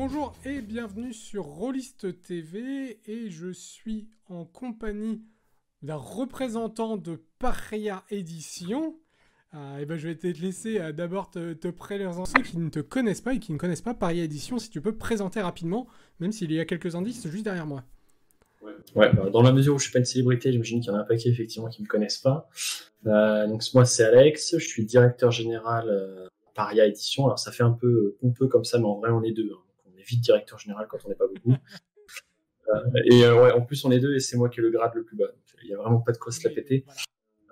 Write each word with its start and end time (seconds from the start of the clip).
Bonjour 0.00 0.32
et 0.44 0.60
bienvenue 0.60 1.12
sur 1.12 1.42
Rollist 1.42 2.22
TV 2.22 3.00
et 3.08 3.30
je 3.30 3.50
suis 3.50 4.06
en 4.28 4.44
compagnie 4.44 5.24
d'un 5.82 5.96
représentant 5.96 6.96
de 6.96 7.20
Paria 7.40 8.04
Édition. 8.08 8.94
et 9.52 9.86
ben 9.86 9.98
je 9.98 10.06
vais 10.06 10.14
te 10.14 10.28
laisser 10.28 10.78
euh, 10.78 10.92
d'abord 10.92 11.32
te, 11.32 11.52
te 11.52 11.66
présenter 11.66 12.30
ceux 12.30 12.42
qui 12.44 12.58
ne 12.58 12.68
te 12.68 12.78
connaissent 12.78 13.22
pas 13.22 13.34
et 13.34 13.40
qui 13.40 13.52
ne 13.52 13.58
connaissent 13.58 13.82
pas 13.82 13.92
Paria 13.92 14.22
Édition, 14.22 14.60
si 14.60 14.70
tu 14.70 14.80
peux 14.80 14.96
présenter 14.96 15.40
rapidement, 15.40 15.88
même 16.20 16.30
s'il 16.30 16.52
y 16.52 16.60
a 16.60 16.64
quelques 16.64 16.94
indices 16.94 17.26
juste 17.26 17.44
derrière 17.44 17.66
moi. 17.66 17.82
Ouais, 18.94 19.12
bah, 19.12 19.30
dans 19.30 19.42
la 19.42 19.50
mesure 19.50 19.74
où 19.74 19.78
je 19.80 19.82
suis 19.82 19.92
pas 19.92 19.98
une 19.98 20.04
célébrité, 20.04 20.52
j'imagine 20.52 20.80
qu'il 20.80 20.92
y 20.92 20.94
en 20.94 20.98
a 20.98 21.02
un 21.02 21.06
paquet 21.06 21.28
effectivement 21.28 21.70
qui 21.70 21.82
me 21.82 21.88
connaissent 21.88 22.18
pas. 22.18 22.48
Euh, 23.06 23.48
donc 23.48 23.64
moi 23.74 23.84
c'est 23.84 24.04
Alex, 24.04 24.58
je 24.58 24.64
suis 24.64 24.86
directeur 24.86 25.32
général 25.32 25.88
euh, 25.88 26.28
Paria 26.54 26.86
Édition. 26.86 27.24
Alors 27.24 27.40
ça 27.40 27.50
fait 27.50 27.64
un 27.64 27.72
peu 27.72 28.16
comme 28.48 28.64
ça, 28.64 28.78
mais 28.78 28.86
en 28.86 29.00
vrai 29.00 29.10
on 29.10 29.24
est 29.24 29.32
deux. 29.32 29.50
Hein. 29.52 29.62
Vite 30.08 30.22
directeur 30.22 30.58
général 30.58 30.86
quand 30.88 30.98
on 31.04 31.08
n'est 31.08 31.14
pas 31.14 31.28
beaucoup. 31.28 31.52
euh, 31.52 33.00
et 33.04 33.24
euh, 33.24 33.42
ouais, 33.42 33.52
en 33.52 33.60
plus 33.60 33.84
on 33.84 33.90
est 33.90 34.00
deux 34.00 34.14
et 34.14 34.20
c'est 34.20 34.36
moi 34.36 34.48
qui 34.48 34.60
ai 34.60 34.62
le 34.62 34.70
grade 34.70 34.92
le 34.94 35.04
plus 35.04 35.16
bas. 35.16 35.26
Donc, 35.26 35.44
il 35.62 35.68
y 35.68 35.74
a 35.74 35.76
vraiment 35.76 36.00
pas 36.00 36.12
de 36.12 36.18
quoi 36.18 36.32
se 36.32 36.46
la 36.46 36.54
péter. 36.54 36.84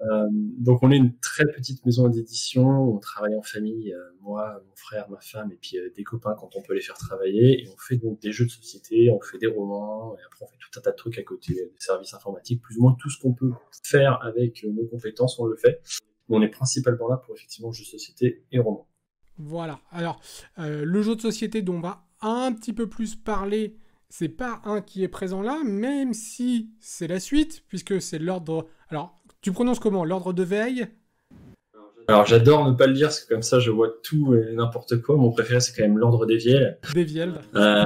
Euh, 0.02 0.28
donc 0.30 0.82
on 0.82 0.90
est 0.90 0.96
une 0.96 1.18
très 1.18 1.46
petite 1.46 1.84
maison 1.86 2.08
d'édition, 2.08 2.66
on 2.68 2.98
travaille 2.98 3.34
en 3.34 3.42
famille, 3.42 3.94
euh, 3.94 4.10
moi, 4.20 4.62
mon 4.68 4.76
frère, 4.76 5.08
ma 5.08 5.20
femme 5.20 5.50
et 5.52 5.56
puis 5.56 5.78
euh, 5.78 5.90
des 5.96 6.04
copains 6.04 6.34
quand 6.38 6.54
on 6.54 6.60
peut 6.60 6.74
les 6.74 6.82
faire 6.82 6.98
travailler 6.98 7.62
et 7.62 7.68
on 7.68 7.76
fait 7.78 7.96
donc 7.96 8.20
des 8.20 8.30
jeux 8.30 8.44
de 8.44 8.50
société, 8.50 9.10
on 9.10 9.20
fait 9.20 9.38
des 9.38 9.46
romans 9.46 10.14
et 10.18 10.22
après 10.26 10.44
on 10.44 10.48
fait 10.48 10.58
tout 10.58 10.78
un 10.78 10.82
tas 10.82 10.90
de 10.90 10.96
trucs 10.96 11.18
à 11.18 11.22
côté, 11.22 11.54
des 11.54 11.72
services 11.78 12.12
informatiques, 12.12 12.60
plus 12.60 12.76
ou 12.76 12.82
moins 12.82 12.96
tout 13.00 13.08
ce 13.08 13.18
qu'on 13.20 13.32
peut 13.32 13.52
faire 13.82 14.22
avec 14.22 14.64
nos 14.64 14.86
compétences, 14.86 15.38
on 15.38 15.46
le 15.46 15.56
fait. 15.56 15.80
Mais 16.28 16.36
on 16.36 16.42
est 16.42 16.48
principalement 16.48 17.08
là 17.08 17.16
pour 17.16 17.34
effectivement 17.34 17.72
jeux 17.72 17.84
de 17.84 17.88
société 17.88 18.44
et 18.52 18.58
romans. 18.58 18.88
Voilà. 19.38 19.80
Alors 19.90 20.20
le 20.58 21.02
jeu 21.02 21.14
de 21.14 21.20
société 21.20 21.62
dont 21.62 21.76
on 21.76 21.80
va 21.80 22.05
un 22.28 22.52
petit 22.52 22.72
peu 22.72 22.88
plus 22.88 23.14
parler, 23.14 23.76
c'est 24.08 24.28
pas 24.28 24.60
un 24.64 24.80
qui 24.80 25.02
est 25.02 25.08
présent 25.08 25.42
là, 25.42 25.58
même 25.64 26.12
si 26.12 26.70
c'est 26.80 27.08
la 27.08 27.20
suite 27.20 27.64
puisque 27.68 28.00
c'est 28.00 28.18
l'ordre. 28.18 28.66
Alors 28.88 29.14
tu 29.40 29.52
prononces 29.52 29.78
comment? 29.78 30.04
L'ordre 30.04 30.32
de 30.32 30.42
veille? 30.42 30.88
Alors 32.08 32.24
j'adore 32.24 32.64
ne 32.64 32.72
pas 32.72 32.86
le 32.86 32.92
dire, 32.92 33.08
parce 33.08 33.20
que 33.20 33.34
comme 33.34 33.42
ça 33.42 33.58
je 33.58 33.70
vois 33.70 33.88
tout 34.04 34.34
et 34.34 34.54
n'importe 34.54 35.02
quoi. 35.02 35.16
Mon 35.16 35.32
préféré 35.32 35.58
c'est 35.58 35.74
quand 35.74 35.82
même 35.82 35.98
l'ordre 35.98 36.24
des 36.24 36.36
Vielles. 36.36 36.78
Des 36.94 37.02
Vielles. 37.02 37.40
Euh, 37.56 37.84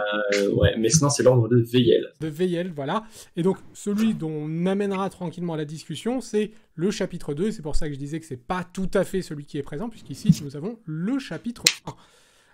ouais, 0.57 0.75
mais 0.79 0.91
sinon 0.91 1.09
c'est 1.09 1.23
l'ordre 1.23 1.49
de 1.49 1.57
Veillel. 1.57 2.13
De 2.21 2.29
Veillel, 2.29 2.71
voilà. 2.75 3.05
Et 3.37 3.43
donc 3.43 3.57
celui 3.73 4.13
dont 4.13 4.31
on 4.31 4.67
amènera 4.67 5.09
tranquillement 5.09 5.57
la 5.57 5.65
discussion, 5.65 6.21
c'est 6.21 6.51
le 6.75 6.91
chapitre 6.91 7.33
2. 7.33 7.51
C'est 7.51 7.63
pour 7.63 7.77
ça 7.77 7.89
que 7.89 7.95
je 7.95 7.99
disais 7.99 8.21
que 8.21 8.27
c'est 8.27 8.37
pas 8.37 8.63
tout 8.63 8.91
à 8.93 9.05
fait 9.05 9.23
celui 9.23 9.47
qui 9.47 9.57
est 9.57 9.63
présent, 9.63 9.89
puisqu'ici 9.89 10.39
nous 10.45 10.55
avons 10.55 10.79
le 10.85 11.19
chapitre 11.19 11.65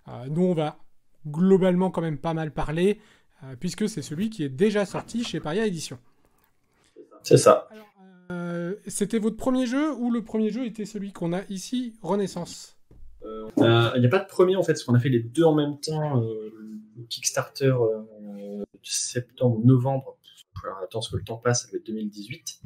1. 0.07 0.13
Euh, 0.13 0.27
nous 0.31 0.45
on 0.45 0.55
va 0.55 0.79
globalement 1.27 1.91
quand 1.91 2.03
même 2.03 2.19
pas 2.19 2.35
mal 2.35 2.53
parler, 2.53 3.01
euh, 3.45 3.57
puisque 3.59 3.89
c'est 3.89 4.03
celui 4.03 4.31
qui 4.31 4.45
est 4.45 4.49
déjà 4.49 4.87
sorti 4.87 5.25
chez 5.25 5.41
Paria 5.41 5.67
Édition. 5.67 5.99
C'est 7.23 7.39
ça. 7.39 7.69
Euh, 8.31 8.75
c'était 8.87 9.19
votre 9.19 9.37
premier 9.37 9.67
jeu 9.67 9.95
ou 9.95 10.11
le 10.11 10.23
premier 10.23 10.51
jeu 10.51 10.65
était 10.67 10.85
celui 10.85 11.13
qu'on 11.13 11.33
a 11.33 11.43
ici, 11.49 11.95
Renaissance? 12.03 12.77
Il 13.25 13.63
n'y 13.63 13.67
euh, 13.67 14.07
a 14.07 14.09
pas 14.09 14.21
de 14.21 14.29
premier 14.29 14.57
en 14.57 14.63
fait, 14.63 14.73
parce 14.73 14.85
qu'on 14.85 14.95
a 14.95 15.01
fait 15.01 15.09
les 15.09 15.21
deux 15.21 15.45
en 15.45 15.55
même 15.55 15.79
temps. 15.81 16.23
Euh, 16.23 16.53
le 16.97 17.05
Kickstarter 17.05 17.75
septembre-novembre. 18.83 20.17
Alors 20.65 20.79
attends, 20.79 21.01
parce 21.01 21.09
que 21.11 21.17
le 21.17 21.25
temps 21.25 21.37
passe, 21.37 21.63
ça 21.63 21.69
doit 21.69 21.79
être 21.79 21.87
2018. 21.87 22.61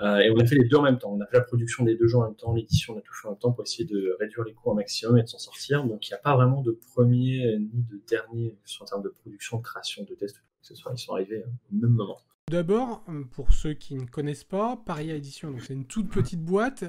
Et 0.00 0.30
on 0.30 0.38
a 0.38 0.44
fait 0.46 0.56
les 0.56 0.64
deux 0.64 0.76
en 0.76 0.82
même 0.82 0.98
temps. 0.98 1.12
On 1.12 1.20
a 1.20 1.26
fait 1.26 1.38
la 1.38 1.44
production 1.44 1.84
des 1.84 1.96
deux 1.96 2.06
jeux 2.06 2.18
en 2.18 2.24
même 2.24 2.36
temps, 2.36 2.52
l'édition, 2.52 2.94
on 2.94 2.98
a 2.98 3.00
tout 3.00 3.12
fait 3.14 3.28
en 3.28 3.32
même 3.32 3.38
temps 3.38 3.52
pour 3.52 3.64
essayer 3.64 3.84
de 3.84 4.16
réduire 4.18 4.44
les 4.44 4.54
coûts 4.54 4.70
au 4.70 4.74
maximum 4.74 5.18
et 5.18 5.22
de 5.22 5.28
s'en 5.28 5.38
sortir. 5.38 5.84
Donc 5.84 6.08
il 6.08 6.10
n'y 6.10 6.14
a 6.14 6.18
pas 6.18 6.34
vraiment 6.34 6.62
de 6.62 6.72
premier 6.72 7.58
ni 7.58 7.82
de 7.82 8.00
dernier 8.08 8.56
en 8.80 8.84
termes 8.84 9.02
de 9.02 9.08
production, 9.08 9.58
de 9.58 9.62
création, 9.62 10.04
de 10.04 10.14
test, 10.14 10.36
que 10.36 10.42
ce 10.62 10.74
soit. 10.74 10.92
Ils 10.94 10.98
sont 10.98 11.12
arrivés 11.14 11.44
au 11.44 11.76
même 11.76 11.90
moment. 11.90 12.18
D'abord, 12.50 13.02
pour 13.32 13.52
ceux 13.52 13.72
qui 13.72 13.94
ne 13.94 14.04
connaissent 14.04 14.44
pas, 14.44 14.76
Paria 14.76 15.14
Édition, 15.14 15.50
donc 15.50 15.62
c'est 15.62 15.72
une 15.72 15.86
toute 15.86 16.10
petite 16.10 16.42
boîte. 16.42 16.84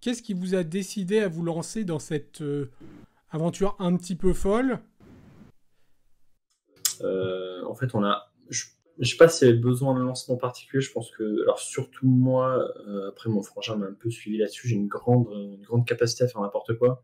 Qu'est-ce 0.00 0.22
qui 0.22 0.34
vous 0.34 0.54
a 0.54 0.62
décidé 0.62 1.18
à 1.18 1.28
vous 1.28 1.42
lancer 1.42 1.84
dans 1.84 1.98
cette 1.98 2.40
euh, 2.42 2.70
aventure 3.30 3.74
un 3.80 3.96
petit 3.96 4.14
peu 4.14 4.32
folle? 4.32 4.78
Euh, 7.02 7.64
En 7.64 7.74
fait, 7.74 7.94
on 7.94 8.04
a. 8.04 8.30
Je 8.48 8.64
ne 8.98 9.04
sais 9.04 9.16
pas 9.16 9.28
s'il 9.28 9.48
y 9.48 9.50
avait 9.50 9.58
besoin 9.58 9.94
d'un 9.94 10.04
lancement 10.04 10.36
particulier. 10.36 10.80
Je 10.80 10.92
pense 10.92 11.10
que. 11.10 11.42
Alors, 11.42 11.58
surtout 11.58 12.06
moi, 12.06 12.58
euh, 12.86 13.08
après 13.08 13.30
mon 13.30 13.42
frangin 13.42 13.76
m'a 13.76 13.86
un 13.86 13.94
peu 13.94 14.10
suivi 14.10 14.38
là-dessus, 14.38 14.68
j'ai 14.68 14.76
une 14.76 14.88
grande, 14.88 15.28
une 15.32 15.62
grande 15.62 15.86
capacité 15.86 16.24
à 16.24 16.28
faire 16.28 16.40
n'importe 16.40 16.76
quoi. 16.78 17.02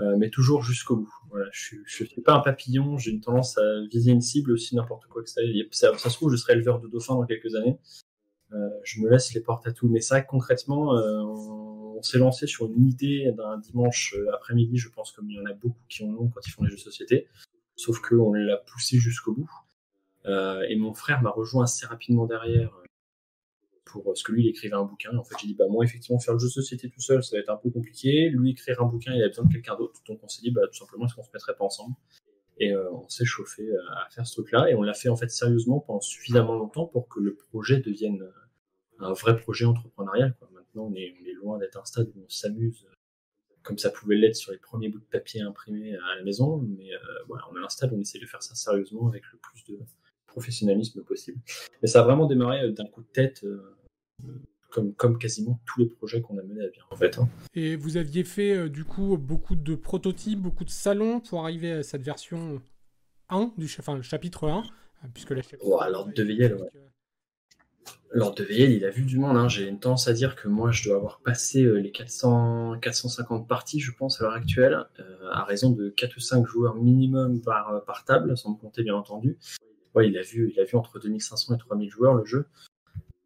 Euh, 0.00 0.16
mais 0.18 0.28
toujours 0.28 0.62
jusqu'au 0.62 0.96
bout. 0.96 1.14
Voilà, 1.30 1.46
je 1.52 1.76
ne 1.76 1.84
suis 1.86 2.20
pas 2.20 2.34
un 2.34 2.40
papillon, 2.40 2.98
j'ai 2.98 3.12
une 3.12 3.20
tendance 3.20 3.56
à 3.58 3.80
viser 3.90 4.10
une 4.10 4.20
cible 4.20 4.52
aussi 4.52 4.74
n'importe 4.74 5.06
quoi 5.06 5.22
que 5.22 5.30
ça, 5.30 5.40
ça. 5.70 5.96
Ça 5.96 6.10
se 6.10 6.16
trouve, 6.16 6.32
je 6.32 6.36
serai 6.36 6.54
éleveur 6.54 6.80
de 6.80 6.88
dauphins 6.88 7.14
dans 7.14 7.26
quelques 7.26 7.54
années. 7.54 7.78
Euh, 8.52 8.68
je 8.84 9.00
me 9.00 9.08
laisse 9.08 9.32
les 9.34 9.40
portes 9.40 9.66
à 9.66 9.72
tout. 9.72 9.88
Mais 9.88 10.00
ça, 10.00 10.20
concrètement, 10.20 10.96
euh, 10.96 11.20
on, 11.20 11.74
on 11.96 12.02
s'est 12.02 12.18
lancé 12.18 12.46
sur 12.46 12.66
une 12.66 12.86
idée 12.86 13.32
d'un 13.36 13.58
dimanche 13.58 14.14
euh, 14.16 14.34
après-midi, 14.34 14.76
je 14.76 14.88
pense, 14.88 15.12
comme 15.12 15.30
il 15.30 15.36
y 15.36 15.40
en 15.40 15.46
a 15.46 15.54
beaucoup 15.54 15.80
qui 15.88 16.04
en 16.04 16.10
ont 16.14 16.28
quand 16.28 16.40
ils 16.46 16.50
font 16.50 16.62
des 16.62 16.70
jeux 16.70 16.76
de 16.76 16.80
société. 16.80 17.28
Sauf 17.76 18.00
qu'on 18.00 18.32
l'a 18.32 18.56
poussé 18.58 18.98
jusqu'au 18.98 19.34
bout. 19.34 19.50
Euh, 20.26 20.62
et 20.68 20.76
mon 20.76 20.94
frère 20.94 21.22
m'a 21.22 21.30
rejoint 21.30 21.64
assez 21.64 21.86
rapidement 21.86 22.26
derrière 22.26 22.70
pour 23.84 24.16
ce 24.16 24.24
que 24.24 24.32
lui 24.32 24.44
il 24.44 24.48
écrivait 24.48 24.74
un 24.74 24.84
bouquin. 24.84 25.16
En 25.16 25.24
fait, 25.24 25.36
j'ai 25.40 25.46
dit 25.48 25.54
bah 25.54 25.66
moi 25.68 25.84
effectivement 25.84 26.18
faire 26.18 26.34
le 26.34 26.40
jeu 26.40 26.48
de 26.48 26.52
société 26.52 26.90
tout 26.90 27.00
seul, 27.00 27.22
ça 27.22 27.36
va 27.36 27.40
être 27.40 27.50
un 27.50 27.56
peu 27.56 27.70
compliqué. 27.70 28.28
Lui 28.30 28.50
écrire 28.50 28.82
un 28.82 28.86
bouquin, 28.86 29.12
il 29.14 29.22
a 29.22 29.28
besoin 29.28 29.44
de 29.44 29.52
quelqu'un 29.52 29.76
d'autre. 29.76 30.00
Donc 30.06 30.20
on 30.22 30.28
s'est 30.28 30.42
dit 30.42 30.50
bah 30.50 30.62
tout 30.66 30.78
simplement 30.78 31.06
est-ce 31.06 31.14
qu'on 31.14 31.22
se 31.22 31.30
mettrait 31.32 31.54
pas 31.54 31.64
ensemble? 31.64 31.94
Et 32.58 32.72
euh, 32.72 32.90
on 32.92 33.08
s'est 33.08 33.24
chauffé 33.24 33.68
euh, 33.68 33.78
à 33.96 34.08
faire 34.10 34.26
ce 34.26 34.34
truc-là 34.34 34.70
et 34.70 34.74
on 34.74 34.82
l'a 34.82 34.94
fait 34.94 35.08
en 35.08 35.16
fait 35.16 35.28
sérieusement 35.28 35.80
pendant 35.80 36.00
suffisamment 36.00 36.54
longtemps 36.54 36.86
pour 36.86 37.08
que 37.08 37.20
le 37.20 37.34
projet 37.34 37.80
devienne 37.80 38.22
euh, 38.22 38.30
un 39.00 39.12
vrai 39.12 39.36
projet 39.36 39.64
entrepreneurial. 39.64 40.34
Quoi. 40.38 40.48
Maintenant, 40.54 40.84
on 40.84 40.94
est, 40.94 41.14
loin 41.42 41.58
d'être 41.58 41.78
un 41.78 41.84
stade 41.84 42.08
où 42.14 42.24
on 42.24 42.28
s'amuse 42.28 42.86
comme 43.62 43.78
ça 43.78 43.90
pouvait 43.90 44.16
l'être 44.16 44.36
sur 44.36 44.52
les 44.52 44.58
premiers 44.58 44.88
bouts 44.88 45.00
de 45.00 45.04
papier 45.04 45.40
imprimés 45.40 45.96
à 45.96 46.16
la 46.16 46.22
maison, 46.22 46.58
mais 46.58 46.92
euh, 46.94 46.98
voilà, 47.26 47.44
on 47.50 47.56
est 47.56 47.64
un 47.64 47.68
stade 47.68 47.92
où 47.92 47.96
on 47.96 48.00
essaie 48.00 48.18
de 48.18 48.26
faire 48.26 48.42
ça 48.42 48.54
sérieusement 48.54 49.08
avec 49.08 49.24
le 49.32 49.38
plus 49.38 49.64
de 49.72 49.78
professionnalisme 50.34 51.02
possible. 51.02 51.38
Mais 51.80 51.88
ça 51.88 52.00
a 52.00 52.04
vraiment 52.04 52.26
démarré 52.26 52.70
d'un 52.72 52.86
coup 52.86 53.02
de 53.02 53.12
tête. 53.12 53.44
Euh, 53.44 53.74
comme, 54.74 54.92
comme 54.92 55.18
quasiment 55.18 55.60
tous 55.66 55.80
les 55.80 55.86
projets 55.86 56.20
qu'on 56.20 56.36
a 56.36 56.42
menés 56.42 56.64
à 56.64 56.68
bien 56.68 56.82
en 56.90 56.96
fait. 56.96 57.18
Hein. 57.18 57.28
Et 57.54 57.76
vous 57.76 57.96
aviez 57.96 58.24
fait 58.24 58.56
euh, 58.56 58.68
du 58.68 58.84
coup 58.84 59.16
beaucoup 59.16 59.54
de 59.54 59.76
prototypes, 59.76 60.40
beaucoup 60.40 60.64
de 60.64 60.70
salons 60.70 61.20
pour 61.20 61.44
arriver 61.44 61.70
à 61.70 61.82
cette 61.84 62.02
version 62.02 62.60
1 63.28 63.52
du 63.56 63.66
enfin, 63.78 63.94
le 63.94 64.02
chapitre 64.02 64.48
1, 64.48 64.64
puisque 65.14 65.30
la 65.30 65.42
oh, 65.60 65.80
L'ordre 65.88 66.12
de 66.12 66.22
Veillel, 66.24 66.56
ouais. 66.56 66.70
De 68.14 68.44
Veillel, 68.44 68.72
il 68.72 68.84
a 68.84 68.90
vu 68.90 69.04
du 69.04 69.18
monde. 69.18 69.36
Hein. 69.36 69.48
J'ai 69.48 69.68
une 69.68 69.78
tendance 69.78 70.08
à 70.08 70.12
dire 70.12 70.36
que 70.36 70.48
moi, 70.48 70.70
je 70.70 70.88
dois 70.88 70.96
avoir 70.96 71.20
passé 71.20 71.62
euh, 71.62 71.78
les 71.78 71.90
400, 71.90 72.78
450 72.80 73.46
parties, 73.46 73.80
je 73.80 73.92
pense, 73.92 74.20
à 74.20 74.24
l'heure 74.24 74.34
actuelle, 74.34 74.86
euh, 75.00 75.30
à 75.32 75.44
raison 75.44 75.70
de 75.70 75.90
4 75.90 76.16
ou 76.16 76.20
5 76.20 76.46
joueurs 76.46 76.76
minimum 76.76 77.40
par, 77.42 77.84
par 77.86 78.04
table, 78.04 78.36
sans 78.36 78.52
me 78.52 78.56
compter 78.56 78.82
bien 78.82 78.94
entendu. 78.94 79.36
Il 80.02 80.18
a 80.18 80.22
vu, 80.22 80.52
il 80.54 80.60
a 80.60 80.64
vu 80.64 80.76
entre 80.76 80.98
2500 80.98 81.54
et 81.54 81.58
3000 81.58 81.90
joueurs 81.90 82.14
le 82.14 82.24
jeu. 82.24 82.46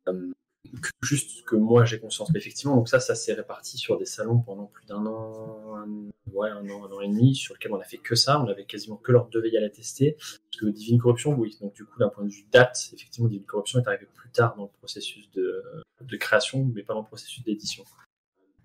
Que 0.04 0.90
juste 1.02 1.44
que 1.46 1.56
moi 1.56 1.84
j'ai 1.84 1.98
conscience. 1.98 2.30
Mais 2.30 2.38
effectivement, 2.38 2.76
donc 2.76 2.88
ça, 2.88 3.00
ça 3.00 3.14
s'est 3.14 3.32
réparti 3.32 3.78
sur 3.78 3.98
des 3.98 4.04
salons 4.04 4.40
pendant 4.40 4.66
plus 4.66 4.84
d'un 4.84 5.06
an, 5.06 5.76
un, 5.76 6.10
ouais, 6.32 6.50
un 6.50 6.68
an, 6.68 6.84
un 6.84 6.92
an 6.92 7.00
et 7.00 7.08
demi, 7.08 7.34
sur 7.34 7.54
lequel 7.54 7.72
on 7.72 7.80
a 7.80 7.84
fait 7.84 7.96
que 7.96 8.14
ça. 8.14 8.40
On 8.40 8.48
avait 8.48 8.66
quasiment 8.66 8.96
que 8.96 9.12
de 9.12 9.40
veille 9.40 9.56
à 9.56 9.60
la 9.60 9.70
tester. 9.70 10.16
Parce 10.18 10.40
que 10.60 10.66
Divine 10.66 10.98
Corruption, 10.98 11.34
oui. 11.38 11.56
Donc 11.60 11.72
du 11.74 11.84
coup, 11.84 11.98
d'un 11.98 12.10
point 12.10 12.24
de 12.24 12.30
vue 12.30 12.46
date, 12.52 12.90
effectivement, 12.92 13.28
Divine 13.28 13.46
Corruption 13.46 13.80
est 13.80 13.88
arrivé 13.88 14.06
plus 14.14 14.30
tard 14.30 14.56
dans 14.56 14.64
le 14.64 14.78
processus 14.78 15.30
de 15.30 16.16
création, 16.18 16.64
mais 16.74 16.82
pas 16.82 16.92
dans 16.92 17.00
le 17.00 17.06
processus 17.06 17.42
d'édition. 17.44 17.84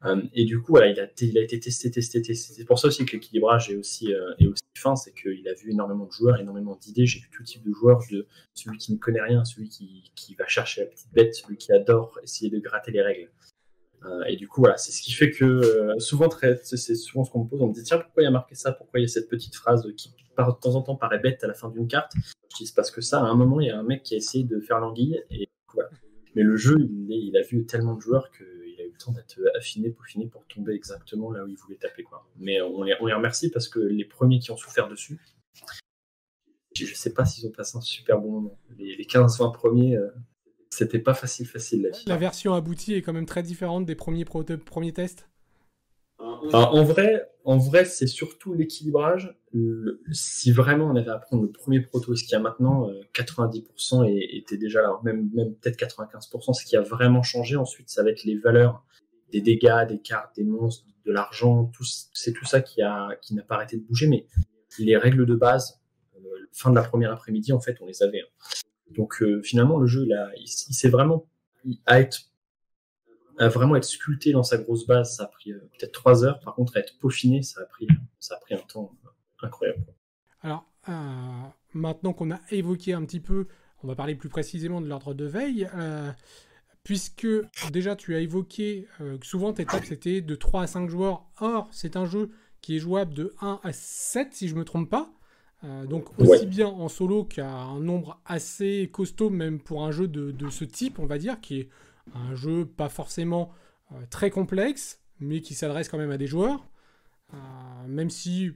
Euh, 0.05 0.21
et 0.33 0.45
du 0.45 0.61
coup, 0.61 0.77
il, 0.77 0.83
a 0.83 1.41
été 1.41 1.59
testé, 1.59 1.89
testé, 1.89 2.21
testé. 2.21 2.53
C'est 2.53 2.65
pour 2.65 2.79
ça 2.79 2.87
aussi 2.87 3.05
que 3.05 3.13
l'équilibrage 3.13 3.69
est 3.69 3.75
aussi, 3.75 4.13
euh, 4.13 4.33
est 4.39 4.47
aussi 4.47 4.63
fin, 4.77 4.95
c'est 4.95 5.13
qu'il 5.13 5.47
a 5.47 5.53
vu 5.53 5.71
énormément 5.71 6.05
de 6.05 6.11
joueurs, 6.11 6.39
énormément 6.39 6.75
d'idées. 6.75 7.05
J'ai 7.05 7.19
vu 7.19 7.29
tout 7.31 7.43
type 7.43 7.63
de 7.63 7.71
joueurs, 7.71 8.01
celui 8.53 8.77
qui 8.77 8.93
ne 8.93 8.97
connaît 8.97 9.21
rien, 9.21 9.45
celui 9.45 9.69
qui, 9.69 10.35
va 10.37 10.47
chercher 10.47 10.81
la 10.81 10.87
petite 10.87 11.13
bête, 11.13 11.35
celui 11.35 11.57
qui 11.57 11.71
adore 11.71 12.19
essayer 12.23 12.49
de 12.49 12.59
gratter 12.59 12.91
les 12.91 13.01
règles. 13.01 13.29
Euh, 14.05 14.23
et 14.27 14.35
du 14.35 14.49
coup, 14.49 14.59
voilà, 14.59 14.75
c'est 14.75 14.91
ce 14.91 15.01
qui 15.01 15.13
fait 15.13 15.31
que 15.31 15.93
souvent, 15.99 16.27
c'est 16.63 16.95
souvent 16.95 17.23
ce 17.23 17.31
qu'on 17.31 17.45
me 17.45 17.49
pose. 17.49 17.61
On 17.61 17.67
me 17.67 17.73
dit 17.73 17.83
tiens, 17.83 17.99
pourquoi 17.99 18.23
il 18.23 18.25
y 18.25 18.29
a 18.29 18.31
marqué 18.31 18.55
ça? 18.55 18.73
Pourquoi 18.73 18.99
il 18.99 19.03
y 19.03 19.05
a 19.05 19.09
cette 19.09 19.29
petite 19.29 19.55
phrase 19.55 19.87
qui, 19.95 20.09
de 20.09 20.35
temps 20.35 20.75
en 20.75 20.81
temps, 20.81 20.95
paraît 20.95 21.19
bête 21.19 21.43
à 21.43 21.47
la 21.47 21.53
fin 21.53 21.69
d'une 21.69 21.87
carte? 21.87 22.11
Je 22.51 22.57
dis 22.57 22.67
c'est 22.67 22.75
parce 22.75 22.91
que 22.91 22.99
ça, 22.99 23.19
à 23.19 23.23
un 23.23 23.35
moment, 23.35 23.61
il 23.61 23.67
y 23.67 23.71
a 23.71 23.79
un 23.79 23.83
mec 23.83 24.03
qui 24.03 24.15
a 24.15 24.17
essayé 24.17 24.43
de 24.43 24.59
faire 24.59 24.79
l'anguille. 24.79 25.23
Mais 26.35 26.43
le 26.43 26.55
jeu, 26.55 26.77
il, 27.09 27.37
a 27.37 27.41
vu 27.41 27.65
tellement 27.65 27.93
de 27.93 28.01
joueurs 28.01 28.31
que 28.31 28.43
temps 29.03 29.11
d'être 29.11 29.39
affiné, 29.55 29.89
peaufiné 29.89 30.27
pour 30.27 30.45
tomber 30.45 30.73
exactement 30.73 31.31
là 31.31 31.43
où 31.43 31.47
il 31.47 31.57
voulait 31.57 31.77
taper. 31.77 32.03
Quoi. 32.03 32.25
Mais 32.37 32.61
on 32.61 32.83
les, 32.83 32.95
on 32.99 33.05
les 33.05 33.13
remercie 33.13 33.49
parce 33.49 33.67
que 33.67 33.79
les 33.79 34.05
premiers 34.05 34.39
qui 34.39 34.51
ont 34.51 34.57
souffert 34.57 34.87
dessus, 34.87 35.19
je 36.75 36.93
sais 36.93 37.13
pas 37.13 37.25
s'ils 37.25 37.47
ont 37.47 37.51
passé 37.51 37.77
un 37.77 37.81
super 37.81 38.19
bon 38.19 38.31
moment. 38.31 38.59
Les, 38.77 38.95
les 38.95 39.05
15-20 39.05 39.53
premiers, 39.53 39.95
euh, 39.95 40.09
c'était 40.69 40.99
pas 40.99 41.13
facile, 41.13 41.45
facile 41.45 41.83
la 41.83 41.89
vie. 41.89 42.03
La 42.07 42.17
version 42.17 42.53
aboutie 42.53 42.93
est 42.93 43.01
quand 43.01 43.13
même 43.13 43.25
très 43.25 43.43
différente 43.43 43.85
des 43.85 43.95
premiers, 43.95 44.25
premiers 44.25 44.93
tests? 44.93 45.27
En 46.19 46.83
vrai, 46.83 47.29
en 47.45 47.57
vrai, 47.57 47.85
c'est 47.85 48.07
surtout 48.07 48.53
l'équilibrage. 48.53 49.35
si 50.11 50.51
vraiment 50.51 50.85
on 50.85 50.95
avait 50.95 51.09
à 51.09 51.17
prendre 51.17 51.43
le 51.43 51.51
premier 51.51 51.79
proto, 51.79 52.15
ce 52.15 52.23
qu'il 52.23 52.33
y 52.33 52.35
a 52.35 52.39
maintenant, 52.39 52.89
90% 53.13 54.03
euh, 54.03 54.19
était 54.31 54.57
déjà 54.57 54.81
là, 54.81 54.99
même, 55.03 55.29
même 55.33 55.55
peut-être 55.55 55.77
95%. 55.77 56.53
Ce 56.53 56.65
qui 56.65 56.75
a 56.75 56.81
vraiment 56.81 57.23
changé 57.23 57.55
ensuite, 57.55 57.89
ça 57.89 58.03
va 58.03 58.09
être 58.09 58.23
les 58.23 58.37
valeurs 58.37 58.83
des 59.33 59.41
dégâts, 59.41 59.87
des 59.87 59.99
cartes, 59.99 60.35
des 60.35 60.43
monstres, 60.43 60.85
de 61.05 61.11
l'argent. 61.11 61.71
C'est 62.13 62.33
tout 62.33 62.45
ça 62.45 62.61
qui 62.61 62.81
a 62.81 63.09
qui 63.21 63.33
n'a 63.33 63.43
pas 63.43 63.55
arrêté 63.55 63.77
de 63.77 63.81
bouger. 63.81 64.07
Mais 64.07 64.27
les 64.79 64.95
règles 64.95 65.25
de 65.25 65.35
base, 65.35 65.81
euh, 66.15 66.19
fin 66.51 66.69
de 66.69 66.75
la 66.75 66.83
première 66.83 67.11
après-midi, 67.11 67.51
en 67.51 67.59
fait, 67.59 67.77
on 67.81 67.85
les 67.85 68.01
avait. 68.03 68.21
Hein. 68.21 68.61
Donc 68.95 69.21
euh, 69.21 69.41
finalement, 69.41 69.79
le 69.79 69.87
jeu, 69.87 70.05
il, 70.05 70.15
il, 70.37 70.47
s'est 70.47 70.89
vraiment 70.89 71.27
à 71.85 71.99
vraiment 73.47 73.75
être 73.75 73.85
sculpté 73.85 74.31
dans 74.31 74.43
sa 74.43 74.57
grosse 74.57 74.85
base, 74.85 75.17
ça 75.17 75.23
a 75.23 75.27
pris 75.27 75.51
euh, 75.51 75.59
peut-être 75.77 75.91
trois 75.91 76.23
heures. 76.23 76.39
Par 76.39 76.53
contre, 76.53 76.77
à 76.77 76.79
être 76.79 76.97
peaufiné, 76.99 77.41
ça 77.41 77.61
a 77.61 77.65
pris, 77.65 77.87
ça 78.19 78.35
a 78.35 78.39
pris 78.39 78.53
un 78.53 78.59
temps 78.59 78.91
incroyable. 79.41 79.83
Alors, 80.41 80.65
maintenant 81.73 82.13
qu'on 82.13 82.31
a 82.31 82.39
évoqué 82.51 82.93
un 82.93 83.03
petit 83.05 83.19
peu, 83.19 83.47
on 83.81 83.87
va 83.87 83.95
parler 83.95 84.15
plus 84.15 84.29
précisément 84.29 84.79
de 84.79 84.87
l'ordre 84.87 85.13
de 85.13 85.25
veille. 85.25 85.67
Puisque 86.83 87.27
déjà 87.71 87.95
tu 87.95 88.15
as 88.15 88.19
évoqué 88.19 88.87
que 88.99 89.25
souvent 89.25 89.53
tes 89.53 89.65
tables 89.65 89.85
c'était 89.85 90.21
de 90.21 90.35
3 90.35 90.63
à 90.63 90.67
5 90.67 90.89
joueurs. 90.89 91.25
Or, 91.39 91.67
c'est 91.71 91.95
un 91.95 92.05
jeu 92.05 92.31
qui 92.61 92.75
est 92.75 92.79
jouable 92.79 93.13
de 93.13 93.33
1 93.41 93.59
à 93.63 93.73
7 93.73 94.33
si 94.33 94.47
je 94.47 94.53
ne 94.53 94.59
me 94.59 94.65
trompe 94.65 94.89
pas. 94.89 95.13
Euh, 95.65 95.85
donc 95.85 96.19
aussi 96.19 96.45
bien 96.45 96.67
en 96.67 96.89
solo 96.89 97.23
qu'à 97.23 97.49
un 97.49 97.79
nombre 97.79 98.19
assez 98.25 98.89
costaud 98.91 99.29
même 99.29 99.59
pour 99.59 99.85
un 99.85 99.91
jeu 99.91 100.09
de, 100.09 100.49
ce 100.49 100.65
type 100.65 100.99
on 100.99 101.05
va 101.05 101.17
dire 101.17 101.39
qui 101.39 101.61
est 101.61 101.69
un 102.13 102.35
jeu 102.35 102.65
pas 102.65 102.89
forcément 102.89 103.53
euh, 103.93 103.95
très 104.09 104.29
complexe 104.29 104.99
mais 105.21 105.39
qui 105.39 105.53
s'adresse 105.53 105.87
quand 105.87 105.97
même 105.97 106.11
à 106.11 106.17
des 106.17 106.27
joueurs 106.27 106.67
euh, 107.33 107.37
même 107.87 108.09
si 108.09 108.51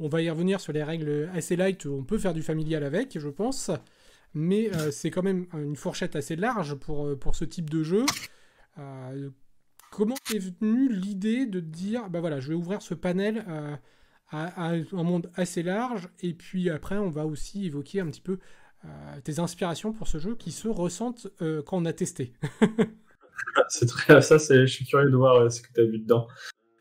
on 0.00 0.08
va 0.08 0.20
y 0.20 0.28
revenir 0.28 0.60
sur 0.60 0.72
les 0.72 0.82
règles 0.82 1.30
assez 1.32 1.54
light 1.54 1.86
on 1.86 2.02
peut 2.02 2.18
faire 2.18 2.34
du 2.34 2.42
familial 2.42 2.82
avec 2.82 3.16
je 3.16 3.28
pense 3.28 3.70
mais 4.34 4.70
c'est 4.90 5.10
quand 5.10 5.22
même 5.22 5.46
une 5.54 5.76
fourchette 5.76 6.16
assez 6.16 6.36
large 6.36 6.74
pour, 6.74 7.18
pour 7.18 7.34
ce 7.34 7.44
type 7.44 7.70
de 7.70 7.82
jeu 7.82 8.04
comment 9.90 10.16
est 10.34 10.38
venue 10.38 10.92
l'idée 10.92 11.46
de 11.46 11.60
dire 11.60 12.10
bah 12.10 12.20
voilà 12.20 12.38
je 12.38 12.48
vais 12.48 12.54
ouvrir 12.54 12.82
ce 12.82 12.94
panel 12.94 13.44
à, 14.30 14.72
un 14.72 15.02
monde 15.02 15.30
assez 15.34 15.62
large. 15.62 16.08
Et 16.20 16.34
puis 16.34 16.70
après, 16.70 16.98
on 16.98 17.10
va 17.10 17.26
aussi 17.26 17.66
évoquer 17.66 18.00
un 18.00 18.06
petit 18.06 18.20
peu 18.20 18.38
euh, 18.84 18.88
tes 19.24 19.38
inspirations 19.38 19.92
pour 19.92 20.08
ce 20.08 20.18
jeu 20.18 20.34
qui 20.36 20.52
se 20.52 20.68
ressentent 20.68 21.28
euh, 21.42 21.62
quand 21.62 21.78
on 21.78 21.84
a 21.84 21.92
testé. 21.92 22.32
c'est 23.68 23.86
très 23.86 24.20
ça, 24.20 24.36
je 24.38 24.66
suis 24.66 24.84
curieux 24.84 25.10
de 25.10 25.16
voir 25.16 25.36
euh, 25.36 25.48
ce 25.48 25.62
que 25.62 25.72
tu 25.72 25.80
as 25.80 25.84
vu 25.84 25.98
dedans. 25.98 26.28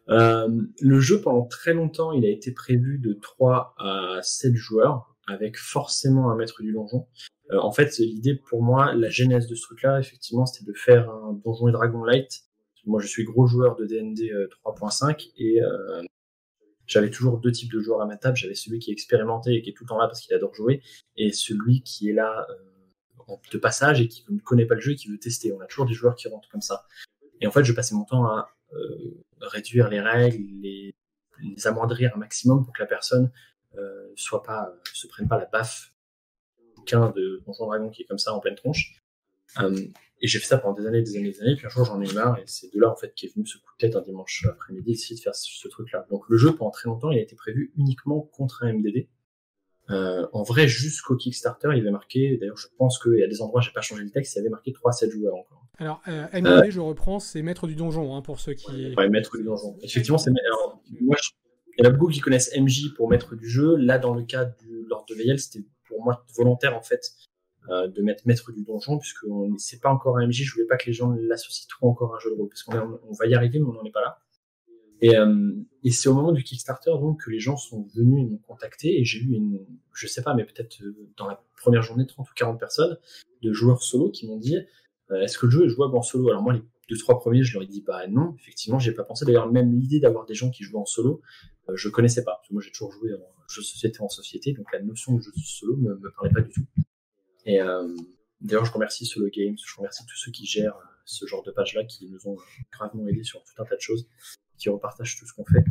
le 0.08 1.00
jeu, 1.00 1.22
pendant 1.22 1.46
très 1.46 1.74
longtemps, 1.74 2.12
il 2.12 2.26
a 2.26 2.30
été 2.30 2.52
prévu 2.52 3.00
de 3.00 3.14
3 3.14 3.76
à 3.78 4.20
7 4.22 4.56
joueurs, 4.56 5.16
avec 5.28 5.58
forcément 5.58 6.32
un 6.32 6.36
maître 6.36 6.62
du 6.62 6.74
donjon. 6.74 7.08
en 7.52 7.72
fait, 7.72 7.98
l'idée 8.00 8.36
pour 8.36 8.64
moi, 8.64 8.94
la 8.96 9.10
genèse 9.10 9.48
de 9.48 9.56
ce 9.56 9.62
truc-là, 9.62 10.00
effectivement, 10.00 10.46
c'était 10.46 10.70
de 10.70 10.78
faire 10.78 11.10
un 11.10 11.34
donjon 11.34 11.68
et 11.68 11.72
dragon 11.72 12.04
light. 12.04 12.44
Moi, 12.86 13.02
je 13.02 13.08
suis 13.08 13.26
gros 13.26 13.48
joueur 13.48 13.76
de 13.76 13.86
D&D 13.86 14.32
3.5 14.64 15.32
et 15.38 15.62
j'avais 16.88 17.12
toujours 17.12 17.38
deux 17.38 17.52
types 17.52 17.72
de 17.72 17.80
joueurs 17.80 18.02
à 18.02 18.06
ma 18.06 18.18
table. 18.18 18.38
J'avais 18.38 18.56
celui 18.56 18.80
qui 18.80 18.90
est 18.90 18.94
expérimenté 18.94 19.54
et 19.54 19.62
qui 19.62 19.70
est 19.70 19.74
tout 19.74 19.84
le 19.84 19.90
temps 19.90 20.00
là 20.00 20.08
parce 20.08 20.22
qu'il 20.22 20.34
adore 20.34 20.56
jouer, 20.56 20.82
et 21.18 21.32
celui 21.34 21.84
qui 21.84 22.10
est 22.10 22.14
là 22.14 22.48
euh, 22.50 23.36
de 23.52 23.58
passage 23.58 24.02
et 24.02 24.08
qui 24.08 24.26
ne 24.30 24.40
connaît 24.40 24.66
pas 24.66 24.76
le 24.76 24.82
jeu 24.82 24.94
et 24.94 24.96
qui 24.96 25.10
veut 25.10 25.20
tester. 25.20 25.52
On 25.52 25.60
a 25.60 25.66
toujours 25.66 25.86
des 25.86 25.94
joueurs 25.94 26.16
qui 26.16 26.30
rentrent 26.30 26.50
comme 26.50 26.62
ça. 26.62 26.86
Et 27.42 27.48
en 27.48 27.52
fait, 27.52 27.64
je 27.64 27.74
passais 27.74 27.94
mon 27.94 28.06
temps 28.06 28.26
à 28.26 28.50
euh, 28.74 29.24
réduire 29.42 29.90
les 29.90 30.00
règles, 30.00 30.44
les, 30.62 30.96
les, 31.44 31.68
amoindrir 31.68 32.16
un 32.16 32.20
maximum 32.20 32.64
pour 32.64 32.74
que 32.74 32.82
la 32.82 32.88
personne 32.88 33.32
euh, 33.78 34.12
soit 34.16 34.44
pas, 34.44 34.74
se 34.94 35.08
prenne 35.08 35.28
pas 35.28 35.38
la 35.38 35.46
baffe 35.46 35.94
qu'un 36.86 37.10
de 37.12 37.42
Donjon 37.46 37.68
Dragon 37.68 37.90
qui 37.90 38.04
est 38.04 38.06
comme 38.06 38.18
ça 38.18 38.34
en 38.34 38.40
pleine 38.40 38.56
tronche. 38.56 39.02
Euh, 39.60 39.76
et 40.20 40.28
j'ai 40.28 40.40
fait 40.40 40.48
ça 40.48 40.58
pendant 40.58 40.74
des 40.74 40.88
années, 40.88 41.02
des 41.02 41.16
années, 41.18 41.32
des 41.32 41.42
années. 41.42 41.56
Puis 41.56 41.68
un 41.68 41.70
jour, 41.70 41.86
j'en 41.86 42.02
ai 42.02 42.12
marre. 42.14 42.40
Et 42.40 42.44
c'est 42.46 42.74
de 42.74 42.80
là, 42.80 42.90
en 42.90 42.96
fait, 42.96 43.14
qu'est 43.16 43.34
venu 43.34 43.46
ce 43.46 43.58
coup 43.58 43.74
de 43.80 43.88
tête 43.88 43.96
un 43.96 44.02
dimanche 44.02 44.46
après-midi, 44.50 44.92
d'essayer 44.92 45.16
de 45.16 45.22
faire 45.22 45.36
ce, 45.36 45.68
truc-là. 45.68 46.06
Donc, 46.10 46.24
le 46.28 46.38
jeu, 46.38 46.56
pendant 46.56 46.72
très 46.72 46.90
longtemps, 46.90 47.12
il 47.12 47.20
a 47.20 47.22
été 47.22 47.36
prévu 47.36 47.72
uniquement 47.78 48.22
contre 48.22 48.64
un 48.64 48.74
MDD. 48.74 49.08
Euh, 49.90 50.28
en 50.34 50.44
vrai, 50.44 50.68
jusqu'au 50.68 51.16
Kickstarter, 51.16 51.70
il 51.74 51.80
avait 51.80 51.92
marqué, 51.92 52.38
d'ailleurs, 52.38 52.58
je 52.58 52.68
pense 52.78 53.02
qu'il 53.02 53.20
y 53.20 53.24
a 53.24 53.28
des 53.28 53.42
endroits, 53.42 53.62
j'ai 53.62 53.72
pas 53.72 53.82
changé 53.82 54.04
le 54.04 54.10
texte, 54.10 54.36
il 54.36 54.40
avait 54.40 54.50
marqué 54.50 54.74
3 54.74 54.92
7 54.92 55.12
joueurs 55.12 55.36
encore. 55.36 55.66
Alors, 55.80 56.02
euh, 56.08 56.28
MDD, 56.34 56.72
je 56.72 56.80
reprends, 56.80 57.20
c'est 57.20 57.42
Maître 57.42 57.68
du 57.68 57.76
Donjon, 57.76 58.16
hein, 58.16 58.22
pour 58.22 58.40
ceux 58.40 58.54
qui. 58.54 58.96
Ouais, 58.96 59.08
Maître 59.08 59.38
du 59.38 59.44
Donjon. 59.44 59.78
Effectivement, 59.82 60.18
c'est. 60.18 60.32
moi, 61.00 61.16
il 61.78 61.86
y 61.86 61.88
en 61.88 61.90
a 61.90 61.94
beaucoup 61.94 62.12
qui 62.12 62.20
connaissent 62.20 62.52
MJ 62.58 62.94
pour 62.96 63.10
Maître 63.10 63.36
du 63.36 63.48
jeu. 63.48 63.76
Là, 63.76 64.00
dans 64.00 64.14
le 64.14 64.24
cas 64.24 64.46
du 64.46 64.86
Lord 64.88 65.06
de 65.08 65.16
Veil, 65.16 65.38
c'était 65.38 65.66
pour 65.88 66.04
moi 66.04 66.26
volontaire, 66.36 66.76
en 66.76 66.82
fait, 66.82 67.12
euh, 67.70 67.88
de 67.88 68.02
mettre 68.02 68.24
maître 68.26 68.52
du 68.52 68.64
donjon, 68.64 68.98
puisque 68.98 69.26
c'est 69.58 69.80
pas 69.80 69.90
encore 69.90 70.18
un 70.18 70.28
MJ, 70.28 70.44
je 70.44 70.54
voulais 70.54 70.66
pas 70.66 70.78
que 70.78 70.88
les 70.88 70.94
gens 70.94 71.12
l'associent 71.12 71.68
trop 71.70 71.90
encore 71.90 72.14
à 72.14 72.18
un 72.18 72.20
jeu 72.20 72.32
de 72.32 72.36
rôle, 72.36 72.50
parce 72.50 72.64
qu'on 72.64 73.00
on 73.08 73.14
va 73.14 73.28
y 73.28 73.36
arriver, 73.36 73.60
mais 73.60 73.66
on 73.66 73.74
n'en 73.74 73.84
est 73.84 73.92
pas 73.92 74.02
là. 74.02 74.20
Et, 75.00 75.16
euh, 75.16 75.52
et 75.84 75.92
c'est 75.92 76.10
au 76.10 76.16
moment 76.16 76.32
du 76.32 76.44
Kickstarter 76.44 76.90
donc 76.90 77.24
que 77.26 77.30
les 77.30 77.40
gens 77.40 77.56
sont 77.56 77.86
venus 77.94 78.26
et 78.26 78.26
m'ont 78.26 78.40
contacté 78.40 79.00
et 79.00 79.06
j'ai 79.06 79.20
eu 79.20 79.36
une, 79.36 79.64
je 79.94 80.08
sais 80.08 80.24
pas, 80.24 80.34
mais 80.34 80.44
peut-être 80.44 80.82
euh, 80.82 80.96
dans 81.18 81.28
la 81.28 81.44
première 81.56 81.84
journée 81.84 82.08
30 82.08 82.28
ou 82.28 82.34
40 82.36 82.60
personnes 82.60 82.98
de 83.44 83.54
joueurs 83.54 83.84
solo 83.84 84.10
qui 84.10 84.26
m'ont 84.26 84.38
dit 84.38 84.58
est-ce 85.22 85.38
que 85.38 85.46
le 85.46 85.52
jeu 85.52 85.66
est 85.66 85.70
jouable 85.70 85.96
en 85.96 86.02
solo? 86.02 86.30
Alors 86.30 86.42
moi 86.42 86.54
les 86.54 86.64
deux 86.90 86.98
trois 86.98 87.20
premiers 87.20 87.44
je 87.44 87.54
leur 87.54 87.62
ai 87.62 87.68
dit 87.68 87.82
bah 87.86 88.08
non 88.08 88.34
effectivement 88.40 88.80
j'ai 88.80 88.92
pas 88.92 89.04
pensé 89.04 89.24
d'ailleurs 89.24 89.52
même 89.52 89.72
l'idée 89.72 90.00
d'avoir 90.00 90.26
des 90.26 90.34
gens 90.34 90.50
qui 90.50 90.64
jouent 90.64 90.80
en 90.80 90.86
solo 90.86 91.22
je 91.74 91.90
connaissais 91.90 92.24
pas 92.24 92.36
parce 92.36 92.48
que 92.48 92.54
moi 92.54 92.62
j'ai 92.62 92.72
toujours 92.72 92.92
joué 92.92 93.14
en 93.14 93.50
jeu 93.50 93.62
société 93.62 94.02
en 94.02 94.10
société 94.10 94.54
donc 94.54 94.72
la 94.72 94.82
notion 94.82 95.14
de 95.16 95.22
jeu 95.22 95.32
solo 95.44 95.76
me, 95.78 95.96
me 95.96 96.12
parlait 96.12 96.32
pas 96.32 96.42
du 96.42 96.52
tout. 96.52 96.66
Et 97.48 97.62
euh, 97.62 97.88
d'ailleurs, 98.42 98.66
je 98.66 98.74
remercie 98.74 99.06
Solo 99.06 99.30
Games, 99.34 99.56
je 99.66 99.76
remercie 99.78 100.06
tous 100.06 100.18
ceux 100.18 100.32
qui 100.32 100.46
gèrent 100.46 100.76
euh, 100.76 100.86
ce 101.06 101.26
genre 101.26 101.44
de 101.44 101.52
page-là, 101.52 101.86
qui 101.86 102.10
nous 102.10 102.28
ont 102.28 102.38
gravement 102.72 103.08
aidés 103.08 103.24
sur 103.24 103.42
tout 103.42 103.62
un 103.62 103.66
tas 103.66 103.78
de 103.78 103.82
choses, 103.82 104.08
qui 104.58 104.70
repartagent 104.70 105.18
tout 105.18 105.26
ce 105.26 105.34
qu'on 105.34 105.46
fait. 105.46 105.64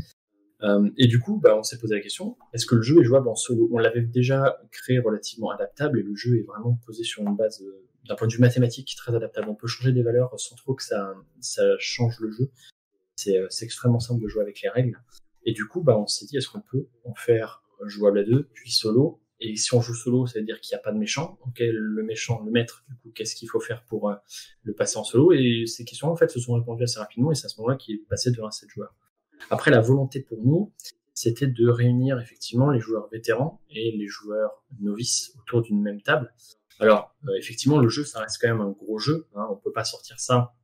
Euh, 0.63 0.89
et 0.97 1.07
du 1.07 1.21
coup, 1.21 1.39
bah, 1.39 1.55
on 1.55 1.63
s'est 1.63 1.79
posé 1.79 1.95
la 1.95 2.01
question 2.01 2.39
est-ce 2.55 2.65
que 2.65 2.75
le 2.75 2.81
jeu 2.81 2.99
est 3.03 3.05
jouable 3.05 3.29
en 3.29 3.35
solo? 3.35 3.69
On 3.71 3.79
l'avait 3.79 4.01
déjà 4.01 4.59
créé 4.73 4.99
relativement 4.99 5.50
adaptable 5.50 6.00
et 6.00 6.03
le 6.03 6.17
jeu 6.17 6.38
est 6.38 6.45
vraiment 6.45 6.81
posé 6.87 7.05
sur 7.05 7.23
une 7.23 7.37
base 7.37 7.62
d'un 8.09 8.15
point 8.15 8.26
de 8.26 8.33
vue 8.33 8.41
mathématique 8.41 8.95
très 8.97 9.15
adaptable. 9.15 9.50
On 9.50 9.55
peut 9.55 9.67
changer 9.67 9.93
des 9.93 10.03
valeurs 10.03 10.41
sans 10.41 10.57
trop 10.57 10.75
que 10.75 10.83
ça, 10.83 11.15
ça 11.41 11.62
change 11.79 12.19
le 12.21 12.31
jeu. 12.31 12.50
C'est 13.17 13.47
extrêmement 13.62 14.00
simple 14.00 14.23
de 14.23 14.29
jouer 14.29 14.43
avec 14.43 14.62
les 14.62 14.71
règles. 14.71 14.99
Et 15.47 15.53
du 15.53 15.67
coup, 15.67 15.83
bah, 15.83 15.99
on 15.99 16.07
s'est 16.07 16.26
dit 16.26 16.37
est-ce 16.37 16.49
qu'on 16.49 16.61
peut 16.61 16.88
en 17.05 17.15
faire 17.15 17.62
jouable 17.87 18.19
à 18.19 18.25
deux, 18.25 18.49
puis 18.53 18.71
solo, 18.71 19.21
et 19.41 19.57
si 19.57 19.75
on 19.75 19.81
joue 19.81 19.95
solo, 19.95 20.26
ça 20.26 20.38
veut 20.38 20.47
dire 20.47 20.61
qu'il 20.61 20.75
n'y 20.75 20.81
a 20.81 20.83
pas 20.83 20.93
de 20.93 20.99
méchant. 20.99 21.38
Ok, 21.47 21.59
le 21.61 22.03
méchant, 22.03 22.43
le 22.43 22.50
maître, 22.50 22.85
du 22.88 22.95
coup, 22.97 23.11
qu'est-ce 23.15 23.37
qu'il 23.37 23.49
faut 23.49 23.61
faire 23.61 23.85
pour 23.85 24.11
euh, 24.11 24.15
le 24.62 24.73
passer 24.73 24.97
en 24.97 25.05
solo? 25.05 25.33
Et 25.33 25.65
ces 25.67 25.85
questions, 25.85 26.09
en 26.09 26.17
fait, 26.17 26.31
se 26.31 26.41
sont 26.41 26.55
répondues 26.55 26.85
assez 26.85 26.99
rapidement, 26.99 27.33
et 27.33 27.35
c'est 27.35 27.47
à 27.47 27.49
ce 27.49 27.61
moment-là 27.61 27.76
qu'il 27.76 27.97
est 27.97 28.09
passé 28.09 28.31
de 28.31 28.41
1 28.41 28.47
à 28.47 28.50
7 28.50 28.71
joueurs. 28.71 28.95
Après, 29.50 29.71
la 29.71 29.81
volonté 29.81 30.21
pour 30.21 30.43
nous, 30.43 30.73
c'était 31.12 31.47
de 31.47 31.69
réunir 31.69 32.19
effectivement 32.19 32.71
les 32.71 32.81
joueurs 32.81 33.09
vétérans 33.09 33.61
et 33.71 33.93
les 33.93 34.07
joueurs 34.07 34.65
novices 34.81 35.35
autour 35.41 35.62
d'une 35.62 35.83
même 35.83 36.00
table. 36.00 36.33
Alors, 36.79 37.15
euh, 37.29 37.35
effectivement, 37.38 37.79
le 37.79 37.88
jeu, 37.88 38.05
ça 38.05 38.21
reste 38.21 38.38
quand 38.41 38.49
même 38.49 38.61
un 38.61 38.71
gros 38.71 38.99
jeu. 38.99 39.26
Hein, 39.35 39.47
on 39.50 39.57
peut 39.57 39.73
pas 39.73 39.85
sortir 39.85 40.19
ça 40.19 40.55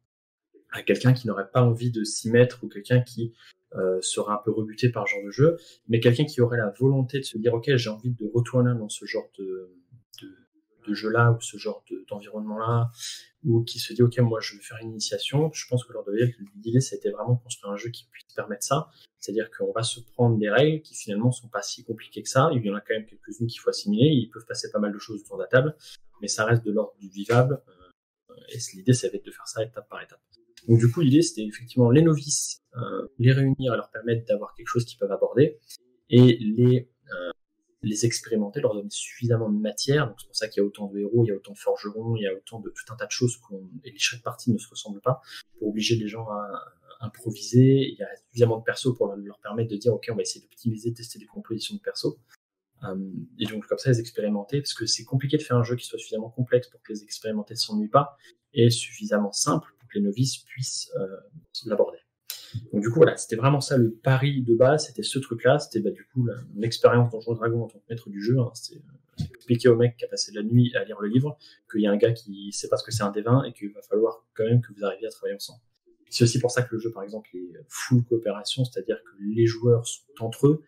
à 0.71 0.83
quelqu'un 0.83 1.13
qui 1.13 1.27
n'aurait 1.27 1.51
pas 1.51 1.63
envie 1.63 1.91
de 1.91 2.05
s'y 2.05 2.31
mettre 2.31 2.65
ou 2.65 2.69
quelqu'un 2.69 3.01
qui 3.01 3.35
euh, 3.77 4.01
sera 4.03 4.35
un 4.35 4.43
peu 4.45 4.51
rebuté 4.51 4.91
par 4.91 5.07
genre 5.07 5.25
de 5.25 5.31
jeu, 5.31 5.57
mais 5.89 5.99
quelqu'un 6.01 6.25
qui 6.25 6.41
aurait 6.41 6.59
la 6.59 6.71
volonté 6.79 7.19
de 7.21 7.25
se 7.25 7.39
dire 7.39 7.55
ok 7.55 7.75
j'ai 7.77 7.89
envie 7.89 8.11
de 8.11 8.31
retourner 8.35 8.75
dans 8.79 8.89
ce 8.89 9.07
genre 9.07 9.31
de, 9.39 9.71
de, 10.87 10.95
jeu-là 10.95 11.33
ou 11.33 11.41
ce 11.41 11.57
genre 11.57 11.83
d'environnement-là, 12.11 12.91
ou 13.45 13.63
qui 13.63 13.79
se 13.79 13.95
dit 13.95 14.03
ok 14.03 14.19
moi 14.19 14.41
je 14.41 14.57
vais 14.57 14.63
faire 14.63 14.77
une 14.83 14.91
initiation, 14.91 15.51
je 15.53 15.67
pense 15.69 15.85
que 15.85 15.93
lors 15.93 16.05
de 16.05 16.13
l'idée 16.13 16.81
c'était 16.81 17.11
vraiment 17.11 17.37
construire 17.37 17.73
un 17.73 17.77
jeu 17.77 17.89
qui 17.89 18.07
puisse 18.11 18.27
permettre 18.35 18.65
ça, 18.65 18.91
c'est-à-dire 19.19 19.51
qu'on 19.57 19.73
va 19.73 19.83
se 19.83 20.01
prendre 20.01 20.37
des 20.37 20.51
règles 20.51 20.83
qui 20.83 20.95
finalement 20.95 21.31
sont 21.31 21.49
pas 21.49 21.63
si 21.63 21.83
compliquées 21.83 22.23
que 22.23 22.29
ça, 22.29 22.51
il 22.53 22.63
y 22.63 22.71
en 22.71 22.75
a 22.75 22.81
quand 22.81 22.95
même 22.95 23.07
quelques-unes 23.07 23.47
qu'il 23.47 23.61
faut 23.61 23.71
assimiler, 23.71 24.09
ils 24.09 24.29
peuvent 24.29 24.47
passer 24.47 24.71
pas 24.71 24.81
mal 24.81 24.93
de 24.93 24.99
choses 24.99 25.23
autour 25.23 25.39
de 25.39 25.45
la 25.45 25.49
table, 25.49 25.77
mais 26.21 26.29
ça 26.29 26.45
reste 26.45 26.65
de 26.65 26.73
l'ordre 26.73 26.95
du 26.99 27.09
vivable, 27.09 27.63
euh, 27.69 28.35
et 28.51 28.59
l'idée 28.75 28.93
c'est 28.93 29.11
de 29.11 29.31
faire 29.31 29.49
ça 29.49 29.63
étape 29.63 29.89
par 29.89 30.03
étape. 30.03 30.21
Donc 30.69 30.79
du 30.79 30.91
coup, 30.91 31.01
l'idée, 31.01 31.23
c'était 31.23 31.45
effectivement 31.45 31.91
les 31.91 32.03
novices, 32.03 32.63
euh, 32.77 33.09
les 33.19 33.33
réunir, 33.33 33.75
leur 33.77 33.91
permettre 33.91 34.25
d'avoir 34.27 34.55
quelque 34.55 34.69
chose 34.69 34.85
qu'ils 34.85 34.99
peuvent 34.99 35.13
aborder, 35.13 35.59
et 36.11 36.37
les 36.39 36.89
euh, 37.11 37.31
les 37.83 38.07
expérimenter, 38.07 38.61
leur 38.61 38.75
donner 38.75 38.91
suffisamment 38.91 39.51
de 39.51 39.59
matière. 39.59 40.07
Donc 40.07 40.17
c'est 40.21 40.27
pour 40.27 40.37
ça 40.37 40.49
qu'il 40.49 40.61
y 40.61 40.65
a 40.65 40.67
autant 40.67 40.87
de 40.87 40.99
héros, 40.99 41.25
il 41.25 41.29
y 41.29 41.33
a 41.33 41.35
autant 41.35 41.53
de 41.53 41.59
forgerons, 41.59 42.17
il 42.17 42.23
y 42.23 42.27
a 42.27 42.33
autant 42.33 42.61
de 42.61 42.71
tout 42.71 42.93
un 42.93 42.97
tas 42.97 43.07
de 43.07 43.11
choses 43.11 43.37
qu'on 43.39 43.69
et 43.85 43.93
chaque 43.99 44.23
partie 44.23 44.53
ne 44.53 44.59
se 44.59 44.69
ressemble 44.69 45.01
pas 45.01 45.21
pour 45.59 45.69
obliger 45.69 45.97
les 45.97 46.09
gens 46.09 46.29
à, 46.29 46.49
improviser. 47.01 47.91
Il 47.91 47.97
y 47.99 48.03
a 48.05 48.17
suffisamment 48.29 48.59
de 48.59 48.63
persos 48.63 48.97
pour 48.97 49.13
leur 49.17 49.41
permettre 49.41 49.71
de 49.71 49.77
dire 49.77 49.93
ok, 49.93 50.07
on 50.13 50.15
va 50.15 50.23
essayer 50.23 50.41
d'optimiser, 50.41 50.95
tester 50.95 51.19
des 51.19 51.27
compositions 51.27 51.75
de 51.75 51.81
persos. 51.81 52.17
Euh, 52.85 52.95
et 53.41 53.47
donc 53.47 53.67
comme 53.67 53.79
ça, 53.79 53.91
les 53.91 53.99
expérimenter, 53.99 54.61
parce 54.61 54.75
que 54.75 54.87
c'est 54.87 55.03
compliqué 55.03 55.37
de 55.37 55.43
faire 55.43 55.57
un 55.57 55.65
jeu 55.65 55.75
qui 55.75 55.85
soit 55.85 55.99
suffisamment 55.99 56.31
complexe 56.31 56.69
pour 56.69 56.81
que 56.83 56.93
les 56.93 57.03
expérimentés 57.03 57.55
ne 57.55 57.59
s'ennuient 57.59 57.89
pas, 57.89 58.17
et 58.55 58.71
suffisamment 58.71 59.33
simple 59.33 59.75
les 59.95 60.01
novices 60.01 60.39
puissent 60.39 60.91
euh, 60.97 61.07
l'aborder. 61.67 61.99
Donc 62.73 62.83
du 62.83 62.91
coup, 62.91 62.97
voilà, 62.97 63.17
c'était 63.17 63.37
vraiment 63.37 63.61
ça 63.61 63.79
le 63.79 63.91
pari 63.91 64.43
de 64.43 64.55
base, 64.55 64.87
c'était 64.87 65.03
ce 65.03 65.19
truc-là, 65.19 65.59
c'était 65.59 65.81
bah, 65.81 65.91
du 65.91 66.07
coup 66.13 66.29
l'expérience 66.55 67.11
Donjon 67.11 67.33
Dragon 67.35 67.65
en 67.65 67.69
tant 67.69 67.79
que 67.79 67.85
maître 67.89 68.11
du 68.11 68.23
jeu. 68.23 68.39
Hein, 68.39 68.51
c'était 68.55 68.83
expliquer 69.35 69.69
au 69.69 69.77
mec 69.77 69.97
qui 69.97 70.05
a 70.05 70.09
passé 70.09 70.33
la 70.33 70.43
nuit 70.43 70.75
à 70.75 70.85
lire 70.85 71.01
le 71.01 71.09
livre 71.09 71.37
qu'il 71.71 71.83
y 71.83 71.87
a 71.87 71.91
un 71.91 71.97
gars 71.97 72.13
qui 72.13 72.53
sait 72.53 72.69
pas 72.69 72.77
ce 72.77 72.85
que 72.85 72.91
c'est 72.91 73.03
un 73.03 73.11
D20 73.11 73.49
et 73.49 73.53
qu'il 73.53 73.73
va 73.73 73.83
falloir 73.83 74.25
quand 74.35 74.45
même 74.45 74.61
que 74.61 74.73
vous 74.73 74.85
arriviez 74.85 75.07
à 75.07 75.11
travailler 75.11 75.37
ensemble. 75.37 75.61
C'est 76.11 76.25
aussi 76.25 76.39
pour 76.39 76.51
ça 76.51 76.63
que 76.63 76.75
le 76.75 76.79
jeu, 76.79 76.91
par 76.91 77.03
exemple, 77.03 77.29
est 77.35 77.65
full 77.69 78.05
coopération, 78.05 78.65
c'est-à-dire 78.65 78.99
que 79.03 79.23
les 79.35 79.47
joueurs 79.47 79.87
sont 79.87 80.03
entre 80.21 80.47
eux, 80.47 80.63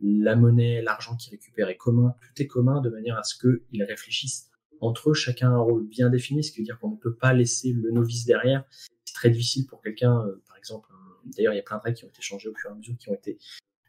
la 0.00 0.36
monnaie, 0.36 0.82
l'argent 0.82 1.16
qu'ils 1.16 1.32
récupèrent 1.32 1.68
est 1.68 1.76
commun, 1.76 2.14
tout 2.20 2.42
est 2.42 2.46
commun 2.46 2.80
de 2.80 2.88
manière 2.88 3.18
à 3.18 3.22
ce 3.22 3.34
qu'ils 3.38 3.84
réfléchissent 3.84 4.50
entre 4.80 5.10
eux, 5.10 5.14
chacun 5.14 5.50
a 5.50 5.54
un 5.54 5.60
rôle 5.60 5.86
bien 5.86 6.10
défini, 6.10 6.44
ce 6.44 6.52
qui 6.52 6.58
veut 6.58 6.64
dire 6.64 6.78
qu'on 6.78 6.90
ne 6.90 6.96
peut 6.96 7.14
pas 7.14 7.32
laisser 7.32 7.72
le 7.72 7.90
novice 7.90 8.24
derrière. 8.24 8.64
C'est 9.04 9.14
très 9.14 9.30
difficile 9.30 9.66
pour 9.66 9.80
quelqu'un, 9.82 10.20
euh, 10.26 10.42
par 10.46 10.56
exemple, 10.56 10.88
d'ailleurs 11.24 11.52
il 11.52 11.56
y 11.56 11.60
a 11.60 11.62
plein 11.62 11.78
de 11.78 11.82
règles 11.82 11.98
qui 11.98 12.04
ont 12.04 12.08
été 12.08 12.22
changées 12.22 12.48
au 12.48 12.54
fur 12.54 12.70
et 12.70 12.72
à 12.72 12.76
mesure, 12.76 12.96
qui 12.98 13.10
ont 13.10 13.14
été 13.14 13.38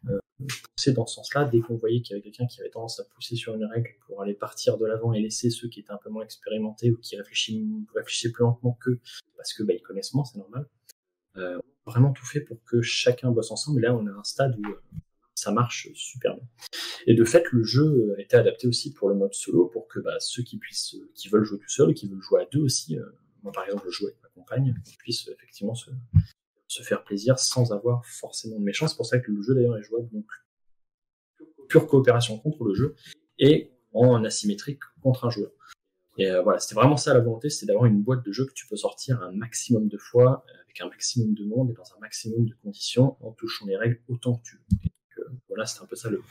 euh, 0.10 0.18
poussées 0.76 0.94
dans 0.94 1.06
ce 1.06 1.16
sens-là. 1.16 1.46
Dès 1.46 1.60
qu'on 1.60 1.76
voyait 1.76 2.02
qu'il 2.02 2.16
y 2.16 2.20
avait 2.20 2.24
quelqu'un 2.24 2.48
qui 2.48 2.62
avait 2.62 2.70
tendance 2.70 3.00
à 3.00 3.04
pousser 3.04 3.36
sur 3.36 3.54
une 3.56 3.66
règle 3.66 3.90
pour 4.06 4.22
aller 4.22 4.34
partir 4.34 4.78
de 4.78 4.86
l'avant 4.86 5.14
et 5.14 5.20
laisser 5.20 5.50
ceux 5.50 5.68
qui 5.68 5.80
étaient 5.80 5.92
un 5.92 6.00
peu 6.04 6.10
moins 6.10 6.24
expérimentés 6.24 6.92
ou 6.92 6.98
qui 6.98 7.16
réfléchissaient, 7.18 8.32
plus 8.32 8.44
lentement 8.44 8.78
qu'eux, 8.82 9.00
parce 9.36 9.54
que 9.54 9.64
bah, 9.64 9.74
connaissent 9.84 10.14
moins, 10.14 10.26
c'est 10.26 10.38
normal. 10.38 10.68
Euh, 11.38 11.60
vraiment 11.86 12.12
tout 12.12 12.26
fait 12.26 12.42
pour 12.42 12.64
que 12.66 12.82
chacun 12.82 13.32
bosse 13.32 13.52
ensemble. 13.52 13.80
Et 13.80 13.88
là, 13.88 13.96
on 13.96 14.06
a 14.08 14.12
un 14.12 14.24
stade 14.24 14.58
où 14.60 14.64
ça 15.38 15.52
marche 15.52 15.88
super 15.94 16.36
bien. 16.36 16.48
Et 17.06 17.14
de 17.14 17.24
fait, 17.24 17.44
le 17.52 17.64
jeu 17.64 18.16
a 18.18 18.22
été 18.22 18.36
adapté 18.36 18.68
aussi 18.68 18.92
pour 18.92 19.08
le 19.08 19.16
mode 19.16 19.34
solo, 19.34 19.68
pour 19.68 19.88
que 19.88 20.00
bah, 20.00 20.16
ceux 20.20 20.42
qui 20.42 20.60
veulent 21.32 21.44
jouer 21.44 21.60
tout 21.60 21.70
seul, 21.70 21.94
qui 21.94 22.10
veulent 22.10 22.22
jouer 22.22 22.42
à 22.42 22.46
deux 22.52 22.62
aussi, 22.62 22.98
euh, 22.98 23.06
moi 23.44 23.52
par 23.52 23.64
exemple 23.66 23.86
je 23.86 23.92
joue 23.92 24.08
avec 24.08 24.22
ma 24.24 24.30
compagne, 24.30 24.74
puissent 24.98 25.28
effectivement 25.28 25.76
se, 25.76 25.92
faire 26.82 27.04
plaisir 27.04 27.38
sans 27.40 27.72
avoir 27.72 28.04
forcément 28.06 28.58
de 28.60 28.64
méchants. 28.64 28.88
C'est 28.88 28.96
pour 28.96 29.06
ça 29.06 29.20
que 29.20 29.32
le 29.32 29.42
jeu 29.42 29.54
d'ailleurs 29.54 29.78
est 29.78 29.84
jouable 29.84 30.10
donc 30.10 30.26
pure 31.70 31.88
coopération 31.88 32.40
contre 32.40 32.64
le 32.64 32.74
jeu 32.74 32.96
et 33.38 33.72
en 33.94 34.24
asymétrique 34.24 34.82
contre 35.02 35.26
un 35.26 35.30
joueur. 35.30 35.52
Et 36.18 36.32
euh, 36.32 36.42
voilà, 36.42 36.58
c'était 36.58 36.76
vraiment 36.76 36.98
ça 36.98 37.14
la 37.14 37.20
volonté, 37.20 37.52
c'était 37.52 37.68
d'avoir 37.68 37.86
une 37.86 38.02
boîte 38.02 38.26
de 38.26 38.32
jeu 38.32 38.46
que 38.46 38.54
tu 38.54 38.68
peux 38.68 38.76
sortir 38.76 39.22
un 39.22 39.32
maximum 39.32 39.88
de 39.88 39.98
fois, 40.00 40.44
avec 40.64 40.82
un 40.82 40.90
maximum 40.90 41.36
de 41.36 41.46
monde 41.46 41.70
et 41.70 41.74
dans 41.74 41.96
un 41.96 42.00
maximum 42.00 42.48
de 42.48 42.56
conditions, 42.56 43.18
en 43.24 43.34
touchant 43.34 43.68
les 43.68 43.78
règles 43.78 44.02
autant 44.08 44.36
que 44.38 44.44
tu 44.44 44.56
veux 44.56 44.87
voilà, 45.48 45.66
c'est 45.66 45.82
un 45.82 45.86
peu 45.86 45.96
ça 45.96 46.10
le. 46.10 46.22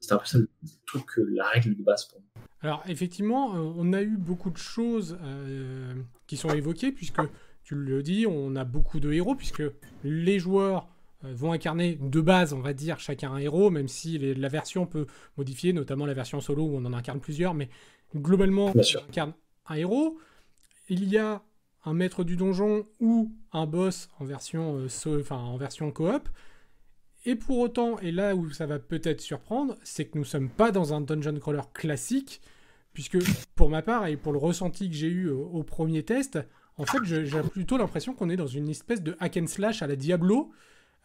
C'est 0.00 0.14
un 0.14 0.18
peu 0.18 0.26
ça 0.26 0.38
le 0.38 0.48
truc, 0.86 1.06
la 1.16 1.48
règle 1.48 1.76
de 1.76 1.82
base 1.82 2.06
pour 2.06 2.20
moi. 2.20 2.44
Alors, 2.62 2.82
effectivement, 2.86 3.56
euh, 3.56 3.72
on 3.76 3.92
a 3.92 4.02
eu 4.02 4.16
beaucoup 4.16 4.50
de 4.50 4.56
choses 4.56 5.18
euh, 5.22 5.94
qui 6.26 6.36
sont 6.36 6.50
évoquées, 6.50 6.92
puisque 6.92 7.20
tu 7.64 7.74
le 7.74 8.02
dis, 8.02 8.26
on 8.26 8.54
a 8.54 8.64
beaucoup 8.64 9.00
de 9.00 9.12
héros, 9.12 9.34
puisque 9.34 9.64
les 10.04 10.38
joueurs 10.38 10.88
euh, 11.24 11.34
vont 11.34 11.52
incarner 11.52 11.96
de 12.00 12.20
base, 12.20 12.52
on 12.52 12.60
va 12.60 12.72
dire, 12.72 13.00
chacun 13.00 13.32
un 13.32 13.38
héros, 13.38 13.70
même 13.70 13.88
si 13.88 14.16
la 14.18 14.48
version 14.48 14.86
peut 14.86 15.06
modifier, 15.36 15.72
notamment 15.72 16.06
la 16.06 16.14
version 16.14 16.40
solo 16.40 16.64
où 16.64 16.76
on 16.76 16.84
en 16.84 16.92
incarne 16.92 17.20
plusieurs, 17.20 17.54
mais 17.54 17.68
globalement, 18.14 18.72
on 18.74 19.08
incarne 19.08 19.34
un 19.66 19.74
héros. 19.74 20.18
Il 20.88 21.08
y 21.08 21.18
a 21.18 21.42
un 21.84 21.94
maître 21.94 22.22
du 22.22 22.36
donjon 22.36 22.86
ou 23.00 23.32
un 23.52 23.66
boss 23.66 24.08
en 24.20 24.24
version, 24.24 24.86
enfin, 25.06 25.36
en 25.36 25.56
version 25.56 25.90
coop. 25.90 26.28
Et 27.24 27.36
pour 27.36 27.58
autant, 27.58 27.98
et 28.00 28.10
là 28.10 28.34
où 28.34 28.50
ça 28.50 28.66
va 28.66 28.78
peut-être 28.78 29.20
surprendre, 29.20 29.76
c'est 29.84 30.06
que 30.06 30.12
nous 30.16 30.24
ne 30.24 30.28
sommes 30.28 30.48
pas 30.48 30.72
dans 30.72 30.92
un 30.92 31.00
dungeon 31.00 31.38
crawler 31.38 31.62
classique, 31.72 32.40
puisque 32.94 33.18
pour 33.54 33.70
ma 33.70 33.82
part 33.82 34.06
et 34.06 34.16
pour 34.16 34.32
le 34.32 34.38
ressenti 34.38 34.88
que 34.88 34.96
j'ai 34.96 35.08
eu 35.08 35.30
au, 35.30 35.62
premier 35.62 36.02
test, 36.02 36.38
en 36.78 36.84
fait, 36.84 36.98
j'ai 37.04 37.42
plutôt 37.42 37.76
l'impression 37.76 38.14
qu'on 38.14 38.28
est 38.28 38.36
dans 38.36 38.46
une 38.46 38.68
espèce 38.68 39.02
de 39.02 39.16
hack 39.20 39.36
and 39.36 39.46
slash 39.46 39.82
à 39.82 39.86
la 39.86 39.96
Diablo. 39.96 40.50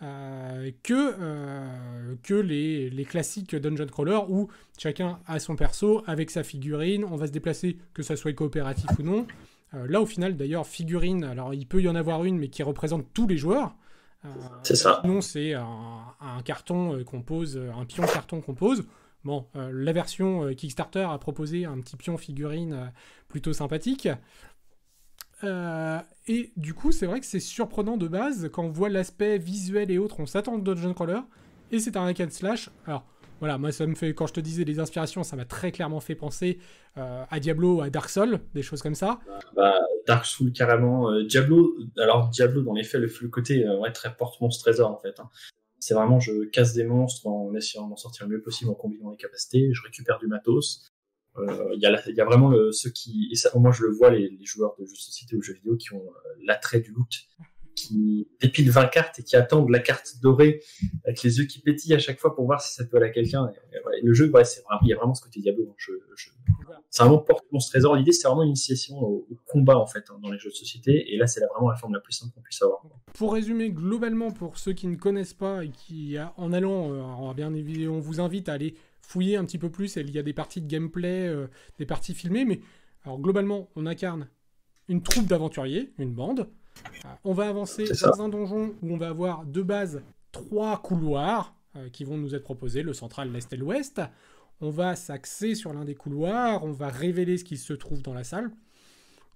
Euh, 0.04 0.70
que, 0.84 1.16
euh, 1.20 2.16
que 2.22 2.36
les, 2.36 3.04
classiques 3.06 3.56
dungeon 3.56 3.88
crawler 3.88 4.20
où 4.30 4.48
chacun 4.78 5.20
a 5.26 5.40
son 5.40 5.56
perso 5.56 6.04
avec 6.06 6.30
sa 6.30 6.44
figurine, 6.44 7.04
on 7.04 7.16
va 7.16 7.26
se 7.26 7.32
déplacer 7.32 7.80
que 7.96 8.04
ça 8.04 8.16
soit 8.16 8.34
coopératif 8.34 8.86
ou 9.00 9.02
non. 9.02 9.26
Euh, 9.74 9.88
là 9.88 10.00
au 10.00 10.06
final 10.06 10.38
d'ailleurs 10.38 10.68
figurine, 10.68 11.24
alors 11.24 11.56
il 11.56 11.66
peut 11.66 11.82
y 11.82 11.90
en 11.90 11.96
avoir 11.96 12.26
une 12.26 12.38
mais 12.38 12.50
qui 12.50 12.62
représente 12.62 13.12
tous 13.16 13.26
les 13.26 13.38
joueurs, 13.38 13.76
c'est 14.64 14.76
ça. 14.76 15.02
Non, 15.06 15.22
c'est 15.22 15.54
un, 15.54 16.42
carton 16.44 16.96
euh, 16.96 17.04
qu'on 17.04 17.22
pose, 17.22 17.58
un 17.58 17.86
pion 17.86 18.06
carton 18.06 18.42
qu'on 18.42 18.56
pose. 18.56 18.86
Bon, 19.24 19.48
euh, 19.56 19.72
la 19.74 19.92
version 19.92 20.46
euh, 20.46 20.54
Kickstarter 20.54 21.08
a 21.10 21.18
proposé 21.18 21.66
un 21.66 21.80
petit 21.80 21.98
pion 21.98 22.18
figurine 22.18 22.92
plutôt 23.28 23.54
sympathique. 23.54 24.08
et 25.44 26.52
du 26.56 26.74
coup, 26.74 26.92
c'est 26.92 27.06
vrai 27.06 27.20
que 27.20 27.26
c'est 27.26 27.40
surprenant 27.40 27.98
de 27.98 28.08
base 28.08 28.50
quand 28.52 28.64
on 28.64 28.70
voit 28.70 28.90
l'aspect 28.90 29.38
visuel 29.38 29.92
et 29.92 29.98
autres. 29.98 30.20
On 30.20 30.26
s'attend 30.26 30.56
au 30.56 30.60
Dungeon 30.60 30.94
Crawler 30.94 31.22
et 31.72 31.80
c'est 31.80 31.98
un 31.98 32.06
hack 32.06 32.20
and 32.22 32.32
slash. 32.32 32.70
Alors, 32.86 33.06
voilà, 33.40 33.58
moi 33.58 33.72
ça 33.72 33.86
me 33.86 33.96
fait, 33.96 34.14
quand 34.14 34.28
je 34.28 34.34
te 34.34 34.40
disais 34.40 34.64
les 34.64 34.80
inspirations, 34.80 35.24
ça 35.24 35.36
m'a 35.36 35.46
très 35.46 35.72
clairement 35.72 36.00
fait 36.00 36.16
penser 36.16 36.60
euh, 36.98 37.24
à 37.30 37.40
Diablo, 37.40 37.82
à 37.82 37.90
Dark 37.90 38.10
Souls, 38.10 38.40
des 38.54 38.62
choses 38.62 38.82
comme 38.82 38.96
ça. 38.96 39.20
Bah, 39.56 39.80
Dark 40.08 40.26
Souls 40.26 40.52
carrément. 40.52 41.12
Euh, 41.12 41.24
Diablo, 41.24 41.76
alors 41.98 42.30
Diablo 42.30 42.62
dans 42.62 42.74
les 42.74 42.84
faits, 42.84 43.02
le, 43.02 43.28
côté 43.30 43.66
euh, 43.66 43.92
très 43.94 44.16
porte 44.16 44.40
monstre 44.42 44.64
trésor 44.64 44.92
en 44.92 44.98
fait. 44.98 45.20
Hein. 45.20 45.30
C'est 45.80 45.94
vraiment 45.94 46.20
je 46.20 46.46
casse 46.46 46.74
des 46.74 46.84
monstres 46.84 47.28
en 47.28 47.54
essayant 47.54 47.88
d'en 47.88 47.96
sortir 47.96 48.28
le 48.28 48.36
mieux 48.36 48.42
possible 48.42 48.72
en 48.72 48.76
combinant 48.76 49.12
les 49.12 49.18
capacités, 49.18 49.70
je 49.74 49.82
récupère 49.84 50.18
du 50.20 50.28
matos. 50.28 50.92
Il 51.40 51.80
y, 51.80 51.86
a 51.86 52.10
y 52.10 52.20
a 52.20 52.26
vraiment 52.26 52.52
ceux 52.72 52.90
qui, 52.90 53.30
et 53.32 53.36
ça, 53.36 53.52
moi 53.54 53.72
je 53.72 53.84
le 53.84 53.92
vois, 53.92 54.10
les, 54.10 54.28
les 54.28 54.46
joueurs 54.46 54.74
de 54.80 54.86
jeux 54.86 54.94
de 54.94 54.98
société 54.98 55.36
ou 55.36 55.42
jeux 55.44 55.54
vidéo 55.54 55.78
qui 55.78 55.94
ont 55.94 56.04
l'attrait 56.44 56.80
du 56.80 56.90
loot 56.90 57.12
qui 57.78 58.28
dépilent 58.42 58.72
20 58.72 58.88
cartes 58.88 59.20
et 59.20 59.24
qui 59.24 59.36
attendent 59.36 59.70
la 59.70 59.80
carte 59.80 60.16
dorée 60.22 60.62
avec 61.06 61.22
les 61.22 61.38
yeux 61.38 61.46
qui 61.46 61.60
pétillent 61.60 61.94
à 61.94 62.00
chaque 62.00 62.20
fois 62.20 62.36
pour 62.36 62.46
voir 62.46 62.60
si 62.60 62.74
ça 62.74 62.84
peut 62.84 62.98
aller 62.98 63.06
à 63.06 63.12
quelqu'un. 63.12 63.50
le 64.04 64.14
jeu, 64.14 64.30
ouais, 64.32 64.44
c'est 64.44 64.62
vraiment, 64.64 64.82
il 64.84 64.90
y 64.90 64.94
a 64.94 64.96
vraiment 64.98 65.14
ce 65.14 65.22
côté 65.22 65.40
Diablo. 65.40 65.70
Hein. 65.70 65.94
C'est 66.90 67.04
vraiment 67.04 67.20
porte 67.20 67.46
ce 67.60 67.70
trésor. 67.70 67.96
L'idée, 67.96 68.12
c'est 68.12 68.28
vraiment 68.28 68.44
une 68.44 68.50
initiation 68.50 68.98
au, 69.00 69.28
combat, 69.46 69.78
en 69.78 69.86
fait, 69.86 70.06
hein, 70.10 70.20
dans 70.22 70.32
les 70.32 70.40
jeux 70.40 70.50
de 70.50 70.56
société. 70.56 71.14
Et 71.14 71.18
là, 71.18 71.28
c'est 71.28 71.42
vraiment 71.54 71.70
la 71.70 71.76
forme 71.76 71.94
la 71.94 72.00
plus 72.00 72.14
simple 72.14 72.34
qu'on 72.34 72.42
puisse 72.42 72.62
avoir. 72.62 72.84
Pour 73.14 73.34
résumer, 73.34 73.70
globalement, 73.70 74.32
pour 74.32 74.58
ceux 74.58 74.74
qui 74.74 74.88
ne 74.88 74.96
connaissent 74.96 75.36
pas 75.36 75.64
et 75.64 75.70
qui, 75.70 76.18
en 76.38 76.54
allant, 76.54 77.30
euh, 77.30 77.34
bien, 77.34 77.54
on 77.54 78.00
vous 78.00 78.20
invite 78.20 78.50
à 78.50 78.54
aller 78.54 78.74
fouiller 79.02 79.38
un 79.38 79.46
petit 79.46 79.60
peu 79.60 79.70
plus. 79.70 79.96
Il 79.98 80.10
y 80.12 80.20
a 80.20 80.24
des 80.24 80.34
parties 80.34 80.62
de 80.62 80.68
gameplay, 80.68 81.28
euh, 81.28 81.48
des 81.78 81.86
parties 81.86 82.16
filmées. 82.16 82.46
Mais 82.46 82.60
alors, 83.06 83.20
globalement, 83.20 83.70
on 83.76 83.86
incarne 83.86 84.28
une 84.88 85.04
troupe 85.04 85.28
d'aventuriers, 85.28 85.94
une 86.00 86.14
bande. 86.14 86.50
On 87.24 87.34
va 87.34 87.48
avancer 87.48 87.86
dans 88.02 88.22
un 88.22 88.30
donjon 88.30 88.76
où 88.82 88.94
on 88.94 88.98
va 88.98 89.10
avoir 89.10 89.46
de 89.46 89.62
base 89.62 90.02
trois 90.32 90.82
couloirs 90.82 91.56
euh, 91.76 91.90
qui 91.90 92.04
vont 92.04 92.18
nous 92.18 92.36
être 92.36 92.44
proposés, 92.44 92.84
le 92.84 92.94
central, 92.94 93.32
l'est 93.32 93.52
et 93.52 93.58
l'ouest. 93.58 94.02
On 94.62 94.70
va 94.70 94.96
s'axer 94.96 95.56
sur 95.56 95.74
l'un 95.74 95.86
des 95.86 95.96
couloirs, 95.96 96.64
on 96.64 96.72
va 96.72 96.90
révéler 96.90 97.38
ce 97.38 97.44
qui 97.44 97.58
se 97.58 97.74
trouve 97.74 98.02
dans 98.02 98.14
la 98.14 98.24
salle. 98.24 98.52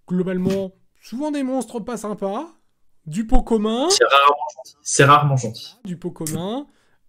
Globalement, 0.07 0.71
souvent 1.01 1.31
des 1.31 1.43
monstres 1.43 1.79
pas 1.79 1.97
sympas, 1.97 2.47
du 3.05 3.27
pot 3.27 3.43
commun. 3.43 3.89
C'est 3.89 4.05
rarement 4.05 4.37
gentil. 4.55 4.75
C'est 4.81 5.03
rarement 5.03 5.37
gentil. 5.37 5.75
Du 5.85 5.97
pot 5.97 6.11
commun. 6.11 6.67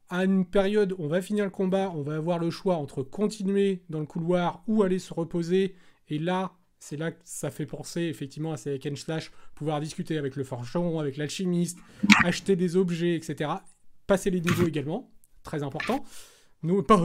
À 0.08 0.24
une 0.24 0.44
période, 0.44 0.94
on 0.98 1.08
va 1.08 1.22
finir 1.22 1.44
le 1.44 1.50
combat, 1.50 1.90
on 1.94 2.02
va 2.02 2.16
avoir 2.16 2.38
le 2.38 2.50
choix 2.50 2.76
entre 2.76 3.02
continuer 3.02 3.82
dans 3.88 4.00
le 4.00 4.06
couloir 4.06 4.62
ou 4.66 4.82
aller 4.82 4.98
se 4.98 5.14
reposer. 5.14 5.74
Et 6.08 6.18
là, 6.18 6.52
c'est 6.82 6.96
là 6.96 7.12
que 7.12 7.20
ça 7.22 7.52
fait 7.52 7.64
penser 7.64 8.00
effectivement 8.02 8.52
à 8.52 8.56
ces 8.56 8.74
hack 8.74 8.98
slash, 8.98 9.30
pouvoir 9.54 9.80
discuter 9.80 10.18
avec 10.18 10.34
le 10.34 10.42
forgeron, 10.42 10.98
avec 10.98 11.16
l'alchimiste, 11.16 11.78
acheter 12.24 12.56
des 12.56 12.76
objets, 12.76 13.14
etc. 13.14 13.50
Passer 14.08 14.30
les 14.30 14.40
niveaux 14.40 14.66
également, 14.66 15.08
très 15.44 15.62
important. 15.62 16.04
Ne 16.64 16.80
pas, 16.80 17.00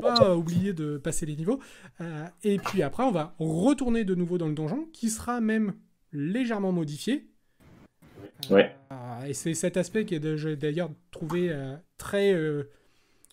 pas 0.00 0.36
oublier 0.36 0.72
de 0.72 0.98
passer 0.98 1.26
les 1.26 1.36
niveaux. 1.36 1.60
Euh, 2.00 2.26
et 2.42 2.58
puis 2.58 2.82
après, 2.82 3.04
on 3.04 3.12
va 3.12 3.36
retourner 3.38 4.02
de 4.02 4.16
nouveau 4.16 4.36
dans 4.36 4.48
le 4.48 4.54
donjon, 4.54 4.88
qui 4.92 5.10
sera 5.10 5.40
même 5.40 5.74
légèrement 6.12 6.72
modifié. 6.72 7.28
Ouais. 8.50 8.74
Euh, 8.90 9.26
et 9.26 9.34
c'est 9.34 9.54
cet 9.54 9.76
aspect 9.76 10.06
qui 10.06 10.16
est 10.16 10.56
d'ailleurs 10.56 10.90
trouvé 11.12 11.52
euh, 11.52 11.76
très, 11.98 12.34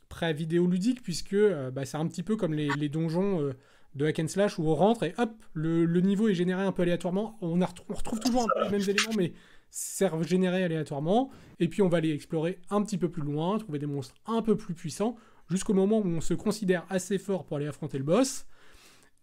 très 0.10 0.32
vidéoludique, 0.32 1.02
puisque 1.02 1.36
bah, 1.74 1.86
c'est 1.86 1.98
un 1.98 2.08
petit 2.08 2.24
peu 2.24 2.36
comme 2.36 2.54
les, 2.54 2.70
les 2.78 2.88
donjons 2.88 3.52
de 3.96 4.06
hack 4.06 4.20
and 4.20 4.28
slash 4.28 4.60
où 4.60 4.68
on 4.68 4.76
rentre 4.76 5.04
et 5.04 5.14
hop, 5.18 5.32
le, 5.54 5.86
niveau 6.02 6.28
est 6.28 6.36
généré 6.36 6.62
un 6.62 6.72
peu 6.72 6.84
aléatoirement. 6.84 7.38
On, 7.42 7.54
retrouve 7.54 8.20
toujours 8.20 8.44
un 8.44 8.46
peu 8.54 8.64
les 8.66 8.70
mêmes 8.78 8.90
éléments, 8.90 9.14
mais 9.18 9.34
c'est 9.70 10.10
généré 10.24 10.64
aléatoirement. 10.64 11.32
Et 11.60 11.68
puis 11.68 11.82
on 11.82 11.90
va 11.90 11.98
aller 11.98 12.12
explorer 12.12 12.60
un 12.70 12.82
petit 12.84 12.98
peu 12.98 13.10
plus 13.10 13.24
loin, 13.24 13.58
trouver 13.58 13.80
des 13.80 13.86
monstres 13.86 14.16
un 14.26 14.42
peu 14.42 14.56
plus 14.56 14.74
puissants, 14.74 15.16
jusqu'au 15.50 15.74
moment 15.74 16.00
où 16.00 16.08
on 16.08 16.22
se 16.22 16.34
considère 16.34 16.86
assez 16.90 17.18
fort 17.18 17.46
pour 17.46 17.58
aller 17.58 17.68
affronter 17.68 17.98
le 17.98 18.04
boss. 18.04 18.46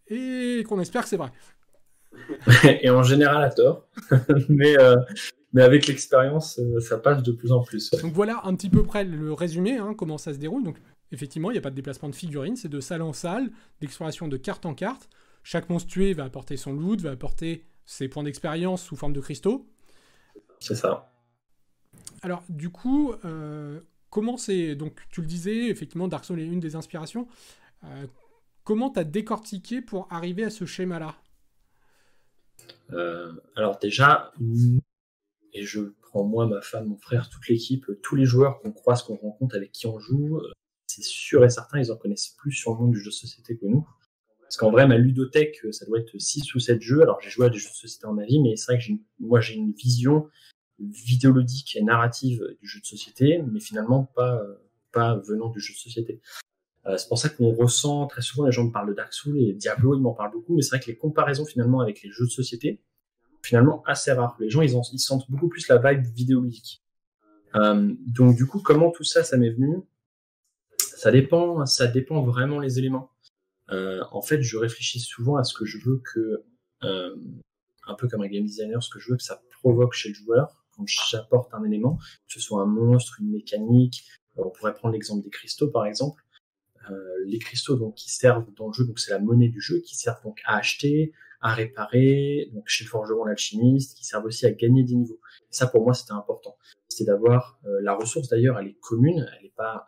Et 0.07 0.63
qu'on 0.67 0.79
espère 0.79 1.03
que 1.03 1.09
c'est 1.09 1.17
vrai. 1.17 1.31
et 2.81 2.89
en 2.89 3.03
général 3.03 3.43
à 3.43 3.49
tort. 3.49 3.87
mais, 4.49 4.77
euh, 4.79 4.95
mais 5.53 5.63
avec 5.63 5.87
l'expérience, 5.87 6.59
euh, 6.59 6.79
ça 6.79 6.97
passe 6.97 7.23
de 7.23 7.31
plus 7.31 7.51
en 7.51 7.63
plus. 7.63 7.91
Donc 7.91 8.13
voilà 8.13 8.41
un 8.43 8.55
petit 8.55 8.69
peu 8.69 8.83
près 8.83 9.03
le 9.03 9.33
résumé, 9.33 9.77
hein, 9.77 9.95
comment 9.97 10.17
ça 10.17 10.33
se 10.33 10.37
déroule. 10.37 10.63
Donc 10.63 10.77
Effectivement, 11.11 11.51
il 11.51 11.53
n'y 11.53 11.59
a 11.59 11.61
pas 11.61 11.69
de 11.69 11.75
déplacement 11.75 12.09
de 12.09 12.15
figurines, 12.15 12.55
c'est 12.55 12.69
de 12.69 12.79
salle 12.79 13.01
en 13.01 13.13
salle, 13.13 13.51
d'exploration 13.79 14.27
de 14.27 14.37
carte 14.37 14.65
en 14.65 14.73
carte. 14.73 15.09
Chaque 15.43 15.69
monstre 15.69 15.89
tué 15.89 16.13
va 16.13 16.23
apporter 16.23 16.57
son 16.57 16.73
loot, 16.73 16.99
va 17.01 17.11
apporter 17.11 17.65
ses 17.85 18.07
points 18.07 18.23
d'expérience 18.23 18.83
sous 18.83 18.95
forme 18.95 19.13
de 19.13 19.21
cristaux. 19.21 19.69
C'est 20.59 20.75
ça. 20.75 21.11
Alors, 22.23 22.43
du 22.49 22.69
coup, 22.69 23.13
comment 24.09 24.37
c'est. 24.37 24.75
Donc, 24.75 24.99
tu 25.11 25.21
le 25.21 25.27
disais, 25.27 25.67
effectivement, 25.67 26.07
Dark 26.07 26.25
Souls 26.25 26.39
est 26.39 26.45
une 26.45 26.59
des 26.59 26.75
inspirations. 26.75 27.27
comment 28.65 28.89
tu 28.89 28.99
as 28.99 29.05
décortiqué 29.05 29.81
pour 29.81 30.11
arriver 30.11 30.43
à 30.43 30.49
ce 30.49 30.65
schéma-là? 30.65 31.15
Alors, 33.55 33.79
déjà, 33.79 34.33
et 35.53 35.63
je 35.63 35.93
prends 36.01 36.25
moi, 36.25 36.47
ma 36.47 36.61
femme, 36.61 36.87
mon 36.87 36.97
frère, 36.97 37.29
toute 37.29 37.47
l'équipe, 37.47 37.85
tous 38.01 38.15
les 38.15 38.25
joueurs 38.25 38.59
qu'on 38.59 38.71
croise, 38.71 39.03
qu'on 39.03 39.15
rencontre, 39.15 39.55
avec 39.55 39.71
qui 39.71 39.87
on 39.87 39.99
joue, 39.99 40.41
c'est 40.95 41.09
sûr 41.09 41.43
et 41.43 41.49
certain, 41.49 41.79
ils 41.79 41.91
en 41.91 41.97
connaissent 41.97 42.35
plus 42.37 42.51
sur 42.51 42.73
le 42.73 42.79
monde 42.79 42.91
du 42.91 42.99
jeu 42.99 43.09
de 43.09 43.15
société 43.15 43.57
que 43.57 43.65
nous. 43.65 43.87
Parce 44.41 44.57
qu'en 44.57 44.71
vrai, 44.71 44.87
ma 44.87 44.97
ludothèque, 44.97 45.59
ça 45.71 45.85
doit 45.85 45.99
être 45.99 46.17
6 46.17 46.53
ou 46.53 46.59
7 46.59 46.81
jeux. 46.81 47.01
Alors, 47.01 47.19
j'ai 47.19 47.29
joué 47.29 47.47
à 47.47 47.49
des 47.49 47.57
jeux 47.57 47.69
de 47.69 47.75
société 47.75 48.05
en 48.05 48.13
ma 48.13 48.25
vie, 48.25 48.39
mais 48.39 48.55
c'est 48.55 48.73
vrai 48.73 48.81
que 48.81 48.91
moi, 49.19 49.41
j'ai 49.41 49.55
une 49.55 49.71
vision 49.71 50.29
vidéoludique 50.79 51.75
et 51.75 51.81
narrative 51.81 52.43
du 52.61 52.67
jeu 52.67 52.79
de 52.79 52.85
société, 52.85 53.41
mais 53.51 53.59
finalement 53.59 54.03
pas, 54.15 54.41
pas 54.91 55.15
venant 55.15 55.49
du 55.49 55.59
jeu 55.59 55.73
de 55.73 55.79
société. 55.79 56.21
Euh, 56.87 56.97
c'est 56.97 57.07
pour 57.07 57.17
ça 57.17 57.29
qu'on 57.29 57.51
ressent 57.51 58.07
très 58.07 58.21
souvent, 58.21 58.45
les 58.45 58.51
gens 58.51 58.65
me 58.65 58.71
parlent 58.71 58.89
de 58.89 58.93
Dark 58.93 59.13
Souls 59.13 59.37
et 59.39 59.53
Diablo, 59.53 59.95
ils 59.95 60.01
m'en 60.01 60.13
parlent 60.13 60.31
beaucoup, 60.31 60.55
mais 60.55 60.61
c'est 60.61 60.75
vrai 60.75 60.79
que 60.79 60.87
les 60.87 60.97
comparaisons 60.97 61.45
finalement 61.45 61.79
avec 61.79 62.03
les 62.03 62.11
jeux 62.11 62.25
de 62.25 62.31
société, 62.31 62.81
finalement 63.41 63.83
assez 63.85 64.11
rares. 64.11 64.37
Les 64.39 64.49
gens, 64.49 64.61
ils, 64.61 64.99
sentent 64.99 65.29
beaucoup 65.29 65.47
plus 65.47 65.67
la 65.67 65.77
vibe 65.77 66.05
vidéoludique. 66.13 66.83
Euh, 67.55 67.93
donc 68.05 68.35
du 68.35 68.45
coup, 68.45 68.59
comment 68.59 68.91
tout 68.91 69.03
ça, 69.03 69.23
ça 69.23 69.37
m'est 69.37 69.51
venu? 69.51 69.77
Ça 71.05 71.11
dépend, 71.11 71.67
ça 71.67 71.85
dépend 71.85 72.23
vraiment 72.23 72.59
les 72.59 72.79
éléments. 72.79 73.11
Euh, 73.69 74.01
en 74.11 74.23
fait, 74.23 74.41
je 74.41 74.57
réfléchis 74.57 74.99
souvent 74.99 75.35
à 75.35 75.43
ce 75.43 75.53
que 75.53 75.63
je 75.63 75.77
veux 75.77 76.01
que, 76.03 76.43
euh, 76.83 77.15
un 77.85 77.93
peu 77.93 78.07
comme 78.07 78.23
un 78.23 78.27
game 78.27 78.43
designer, 78.43 78.81
ce 78.81 78.89
que 78.89 78.97
je 78.97 79.11
veux 79.11 79.15
que 79.15 79.21
ça 79.21 79.39
provoque 79.51 79.93
chez 79.93 80.09
le 80.09 80.15
joueur 80.15 80.65
quand 80.71 80.83
j'apporte 81.11 81.53
un 81.53 81.63
élément, 81.63 81.97
que 81.97 82.33
ce 82.33 82.39
soit 82.39 82.59
un 82.59 82.65
monstre, 82.65 83.17
une 83.21 83.29
mécanique. 83.29 84.03
Euh, 84.39 84.45
on 84.47 84.49
pourrait 84.49 84.73
prendre 84.73 84.93
l'exemple 84.93 85.23
des 85.23 85.29
cristaux, 85.29 85.69
par 85.69 85.85
exemple. 85.85 86.23
les 87.27 87.37
cristaux 87.37 87.75
donc 87.75 87.93
qui 87.93 88.09
servent 88.09 88.51
dans 88.55 88.69
le 88.69 88.73
jeu, 88.73 88.83
donc 88.83 88.97
c'est 88.97 89.11
la 89.11 89.19
monnaie 89.19 89.49
du 89.49 89.61
jeu, 89.61 89.81
qui 89.81 89.95
servent 89.95 90.23
donc 90.23 90.41
à 90.45 90.57
acheter, 90.57 91.13
à 91.39 91.53
réparer, 91.53 92.49
donc 92.51 92.63
chez 92.67 92.83
le 92.83 92.89
forgeron, 92.89 93.25
l'alchimiste, 93.25 93.95
qui 93.95 94.05
servent 94.05 94.25
aussi 94.25 94.47
à 94.47 94.51
gagner 94.51 94.83
des 94.83 94.95
niveaux. 94.95 95.19
Et 95.51 95.53
ça, 95.53 95.67
pour 95.67 95.83
moi, 95.83 95.93
c'était 95.93 96.13
important. 96.13 96.57
C'était 96.87 97.11
d'avoir 97.11 97.59
la 97.63 97.93
ressource. 97.93 98.27
D'ailleurs, 98.27 98.57
elle 98.57 98.69
est 98.69 98.79
commune, 98.81 99.23
elle 99.37 99.43
n'est 99.43 99.53
pas 99.55 99.85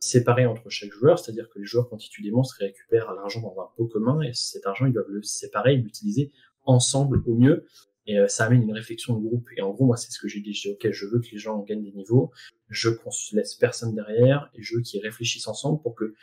séparé 0.00 0.46
entre 0.46 0.68
chaque 0.70 0.90
joueur, 0.90 1.18
c'est-à-dire 1.18 1.48
que 1.50 1.58
les 1.58 1.64
joueurs 1.64 1.88
constituent 1.88 2.22
des 2.22 2.30
monstres 2.30 2.56
récupèrent 2.60 3.12
l'argent 3.14 3.40
dans 3.40 3.60
un 3.60 3.68
pot 3.76 3.86
commun, 3.86 4.20
et 4.22 4.32
cet 4.32 4.66
argent, 4.66 4.86
ils 4.86 4.92
doivent 4.92 5.10
le 5.10 5.22
séparer 5.22 5.74
et 5.74 5.76
l'utiliser 5.76 6.32
ensemble 6.64 7.22
au 7.26 7.34
mieux. 7.34 7.66
Et 8.06 8.18
euh, 8.18 8.26
ça 8.26 8.46
amène 8.46 8.62
une 8.62 8.72
réflexion 8.72 9.18
de 9.18 9.26
groupe. 9.26 9.46
Et 9.56 9.60
en 9.60 9.70
gros, 9.70 9.84
moi, 9.84 9.96
c'est 9.96 10.10
ce 10.10 10.18
que 10.18 10.28
j'ai 10.28 10.40
dit. 10.40 10.54
Je 10.54 10.68
dis, 10.68 10.70
OK, 10.70 10.90
je 10.90 11.06
veux 11.06 11.20
que 11.20 11.28
les 11.30 11.38
gens 11.38 11.58
gagnent 11.58 11.82
des 11.82 11.92
niveaux, 11.92 12.30
je 12.70 12.90
laisse 13.32 13.54
personne 13.54 13.94
derrière, 13.94 14.50
et 14.54 14.62
je 14.62 14.76
veux 14.76 14.82
qu'ils 14.82 15.02
réfléchissent 15.02 15.48
ensemble 15.48 15.82
pour 15.82 15.94
que 15.94 16.14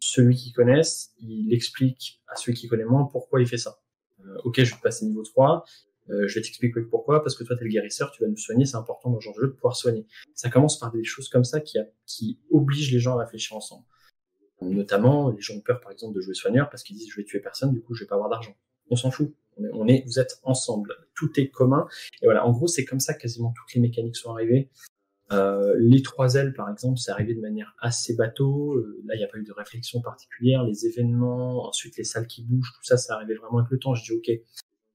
celui 0.00 0.36
qui 0.36 0.52
connaisse, 0.52 1.12
il 1.18 1.52
explique 1.52 2.22
à 2.28 2.36
celui 2.36 2.54
qui 2.54 2.68
connaît 2.68 2.84
moins 2.84 3.04
pourquoi 3.04 3.40
il 3.40 3.46
fait 3.46 3.58
ça. 3.58 3.78
Euh, 4.20 4.36
OK, 4.44 4.62
je 4.62 4.74
vais 4.74 4.80
passer 4.82 5.06
niveau 5.06 5.22
3, 5.22 5.64
euh, 6.10 6.28
je 6.28 6.34
vais 6.34 6.42
t'expliquer 6.42 6.80
pourquoi, 6.82 7.22
parce 7.22 7.34
que 7.36 7.44
toi, 7.44 7.56
tu 7.56 7.62
es 7.62 7.64
le 7.64 7.70
guérisseur, 7.70 8.10
tu 8.10 8.22
vas 8.22 8.28
nous 8.28 8.36
soigner, 8.36 8.66
c'est 8.66 8.76
important 8.76 9.10
dans 9.10 9.20
ce 9.20 9.24
genre 9.24 9.34
de 9.34 9.40
jeu 9.40 9.46
de 9.48 9.52
pouvoir 9.52 9.76
soigner. 9.76 10.06
Ça 10.34 10.50
commence 10.50 10.78
par 10.78 10.92
des 10.92 11.04
choses 11.04 11.28
comme 11.28 11.44
ça 11.44 11.60
qui, 11.60 12.38
obligent 12.50 12.92
les 12.92 13.00
gens 13.00 13.18
à 13.18 13.24
réfléchir 13.24 13.56
ensemble. 13.56 13.84
Notamment, 14.60 15.30
les 15.30 15.40
gens 15.40 15.54
ont 15.54 15.60
peur, 15.60 15.80
par 15.80 15.92
exemple, 15.92 16.14
de 16.14 16.20
jouer 16.20 16.34
soigneur 16.34 16.70
parce 16.70 16.82
qu'ils 16.82 16.96
disent 16.96 17.10
je 17.10 17.16
vais 17.16 17.24
tuer 17.24 17.40
personne, 17.40 17.72
du 17.72 17.82
coup, 17.82 17.94
je 17.94 18.04
vais 18.04 18.08
pas 18.08 18.14
avoir 18.14 18.30
d'argent. 18.30 18.56
On 18.90 18.96
s'en 18.96 19.10
fout. 19.10 19.34
On 19.56 19.86
est, 19.86 20.04
vous 20.06 20.18
êtes 20.18 20.40
ensemble. 20.42 20.94
Tout 21.14 21.38
est 21.38 21.48
commun. 21.48 21.86
Et 22.22 22.26
voilà, 22.26 22.46
en 22.46 22.52
gros, 22.52 22.66
c'est 22.66 22.84
comme 22.84 23.00
ça 23.00 23.14
quasiment 23.14 23.52
toutes 23.56 23.74
les 23.74 23.80
mécaniques 23.80 24.16
sont 24.16 24.30
arrivées. 24.30 24.70
Euh, 25.32 25.74
les 25.78 26.02
trois 26.02 26.34
ailes, 26.34 26.52
par 26.52 26.70
exemple, 26.70 26.98
c'est 26.98 27.10
arrivé 27.10 27.34
de 27.34 27.40
manière 27.40 27.74
assez 27.80 28.14
bateau. 28.14 28.74
Euh, 28.74 29.02
là, 29.06 29.14
il 29.14 29.18
n'y 29.18 29.24
a 29.24 29.28
pas 29.28 29.38
eu 29.38 29.44
de 29.44 29.52
réflexion 29.52 30.00
particulière. 30.00 30.64
Les 30.64 30.86
événements, 30.86 31.66
ensuite 31.68 31.96
les 31.96 32.04
salles 32.04 32.26
qui 32.26 32.42
bougent, 32.42 32.72
tout 32.74 32.84
ça, 32.84 32.96
ça 32.96 33.16
arrivé 33.16 33.34
vraiment 33.34 33.58
avec 33.58 33.70
le 33.70 33.78
temps. 33.78 33.94
Je 33.94 34.04
dis, 34.04 34.12
OK, 34.12 34.30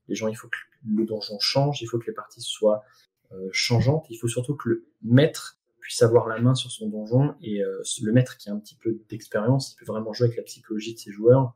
les 0.10 0.16
gens, 0.16 0.28
il 0.28 0.36
faut 0.36 0.48
que 0.48 0.58
le 0.86 1.06
donjon 1.06 1.40
change, 1.40 1.82
il 1.82 1.86
faut 1.86 2.00
que 2.00 2.08
les 2.08 2.14
parties 2.14 2.42
soient 2.42 2.84
euh, 3.32 3.48
changeantes, 3.52 4.08
il 4.10 4.18
faut 4.18 4.28
surtout 4.28 4.56
que 4.56 4.70
le 4.70 4.86
maître 5.04 5.60
puisse 5.80 6.02
avoir 6.02 6.28
la 6.28 6.40
main 6.40 6.56
sur 6.56 6.72
son 6.72 6.90
donjon 6.90 7.36
et 7.42 7.64
euh, 7.64 7.82
le 8.02 8.12
maître 8.12 8.38
qui 8.38 8.50
a 8.50 8.54
un 8.54 8.60
petit 8.60 8.76
peu 8.76 9.00
d'expérience, 9.10 9.74
il 9.74 9.76
peut 9.78 9.86
vraiment 9.86 10.14
jouer 10.14 10.26
avec 10.26 10.38
la 10.38 10.44
psychologie 10.44 10.96
de 10.96 11.00
ses 11.00 11.12
joueurs. 11.12 11.54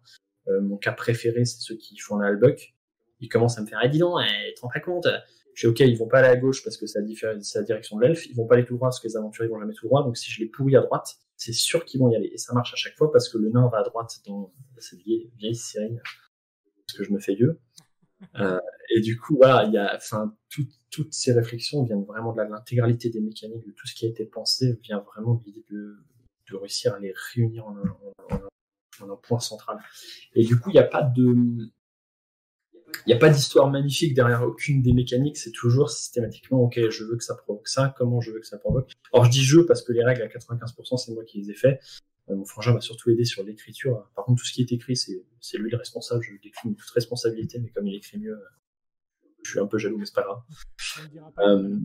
Euh, 0.47 0.61
mon 0.61 0.77
cas 0.77 0.91
préféré, 0.91 1.45
c'est 1.45 1.61
ceux 1.61 1.75
qui 1.75 1.97
font 1.97 2.19
un 2.19 2.25
Albuck. 2.25 2.75
Ils 3.19 3.29
commencent 3.29 3.57
à 3.57 3.61
me 3.61 3.67
faire, 3.67 3.79
ah, 3.81 3.87
dis 3.87 3.99
donc, 3.99 4.19
eh, 4.21 4.53
te 4.53 4.61
rends 4.61 4.69
pas 4.69 4.79
compte? 4.79 5.07
Je 5.55 5.67
dis, 5.67 5.71
ok, 5.71 5.79
ils 5.81 5.97
vont 5.97 6.07
pas 6.07 6.19
aller 6.19 6.29
à 6.29 6.35
gauche 6.35 6.63
parce 6.63 6.77
que 6.77 6.87
c'est 6.87 6.99
la, 6.99 7.63
direction 7.63 7.97
de 7.97 8.01
l'elfe, 8.01 8.25
ils 8.27 8.35
vont 8.35 8.47
pas 8.47 8.55
aller 8.55 8.65
tout 8.65 8.75
droit 8.75 8.87
parce 8.87 8.99
que 8.99 9.07
les 9.07 9.15
aventuriers 9.15 9.49
vont 9.49 9.59
jamais 9.59 9.73
tout 9.73 9.85
droit, 9.87 10.03
donc 10.03 10.17
si 10.17 10.31
je 10.31 10.39
les 10.41 10.47
pourris 10.47 10.75
à 10.75 10.81
droite, 10.81 11.15
c'est 11.37 11.53
sûr 11.53 11.85
qu'ils 11.85 11.99
vont 11.99 12.09
y 12.09 12.15
aller. 12.15 12.29
Et 12.33 12.37
ça 12.37 12.53
marche 12.53 12.73
à 12.73 12.75
chaque 12.75 12.95
fois 12.95 13.11
parce 13.11 13.29
que 13.29 13.37
le 13.37 13.49
nain 13.49 13.69
va 13.71 13.79
à 13.79 13.83
droite 13.83 14.19
dans 14.25 14.51
cette 14.77 14.99
vieille, 14.99 15.31
vieille 15.37 15.55
série, 15.55 15.97
parce 16.85 16.97
que 16.97 17.03
je 17.03 17.11
me 17.11 17.19
fais 17.19 17.35
vieux. 17.35 17.59
Euh, 18.39 18.59
et 18.89 19.01
du 19.01 19.19
coup, 19.19 19.35
voilà, 19.35 19.63
il 19.65 19.73
y 19.73 19.77
a, 19.77 19.95
enfin, 19.95 20.35
toutes 20.91 21.13
ces 21.13 21.33
réflexions 21.33 21.83
viennent 21.83 22.05
vraiment 22.05 22.33
de 22.33 22.41
l'intégralité 22.41 23.09
des 23.09 23.21
mécaniques, 23.21 23.65
de 23.65 23.71
tout 23.71 23.87
ce 23.87 23.95
qui 23.95 24.05
a 24.05 24.09
été 24.09 24.25
pensé, 24.25 24.79
vient 24.83 24.99
vraiment 24.99 25.35
de 25.35 25.43
l'idée 25.45 25.65
de, 25.69 25.97
réussir 26.55 26.93
à 26.93 26.99
les 26.99 27.11
réunir 27.33 27.65
en 27.65 27.75
un, 27.77 29.09
en, 29.09 29.17
point 29.17 29.39
central. 29.39 29.79
Et 30.35 30.43
du 30.43 30.59
coup, 30.59 30.69
il 30.69 30.73
n'y 30.73 30.79
a 30.79 30.83
pas 30.83 31.01
de, 31.01 31.33
il 33.05 33.09
n'y 33.09 33.13
a 33.13 33.17
pas 33.17 33.29
d'histoire 33.29 33.69
magnifique 33.69 34.13
derrière 34.13 34.43
aucune 34.43 34.81
des 34.81 34.93
mécaniques, 34.93 35.37
c'est 35.37 35.51
toujours 35.51 35.89
systématiquement, 35.89 36.61
ok, 36.61 36.79
je 36.89 37.03
veux 37.03 37.17
que 37.17 37.23
ça 37.23 37.35
provoque 37.35 37.67
ça, 37.67 37.93
comment 37.97 38.21
je 38.21 38.31
veux 38.31 38.39
que 38.39 38.47
ça 38.47 38.57
provoque. 38.57 38.91
Alors 39.11 39.25
je 39.25 39.31
dis 39.31 39.43
je 39.43 39.59
parce 39.61 39.81
que 39.81 39.91
les 39.93 40.03
règles 40.03 40.21
à 40.21 40.27
95%, 40.27 40.97
c'est 40.97 41.13
moi 41.13 41.23
qui 41.23 41.39
les 41.39 41.51
ai 41.51 41.55
fait. 41.55 41.79
Euh, 42.29 42.35
mon 42.35 42.45
frangin 42.45 42.73
m'a 42.73 42.81
surtout 42.81 43.09
aidé 43.09 43.25
sur 43.25 43.43
l'écriture. 43.43 44.09
Par 44.15 44.25
contre, 44.25 44.41
tout 44.41 44.47
ce 44.47 44.53
qui 44.53 44.61
est 44.61 44.71
écrit, 44.71 44.95
c'est 44.95 45.57
lui 45.57 45.69
le 45.69 45.77
responsable. 45.77 46.23
Je 46.23 46.31
décline 46.41 46.75
toute 46.75 46.89
responsabilité, 46.91 47.59
mais 47.59 47.69
comme 47.69 47.87
il 47.87 47.95
écrit 47.95 48.17
mieux, 48.17 48.39
je 49.43 49.51
suis 49.51 49.59
un 49.59 49.67
peu 49.67 49.77
jaloux, 49.77 49.97
mais 49.97 50.05
c'est 50.05 50.15
pas 50.15 50.23
grave. 50.23 50.41
Euh, 51.39 51.77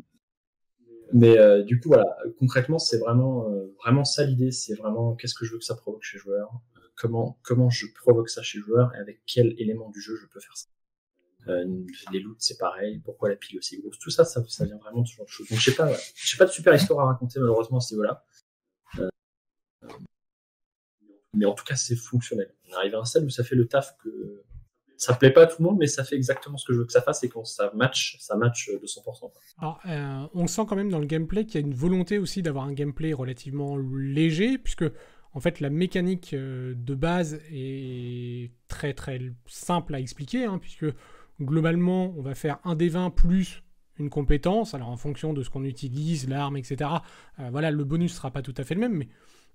mais 1.12 1.38
euh, 1.38 1.62
du 1.62 1.81
coup, 1.81 1.88
voilà, 1.88 2.16
concrètement, 2.38 2.79
c'est 2.79 2.98
vraiment, 2.98 3.48
vraiment 3.83 4.05
ça 4.05 4.24
l'idée. 4.24 4.53
C'est 4.53 4.74
vraiment 4.74 5.14
qu'est-ce 5.16 5.35
que 5.35 5.44
je 5.44 5.53
veux 5.53 5.59
que 5.59 5.64
ça 5.64 5.74
provoque 5.74 6.05
chez 6.05 6.18
le 6.18 6.22
joueur, 6.22 6.53
comment, 6.96 7.38
comment 7.42 7.70
je 7.70 7.87
provoque 7.94 8.29
ça 8.29 8.42
chez 8.42 8.59
le 8.59 8.64
joueur 8.64 8.94
et 8.94 8.98
avec 8.98 9.22
quel 9.27 9.55
élément 9.59 9.90
du 9.90 10.01
jeu 10.01 10.16
je 10.16 10.27
peux 10.27 10.40
faire 10.40 10.57
ça? 10.57 10.68
les 12.12 12.20
loots, 12.20 12.37
c'est 12.40 12.59
pareil. 12.59 13.01
Pourquoi 13.03 13.31
la 13.31 13.37
pile 13.37 13.57
aussi 13.57 13.81
grosse? 13.81 13.98
Tout 13.98 14.11
ça, 14.11 14.27
ça, 14.27 14.44
ça 14.48 14.66
vient 14.66 14.77
vraiment 14.77 15.01
de 15.01 15.07
ce 15.09 15.14
genre 15.14 15.24
de 15.24 15.31
choses. 15.31 15.48
Donc, 15.48 15.59
je 15.59 15.70
sais 15.70 15.77
pas, 15.77 15.90
j'ai 16.14 16.37
pas 16.37 16.44
de 16.44 16.51
super 16.51 16.74
histoire 16.74 17.01
à 17.01 17.12
raconter 17.12 17.40
malheureusement 17.40 17.79
à 17.79 17.81
ce 17.81 17.94
niveau-là 17.94 18.22
mais 21.38 21.46
en 21.46 21.55
tout 21.55 21.64
cas, 21.64 21.77
c'est 21.77 21.96
fonctionnel. 21.96 22.53
On 22.70 22.74
arrive 22.74 22.94
à 22.94 22.98
un 22.98 23.05
stade 23.05 23.24
où 23.24 23.31
ça 23.31 23.44
fait 23.44 23.55
le 23.55 23.66
taf 23.66 23.96
que 24.03 24.44
ça 24.96 25.14
plaît 25.14 25.31
pas 25.31 25.42
à 25.42 25.46
tout 25.46 25.62
le 25.62 25.68
monde, 25.68 25.79
mais 25.79 25.87
ça 25.87 26.03
fait 26.03 26.16
exactement 26.16 26.59
ce 26.59 26.64
que 26.64 26.72
je 26.72 26.81
veux 26.81 26.85
que 26.85 26.92
ça 26.92 27.01
fasse 27.01 27.22
et 27.22 27.29
quand 27.29 27.44
ça 27.44 27.70
match, 27.74 28.16
ça 28.18 28.37
match 28.37 28.68
de 28.68 28.85
100%. 28.85 29.31
Alors, 29.59 29.81
euh, 29.87 30.27
on 30.35 30.48
sent 30.48 30.62
quand 30.68 30.74
même 30.74 30.90
dans 30.90 30.98
le 30.98 31.07
gameplay 31.07 31.46
qu'il 31.46 31.61
y 31.61 31.64
a 31.64 31.66
une 31.66 31.74
volonté 31.74 32.18
aussi 32.18 32.42
d'avoir 32.42 32.64
un 32.64 32.72
gameplay 32.72 33.12
relativement 33.12 33.77
léger, 33.77 34.59
puisque 34.59 34.85
en 35.35 35.40
fait 35.40 35.61
la 35.61 35.70
mécanique 35.70 36.35
euh, 36.35 36.74
de 36.77 36.94
base 36.96 37.40
est 37.53 38.51
très 38.66 38.92
très 38.92 39.20
simple 39.46 39.94
à 39.94 40.01
expliquer, 40.01 40.46
hein, 40.46 40.59
puisque 40.59 40.87
globalement 41.40 42.12
on 42.16 42.22
va 42.22 42.35
faire 42.35 42.59
un 42.64 42.74
des 42.74 42.88
20 42.88 43.11
plus 43.11 43.62
une 43.98 44.11
compétence, 44.11 44.74
alors 44.74 44.88
en 44.88 44.96
fonction 44.96 45.33
de 45.33 45.42
ce 45.42 45.51
qu'on 45.51 45.64
utilise, 45.64 46.29
l'arme, 46.29 46.57
etc. 46.57 46.90
Euh, 47.38 47.51
voilà, 47.51 47.70
le 47.70 47.85
bonus 47.85 48.14
sera 48.14 48.31
pas 48.31 48.42
tout 48.42 48.55
à 48.57 48.64
fait 48.64 48.74
le 48.74 48.81
même, 48.81 48.94
mais 48.94 49.09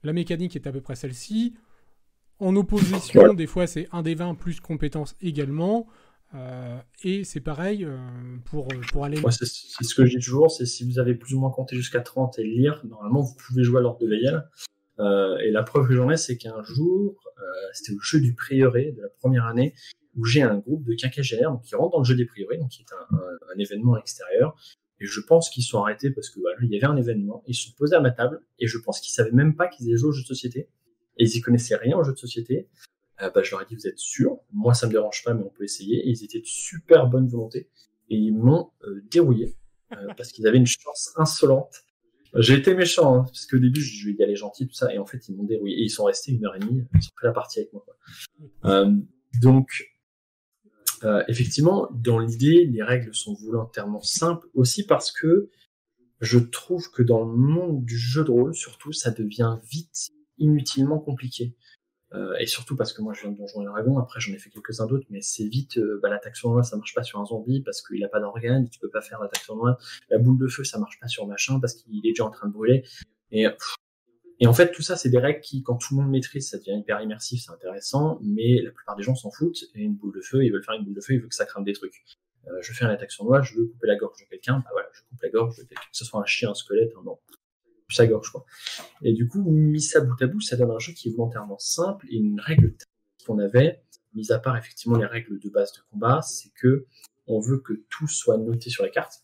la 0.03 0.13
mécanique 0.13 0.55
est 0.55 0.67
à 0.67 0.71
peu 0.71 0.81
près 0.81 0.95
celle-ci. 0.95 1.55
En 2.43 2.58
opposition, 2.58 3.34
des 3.34 3.47
fois, 3.47 3.67
c'est 3.67 3.88
un 3.93 4.01
des 4.01 4.15
20 4.15 4.36
plus 4.36 4.60
compétences 4.60 5.15
également. 5.21 5.88
Euh, 6.36 6.77
et 7.03 7.23
c'est 7.23 7.39
pareil 7.39 7.86
euh, 7.86 7.95
pour, 8.43 8.67
pour 8.91 9.06
aller. 9.06 9.17
c'est 9.29 9.45
ce 9.45 9.95
que 9.95 10.01
dis 10.01 10.17
toujours 10.17 10.49
c'est 10.49 10.65
si 10.65 10.84
vous 10.84 10.97
avez 10.97 11.13
plus 11.13 11.36
ou 11.36 11.39
moins 11.39 11.51
compté 11.51 11.75
jusqu'à 11.75 12.01
30 12.01 12.39
et 12.39 12.43
lire, 12.43 12.84
normalement, 12.86 13.21
vous 13.21 13.36
pouvez 13.36 13.63
jouer 13.63 13.77
à 13.77 13.82
l'ordre 13.82 13.99
de 13.99 14.08
Veillel. 14.08 14.43
Euh, 14.99 15.38
et 15.38 15.51
la 15.51 15.63
preuve 15.63 15.88
que 15.88 15.95
j'en 15.95 16.10
ai, 16.10 16.17
c'est 16.17 16.36
qu'un 16.36 16.62
jour, 16.63 17.15
c'était 17.71 17.93
au 17.93 18.01
jeu 18.01 18.19
du 18.19 18.34
prieuré 18.34 18.91
de 18.91 19.01
la 19.01 19.10
première 19.19 19.45
année, 19.45 19.73
où 20.17 20.25
j'ai 20.25 20.41
un 20.41 20.58
groupe 20.58 20.84
de 20.84 20.95
quinquagénaires 20.95 21.58
qui 21.63 21.75
rentrent 21.75 21.91
dans 21.91 21.99
le 21.99 22.06
jeu 22.06 22.15
des 22.15 22.25
prieurés, 22.25 22.58
donc 22.58 22.69
qui 22.69 22.82
est 22.82 22.93
un, 22.93 23.17
un 23.56 23.60
événement 23.60 23.97
extérieur, 23.97 24.56
et 24.99 25.06
je 25.06 25.21
pense 25.21 25.49
qu'ils 25.49 25.63
sont 25.63 25.79
arrêtés 25.82 26.12
parce 26.12 26.29
que 26.29 26.39
voilà, 26.39 26.58
il 26.62 26.69
y 26.69 26.77
avait 26.77 26.91
un 26.91 26.97
événement, 26.97 27.43
ils 27.47 27.56
se 27.56 27.67
sont 27.67 27.75
posés 27.77 27.95
à 27.95 28.01
ma 28.01 28.12
table, 28.12 28.41
et 28.60 28.67
je 28.67 28.77
pense 28.79 28.99
qu'ils 28.99 29.13
savaient 29.13 29.32
même 29.32 29.56
pas 29.56 29.67
qu'ils 29.67 29.88
allaient 29.88 29.97
jouer 29.97 30.10
aux 30.10 30.13
jeux 30.13 30.23
de 30.23 30.27
société, 30.27 30.67
et 31.17 31.23
ils 31.23 31.38
y 31.38 31.41
connaissaient 31.41 31.76
rien 31.76 31.97
aux 31.97 32.04
jeux 32.04 32.13
de 32.13 32.17
société. 32.17 32.67
Euh, 33.21 33.30
bah, 33.30 33.43
je 33.43 33.52
leur 33.52 33.62
ai 33.62 33.65
dit, 33.65 33.76
vous 33.76 33.88
êtes 33.88 33.99
sûr? 33.99 34.39
Moi, 34.52 34.73
ça 34.73 34.88
me 34.88 34.91
dérange 34.91 35.23
pas, 35.23 35.34
mais 35.34 35.43
on 35.43 35.49
peut 35.49 35.63
essayer. 35.63 35.97
Et 36.08 36.10
ils 36.10 36.23
étaient 36.23 36.39
de 36.39 36.45
super 36.45 37.08
bonne 37.08 37.28
volonté, 37.28 37.69
et 38.10 38.15
ils 38.15 38.34
m'ont 38.34 38.71
euh, 38.84 39.04
dérouillé, 39.12 39.56
euh, 39.93 40.13
parce 40.17 40.32
qu'ils 40.32 40.47
avaient 40.47 40.58
une 40.58 40.65
chance 40.65 41.13
insolente. 41.15 41.84
J'ai 42.36 42.56
été 42.56 42.73
méchant, 42.73 43.15
hein, 43.15 43.23
parce 43.26 43.45
qu'au 43.45 43.60
début, 43.60 43.80
je 43.80 44.06
lui 44.06 44.13
ai 44.13 44.15
dit, 44.15 44.23
allez, 44.23 44.36
gentil, 44.36 44.67
tout 44.67 44.73
ça, 44.73 44.91
et 44.91 44.97
en 44.97 45.06
fait, 45.06 45.28
ils 45.30 45.36
m'ont 45.36 45.43
dérouillé. 45.43 45.78
Et 45.78 45.84
ils 45.84 45.89
sont 45.89 46.06
restés 46.06 46.32
une 46.32 46.45
heure 46.45 46.56
et 46.56 46.60
demie, 46.60 46.84
ils 46.93 46.97
ont 46.97 47.19
fait 47.19 47.28
la 47.28 47.34
partie 47.34 47.60
avec 47.60 47.71
moi. 47.73 47.86
donc, 49.41 49.93
euh, 51.04 51.23
effectivement, 51.28 51.89
dans 51.93 52.19
l'idée, 52.19 52.65
les 52.65 52.82
règles 52.82 53.13
sont 53.13 53.34
volontairement 53.34 54.02
simples 54.02 54.47
aussi 54.54 54.86
parce 54.86 55.12
que 55.12 55.49
je 56.21 56.39
trouve 56.39 56.89
que 56.91 57.04
dans 57.04 57.26
le 57.26 57.36
monde 57.36 57.84
du 57.84 57.97
jeu 57.97 58.23
de 58.23 58.32
rôle, 58.32 58.56
surtout, 58.56 58.93
ça 58.93 59.12
devient 59.12 59.58
vite 59.69 60.12
inutilement 60.37 60.99
compliqué. 60.99 61.55
Euh, 62.13 62.35
et 62.39 62.45
surtout 62.45 62.75
parce 62.75 62.93
que 62.93 63.01
moi 63.01 63.13
je 63.13 63.21
viens 63.21 63.31
de 63.31 63.37
Donjons 63.37 63.63
et 63.63 63.65
Dragons, 63.65 63.97
après 63.97 64.19
j'en 64.19 64.31
ai 64.33 64.37
fait 64.37 64.51
quelques-uns 64.51 64.85
d'autres, 64.85 65.07
mais 65.09 65.21
c'est 65.21 65.47
vite, 65.47 65.77
euh, 65.79 65.99
bah, 66.01 66.09
l'attaque 66.09 66.35
sournoise 66.35 66.69
ça 66.69 66.77
marche 66.77 66.93
pas 66.93 67.01
sur 67.01 67.19
un 67.19 67.25
zombie 67.25 67.61
parce 67.61 67.81
qu'il 67.81 68.03
a 68.03 68.07
pas 68.07 68.19
d'organes, 68.19 68.69
tu 68.69 68.79
peux 68.79 68.89
pas 68.89 69.01
faire 69.01 69.19
l'attaque 69.19 69.41
sournoise, 69.41 69.75
la 70.11 70.19
boule 70.19 70.37
de 70.37 70.47
feu 70.47 70.63
ça 70.63 70.77
marche 70.77 70.99
pas 70.99 71.07
sur 71.07 71.25
machin 71.25 71.59
parce 71.59 71.73
qu'il 71.73 72.05
est 72.05 72.09
déjà 72.09 72.25
en 72.25 72.29
train 72.29 72.47
de 72.47 72.53
brûler. 72.53 72.83
Et, 73.31 73.47
et 74.39 74.45
en 74.45 74.53
fait 74.53 74.71
tout 74.71 74.83
ça 74.83 74.95
c'est 74.95 75.09
des 75.09 75.17
règles 75.17 75.41
qui 75.41 75.63
quand 75.63 75.75
tout 75.77 75.95
le 75.95 76.03
monde 76.03 76.11
maîtrise 76.11 76.49
ça 76.49 76.59
devient 76.59 76.77
hyper 76.77 77.01
immersif, 77.01 77.45
c'est 77.45 77.51
intéressant, 77.51 78.19
mais 78.21 78.61
la 78.61 78.69
plupart 78.69 78.95
des 78.95 79.01
gens 79.01 79.15
s'en 79.15 79.31
foutent, 79.31 79.63
et 79.73 79.81
une 79.81 79.95
boule 79.95 80.13
de 80.13 80.21
feu, 80.21 80.45
ils 80.45 80.51
veulent 80.51 80.63
faire 80.63 80.75
une 80.75 80.85
boule 80.85 80.93
de 80.93 81.01
feu, 81.01 81.15
ils 81.15 81.19
veulent 81.19 81.29
que 81.29 81.35
ça 81.35 81.45
crame 81.45 81.63
des 81.63 81.73
trucs. 81.73 82.03
Euh, 82.47 82.51
je 82.61 82.73
fais 82.73 82.85
une 82.85 82.91
attaque 82.91 83.11
sournoise, 83.11 83.45
je 83.45 83.57
veux 83.57 83.65
couper 83.65 83.87
la 83.87 83.95
gorge 83.95 84.19
de 84.19 84.25
quelqu'un, 84.29 84.57
bah 84.59 84.69
voilà, 84.71 84.89
je 84.93 85.01
coupe 85.01 85.21
la 85.23 85.29
gorge 85.29 85.55
que 85.55 85.75
ce 85.93 86.05
soit 86.05 86.21
un 86.21 86.25
chien, 86.25 86.51
un 86.51 86.53
squelette, 86.53 86.91
un 86.99 87.03
non 87.03 87.17
sa 87.93 88.08
gorge, 88.08 88.32
quoi. 88.32 88.45
Et 89.01 89.13
du 89.13 89.27
coup, 89.27 89.43
mis 89.49 89.82
ça 89.82 90.01
bout 90.01 90.21
à 90.21 90.27
bout, 90.27 90.41
ça 90.41 90.58
donne 90.58 90.71
un 90.71 90.79
jeu 90.79 90.93
qui 90.93 91.10
est 91.10 91.12
volontairement 91.12 91.60
simple 91.60 92.08
et 92.10 92.15
une 92.15 92.39
règle 92.39 92.75
qu'on 93.25 93.39
avait, 93.39 93.84
mis 94.13 94.32
à 94.32 94.39
part 94.39 94.58
effectivement 94.58 94.97
les 94.97 95.06
règles 95.06 95.39
de 95.39 95.49
base 95.49 95.73
de 95.73 95.79
combat, 95.91 96.21
c'est 96.21 96.51
que 96.56 96.86
on 97.27 97.39
veut 97.39 97.60
que 97.60 97.73
tout 97.89 98.08
soit 98.08 98.38
noté 98.38 98.69
sur 98.69 98.84
la 98.84 98.89
carte. 98.89 99.23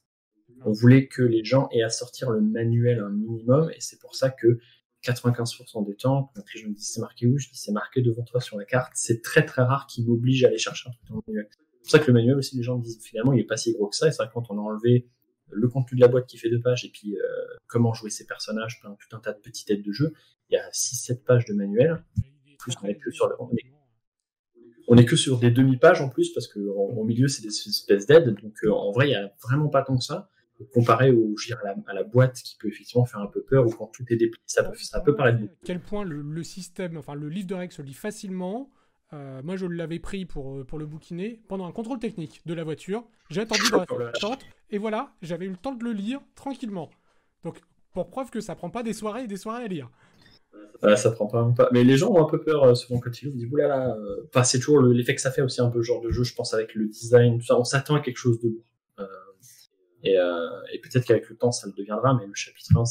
On 0.65 0.71
voulait 0.71 1.07
que 1.07 1.21
les 1.21 1.43
gens 1.43 1.69
aient 1.71 1.83
à 1.83 1.89
sortir 1.89 2.31
le 2.31 2.41
manuel 2.41 2.99
un 2.99 3.09
minimum, 3.09 3.69
et 3.71 3.79
c'est 3.79 3.99
pour 3.99 4.15
ça 4.15 4.29
que 4.29 4.59
95% 5.03 5.85
des 5.85 5.95
temps, 5.95 6.31
quand 6.35 6.43
les 6.53 6.61
gens 6.61 6.67
me 6.67 6.73
disent 6.73 6.91
c'est 6.93 7.01
marqué 7.01 7.27
où, 7.27 7.37
je 7.37 7.47
dis 7.49 7.57
c'est 7.57 7.71
marqué 7.71 8.01
devant 8.01 8.23
toi 8.23 8.41
sur 8.41 8.57
la 8.57 8.65
carte. 8.65 8.91
C'est 8.95 9.21
très 9.21 9.45
très 9.45 9.61
rare 9.61 9.87
qu'ils 9.87 10.05
m'obligent 10.05 10.43
à 10.43 10.47
aller 10.47 10.57
chercher 10.57 10.89
un 10.89 10.91
truc 10.91 11.07
dans 11.09 11.15
le 11.15 11.21
manuel. 11.27 11.47
C'est 11.51 11.79
pour 11.79 11.91
ça 11.91 11.99
que 11.99 12.07
le 12.07 12.13
manuel 12.13 12.35
aussi, 12.35 12.57
les 12.57 12.63
gens 12.63 12.77
disent 12.77 13.01
finalement 13.01 13.33
il 13.33 13.39
est 13.39 13.45
pas 13.45 13.57
si 13.57 13.73
gros 13.73 13.87
que 13.87 13.95
ça, 13.95 14.07
et 14.07 14.11
c'est 14.11 14.23
vrai 14.23 14.29
quand 14.33 14.49
on 14.49 14.57
a 14.57 14.61
enlevé 14.61 15.09
le 15.51 15.67
contenu 15.67 15.95
de 15.97 16.01
la 16.01 16.07
boîte 16.07 16.27
qui 16.27 16.37
fait 16.37 16.49
deux 16.49 16.61
pages 16.61 16.85
et 16.85 16.89
puis 16.89 17.15
euh, 17.15 17.21
comment 17.67 17.93
jouer 17.93 18.09
ses 18.09 18.25
personnages, 18.25 18.81
tout 18.81 19.15
un 19.15 19.19
tas 19.19 19.33
de 19.33 19.39
petites 19.39 19.69
aides 19.69 19.83
de 19.83 19.91
jeu. 19.91 20.13
Il 20.49 20.55
y 20.55 20.57
a 20.57 20.69
6-7 20.69 21.23
pages 21.23 21.45
de 21.45 21.53
manuel. 21.53 22.03
Plus 22.59 22.73
on 22.83 22.87
est 22.87 22.95
que 22.95 23.11
sur 23.11 23.33
on 24.87 24.97
est, 24.97 25.05
que 25.05 25.15
sur 25.15 25.39
des 25.39 25.51
demi-pages 25.51 26.01
en 26.01 26.09
plus 26.09 26.33
parce 26.33 26.47
que 26.47 26.59
au 26.59 27.03
milieu 27.03 27.27
c'est 27.27 27.41
des 27.41 27.49
espèces 27.49 28.05
d'aides. 28.05 28.35
Donc 28.41 28.55
euh, 28.63 28.71
en 28.71 28.91
vrai 28.91 29.09
il 29.09 29.11
y 29.11 29.15
a 29.15 29.31
vraiment 29.43 29.69
pas 29.69 29.83
tant 29.83 29.97
que 29.97 30.03
ça 30.03 30.29
comparé 30.73 31.11
au, 31.11 31.37
je 31.37 31.53
à, 31.53 31.57
la, 31.63 31.75
à, 31.87 31.93
la, 31.93 32.03
boîte 32.03 32.41
qui 32.41 32.57
peut 32.57 32.67
effectivement 32.67 33.05
faire 33.05 33.21
un 33.21 33.27
peu 33.27 33.41
peur 33.41 33.65
ou 33.65 33.69
quand 33.69 33.87
tout 33.87 34.03
est 34.09 34.17
déplié, 34.17 34.43
ça 34.45 34.63
peut, 34.63 34.75
ça 34.75 34.99
peut 34.99 35.15
paraître 35.15 35.39
beaucoup. 35.39 35.55
quel 35.63 35.79
point 35.79 36.03
le, 36.03 36.21
le, 36.21 36.43
système, 36.43 36.97
enfin 36.97 37.15
le 37.15 37.29
livre 37.29 37.47
de 37.47 37.55
règles 37.55 37.73
se 37.73 37.81
lit 37.81 37.93
facilement, 37.93 38.69
euh, 39.13 39.41
moi, 39.43 39.55
je 39.55 39.65
l'avais 39.65 39.99
pris 39.99 40.25
pour, 40.25 40.57
euh, 40.57 40.63
pour 40.63 40.77
le 40.77 40.85
bouquiner 40.85 41.41
pendant 41.47 41.65
un 41.65 41.71
contrôle 41.71 41.99
technique 41.99 42.41
de 42.45 42.53
la 42.53 42.63
voiture. 42.63 43.03
J'ai 43.29 43.41
attendu 43.41 43.63
dans 43.71 43.97
la 43.97 44.11
tente, 44.11 44.45
et 44.69 44.77
voilà, 44.77 45.13
j'avais 45.21 45.45
eu 45.45 45.49
le 45.49 45.57
temps 45.57 45.73
de 45.73 45.83
le 45.83 45.93
lire 45.93 46.21
tranquillement. 46.35 46.89
Donc, 47.43 47.59
pour 47.93 48.09
preuve 48.09 48.29
que 48.29 48.39
ça 48.39 48.55
prend 48.55 48.69
pas 48.69 48.83
des 48.83 48.93
soirées 48.93 49.23
et 49.23 49.27
des 49.27 49.37
soirées 49.37 49.63
à 49.63 49.67
lire. 49.67 49.89
Ouais, 50.83 50.95
ça 50.95 51.11
prend 51.11 51.27
pas, 51.27 51.51
pas. 51.55 51.69
Mais 51.71 51.83
les 51.83 51.97
gens 51.97 52.11
ont 52.11 52.21
un 52.21 52.29
peu 52.29 52.39
peur 52.39 52.63
euh, 52.63 52.75
souvent 52.75 52.99
quand 52.99 53.21
ils 53.21 53.31
disent 53.31 53.51
oulala. 53.51 53.95
Euh... 53.95 54.27
Enfin, 54.27 54.43
c'est 54.43 54.59
toujours 54.59 54.81
l'effet 54.81 55.15
que 55.15 55.21
ça 55.21 55.31
fait 55.31 55.41
aussi 55.41 55.61
un 55.61 55.69
peu 55.69 55.81
genre 55.81 56.01
de 56.01 56.11
jeu, 56.11 56.23
je 56.23 56.33
pense, 56.33 56.53
avec 56.53 56.75
le 56.75 56.87
design, 56.87 57.39
tout 57.39 57.45
ça. 57.45 57.59
On 57.59 57.63
s'attend 57.63 57.95
à 57.95 57.99
quelque 58.01 58.17
chose 58.17 58.39
de 58.39 58.49
lourd. 58.49 58.63
Euh... 58.99 59.05
Et, 60.03 60.13
et 60.13 60.79
peut-être 60.79 61.05
qu'avec 61.05 61.27
le 61.29 61.35
temps, 61.35 61.51
ça 61.51 61.67
le 61.67 61.73
deviendra, 61.73 62.13
mais 62.13 62.25
le 62.25 62.33
chapitre 62.33 62.77
1, 62.77 62.83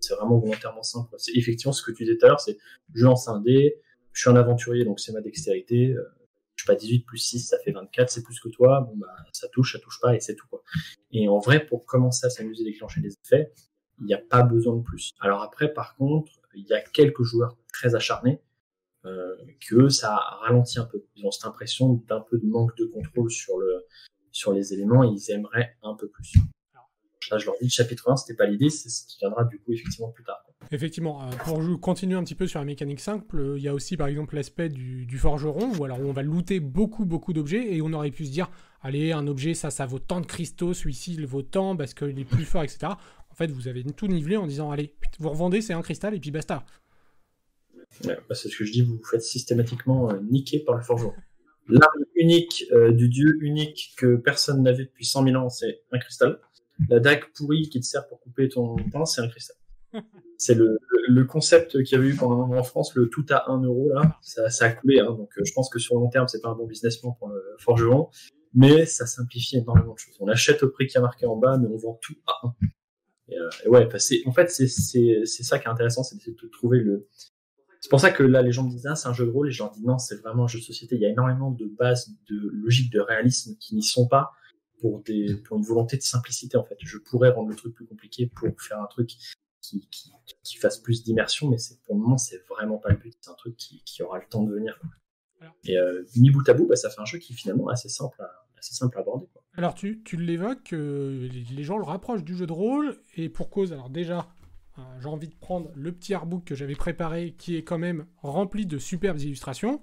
c'est 0.00 0.14
vraiment 0.14 0.38
volontairement 0.38 0.82
simple. 0.82 1.14
C'est 1.16 1.32
effectivement 1.34 1.72
ce 1.72 1.82
que 1.82 1.90
tu 1.92 2.04
disais 2.04 2.18
tout 2.18 2.26
à 2.26 2.28
l'heure, 2.28 2.40
c'est 2.40 2.58
je 2.92 3.04
lance 3.04 3.28
un 3.28 3.40
dé, 3.40 3.80
je 4.14 4.20
suis 4.20 4.30
un 4.30 4.36
aventurier, 4.36 4.84
donc 4.84 5.00
c'est 5.00 5.12
ma 5.12 5.20
dextérité. 5.20 5.92
Euh, 5.92 6.02
je 6.54 6.62
suis 6.62 6.66
pas 6.68 6.76
18 6.76 7.00
plus 7.00 7.18
6, 7.18 7.40
ça 7.40 7.58
fait 7.58 7.72
24, 7.72 8.08
c'est 8.08 8.22
plus 8.22 8.38
que 8.38 8.48
toi. 8.48 8.80
Bon, 8.80 8.96
bah, 8.96 9.08
ça 9.32 9.48
touche, 9.48 9.72
ça 9.72 9.80
touche 9.80 10.00
pas, 10.00 10.14
et 10.14 10.20
c'est 10.20 10.36
tout, 10.36 10.46
quoi. 10.48 10.62
Et 11.10 11.28
en 11.28 11.40
vrai, 11.40 11.66
pour 11.66 11.84
commencer 11.84 12.24
à 12.26 12.30
s'amuser, 12.30 12.62
déclencher 12.62 13.00
des 13.00 13.16
effets, 13.24 13.52
il 13.98 14.06
n'y 14.06 14.14
a 14.14 14.18
pas 14.18 14.42
besoin 14.42 14.76
de 14.76 14.82
plus. 14.82 15.12
Alors 15.18 15.42
après, 15.42 15.72
par 15.72 15.96
contre, 15.96 16.32
il 16.54 16.64
y 16.66 16.72
a 16.72 16.80
quelques 16.80 17.24
joueurs 17.24 17.56
très 17.72 17.96
acharnés, 17.96 18.40
euh, 19.04 19.34
que 19.68 19.88
ça 19.88 20.14
ralentit 20.14 20.78
un 20.78 20.84
peu. 20.84 21.04
Ils 21.16 21.26
ont 21.26 21.32
cette 21.32 21.44
impression 21.44 21.94
d'un 22.08 22.20
peu 22.20 22.38
de 22.38 22.46
manque 22.46 22.76
de 22.76 22.86
contrôle 22.86 23.30
sur 23.30 23.58
le, 23.58 23.84
sur 24.30 24.52
les 24.52 24.72
éléments, 24.72 25.02
et 25.02 25.08
ils 25.08 25.32
aimeraient 25.32 25.76
un 25.82 25.94
peu 25.94 26.08
plus. 26.08 26.34
Là, 27.30 27.38
je 27.38 27.46
leur 27.46 27.56
dis, 27.58 27.64
le 27.64 27.70
chapitre 27.70 28.10
1, 28.10 28.16
c'était 28.16 28.36
pas 28.36 28.46
l'idée, 28.46 28.70
c'est 28.70 28.90
ce 28.90 29.06
qui 29.06 29.18
viendra 29.18 29.44
du 29.44 29.58
coup 29.58 29.72
effectivement 29.72 30.10
plus 30.10 30.24
tard. 30.24 30.44
Effectivement, 30.72 31.22
euh, 31.22 31.30
pour 31.44 31.80
continuer 31.80 32.16
un 32.16 32.24
petit 32.24 32.34
peu 32.34 32.46
sur 32.46 32.58
la 32.58 32.64
mécanique 32.64 33.00
simple, 33.00 33.38
euh, 33.38 33.58
il 33.58 33.62
y 33.62 33.68
a 33.68 33.74
aussi 33.74 33.96
par 33.96 34.08
exemple 34.08 34.34
l'aspect 34.34 34.68
du, 34.68 35.18
forgeron, 35.18 35.72
où 35.76 35.84
alors 35.84 36.00
on 36.00 36.12
va 36.12 36.22
looter 36.22 36.60
beaucoup 36.60 37.04
beaucoup 37.04 37.32
d'objets 37.32 37.74
et 37.74 37.82
on 37.82 37.92
aurait 37.92 38.10
pu 38.10 38.26
se 38.26 38.30
dire, 38.30 38.50
allez, 38.82 39.12
un 39.12 39.26
objet, 39.26 39.54
ça, 39.54 39.70
ça 39.70 39.86
vaut 39.86 39.98
tant 39.98 40.20
de 40.20 40.26
cristaux, 40.26 40.74
celui-ci, 40.74 41.14
il 41.14 41.26
vaut 41.26 41.42
tant 41.42 41.76
parce 41.76 41.94
qu'il 41.94 42.18
est 42.18 42.24
plus 42.24 42.44
fort, 42.44 42.62
etc. 42.62 42.92
En 43.30 43.34
fait, 43.34 43.50
vous 43.50 43.68
avez 43.68 43.84
tout 43.84 44.06
nivelé 44.06 44.36
en 44.36 44.46
disant, 44.46 44.70
allez, 44.70 44.94
vous 45.18 45.30
revendez, 45.30 45.60
c'est 45.60 45.72
un 45.72 45.82
cristal 45.82 46.14
et 46.14 46.20
puis 46.20 46.30
basta. 46.30 46.64
Bah, 48.04 48.14
c'est 48.30 48.48
ce 48.48 48.56
que 48.56 48.64
je 48.64 48.72
dis, 48.72 48.82
vous 48.82 48.96
vous 48.96 49.04
faites 49.04 49.22
systématiquement 49.22 50.10
euh, 50.10 50.20
niquer 50.30 50.60
par 50.60 50.76
le 50.76 50.82
forgeron. 50.82 51.14
L'arme 51.68 52.04
unique 52.14 52.66
du 52.90 53.08
dieu 53.08 53.38
unique 53.40 53.94
que 53.96 54.16
personne 54.16 54.62
n'avait 54.62 54.84
depuis 54.84 55.06
100 55.06 55.24
000 55.24 55.36
ans, 55.36 55.48
c'est 55.48 55.80
un 55.92 55.98
cristal. 55.98 56.38
La 56.90 57.00
dague 57.00 57.24
pourrie 57.34 57.70
qui 57.70 57.80
te 57.80 57.86
sert 57.86 58.06
pour 58.06 58.20
couper 58.20 58.50
ton 58.50 58.76
pain, 58.92 59.06
c'est 59.06 59.22
un 59.22 59.28
cristal. 59.28 59.56
c'est 60.44 60.54
le, 60.54 61.24
concept 61.24 61.82
qu'il 61.82 61.96
y 61.96 62.00
avait 62.00 62.10
eu 62.10 62.16
pendant 62.16 62.34
un 62.34 62.46
moment 62.46 62.60
en 62.60 62.64
France, 62.64 62.94
le 62.94 63.08
tout 63.08 63.24
à 63.30 63.50
1 63.50 63.62
euro, 63.62 63.90
là, 63.92 64.18
ça, 64.20 64.66
a 64.66 64.70
coulé. 64.70 65.00
Hein, 65.00 65.06
donc 65.06 65.30
euh, 65.38 65.42
je 65.44 65.52
pense 65.54 65.70
que 65.70 65.78
sur 65.78 65.96
le 65.96 66.02
long 66.02 66.10
terme, 66.10 66.28
c'est 66.28 66.40
pas 66.40 66.50
un 66.50 66.54
bon 66.54 66.66
business 66.66 66.98
plan 66.98 67.12
pour 67.12 67.28
le 67.28 67.40
forgeron, 67.58 68.10
mais 68.52 68.84
ça 68.84 69.06
simplifie 69.06 69.56
énormément 69.56 69.94
de 69.94 69.98
choses. 69.98 70.14
On 70.20 70.28
achète 70.28 70.62
au 70.62 70.68
prix 70.68 70.86
qui 70.86 70.98
a 70.98 71.00
marqué 71.00 71.24
en 71.26 71.36
bas, 71.36 71.56
mais 71.56 71.66
on 71.66 71.76
vend 71.76 71.98
tout 72.02 72.16
à 72.26 72.46
1. 72.46 72.54
Et, 73.28 73.38
euh, 73.38 73.48
et 73.64 73.68
ouais, 73.68 73.86
en 73.86 74.32
fait, 74.32 74.50
c'est 74.50 74.66
ça 75.26 75.58
qui 75.58 75.66
est 75.66 75.70
intéressant, 75.70 76.02
c'est 76.02 76.16
de 76.16 76.48
trouver 76.48 76.78
le. 76.78 77.08
C'est 77.80 77.90
pour 77.90 78.00
ça 78.00 78.10
que 78.10 78.22
là, 78.22 78.42
les 78.42 78.52
gens 78.52 78.64
me 78.64 78.70
disent, 78.70 78.86
ah, 78.86 78.96
c'est 78.96 79.08
un 79.08 79.12
jeu 79.14 79.26
de 79.26 79.30
rôle, 79.30 79.48
et 79.48 79.50
je 79.50 79.62
leur 79.62 79.70
dis, 79.70 79.82
non, 79.82 79.98
c'est 79.98 80.16
vraiment 80.16 80.44
un 80.44 80.48
jeu 80.48 80.58
de 80.58 80.64
société. 80.64 80.96
Il 80.96 81.02
y 81.02 81.06
a 81.06 81.10
énormément 81.10 81.50
de 81.50 81.66
bases 81.66 82.10
de 82.30 82.50
logique, 82.52 82.92
de 82.92 83.00
réalisme 83.00 83.56
qui 83.58 83.74
n'y 83.74 83.82
sont 83.82 84.08
pas 84.08 84.32
pour, 84.80 85.02
pour 85.44 85.58
une 85.58 85.64
volonté 85.64 85.96
de 85.96 86.02
simplicité, 86.02 86.56
en 86.56 86.64
fait. 86.64 86.76
Je 86.80 86.98
pourrais 86.98 87.30
rendre 87.30 87.50
le 87.50 87.56
truc 87.56 87.74
plus 87.74 87.86
compliqué 87.86 88.26
pour 88.26 88.48
faire 88.58 88.80
un 88.80 88.86
truc 88.86 89.10
qui, 89.90 90.12
qui, 90.42 90.56
fasse 90.56 90.78
plus 90.78 91.04
d'immersion, 91.04 91.48
mais 91.48 91.58
c'est 91.58 91.80
pour 91.82 91.94
le 91.94 92.00
moment, 92.00 92.18
c'est 92.18 92.44
vraiment 92.48 92.78
pas 92.78 92.90
le 92.90 92.96
but. 92.96 93.16
C'est 93.20 93.30
un 93.30 93.34
truc 93.34 93.56
qui, 93.56 93.82
qui, 93.84 94.02
aura 94.02 94.18
le 94.18 94.26
temps 94.28 94.42
de 94.42 94.52
venir. 94.52 94.78
Et 95.64 95.76
euh, 95.76 96.04
mis 96.16 96.30
bout 96.30 96.48
à 96.48 96.54
bout, 96.54 96.66
bah, 96.66 96.76
ça 96.76 96.90
fait 96.90 97.00
un 97.00 97.04
jeu 97.04 97.18
qui 97.18 97.34
finalement 97.34 97.70
est 97.70 97.74
assez 97.74 97.88
simple 97.88 98.20
à, 98.22 98.30
assez 98.58 98.74
simple 98.74 98.96
à 98.96 99.00
aborder. 99.00 99.26
Quoi. 99.32 99.42
Alors 99.56 99.74
tu, 99.74 100.02
tu 100.02 100.16
l'évoques, 100.16 100.72
euh, 100.72 101.28
les, 101.28 101.64
gens 101.64 101.78
le 101.78 101.84
rapprochent 101.84 102.24
du 102.24 102.36
jeu 102.36 102.46
de 102.46 102.52
rôle, 102.52 102.98
et 103.16 103.28
pour 103.28 103.50
cause, 103.50 103.72
alors 103.72 103.90
déjà, 103.90 104.28
euh, 104.78 104.82
j'ai 105.00 105.08
envie 105.08 105.28
de 105.28 105.34
prendre 105.34 105.70
le 105.74 105.92
petit 105.92 106.14
artbook 106.14 106.44
que 106.44 106.54
j'avais 106.54 106.74
préparé, 106.74 107.34
qui 107.36 107.56
est 107.56 107.62
quand 107.62 107.78
même 107.78 108.06
rempli 108.22 108.66
de 108.66 108.78
superbes 108.78 109.20
illustrations. 109.20 109.82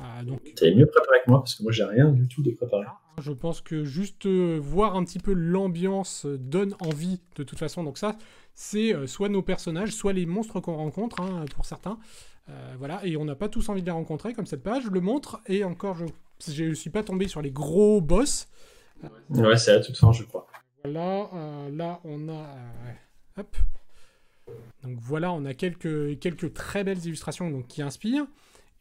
Euh, 0.00 0.22
donc... 0.24 0.40
Tu 0.56 0.74
mieux 0.74 0.86
préparé 0.86 1.18
que 1.24 1.30
moi, 1.30 1.40
parce 1.40 1.54
que 1.54 1.62
moi 1.62 1.72
j'ai 1.72 1.84
rien 1.84 2.10
du 2.10 2.26
tout 2.28 2.42
de 2.42 2.50
préparé. 2.50 2.84
Je 3.20 3.32
pense 3.32 3.60
que 3.60 3.84
juste 3.84 4.26
voir 4.26 4.96
un 4.96 5.04
petit 5.04 5.20
peu 5.20 5.32
l'ambiance 5.32 6.26
donne 6.26 6.74
envie 6.80 7.20
de 7.36 7.44
toute 7.44 7.58
façon. 7.58 7.84
Donc 7.84 7.98
ça, 7.98 8.16
c'est 8.54 8.94
euh, 8.94 9.06
soit 9.06 9.28
nos 9.28 9.42
personnages, 9.42 9.90
soit 9.90 10.12
les 10.12 10.26
monstres 10.26 10.60
qu'on 10.60 10.76
rencontre, 10.76 11.20
hein, 11.20 11.44
pour 11.54 11.64
certains. 11.64 11.98
Euh, 12.48 12.74
voilà, 12.78 13.04
et 13.06 13.16
on 13.16 13.24
n'a 13.24 13.34
pas 13.34 13.48
tous 13.48 13.68
envie 13.68 13.80
de 13.80 13.86
les 13.86 13.92
rencontrer, 13.92 14.32
comme 14.34 14.46
cette 14.46 14.62
page 14.62 14.86
le 14.86 15.00
montre, 15.00 15.40
et 15.46 15.64
encore, 15.64 15.96
je 15.96 16.64
ne 16.64 16.74
suis 16.74 16.90
pas 16.90 17.02
tombé 17.02 17.26
sur 17.26 17.40
les 17.40 17.50
gros 17.50 18.00
boss. 18.00 18.48
Ouais, 19.30 19.56
c'est 19.56 19.72
à 19.72 19.80
toute 19.80 19.96
fin, 19.96 20.12
je 20.12 20.24
crois. 20.24 20.46
Voilà, 20.82 21.30
euh, 21.34 21.70
là, 21.70 22.00
on 22.04 22.28
a... 22.28 22.46
hop. 23.38 23.56
Donc 24.82 24.98
voilà, 25.00 25.32
on 25.32 25.44
a 25.46 25.54
quelques, 25.54 26.18
quelques 26.18 26.52
très 26.52 26.84
belles 26.84 27.04
illustrations 27.06 27.50
donc, 27.50 27.66
qui 27.66 27.80
inspirent. 27.80 28.26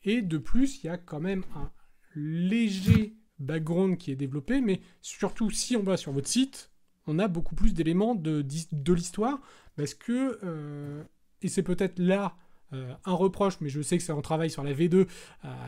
Et 0.04 0.22
de 0.22 0.38
plus, 0.38 0.84
il 0.84 0.88
y 0.88 0.90
a 0.90 0.98
quand 0.98 1.20
même 1.20 1.44
un 1.56 1.72
léger 2.16 3.16
background 3.40 3.98
qui 3.98 4.12
est 4.12 4.16
développé, 4.16 4.62
mais 4.62 4.82
surtout 5.02 5.50
si 5.50 5.76
on 5.76 5.84
va 5.84 5.98
sur 5.98 6.12
votre 6.12 6.28
site, 6.28 6.72
on 7.08 7.20
a 7.20 7.28
beaucoup 7.28 7.56
plus 7.56 7.74
d'éléments 7.74 8.16
de, 8.16 8.46
l'histoire, 8.94 9.40
parce 9.76 9.94
que, 9.94 10.40
euh, 10.44 11.04
et 11.42 11.48
c'est 11.48 11.64
peut-être 11.64 12.00
là 12.00 12.36
euh, 12.74 12.94
un 13.06 13.14
reproche, 13.14 13.60
mais 13.62 13.70
je 13.70 13.82
sais 13.82 13.98
que 13.98 14.04
c'est 14.04 14.14
un 14.14 14.22
travail 14.22 14.50
sur 14.50 14.64
la 14.64 14.74
V2, 14.74 14.96
euh, 14.96 15.06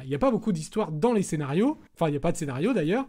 il 0.04 0.10
n'y 0.10 0.16
a 0.16 0.20
pas 0.20 0.32
beaucoup 0.32 0.52
d'histoire 0.52 0.92
dans 0.92 1.14
les 1.14 1.24
scénarios, 1.24 1.80
enfin 1.94 2.08
il 2.08 2.12
n'y 2.12 2.18
a 2.18 2.22
pas 2.22 2.32
de 2.32 2.38
scénario 2.38 2.74
d'ailleurs, 2.74 3.08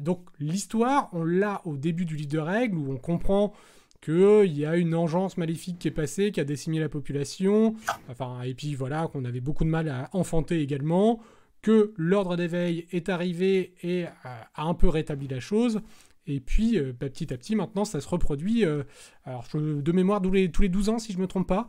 donc 0.00 0.28
l'histoire, 0.38 1.08
on 1.12 1.24
l'a 1.24 1.62
au 1.64 1.76
début 1.76 2.04
du 2.04 2.16
livre 2.16 2.30
de 2.30 2.38
règles, 2.38 2.76
où 2.76 2.92
on 2.92 2.98
comprend 2.98 3.52
qu'il 4.00 4.56
y 4.56 4.64
a 4.64 4.76
une 4.76 4.94
engeance 4.94 5.36
maléfique 5.36 5.78
qui 5.78 5.88
est 5.88 5.92
passée, 5.92 6.30
qui 6.32 6.40
a 6.40 6.44
décimé 6.44 6.78
la 6.78 6.88
population, 6.88 7.74
enfin, 8.08 8.42
et 8.42 8.54
puis 8.54 8.74
voilà, 8.74 9.08
qu'on 9.08 9.24
avait 9.24 9.40
beaucoup 9.40 9.64
de 9.64 9.70
mal 9.70 9.88
à 9.88 10.08
enfanter 10.12 10.60
également, 10.60 11.20
que 11.62 11.92
l'ordre 11.96 12.36
d'éveil 12.36 12.86
est 12.92 13.08
arrivé 13.08 13.74
et 13.82 14.04
a 14.24 14.62
un 14.62 14.74
peu 14.74 14.88
rétabli 14.88 15.26
la 15.26 15.40
chose, 15.40 15.80
et 16.28 16.40
puis, 16.40 16.78
euh, 16.78 16.92
bah, 16.92 17.08
petit 17.08 17.32
à 17.32 17.38
petit, 17.38 17.56
maintenant, 17.56 17.86
ça 17.86 18.00
se 18.00 18.08
reproduit. 18.08 18.64
Euh, 18.64 18.82
alors, 19.24 19.46
de 19.54 19.92
mémoire, 19.92 20.20
tous 20.20 20.30
les, 20.30 20.50
tous 20.50 20.62
les 20.62 20.68
12 20.68 20.90
ans, 20.90 20.98
si 20.98 21.12
je 21.12 21.16
ne 21.16 21.22
me 21.22 21.26
trompe 21.26 21.48
pas. 21.48 21.66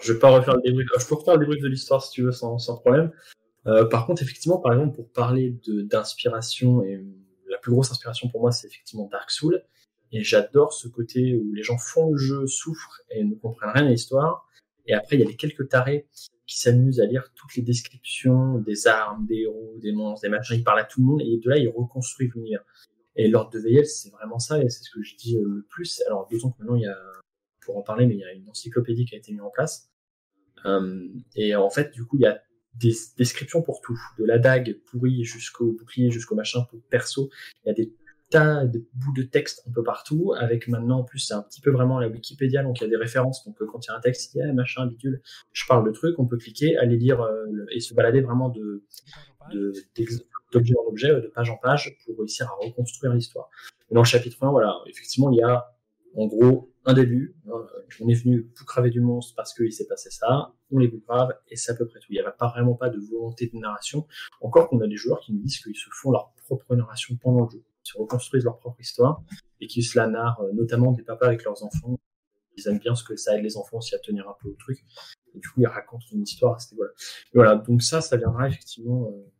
je 0.00 0.12
vais 0.12 0.18
pas 0.18 0.30
refaire 0.30 0.56
le 0.56 0.62
débrief. 0.62 0.88
Je 0.98 1.06
peux 1.06 1.14
refaire 1.14 1.34
le 1.34 1.40
débrief 1.40 1.62
de 1.62 1.68
l'histoire 1.68 2.02
si 2.02 2.10
tu 2.12 2.22
veux, 2.22 2.32
sans, 2.32 2.58
sans 2.58 2.78
problème. 2.78 3.12
Euh, 3.66 3.84
par 3.84 4.06
contre, 4.06 4.22
effectivement, 4.22 4.58
par 4.58 4.72
exemple, 4.72 4.94
pour 4.94 5.12
parler 5.12 5.54
d'inspiration, 5.66 6.82
et 6.82 7.04
la 7.50 7.58
plus 7.58 7.72
grosse 7.72 7.90
inspiration 7.90 8.28
pour 8.28 8.40
moi, 8.40 8.52
c'est 8.52 8.66
effectivement 8.66 9.06
Dark 9.12 9.30
Souls. 9.30 9.62
Et 10.12 10.22
j'adore 10.22 10.72
ce 10.72 10.88
côté 10.88 11.34
où 11.36 11.52
les 11.52 11.62
gens 11.62 11.78
font 11.78 12.10
le 12.10 12.18
jeu, 12.18 12.46
souffrent 12.46 13.02
et 13.10 13.24
ne 13.24 13.34
comprennent 13.34 13.72
rien 13.74 13.86
à 13.86 13.90
l'histoire. 13.90 14.48
Et 14.86 14.94
après, 14.94 15.16
il 15.16 15.20
y 15.20 15.22
a 15.22 15.26
les 15.26 15.36
quelques 15.36 15.68
tarés 15.68 16.08
qui 16.46 16.58
s'amusent 16.58 17.00
à 17.00 17.04
lire 17.04 17.30
toutes 17.34 17.54
les 17.56 17.62
descriptions 17.62 18.58
des 18.58 18.86
armes, 18.86 19.26
des 19.26 19.42
héros, 19.42 19.76
des 19.82 19.92
monstres, 19.92 20.22
des 20.22 20.30
machins. 20.30 20.56
Ils 20.56 20.64
parlent 20.64 20.80
à 20.80 20.84
tout 20.84 21.00
le 21.00 21.06
monde 21.06 21.20
et 21.20 21.38
de 21.38 21.50
là, 21.50 21.58
ils 21.58 21.68
reconstruisent 21.68 22.30
l'univers. 22.34 22.64
Et 23.16 23.28
l'ordre 23.28 23.50
de 23.50 23.58
Veil, 23.58 23.84
c'est 23.84 24.10
vraiment 24.10 24.38
ça 24.38 24.62
et 24.62 24.68
c'est 24.70 24.84
ce 24.84 24.90
que 24.90 25.02
je 25.02 25.16
dis 25.16 25.36
le 25.36 25.66
plus. 25.68 26.02
Alors, 26.06 26.26
disons 26.30 26.50
que 26.52 26.58
maintenant, 26.60 26.76
il 26.76 26.82
y 26.82 26.86
a, 26.86 26.96
pour 27.60 27.76
en 27.76 27.82
parler, 27.82 28.06
mais 28.06 28.14
il 28.14 28.20
y 28.20 28.24
a 28.24 28.32
une 28.32 28.48
encyclopédie 28.48 29.04
qui 29.04 29.14
a 29.14 29.18
été 29.18 29.32
mise 29.32 29.42
en 29.42 29.50
place. 29.50 29.90
Euh, 30.64 31.08
et 31.34 31.54
en 31.54 31.68
fait, 31.68 31.92
du 31.92 32.04
coup, 32.04 32.16
il 32.16 32.22
y 32.22 32.26
a 32.26 32.40
des 32.74 32.94
descriptions 33.16 33.60
pour 33.60 33.80
tout, 33.80 33.98
de 34.18 34.24
la 34.24 34.38
dague 34.38 34.78
pourrie 34.86 35.24
jusqu'au 35.24 35.72
bouclier, 35.72 36.10
jusqu'au 36.10 36.34
machin 36.34 36.62
pour 36.70 36.80
perso. 36.84 37.28
Il 37.64 37.68
y 37.68 37.70
a 37.70 37.74
des 37.74 37.92
tas 38.30 38.64
de 38.66 38.86
bouts 38.94 39.12
de 39.14 39.22
texte 39.22 39.62
un 39.68 39.72
peu 39.72 39.82
partout, 39.82 40.34
avec 40.38 40.68
maintenant 40.68 41.00
en 41.00 41.04
plus 41.04 41.18
c'est 41.18 41.34
un 41.34 41.42
petit 41.42 41.60
peu 41.60 41.70
vraiment 41.70 41.98
la 41.98 42.08
Wikipédia, 42.08 42.62
donc 42.62 42.80
il 42.80 42.84
y 42.84 42.86
a 42.86 42.90
des 42.90 42.96
références. 42.96 43.44
Donc 43.44 43.60
euh, 43.60 43.66
quand 43.70 43.84
il 43.86 43.88
y 43.88 43.90
a 43.92 43.96
un 43.96 44.00
texte, 44.00 44.34
il 44.34 44.38
y 44.38 44.42
a 44.42 44.52
machin 44.52 44.82
habituel, 44.82 45.20
je 45.52 45.66
parle 45.66 45.86
de 45.86 45.92
trucs, 45.92 46.18
on 46.18 46.26
peut 46.26 46.36
cliquer, 46.36 46.76
aller 46.76 46.96
lire 46.96 47.20
euh, 47.20 47.46
et 47.70 47.80
se 47.80 47.94
balader 47.94 48.20
vraiment 48.20 48.48
de 48.48 48.84
d'objet 50.52 50.74
en 50.74 50.88
objet, 50.88 51.08
de 51.08 51.30
page 51.34 51.50
en 51.50 51.56
page, 51.56 51.96
pour 52.04 52.18
réussir 52.18 52.46
à 52.46 52.64
reconstruire 52.64 53.14
l'histoire. 53.14 53.48
Dans 53.90 54.02
le 54.02 54.06
chapitre 54.06 54.36
1, 54.42 54.50
voilà, 54.50 54.74
effectivement, 54.86 55.30
il 55.30 55.38
y 55.38 55.42
a 55.42 55.66
en 56.14 56.26
gros 56.26 56.72
un 56.84 56.94
début. 56.94 57.36
Euh, 57.48 57.52
on 58.00 58.08
est 58.08 58.14
venu 58.14 58.50
craver 58.66 58.90
du 58.90 59.00
monstre 59.00 59.34
parce 59.36 59.54
qu'il 59.54 59.72
s'est 59.72 59.86
passé 59.86 60.10
ça, 60.10 60.52
on 60.70 60.78
les 60.78 60.88
grave 60.88 61.34
et 61.48 61.56
c'est 61.56 61.72
à 61.72 61.74
peu 61.74 61.86
près 61.86 62.00
tout. 62.00 62.06
Il 62.10 62.14
n'y 62.14 62.20
avait 62.20 62.36
pas 62.38 62.48
vraiment 62.48 62.74
pas 62.74 62.88
de 62.88 62.98
volonté 62.98 63.50
de 63.52 63.58
narration. 63.58 64.06
Encore 64.40 64.68
qu'on 64.68 64.80
a 64.80 64.86
des 64.86 64.96
joueurs 64.96 65.20
qui 65.20 65.32
nous 65.32 65.40
disent 65.40 65.58
qu'ils 65.58 65.76
se 65.76 65.88
font 65.90 66.10
leur 66.10 66.32
propre 66.36 66.74
narration 66.74 67.16
pendant 67.16 67.44
le 67.44 67.50
jeu, 67.50 67.62
se 67.88 67.98
reconstruisent 67.98 68.44
leur 68.44 68.58
propre 68.58 68.80
histoire 68.80 69.22
et 69.60 69.66
qui 69.66 69.82
se 69.82 69.98
la 69.98 70.06
narrent, 70.06 70.42
euh, 70.42 70.52
notamment 70.52 70.92
des 70.92 71.02
papas 71.02 71.26
avec 71.26 71.44
leurs 71.44 71.62
enfants. 71.62 71.98
Ils 72.56 72.68
aiment 72.68 72.78
bien 72.78 72.94
ce 72.94 73.04
que 73.04 73.16
ça 73.16 73.36
aide 73.36 73.44
les 73.44 73.56
enfants 73.56 73.78
aussi 73.78 73.94
à 73.94 73.98
tenir 73.98 74.28
un 74.28 74.34
peu 74.40 74.48
au 74.48 74.54
truc. 74.54 74.84
Du 75.34 75.48
coup, 75.48 75.60
ils 75.60 75.66
racontent 75.66 76.04
une 76.12 76.22
histoire 76.22 76.58
voilà. 76.74 76.92
voilà, 77.32 77.54
donc 77.56 77.82
ça, 77.82 78.00
ça 78.00 78.16
viendra 78.16 78.48
effectivement. 78.48 79.12
Euh, 79.12 79.30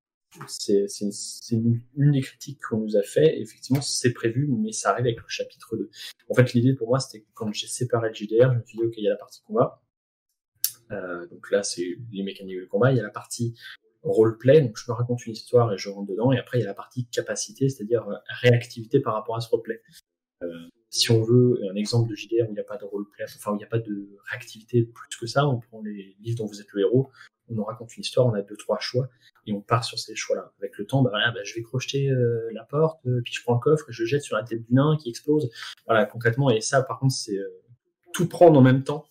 c'est 0.46 0.86
une, 1.50 1.80
des 1.96 2.20
critiques 2.20 2.60
qu'on 2.68 2.78
nous 2.78 2.96
a 2.96 3.02
fait. 3.02 3.40
Effectivement, 3.40 3.80
c'est 3.80 4.12
prévu, 4.12 4.46
mais 4.46 4.72
ça 4.72 4.90
arrive 4.90 5.06
avec 5.06 5.18
le 5.18 5.28
chapitre 5.28 5.76
2. 5.76 5.90
En 6.28 6.34
fait, 6.34 6.52
l'idée 6.52 6.74
pour 6.74 6.88
moi, 6.88 7.00
c'était 7.00 7.24
quand 7.34 7.52
j'ai 7.52 7.66
séparé 7.66 8.08
le 8.08 8.14
JDR, 8.14 8.52
je 8.52 8.58
me 8.58 8.64
suis 8.64 8.78
dit, 8.78 8.84
OK, 8.84 8.94
il 8.98 9.04
y 9.04 9.08
a 9.08 9.10
la 9.10 9.16
partie 9.16 9.42
combat. 9.42 9.82
Euh, 10.90 11.26
donc 11.26 11.50
là, 11.50 11.62
c'est 11.62 11.96
les 12.12 12.22
mécaniques 12.22 12.60
de 12.60 12.66
combat. 12.66 12.92
Il 12.92 12.96
y 12.96 13.00
a 13.00 13.02
la 13.02 13.10
partie 13.10 13.54
roleplay, 14.02 14.60
donc 14.60 14.76
je 14.76 14.90
me 14.90 14.96
raconte 14.96 15.26
une 15.26 15.32
histoire 15.32 15.72
et 15.72 15.78
je 15.78 15.88
rentre 15.88 16.10
dedans. 16.10 16.32
Et 16.32 16.38
après, 16.38 16.58
il 16.58 16.62
y 16.62 16.64
a 16.64 16.68
la 16.68 16.74
partie 16.74 17.06
capacité, 17.06 17.68
c'est-à-dire 17.68 18.08
euh, 18.08 18.14
réactivité 18.28 19.00
par 19.00 19.14
rapport 19.14 19.36
à 19.36 19.40
ce 19.40 19.48
roleplay. 19.48 19.82
Euh, 20.42 20.68
si 20.90 21.10
on 21.10 21.22
veut 21.22 21.60
un 21.70 21.74
exemple 21.74 22.08
de 22.08 22.14
JDR 22.14 22.48
où 22.48 22.52
il 22.52 22.54
n'y 22.54 22.60
a 22.60 22.64
pas 22.64 22.76
de 22.76 22.84
roleplay, 22.84 23.24
enfin 23.24 23.52
où 23.52 23.54
il 23.56 23.58
n'y 23.58 23.64
a 23.64 23.68
pas 23.68 23.78
de 23.78 24.08
réactivité 24.30 24.84
plus 24.84 25.16
que 25.18 25.26
ça, 25.26 25.46
on 25.46 25.58
prend 25.58 25.82
les 25.82 26.16
livres 26.20 26.38
dont 26.38 26.46
vous 26.46 26.60
êtes 26.60 26.72
le 26.72 26.82
héros, 26.82 27.10
on 27.50 27.54
nous 27.54 27.64
raconte 27.64 27.96
une 27.96 28.02
histoire, 28.02 28.26
on 28.26 28.34
a 28.34 28.42
deux 28.42 28.56
trois 28.56 28.78
choix 28.78 29.08
et 29.46 29.52
on 29.52 29.60
part 29.60 29.84
sur 29.84 29.98
ces 29.98 30.14
choix-là. 30.14 30.52
Avec 30.58 30.76
le 30.78 30.86
temps, 30.86 31.02
bah, 31.02 31.10
bah, 31.12 31.40
je 31.44 31.54
vais 31.54 31.62
crocheter 31.62 32.08
euh, 32.10 32.48
la 32.52 32.64
porte, 32.64 33.04
euh, 33.06 33.20
puis 33.24 33.32
je 33.34 33.42
prends 33.42 33.54
le 33.54 33.60
coffre 33.60 33.88
et 33.88 33.92
je 33.92 34.04
jette 34.04 34.22
sur 34.22 34.36
la 34.36 34.44
tête 34.44 34.62
du 34.62 34.74
nain 34.74 34.96
qui 35.00 35.08
explose. 35.08 35.50
Voilà, 35.86 36.06
concrètement. 36.06 36.50
Et 36.50 36.60
ça, 36.60 36.82
par 36.82 36.98
contre, 36.98 37.14
c'est 37.14 37.36
euh, 37.36 37.62
tout 38.12 38.28
prendre 38.28 38.58
en 38.58 38.62
même 38.62 38.84
temps. 38.84 39.04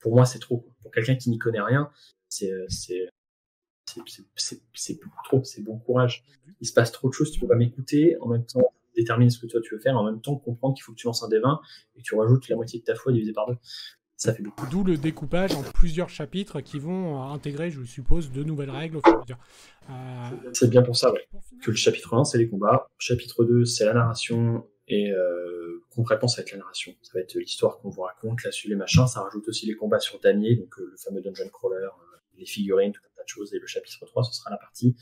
Pour 0.00 0.14
moi, 0.14 0.26
c'est 0.26 0.38
trop. 0.38 0.66
Pour 0.82 0.90
quelqu'un 0.90 1.16
qui 1.16 1.30
n'y 1.30 1.38
connaît 1.38 1.60
rien, 1.60 1.90
c'est 2.28 2.50
c'est 4.34 5.02
beaucoup 5.02 5.22
trop. 5.24 5.44
C'est 5.44 5.62
bon 5.62 5.78
courage. 5.78 6.24
Il 6.60 6.66
se 6.66 6.72
passe 6.72 6.92
trop 6.92 7.08
de 7.08 7.14
choses. 7.14 7.30
Tu 7.30 7.40
peux 7.40 7.48
pas 7.48 7.56
m'écouter 7.56 8.16
en 8.20 8.28
même 8.28 8.44
temps 8.44 8.72
déterminer 8.96 9.30
ce 9.30 9.38
que 9.38 9.46
toi 9.46 9.60
tu 9.60 9.74
veux 9.74 9.80
faire, 9.80 9.96
en 9.96 10.04
même 10.04 10.20
temps 10.20 10.36
comprendre 10.36 10.74
qu'il 10.74 10.84
faut 10.84 10.92
que 10.92 10.96
tu 10.96 11.06
lances 11.06 11.22
un 11.22 11.28
D20 11.28 11.58
et 11.96 11.98
que 11.98 12.04
tu 12.04 12.14
rajoutes 12.14 12.48
la 12.48 12.56
moitié 12.56 12.80
de 12.80 12.84
ta 12.84 12.94
foi 12.94 13.12
divisé 13.12 13.32
par 13.32 13.46
deux. 13.46 13.56
Ça 14.16 14.32
fait 14.32 14.42
beaucoup. 14.42 14.66
D'où 14.70 14.84
le 14.84 14.96
découpage 14.96 15.52
en 15.52 15.62
plusieurs 15.62 16.08
chapitres 16.08 16.60
qui 16.60 16.78
vont 16.78 17.20
intégrer, 17.22 17.70
je 17.70 17.82
suppose, 17.82 18.30
de 18.30 18.44
nouvelles 18.44 18.70
règles 18.70 18.98
au 18.98 19.00
fur 19.00 19.12
et 19.12 19.16
à 19.16 19.20
mesure. 19.20 19.38
Euh, 19.90 20.50
c'est 20.52 20.70
bien 20.70 20.82
pour 20.82 20.96
ça, 20.96 21.12
ouais. 21.12 21.26
Que 21.62 21.70
le 21.70 21.76
chapitre 21.76 22.14
1, 22.14 22.24
c'est 22.24 22.38
les 22.38 22.48
combats. 22.48 22.88
Chapitre 22.98 23.44
2, 23.44 23.64
c'est 23.64 23.84
la 23.84 23.92
narration. 23.92 24.66
Et 24.86 25.10
euh, 25.10 25.82
concrètement, 25.90 26.28
ça 26.28 26.40
va 26.40 26.42
être 26.42 26.52
la 26.52 26.58
narration. 26.58 26.94
Ça 27.02 27.10
va 27.14 27.20
être 27.20 27.34
l'histoire 27.34 27.78
qu'on 27.78 27.90
vous 27.90 28.02
raconte, 28.02 28.44
là-dessus 28.44 28.68
les 28.68 28.76
machins. 28.76 29.06
Ça 29.08 29.20
rajoute 29.20 29.48
aussi 29.48 29.66
les 29.66 29.74
combats 29.74 30.00
sur 30.00 30.20
damier, 30.20 30.54
donc 30.56 30.78
euh, 30.78 30.90
le 30.92 30.96
fameux 30.96 31.20
dungeon 31.20 31.48
crawler, 31.48 31.88
les 32.38 32.46
figurines, 32.46 32.92
tout 32.92 33.00
un 33.04 33.13
tas 33.24 33.32
choses. 33.32 33.54
Et 33.54 33.58
le 33.58 33.66
chapitre 33.66 34.04
3, 34.04 34.24
ce 34.24 34.32
sera 34.34 34.50
la 34.50 34.58
partie 34.58 34.96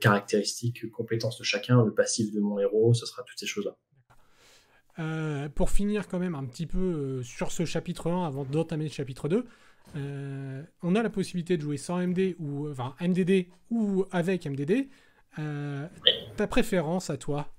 caractéristiques, 0.00 0.90
compétences 0.90 1.38
de 1.38 1.44
chacun, 1.44 1.84
le 1.84 1.94
passif 1.94 2.32
de 2.32 2.40
mon 2.40 2.58
héros, 2.58 2.94
ce 2.94 3.06
sera 3.06 3.22
toutes 3.22 3.38
ces 3.38 3.46
choses-là. 3.46 3.76
Euh, 4.98 5.48
pour 5.50 5.70
finir 5.70 6.08
quand 6.08 6.18
même 6.18 6.34
un 6.34 6.44
petit 6.46 6.66
peu 6.66 6.78
euh, 6.78 7.22
sur 7.22 7.52
ce 7.52 7.64
chapitre 7.64 8.10
1 8.10 8.26
avant 8.26 8.44
d'entamer 8.44 8.84
le 8.84 8.90
chapitre 8.90 9.28
2, 9.28 9.44
euh, 9.96 10.62
on 10.82 10.94
a 10.94 11.02
la 11.02 11.10
possibilité 11.10 11.56
de 11.56 11.62
jouer 11.62 11.76
sans 11.76 11.98
MD 11.98 12.34
ou 12.38 12.68
enfin 12.70 12.94
MDD 13.00 13.48
ou 13.70 14.04
avec 14.10 14.46
MDD. 14.46 14.88
ta 16.36 16.46
préférence 16.46 17.10
à 17.10 17.18
toi? 17.18 17.55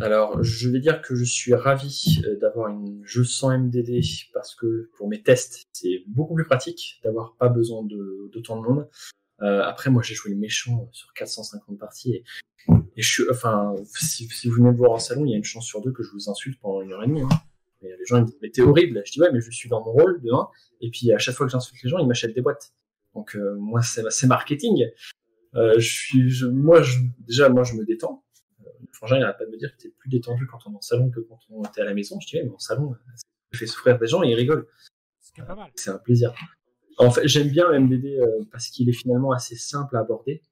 Alors, 0.00 0.42
je 0.42 0.68
vais 0.68 0.80
dire 0.80 1.02
que 1.02 1.14
je 1.14 1.24
suis 1.24 1.54
ravi 1.54 2.22
d'avoir 2.40 2.70
un 2.70 2.84
jeu 3.02 3.24
sans 3.24 3.56
MDD 3.56 4.00
parce 4.32 4.54
que 4.54 4.90
pour 4.96 5.08
mes 5.08 5.22
tests, 5.22 5.64
c'est 5.72 6.04
beaucoup 6.06 6.34
plus 6.34 6.46
pratique 6.46 7.00
d'avoir 7.04 7.36
pas 7.36 7.48
besoin 7.48 7.84
de, 7.84 8.30
de, 8.32 8.40
tant 8.40 8.60
de 8.60 8.66
monde. 8.66 8.88
après, 9.40 9.90
moi, 9.90 10.02
j'ai 10.02 10.14
joué 10.14 10.34
méchant 10.34 10.88
sur 10.92 11.12
450 11.12 11.78
parties 11.78 12.14
et 12.14 12.24
et 12.96 13.02
je 13.02 13.10
suis, 13.10 13.22
enfin, 13.30 13.74
si, 13.94 14.28
vous 14.48 14.56
venez 14.56 14.70
me 14.70 14.76
voir 14.76 14.92
en 14.92 14.98
salon, 14.98 15.24
il 15.24 15.30
y 15.30 15.34
a 15.34 15.36
une 15.36 15.44
chance 15.44 15.66
sur 15.66 15.80
deux 15.80 15.92
que 15.92 16.02
je 16.02 16.10
vous 16.10 16.28
insulte 16.28 16.60
pendant 16.60 16.82
une 16.82 16.92
heure 16.92 17.02
et 17.02 17.06
demie. 17.06 17.22
Hein. 17.22 17.28
les 17.82 17.96
gens 18.04 18.18
ils 18.18 18.22
me 18.22 18.26
disent, 18.26 18.38
mais 18.42 18.50
t'es 18.50 18.62
horrible. 18.62 19.02
Je 19.04 19.12
dis, 19.12 19.20
ouais, 19.20 19.30
mais 19.32 19.40
je 19.40 19.50
suis 19.50 19.68
dans 19.68 19.82
mon 19.82 19.92
rôle 19.92 20.20
de 20.20 20.30
1. 20.30 20.48
Et 20.82 20.90
puis, 20.90 21.12
à 21.12 21.18
chaque 21.18 21.34
fois 21.34 21.46
que 21.46 21.52
j'insulte 21.52 21.82
les 21.82 21.90
gens, 21.90 21.98
ils 21.98 22.06
m'achètent 22.06 22.34
des 22.34 22.42
boîtes. 22.42 22.72
Donc, 23.14 23.34
euh, 23.36 23.56
moi, 23.56 23.80
c'est 23.82 24.26
marketing. 24.26 24.86
Euh, 25.54 25.78
je 25.78 25.88
suis, 25.88 26.30
je, 26.30 26.46
moi, 26.46 26.82
je, 26.82 26.98
déjà, 27.20 27.48
moi, 27.48 27.64
je 27.64 27.74
me 27.74 27.84
détends. 27.84 28.24
Frangin, 29.00 29.16
il 29.16 29.20
n'arrête 29.20 29.38
pas 29.38 29.46
de 29.46 29.50
me 29.50 29.56
dire 29.56 29.74
que 29.74 29.82
t'es 29.82 29.88
plus 29.88 30.10
détendu 30.10 30.46
quand 30.46 30.58
on 30.66 30.72
est 30.72 30.76
en 30.76 30.80
salon 30.82 31.10
que 31.10 31.20
quand 31.20 31.38
on 31.48 31.62
est 31.62 31.80
à 31.80 31.84
la 31.84 31.94
maison. 31.94 32.20
Je 32.20 32.26
dis, 32.26 32.36
ouais, 32.36 32.44
mais 32.44 32.50
en 32.50 32.58
salon, 32.58 32.94
ça 33.16 33.58
fait 33.58 33.66
souffrir 33.66 33.98
des 33.98 34.06
gens 34.06 34.22
et 34.22 34.28
ils 34.28 34.34
rigolent. 34.34 34.66
C'est 35.74 35.90
un 35.90 35.98
plaisir. 35.98 36.34
En 36.98 37.10
fait, 37.10 37.26
j'aime 37.26 37.48
bien 37.48 37.70
le 37.70 37.80
MDD 37.80 38.20
euh, 38.20 38.44
parce 38.52 38.68
qu'il 38.68 38.90
est 38.90 38.94
finalement 38.94 39.32
assez 39.32 39.56
simple 39.56 39.96
à 39.96 40.00
aborder. 40.00 40.42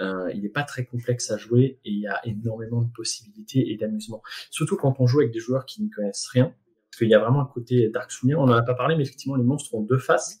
Euh, 0.00 0.30
il 0.32 0.40
n'est 0.40 0.48
pas 0.48 0.62
très 0.62 0.86
complexe 0.86 1.30
à 1.30 1.36
jouer 1.36 1.78
et 1.84 1.90
il 1.90 2.00
y 2.00 2.06
a 2.06 2.26
énormément 2.26 2.80
de 2.80 2.90
possibilités 2.90 3.70
et 3.70 3.76
d'amusement. 3.76 4.22
Surtout 4.50 4.76
quand 4.76 4.98
on 4.98 5.06
joue 5.06 5.20
avec 5.20 5.30
des 5.30 5.40
joueurs 5.40 5.66
qui 5.66 5.82
ne 5.82 5.90
connaissent 5.90 6.26
rien, 6.28 6.54
parce 6.90 6.98
qu'il 6.98 7.08
y 7.08 7.14
a 7.14 7.18
vraiment 7.18 7.42
un 7.42 7.46
côté 7.52 7.90
Dark 7.90 8.10
Souls. 8.10 8.34
On 8.34 8.46
n'en 8.46 8.54
a 8.54 8.62
pas 8.62 8.74
parlé, 8.74 8.96
mais 8.96 9.02
effectivement, 9.02 9.36
les 9.36 9.44
monstres 9.44 9.74
ont 9.74 9.82
deux 9.82 9.98
faces. 9.98 10.40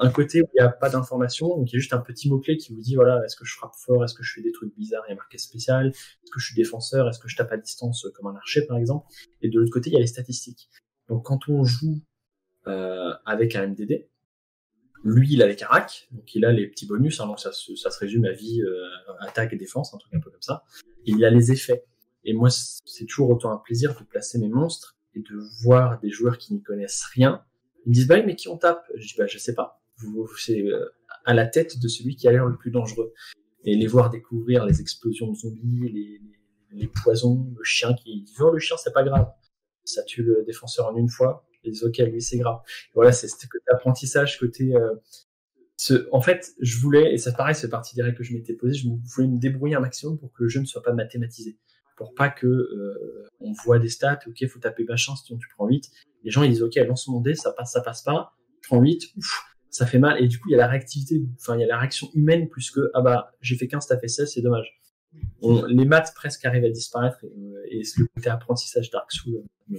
Un 0.00 0.10
côté 0.10 0.42
où 0.42 0.46
il 0.54 0.60
n'y 0.60 0.66
a 0.66 0.68
pas 0.68 0.90
d'information, 0.90 1.48
donc 1.48 1.70
il 1.70 1.74
y 1.74 1.76
a 1.76 1.80
juste 1.80 1.92
un 1.92 2.00
petit 2.00 2.28
mot-clé 2.28 2.56
qui 2.56 2.74
vous 2.74 2.80
dit 2.80 2.94
voilà, 2.94 3.24
est-ce 3.24 3.36
que 3.36 3.44
je 3.44 3.54
frappe 3.54 3.74
fort, 3.74 4.04
est-ce 4.04 4.14
que 4.14 4.22
je 4.22 4.34
fais 4.34 4.42
des 4.42 4.52
trucs 4.52 4.74
bizarres, 4.76 5.04
il 5.06 5.10
y 5.10 5.12
a 5.12 5.16
marqué 5.16 5.38
spécial, 5.38 5.88
est-ce 5.88 6.30
que 6.30 6.40
je 6.40 6.46
suis 6.46 6.54
défenseur, 6.54 7.08
est-ce 7.08 7.18
que 7.18 7.28
je 7.28 7.36
tape 7.36 7.52
à 7.52 7.56
distance 7.56 8.04
euh, 8.04 8.10
comme 8.14 8.26
un 8.26 8.36
archer 8.36 8.66
par 8.66 8.76
exemple. 8.76 9.06
Et 9.42 9.48
de 9.48 9.58
l'autre 9.58 9.72
côté, 9.72 9.90
il 9.90 9.94
y 9.94 9.96
a 9.96 10.00
les 10.00 10.06
statistiques. 10.06 10.68
Donc 11.08 11.24
quand 11.24 11.48
on 11.48 11.64
joue 11.64 12.00
euh, 12.66 13.12
avec 13.24 13.54
un 13.56 13.66
MDD, 13.68 14.08
lui, 15.04 15.28
il 15.32 15.42
a 15.42 15.46
les 15.46 15.56
caracs, 15.56 16.08
donc 16.10 16.34
il 16.34 16.44
a 16.44 16.52
les 16.52 16.66
petits 16.66 16.86
bonus, 16.86 17.20
hein, 17.20 17.26
donc 17.26 17.38
ça, 17.38 17.52
ça, 17.52 17.90
se 17.90 17.98
résume 17.98 18.24
à 18.24 18.32
vie, 18.32 18.60
euh, 18.62 18.88
attaque 19.20 19.52
et 19.52 19.56
défense, 19.56 19.94
un 19.94 19.98
truc 19.98 20.12
un 20.14 20.20
peu 20.20 20.30
comme 20.30 20.42
ça. 20.42 20.64
il 21.04 21.24
a 21.24 21.30
les 21.30 21.52
effets. 21.52 21.84
Et 22.24 22.32
moi, 22.32 22.48
c'est 22.50 23.06
toujours 23.06 23.30
autant 23.30 23.52
un 23.52 23.58
plaisir 23.58 23.94
de 23.96 24.04
placer 24.04 24.38
mes 24.38 24.48
monstres 24.48 24.96
et 25.14 25.20
de 25.20 25.38
voir 25.62 26.00
des 26.00 26.10
joueurs 26.10 26.38
qui 26.38 26.54
n'y 26.54 26.62
connaissent 26.62 27.04
rien. 27.14 27.44
Ils 27.84 27.90
me 27.90 27.94
disent, 27.94 28.08
bah 28.08 28.20
mais 28.22 28.34
qui 28.34 28.48
on 28.48 28.58
tape? 28.58 28.84
Je 28.96 29.06
dis, 29.06 29.14
bah 29.16 29.26
je 29.26 29.38
sais 29.38 29.54
pas. 29.54 29.80
C'est 30.38 30.62
euh, 30.62 30.86
à 31.24 31.34
la 31.34 31.46
tête 31.46 31.80
de 31.80 31.88
celui 31.88 32.16
qui 32.16 32.28
a 32.28 32.32
l'air 32.32 32.46
le 32.46 32.56
plus 32.56 32.70
dangereux. 32.70 33.12
Et 33.64 33.74
les 33.74 33.86
voir 33.86 34.10
découvrir 34.10 34.64
les 34.64 34.80
explosions 34.80 35.30
de 35.32 35.36
zombies, 35.36 35.88
les, 35.92 36.20
les, 36.72 36.86
poisons, 36.86 37.52
le 37.56 37.64
chien 37.64 37.94
qui 37.94 38.22
dit, 38.22 38.34
oh 38.40 38.50
le 38.50 38.58
chien 38.58 38.76
c'est 38.76 38.92
pas 38.92 39.02
grave. 39.02 39.28
Ça 39.84 40.02
tue 40.04 40.22
le 40.22 40.44
défenseur 40.44 40.86
en 40.86 40.96
une 40.96 41.08
fois 41.08 41.46
et 41.66 41.84
ok, 41.84 41.98
lui 41.98 42.22
c'est 42.22 42.38
grave. 42.38 42.60
voilà, 42.94 43.12
c'est 43.12 43.28
ce 43.28 43.46
côté 43.46 43.64
apprentissage, 43.72 44.38
côté. 44.38 44.74
Euh, 44.74 44.94
ce, 45.76 46.08
en 46.10 46.22
fait, 46.22 46.54
je 46.60 46.78
voulais, 46.78 47.12
et 47.12 47.18
ça 47.18 47.32
pareil, 47.32 47.54
c'est 47.54 47.68
partie 47.68 47.94
des 47.94 48.02
règles 48.02 48.16
que 48.16 48.24
je 48.24 48.32
m'étais 48.32 48.54
posé, 48.54 48.74
je 48.74 48.88
voulais 48.88 49.28
me 49.28 49.38
débrouiller 49.38 49.74
un 49.74 49.80
maximum 49.80 50.18
pour 50.18 50.32
que 50.32 50.44
le 50.44 50.48
jeu 50.48 50.60
ne 50.60 50.64
soit 50.64 50.82
pas 50.82 50.94
mathématisé. 50.94 51.58
Pour 51.98 52.14
pas 52.14 52.28
que 52.28 52.46
euh, 52.46 53.28
on 53.40 53.52
voit 53.64 53.78
des 53.78 53.88
stats, 53.88 54.20
ok, 54.26 54.46
faut 54.48 54.58
taper 54.58 54.84
machin, 54.84 55.14
sinon 55.16 55.38
tu 55.38 55.48
prends 55.54 55.66
8. 55.66 55.90
Les 56.24 56.30
gens 56.30 56.42
ils 56.42 56.50
disent 56.50 56.62
ok, 56.62 56.76
lance 56.76 57.08
mon 57.08 57.20
dé, 57.20 57.34
ça 57.34 57.52
passe, 57.52 57.72
ça 57.72 57.80
passe 57.80 58.02
pas, 58.02 58.34
prends 58.62 58.80
8, 58.80 59.02
ouf, 59.16 59.55
ça 59.76 59.86
fait 59.86 59.98
mal. 59.98 60.22
Et 60.22 60.28
du 60.28 60.38
coup, 60.38 60.48
il 60.48 60.52
y 60.52 60.54
a 60.54 60.58
la 60.58 60.68
réactivité, 60.68 61.22
enfin, 61.40 61.56
il 61.56 61.60
y 61.60 61.64
a 61.64 61.66
la 61.66 61.78
réaction 61.78 62.08
humaine 62.14 62.48
plus 62.48 62.70
que 62.70 62.90
ah 62.94 63.00
bah 63.00 63.32
j'ai 63.40 63.56
fait 63.56 63.68
15, 63.68 63.86
t'as 63.86 63.98
fait 63.98 64.08
16, 64.08 64.32
c'est 64.32 64.42
dommage 64.42 64.76
les 65.68 65.84
maths 65.84 66.12
presque 66.14 66.44
arrivent 66.44 66.64
à 66.64 66.70
disparaître 66.70 67.18
et, 67.24 67.78
euh, 67.78 67.82
le 67.96 68.06
côté 68.14 68.30
apprentissage 68.30 68.90
Dark 68.90 69.12
Souls. 69.12 69.42
Euh, 69.72 69.76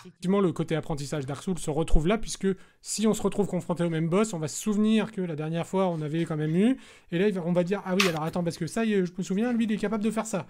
Effectivement, 0.00 0.40
le 0.40 0.52
côté 0.52 0.76
apprentissage 0.76 1.26
Dark 1.26 1.42
Souls 1.42 1.58
se 1.58 1.70
retrouve 1.70 2.06
là, 2.06 2.18
puisque 2.18 2.48
si 2.80 3.06
on 3.06 3.14
se 3.14 3.22
retrouve 3.22 3.46
confronté 3.46 3.84
au 3.84 3.90
même 3.90 4.08
boss, 4.08 4.32
on 4.32 4.38
va 4.38 4.48
se 4.48 4.60
souvenir 4.60 5.12
que 5.12 5.20
la 5.20 5.36
dernière 5.36 5.66
fois 5.66 5.88
on 5.88 6.00
avait 6.02 6.24
quand 6.24 6.36
même 6.36 6.54
eu, 6.54 6.78
et 7.10 7.18
là 7.18 7.40
on 7.44 7.52
va 7.52 7.64
dire 7.64 7.82
Ah 7.84 7.94
oui, 7.94 8.06
alors 8.08 8.22
attends, 8.22 8.44
parce 8.44 8.58
que 8.58 8.66
ça, 8.66 8.84
je 8.84 9.10
me 9.16 9.22
souviens, 9.22 9.52
lui 9.52 9.64
il 9.64 9.72
est 9.72 9.76
capable 9.76 10.04
de 10.04 10.10
faire 10.10 10.26
ça. 10.26 10.46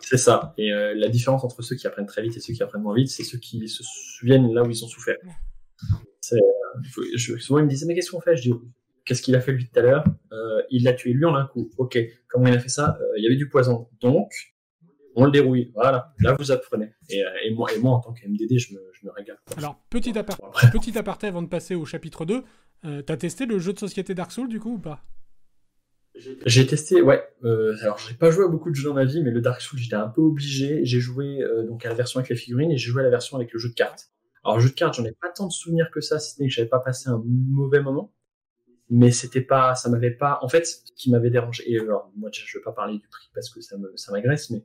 C'est 0.00 0.18
ça. 0.18 0.54
Et 0.56 0.72
euh, 0.72 0.94
la 0.94 1.08
différence 1.08 1.42
entre 1.42 1.62
ceux 1.62 1.74
qui 1.74 1.86
apprennent 1.86 2.06
très 2.06 2.22
vite 2.22 2.36
et 2.36 2.40
ceux 2.40 2.54
qui 2.54 2.62
apprennent 2.62 2.82
moins 2.82 2.94
vite, 2.94 3.08
c'est 3.08 3.24
ceux 3.24 3.38
qui 3.38 3.68
se 3.68 3.82
souviennent 3.82 4.52
là 4.54 4.62
où 4.62 4.70
ils 4.70 4.84
ont 4.84 4.88
souffert. 4.88 5.16
Euh, 6.32 7.02
je, 7.16 7.36
souvent, 7.38 7.60
ils 7.60 7.64
me 7.64 7.68
disaient, 7.70 7.86
mais 7.86 7.94
qu'est-ce 7.94 8.10
qu'on 8.10 8.20
fait? 8.20 8.36
Je 8.36 8.42
dis, 8.42 8.52
qu'est-ce 9.04 9.22
qu'il 9.22 9.34
a 9.34 9.40
fait 9.40 9.52
lui 9.52 9.66
tout 9.66 9.78
à 9.78 9.82
l'heure? 9.82 10.04
Euh, 10.32 10.62
Il 10.70 10.84
l'a 10.84 10.92
tué 10.92 11.12
lui 11.12 11.24
en 11.24 11.34
un 11.34 11.46
coup. 11.46 11.70
Ok, 11.78 11.98
comment 12.28 12.46
il 12.46 12.54
a 12.54 12.58
fait 12.58 12.68
ça? 12.68 12.98
Il 13.16 13.24
y 13.24 13.26
avait 13.26 13.36
du 13.36 13.48
poison. 13.48 13.88
Donc, 14.00 14.30
on 15.16 15.24
le 15.24 15.30
dérouille. 15.30 15.72
Voilà, 15.74 16.14
là 16.20 16.36
vous 16.38 16.52
apprenez. 16.52 16.92
Et, 17.08 17.22
et 17.44 17.50
moi, 17.52 17.72
et 17.74 17.78
moi, 17.78 17.92
en 17.92 18.00
tant 18.00 18.12
que 18.12 18.26
MDD, 18.26 18.58
je 18.58 18.74
me, 18.74 18.80
je 18.92 19.06
me 19.06 19.12
régale. 19.12 19.38
Alors, 19.56 19.80
petit, 19.90 20.16
aparté, 20.16 20.42
petit 20.72 20.96
aparté 20.98 21.26
avant 21.26 21.42
de 21.42 21.48
passer 21.48 21.74
au 21.74 21.84
chapitre 21.84 22.24
2. 22.24 22.44
T'as 23.04 23.16
testé 23.16 23.46
le 23.46 23.58
jeu 23.58 23.72
de 23.72 23.78
société 23.78 24.14
Dark 24.14 24.32
Souls 24.32 24.48
du 24.48 24.60
coup 24.60 24.74
ou 24.74 24.78
pas? 24.78 25.02
J'ai 26.44 26.66
testé, 26.66 27.00
ouais. 27.00 27.22
Euh, 27.44 27.76
alors, 27.82 27.98
j'ai 27.98 28.14
pas 28.14 28.30
joué 28.30 28.44
à 28.44 28.48
beaucoup 28.48 28.70
de 28.70 28.74
jeux 28.74 28.88
dans 28.88 28.94
ma 28.94 29.04
vie, 29.04 29.22
mais 29.22 29.30
le 29.30 29.40
Dark 29.40 29.60
Souls, 29.60 29.78
j'étais 29.78 29.96
un 29.96 30.08
peu 30.08 30.20
obligé. 30.20 30.84
J'ai 30.84 31.00
joué 31.00 31.40
euh, 31.40 31.66
donc 31.66 31.84
à 31.86 31.88
la 31.88 31.94
version 31.94 32.18
avec 32.18 32.28
les 32.30 32.36
figurines 32.36 32.70
et 32.70 32.76
j'ai 32.76 32.90
joué 32.90 33.00
à 33.00 33.04
la 33.04 33.10
version 33.10 33.36
avec 33.36 33.52
le 33.52 33.58
jeu 33.58 33.68
de 33.68 33.74
cartes. 33.74 34.10
Alors, 34.44 34.60
jeu 34.60 34.70
de 34.70 34.74
cartes, 34.74 34.94
j'en 34.94 35.04
ai 35.04 35.12
pas 35.12 35.30
tant 35.30 35.46
de 35.46 35.52
souvenirs 35.52 35.90
que 35.92 36.00
ça, 36.00 36.18
si 36.18 36.34
ce 36.34 36.42
n'est 36.42 36.48
que 36.48 36.54
j'avais 36.54 36.68
pas 36.68 36.80
passé 36.80 37.08
un 37.08 37.22
mauvais 37.24 37.80
moment. 37.80 38.12
Mais 38.88 39.12
c'était 39.12 39.42
pas, 39.42 39.74
ça 39.74 39.88
m'avait 39.88 40.10
pas, 40.10 40.38
en 40.42 40.48
fait, 40.48 40.66
ce 40.66 40.92
qui 40.96 41.10
m'avait 41.10 41.30
dérangé, 41.30 41.62
et 41.70 41.78
alors, 41.78 42.10
moi, 42.16 42.30
je 42.32 42.58
veux 42.58 42.62
pas 42.62 42.72
parler 42.72 42.98
du 42.98 43.06
prix 43.06 43.30
parce 43.32 43.48
que 43.48 43.60
ça 43.60 43.76
me, 43.76 43.96
ça 43.96 44.10
m'agresse, 44.10 44.50
mais 44.50 44.64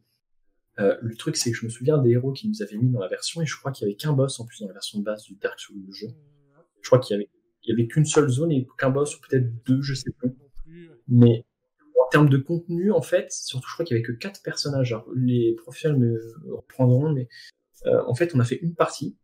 euh, 0.79 0.97
le 1.01 1.15
truc, 1.15 1.37
c'est 1.37 1.51
que 1.51 1.57
je 1.57 1.65
me 1.65 1.69
souviens 1.69 1.99
des 1.99 2.11
héros 2.11 2.33
qu'ils 2.33 2.49
nous 2.49 2.63
avaient 2.63 2.77
mis 2.77 2.89
dans 2.89 2.99
la 2.99 3.07
version, 3.07 3.41
et 3.41 3.45
je 3.45 3.55
crois 3.55 3.71
qu'il 3.71 3.87
y 3.87 3.89
avait 3.89 3.95
qu'un 3.95 4.13
boss 4.13 4.39
en 4.39 4.45
plus 4.45 4.61
dans 4.61 4.67
la 4.67 4.73
version 4.73 4.99
de 4.99 5.03
base 5.03 5.23
du 5.23 5.35
Dark 5.35 5.59
Souls, 5.59 5.77
le 5.85 5.93
jeu. 5.93 6.07
Je 6.81 6.89
crois 6.89 6.99
qu'il 6.99 7.15
y 7.15 7.17
avait, 7.17 7.29
il 7.63 7.69
y 7.69 7.73
avait 7.73 7.87
qu'une 7.87 8.05
seule 8.05 8.29
zone 8.29 8.51
et 8.51 8.67
qu'un 8.77 8.89
boss, 8.89 9.15
ou 9.15 9.21
peut-être 9.21 9.63
deux, 9.63 9.81
je 9.81 9.93
sais 9.93 10.11
plus. 10.17 10.35
Mais 11.07 11.45
en 12.01 12.07
termes 12.09 12.29
de 12.29 12.37
contenu, 12.37 12.91
en 12.91 13.01
fait, 13.01 13.31
surtout, 13.31 13.67
je 13.67 13.73
crois 13.73 13.85
qu'il 13.85 13.95
y 13.95 13.99
avait 13.99 14.07
que 14.07 14.11
quatre 14.11 14.41
personnages. 14.41 14.95
les 15.15 15.55
professionnels 15.55 15.99
me 15.99 16.55
reprendront, 16.55 17.11
mais 17.11 17.27
euh, 17.85 18.01
en 18.07 18.15
fait, 18.15 18.33
on 18.35 18.39
a 18.39 18.43
fait 18.43 18.57
une 18.57 18.75
partie. 18.75 19.17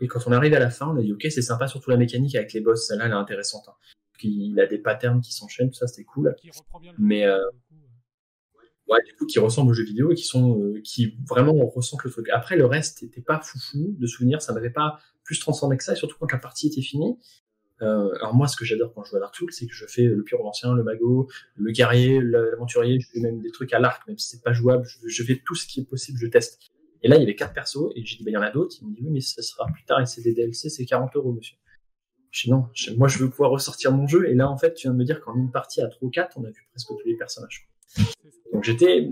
Et 0.00 0.08
quand 0.08 0.20
on 0.26 0.32
arrive 0.32 0.54
à 0.54 0.58
la 0.58 0.70
fin, 0.70 0.88
on 0.88 0.96
a 0.96 1.02
dit, 1.02 1.12
ok, 1.12 1.22
c'est 1.30 1.42
sympa, 1.42 1.68
surtout 1.68 1.90
la 1.90 1.96
mécanique 1.96 2.34
avec 2.34 2.52
les 2.52 2.60
boss, 2.60 2.86
celle-là, 2.86 3.06
elle 3.06 3.12
est 3.12 3.14
intéressante. 3.14 3.68
Hein. 3.68 3.74
Il 4.22 4.58
a 4.58 4.66
des 4.66 4.78
patterns 4.78 5.20
qui 5.20 5.32
s'enchaînent, 5.32 5.70
tout 5.70 5.76
ça, 5.76 5.86
c'était 5.86 6.04
cool. 6.04 6.34
mais, 6.98 7.24
euh, 7.24 7.38
ouais, 8.88 8.98
du 9.06 9.14
coup, 9.14 9.26
qui 9.26 9.38
ressemblent 9.38 9.70
aux 9.70 9.74
jeux 9.74 9.84
vidéo 9.84 10.10
et 10.10 10.14
qui 10.14 10.24
sont, 10.24 10.60
euh, 10.60 10.80
qui 10.82 11.16
vraiment 11.28 11.54
ressentent 11.66 12.04
le 12.04 12.10
truc. 12.10 12.28
Après, 12.30 12.56
le 12.56 12.66
reste 12.66 13.02
n'était 13.02 13.20
pas 13.20 13.40
foufou 13.40 13.94
de 13.98 14.06
souvenirs, 14.06 14.42
ça 14.42 14.52
m'avait 14.52 14.70
pas 14.70 14.98
plus 15.24 15.38
transcendé 15.38 15.76
que 15.76 15.84
ça, 15.84 15.92
et 15.92 15.96
surtout 15.96 16.16
quand 16.18 16.32
la 16.32 16.38
partie 16.38 16.68
était 16.68 16.82
finie, 16.82 17.18
euh, 17.82 18.14
alors 18.14 18.34
moi, 18.34 18.46
ce 18.46 18.56
que 18.56 18.64
j'adore 18.64 18.92
quand 18.94 19.04
je 19.04 19.10
joue 19.10 19.16
à 19.16 19.20
Dark 19.20 19.34
Souls, 19.34 19.52
c'est 19.52 19.66
que 19.66 19.74
je 19.74 19.86
fais 19.86 20.04
le 20.04 20.22
pyromancien, 20.22 20.74
le 20.74 20.82
mago, 20.82 21.28
le 21.56 21.72
guerrier, 21.72 22.20
l'aventurier, 22.20 23.00
je 23.00 23.08
fais 23.10 23.20
même 23.20 23.40
des 23.40 23.50
trucs 23.50 23.72
à 23.72 23.78
l'arc, 23.78 24.06
même 24.06 24.18
si 24.18 24.28
c'est 24.30 24.42
pas 24.42 24.52
jouable, 24.52 24.86
je, 25.06 25.22
fais 25.22 25.40
tout 25.44 25.54
ce 25.54 25.66
qui 25.66 25.80
est 25.80 25.84
possible, 25.84 26.18
je 26.18 26.26
teste. 26.26 26.58
Et 27.04 27.08
là, 27.08 27.16
il 27.16 27.20
y 27.20 27.22
avait 27.22 27.36
quatre 27.36 27.52
persos, 27.52 27.92
et 27.94 28.04
j'ai 28.04 28.16
dit, 28.16 28.24
bah, 28.24 28.30
il 28.30 28.34
y 28.34 28.36
en 28.36 28.42
a 28.42 28.50
d'autres. 28.50 28.76
Ils 28.80 28.86
m'ont 28.86 28.90
dit, 28.90 29.02
oui, 29.02 29.10
mais 29.12 29.20
ça 29.20 29.42
sera 29.42 29.66
plus 29.66 29.84
tard, 29.84 30.00
et 30.00 30.06
c'est 30.06 30.22
des 30.22 30.32
DLC, 30.32 30.70
c'est 30.70 30.84
40 30.84 31.14
euros, 31.16 31.32
monsieur. 31.32 31.56
Je 32.30 32.44
dis, 32.44 32.50
non, 32.50 32.66
moi, 32.96 33.06
je 33.08 33.18
veux 33.18 33.30
pouvoir 33.30 33.50
ressortir 33.50 33.92
mon 33.92 34.06
jeu, 34.08 34.28
et 34.28 34.34
là, 34.34 34.50
en 34.50 34.56
fait, 34.56 34.74
tu 34.74 34.88
viens 34.88 34.92
de 34.92 34.98
me 34.98 35.04
dire 35.04 35.20
qu'en 35.20 35.36
une 35.36 35.52
partie 35.52 35.80
à 35.80 35.86
3 35.86 36.08
ou 36.08 36.10
4, 36.10 36.36
on 36.38 36.44
a 36.44 36.50
vu 36.50 36.66
presque 36.72 36.88
tous 36.88 37.06
les 37.06 37.16
personnages. 37.16 37.68
Donc 38.52 38.64
j'étais, 38.64 39.10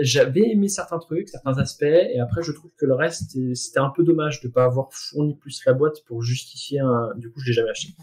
j'avais 0.00 0.50
aimé 0.50 0.68
certains 0.68 0.98
trucs, 0.98 1.28
certains 1.28 1.56
aspects, 1.58 1.82
et 1.82 2.20
après 2.20 2.42
je 2.42 2.52
trouve 2.52 2.70
que 2.76 2.84
le 2.84 2.94
reste, 2.94 3.36
c'était 3.54 3.78
un 3.78 3.88
peu 3.88 4.04
dommage 4.04 4.40
de 4.42 4.48
pas 4.48 4.64
avoir 4.64 4.92
fourni 4.92 5.34
plus 5.34 5.62
la 5.64 5.72
boîte 5.72 6.04
pour 6.06 6.22
justifier. 6.22 6.80
Du 7.16 7.30
coup, 7.30 7.40
je 7.40 7.46
l'ai 7.46 7.52
jamais 7.54 7.70
acheté. 7.70 7.94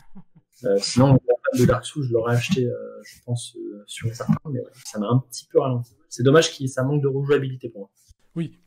Euh, 0.65 0.78
sinon, 0.80 1.17
de 1.58 1.65
Dark 1.65 1.86
Souls, 1.86 2.04
je 2.04 2.12
l'aurais 2.12 2.36
acheté, 2.36 2.65
euh, 2.65 3.02
je 3.04 3.21
pense, 3.23 3.56
euh, 3.56 3.84
sur 3.86 4.13
certains, 4.13 4.36
mais 4.52 4.62
ça 4.86 4.99
m'a 4.99 5.08
un 5.08 5.19
petit 5.19 5.45
peu 5.45 5.60
ralenti. 5.60 5.93
C'est 6.10 6.23
dommage 6.23 6.52
qu'il 6.52 6.69
ça 6.69 6.84
manque 6.84 7.02
de 7.02 7.08
rejouabilité 7.08 7.69
pour 7.69 7.82
moi. 7.82 7.89
Oui. 8.36 8.60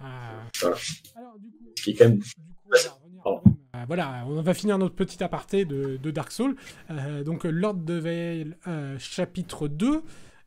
Voilà. 0.00 0.76
Alors, 1.16 1.38
du 1.38 1.50
coup, 1.50 1.72
qui 1.76 1.90
est 1.90 1.94
quand 1.94 2.08
même. 2.08 2.18
Du 2.18 2.34
coup, 3.22 3.52
voilà, 3.86 4.24
on 4.26 4.42
va 4.42 4.54
finir 4.54 4.78
notre 4.78 4.94
petit 4.94 5.22
aparté 5.22 5.64
de, 5.64 5.96
de 5.96 6.10
Dark 6.10 6.32
Souls. 6.32 6.56
donc, 7.24 7.44
Lord 7.44 7.74
de 7.74 7.94
Vale, 7.94 8.98
chapitre 8.98 9.68
2. 9.68 10.02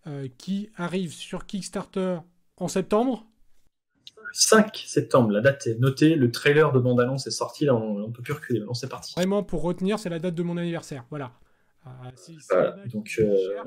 Euh, 0.06 0.28
qui 0.38 0.70
arrive 0.76 1.14
sur 1.14 1.46
Kickstarter 1.46 2.18
en 2.58 2.68
septembre. 2.68 3.26
5 4.34 4.84
septembre, 4.86 5.32
la 5.32 5.40
date 5.40 5.66
est 5.68 5.80
notée, 5.80 6.16
le 6.16 6.30
trailer 6.30 6.74
de 6.74 6.80
bande-annonce 6.80 7.26
est 7.26 7.32
sorti, 7.32 7.64
là 7.66 7.76
on, 7.76 8.10
ne 8.10 8.12
peut 8.12 8.22
plus 8.22 8.34
reculer, 8.34 8.60
maintenant 8.60 8.74
c'est 8.74 8.90
parti. 8.90 9.14
Vraiment, 9.16 9.44
pour 9.44 9.62
retenir, 9.62 10.00
c'est 10.00 10.10
la 10.10 10.20
date 10.20 10.36
de 10.36 10.44
mon 10.44 10.58
anniversaire, 10.58 11.06
voilà. 11.10 11.32
Euh, 11.88 12.88
donc, 12.88 13.16
euh, 13.20 13.64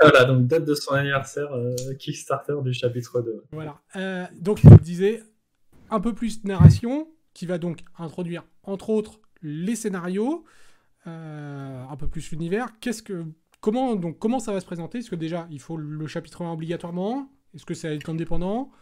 voilà, 0.00 0.24
donc 0.24 0.46
date 0.46 0.64
de 0.64 0.74
son 0.74 0.94
anniversaire, 0.94 1.50
Kickstarter 1.98 2.56
du 2.62 2.72
chapitre 2.72 3.20
2. 3.20 3.44
Voilà, 3.52 3.80
donc 4.40 4.60
je 4.62 4.74
disais, 4.76 5.22
un 5.90 6.00
peu 6.00 6.14
plus 6.14 6.42
de 6.42 6.48
narration, 6.48 7.08
qui 7.34 7.46
va 7.46 7.58
donc 7.58 7.80
introduire, 7.98 8.44
entre 8.62 8.90
autres, 8.90 9.20
les 9.42 9.76
scénarios, 9.76 10.44
un 11.06 11.96
peu 11.98 12.06
plus 12.08 12.30
l'univers. 12.30 12.68
Qu'est-ce 12.80 13.02
que 13.02 13.24
Comment, 13.62 13.94
donc, 13.94 14.18
comment 14.18 14.40
ça 14.40 14.52
va 14.52 14.58
se 14.58 14.66
présenter? 14.66 14.98
Est-ce 14.98 15.10
que 15.10 15.14
déjà, 15.14 15.46
il 15.48 15.60
faut 15.60 15.76
le 15.76 16.06
chapitre 16.08 16.42
1 16.42 16.52
obligatoirement 16.52 17.30
Est-ce 17.54 17.64
que 17.64 17.74
ça 17.74 17.88
va 17.88 17.94
être 17.94 18.10
indépendant? 18.10 18.72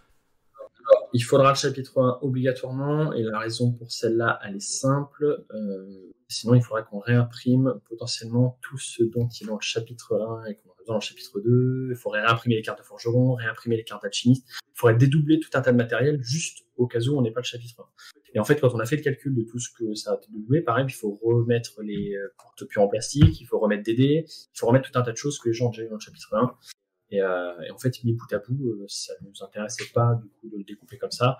Il 1.12 1.24
faudra 1.24 1.50
le 1.50 1.56
chapitre 1.56 2.00
1 2.00 2.18
obligatoirement, 2.22 3.12
et 3.12 3.22
la 3.22 3.38
raison 3.40 3.72
pour 3.72 3.90
celle-là, 3.90 4.38
elle 4.44 4.56
est 4.56 4.60
simple. 4.60 5.44
Euh, 5.52 6.12
sinon, 6.28 6.54
il 6.54 6.62
faudra 6.62 6.82
qu'on 6.82 7.00
réimprime 7.00 7.80
potentiellement 7.88 8.58
tout 8.62 8.78
ce 8.78 9.02
dont 9.02 9.28
il 9.28 9.44
est 9.44 9.46
dans 9.48 9.56
le 9.56 9.60
chapitre 9.60 10.14
1 10.14 10.44
et 10.44 10.54
qu'on 10.54 10.70
a 10.70 10.74
besoin 10.78 10.94
dans 10.94 11.00
le 11.00 11.00
chapitre 11.00 11.40
2. 11.40 11.88
Il 11.90 11.96
faudrait 11.96 12.22
réimprimer 12.24 12.54
les 12.54 12.62
cartes 12.62 12.78
de 12.78 12.84
forgeron, 12.84 13.34
réimprimer 13.34 13.76
les 13.76 13.82
cartes 13.82 14.04
d'alchimiste. 14.04 14.46
Il 14.62 14.78
faudrait 14.78 14.96
dédoubler 14.96 15.40
tout 15.40 15.50
un 15.54 15.62
tas 15.62 15.72
de 15.72 15.76
matériel 15.76 16.22
juste 16.22 16.64
au 16.76 16.86
cas 16.86 17.00
où 17.00 17.18
on 17.18 17.22
n'est 17.22 17.32
pas 17.32 17.40
le 17.40 17.44
chapitre 17.44 17.80
1. 17.80 17.84
Et 18.34 18.38
en 18.38 18.44
fait, 18.44 18.60
quand 18.60 18.72
on 18.72 18.78
a 18.78 18.86
fait 18.86 18.96
le 18.96 19.02
calcul 19.02 19.34
de 19.34 19.42
tout 19.42 19.58
ce 19.58 19.70
que 19.76 19.92
ça 19.94 20.12
a 20.12 20.20
doublé, 20.30 20.60
pareil, 20.60 20.84
il 20.88 20.94
faut 20.94 21.18
remettre 21.22 21.82
les 21.82 22.14
euh, 22.14 22.32
porte-pions 22.38 22.84
en 22.84 22.88
plastique, 22.88 23.40
il 23.40 23.46
faut 23.46 23.58
remettre 23.58 23.82
des 23.82 23.94
dés, 23.94 24.24
il 24.28 24.58
faut 24.58 24.68
remettre 24.68 24.88
tout 24.88 24.96
un 24.96 25.02
tas 25.02 25.10
de 25.10 25.16
choses 25.16 25.40
que 25.40 25.48
les 25.48 25.54
gens 25.54 25.66
ont 25.66 25.70
déjà 25.70 25.82
eu 25.82 25.88
dans 25.88 25.96
le 25.96 26.00
chapitre 26.00 26.32
1. 26.32 26.56
Et, 27.10 27.20
euh, 27.20 27.60
et 27.62 27.70
en 27.70 27.78
fait, 27.78 28.02
mis 28.04 28.14
bout 28.14 28.32
à 28.32 28.38
bout, 28.38 28.68
euh, 28.68 28.84
ça 28.88 29.12
ne 29.20 29.28
nous 29.28 29.42
intéressait 29.42 29.86
pas 29.92 30.14
du 30.14 30.28
coup 30.28 30.48
de 30.48 30.58
le 30.58 30.64
découper 30.64 30.98
comme 30.98 31.10
ça. 31.10 31.38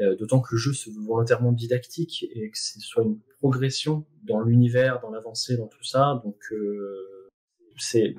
Euh, 0.00 0.14
D'autant 0.16 0.40
que 0.40 0.54
le 0.54 0.58
jeu 0.58 0.74
se 0.74 0.90
veut 0.90 1.00
volontairement 1.00 1.52
didactique 1.52 2.26
et 2.30 2.50
que 2.50 2.58
ce 2.58 2.80
soit 2.80 3.02
une 3.02 3.18
progression 3.38 4.04
dans 4.24 4.40
l'univers, 4.40 5.00
dans 5.00 5.10
l'avancée, 5.10 5.56
dans 5.56 5.68
tout 5.68 5.84
ça. 5.84 6.20
Donc, 6.22 6.52
c'est 7.78 8.14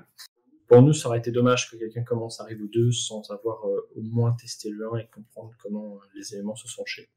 pour 0.67 0.81
nous, 0.81 0.93
ça 0.93 1.07
aurait 1.07 1.19
été 1.19 1.31
dommage 1.31 1.69
que 1.69 1.77
quelqu'un 1.77 2.03
commence 2.03 2.39
à 2.39 2.43
arriver 2.43 2.63
au 2.63 2.67
2 2.67 2.91
sans 2.91 3.29
avoir 3.31 3.63
au 3.63 4.01
moins 4.01 4.33
testé 4.33 4.69
le 4.69 4.91
1 4.91 4.97
et 4.97 5.07
comprendre 5.07 5.53
comment 5.61 5.99
les 6.15 6.33
éléments 6.33 6.55
se 6.55 6.67
sont 6.67 6.81
enchaînés. 6.81 7.07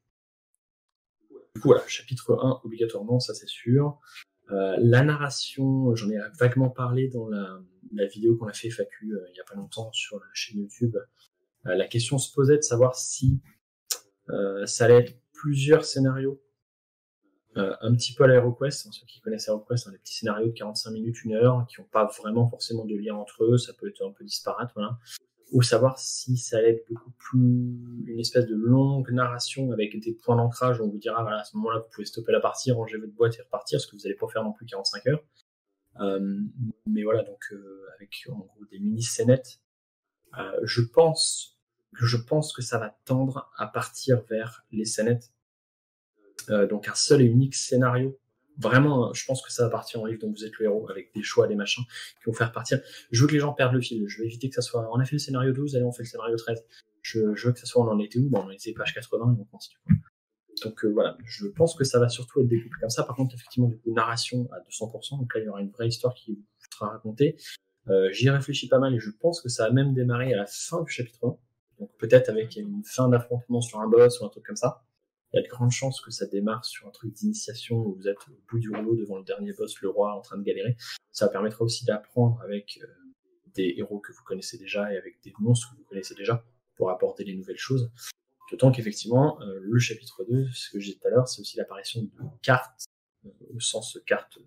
Du 1.55 1.61
coup, 1.61 1.69
voilà, 1.69 1.85
chapitre 1.87 2.37
1, 2.41 2.61
obligatoirement, 2.63 3.19
ça 3.19 3.33
c'est 3.33 3.49
sûr. 3.49 3.99
Euh, 4.51 4.75
la 4.79 5.03
narration, 5.03 5.95
j'en 5.95 6.09
ai 6.09 6.17
vaguement 6.37 6.69
parlé 6.69 7.07
dans 7.07 7.27
la, 7.27 7.59
vidéo 8.07 8.35
qu'on 8.35 8.47
a 8.47 8.53
fait 8.53 8.69
FAQ 8.69 9.13
euh, 9.13 9.25
il 9.29 9.33
n'y 9.33 9.39
a 9.39 9.43
pas 9.43 9.55
longtemps 9.55 9.91
sur 9.93 10.17
la 10.17 10.25
chaîne 10.33 10.59
YouTube. 10.59 10.95
Euh, 11.65 11.75
la 11.75 11.87
question 11.87 12.17
se 12.17 12.33
posait 12.33 12.57
de 12.57 12.61
savoir 12.61 12.95
si 12.95 13.39
ça 14.65 14.85
allait 14.85 14.99
être 14.99 15.19
plusieurs 15.33 15.83
scénarios, 15.83 16.41
un 17.55 17.93
petit 17.93 18.13
peu 18.13 18.23
à 18.23 18.27
l'AeroQuest, 18.27 18.87
hein, 18.87 18.91
ceux 18.93 19.05
qui 19.05 19.19
connaissent 19.19 19.49
AeroQuest, 19.49 19.87
hein, 19.87 19.91
des 19.91 19.97
petits 19.97 20.15
scénarios 20.15 20.47
de 20.47 20.53
45 20.53 20.91
minutes, 20.91 21.21
une 21.25 21.33
heure, 21.33 21.65
qui 21.67 21.81
n'ont 21.81 21.87
pas 21.87 22.05
vraiment 22.17 22.47
forcément 22.47 22.85
de 22.85 22.95
lien 22.95 23.13
entre 23.15 23.43
eux, 23.43 23.57
ça 23.57 23.73
peut 23.73 23.89
être 23.89 24.01
un 24.07 24.11
peu 24.13 24.23
disparate, 24.23 24.71
ou 25.51 25.61
savoir 25.61 25.99
si 25.99 26.37
ça 26.37 26.57
allait 26.57 26.71
être 26.71 26.87
beaucoup 26.89 27.11
plus 27.11 27.39
une 28.07 28.19
espèce 28.19 28.45
de 28.45 28.55
longue 28.55 29.11
narration 29.11 29.71
avec 29.71 29.99
des 29.99 30.13
points 30.13 30.37
d'ancrage 30.37 30.79
où 30.79 30.83
on 30.85 30.89
vous 30.89 30.97
dira 30.97 31.21
voilà 31.21 31.41
à 31.41 31.43
ce 31.43 31.57
moment-là 31.57 31.79
vous 31.79 31.89
pouvez 31.91 32.05
stopper 32.05 32.31
la 32.31 32.39
partie, 32.39 32.71
ranger 32.71 32.97
votre 32.97 33.13
boîte 33.13 33.37
et 33.37 33.41
repartir, 33.41 33.79
ce 33.79 33.87
que 33.87 33.95
vous 33.95 34.03
n'allez 34.03 34.15
pas 34.15 34.27
faire 34.27 34.43
non 34.43 34.53
plus 34.53 34.65
45 34.65 35.07
heures. 35.07 35.23
Euh, 35.99 36.39
mais 36.85 37.03
voilà 37.03 37.23
donc 37.23 37.43
euh, 37.51 37.85
avec 37.95 38.25
en 38.29 38.39
gros 38.39 38.65
des 38.71 38.79
mini 38.79 39.03
scénettes, 39.03 39.59
euh, 40.37 40.59
je 40.63 40.81
pense 40.81 41.59
je 41.93 42.17
pense 42.17 42.53
que 42.53 42.61
ça 42.61 42.77
va 42.77 42.97
tendre 43.05 43.51
à 43.57 43.67
partir 43.67 44.21
vers 44.29 44.65
les 44.71 44.85
scénettes. 44.85 45.33
Euh, 46.49 46.65
donc 46.65 46.87
un 46.87 46.95
seul 46.95 47.21
et 47.21 47.25
unique 47.25 47.55
scénario 47.55 48.17
Vraiment, 48.61 49.13
je 49.13 49.25
pense 49.25 49.41
que 49.41 49.51
ça 49.51 49.63
va 49.63 49.69
partir 49.69 50.01
en 50.01 50.05
livre 50.05 50.21
dont 50.21 50.31
vous 50.31 50.45
êtes 50.45 50.57
le 50.59 50.65
héros, 50.65 50.89
avec 50.89 51.13
des 51.13 51.23
choix, 51.23 51.47
des 51.47 51.55
machins, 51.55 51.83
qui 52.19 52.25
vont 52.25 52.33
faire 52.33 52.51
partir. 52.51 52.79
Je 53.11 53.21
veux 53.21 53.27
que 53.27 53.33
les 53.33 53.39
gens 53.39 53.53
perdent 53.53 53.73
le 53.73 53.81
fil. 53.81 54.03
Je 54.07 54.19
veux 54.19 54.25
éviter 54.25 54.49
que 54.49 54.55
ça 54.55 54.61
soit, 54.61 54.89
on 54.93 54.99
a 54.99 55.05
fait 55.05 55.15
le 55.15 55.19
scénario 55.19 55.51
12, 55.51 55.75
allez, 55.75 55.85
on 55.85 55.91
fait 55.91 56.03
le 56.03 56.07
scénario 56.07 56.35
13. 56.35 56.63
Je, 57.01 57.35
je 57.35 57.47
veux 57.47 57.53
que 57.53 57.59
ça 57.59 57.65
soit, 57.65 57.83
on 57.83 57.89
en 57.89 57.99
était 57.99 58.19
où? 58.19 58.29
Bon, 58.29 58.43
on 58.45 58.51
était 58.51 58.73
page 58.73 58.93
80 58.93 59.35
et 59.37 59.41
on 59.41 59.45
continue. 59.45 59.77
Donc, 60.63 60.85
euh, 60.85 60.89
voilà. 60.89 61.17
Je 61.25 61.47
pense 61.47 61.75
que 61.75 61.83
ça 61.83 61.99
va 61.99 62.09
surtout 62.09 62.41
être 62.41 62.47
découpé 62.47 62.75
comme 62.79 62.89
ça. 62.89 63.03
Par 63.03 63.15
contre, 63.15 63.33
effectivement, 63.33 63.67
du 63.67 63.77
coup, 63.77 63.91
narration 63.93 64.47
à 64.51 64.59
200%. 64.69 65.19
Donc 65.19 65.33
là, 65.33 65.41
il 65.41 65.45
y 65.45 65.49
aura 65.49 65.61
une 65.61 65.71
vraie 65.71 65.87
histoire 65.87 66.13
qui 66.13 66.33
vous 66.33 66.45
sera 66.71 66.89
racontée. 66.89 67.37
Euh, 67.89 68.11
J'y 68.11 68.29
réfléchis 68.29 68.67
pas 68.67 68.77
mal 68.77 68.93
et 68.93 68.99
je 68.99 69.09
pense 69.09 69.41
que 69.41 69.49
ça 69.49 69.67
va 69.67 69.73
même 69.73 69.93
démarrer 69.93 70.33
à 70.33 70.37
la 70.37 70.45
fin 70.45 70.83
du 70.83 70.91
chapitre 70.91 71.25
1. 71.25 71.37
Donc 71.79 71.89
peut-être 71.97 72.29
avec 72.29 72.55
une 72.55 72.83
fin 72.85 73.09
d'affrontement 73.09 73.59
sur 73.59 73.79
un 73.79 73.87
boss 73.87 74.21
ou 74.21 74.25
un 74.25 74.29
truc 74.29 74.45
comme 74.45 74.55
ça 74.55 74.83
il 75.33 75.37
y 75.37 75.39
a 75.39 75.43
de 75.43 75.47
grandes 75.47 75.71
chances 75.71 76.01
que 76.01 76.11
ça 76.11 76.25
démarre 76.25 76.65
sur 76.65 76.87
un 76.87 76.91
truc 76.91 77.13
d'initiation 77.13 77.77
où 77.77 77.95
vous 77.95 78.07
êtes 78.07 78.17
au 78.27 78.37
bout 78.49 78.59
du 78.59 78.69
rouleau 78.69 78.95
devant 78.95 79.17
le 79.17 79.23
dernier 79.23 79.53
boss, 79.53 79.79
le 79.81 79.89
roi, 79.89 80.13
en 80.13 80.21
train 80.21 80.37
de 80.37 80.43
galérer. 80.43 80.75
Ça 81.11 81.29
permettra 81.29 81.63
aussi 81.63 81.85
d'apprendre 81.85 82.41
avec 82.41 82.79
euh, 82.81 82.87
des 83.53 83.75
héros 83.77 83.99
que 83.99 84.11
vous 84.11 84.23
connaissez 84.23 84.57
déjà 84.57 84.93
et 84.93 84.97
avec 84.97 85.21
des 85.23 85.33
monstres 85.39 85.71
que 85.71 85.77
vous 85.77 85.85
connaissez 85.85 86.15
déjà 86.15 86.43
pour 86.75 86.89
apporter 86.89 87.23
les 87.23 87.35
nouvelles 87.35 87.57
choses. 87.57 87.91
D'autant 88.51 88.71
qu'effectivement, 88.71 89.39
le 89.39 89.79
chapitre 89.79 90.25
2, 90.29 90.49
ce 90.53 90.71
que 90.71 90.79
j'ai 90.79 90.91
dit 90.91 90.99
tout 90.99 91.07
à 91.07 91.11
l'heure, 91.11 91.27
c'est 91.27 91.39
aussi 91.39 91.55
l'apparition 91.55 92.01
de 92.01 92.09
cartes, 92.41 92.85
au 93.23 93.59
sens 93.61 93.97
carte 94.05 94.39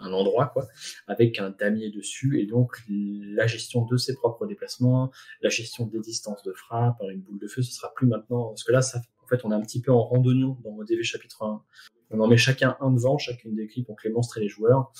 un 0.00 0.12
endroit, 0.12 0.46
quoi, 0.46 0.68
avec 1.06 1.38
un 1.38 1.50
damier 1.50 1.90
dessus, 1.90 2.40
et 2.40 2.46
donc 2.46 2.82
la 2.88 3.46
gestion 3.46 3.84
de 3.84 3.96
ses 3.96 4.14
propres 4.14 4.46
déplacements, 4.46 5.10
la 5.40 5.50
gestion 5.50 5.86
des 5.86 6.00
distances 6.00 6.42
de 6.42 6.52
frappe, 6.52 6.96
une 7.10 7.20
boule 7.20 7.38
de 7.38 7.48
feu, 7.48 7.62
ce 7.62 7.72
sera 7.72 7.92
plus 7.94 8.06
maintenant, 8.06 8.48
parce 8.48 8.64
que 8.64 8.72
là, 8.72 8.82
ça, 8.82 9.00
on 9.44 9.52
est 9.52 9.54
un 9.54 9.60
petit 9.60 9.80
peu 9.80 9.92
en 9.92 10.02
randonnion 10.02 10.56
dans 10.64 10.72
ModV 10.72 11.02
chapitre 11.02 11.42
1. 11.42 11.62
On 12.10 12.20
en 12.20 12.28
met 12.28 12.36
chacun 12.36 12.76
un 12.80 12.90
devant, 12.90 13.18
chacune 13.18 13.54
des 13.54 13.62
équipes, 13.62 13.88
donc 13.88 14.02
les 14.04 14.10
monstres 14.10 14.38
et 14.38 14.40
les 14.40 14.48
joueurs, 14.48 14.92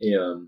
et, 0.00 0.16
euh, 0.16 0.38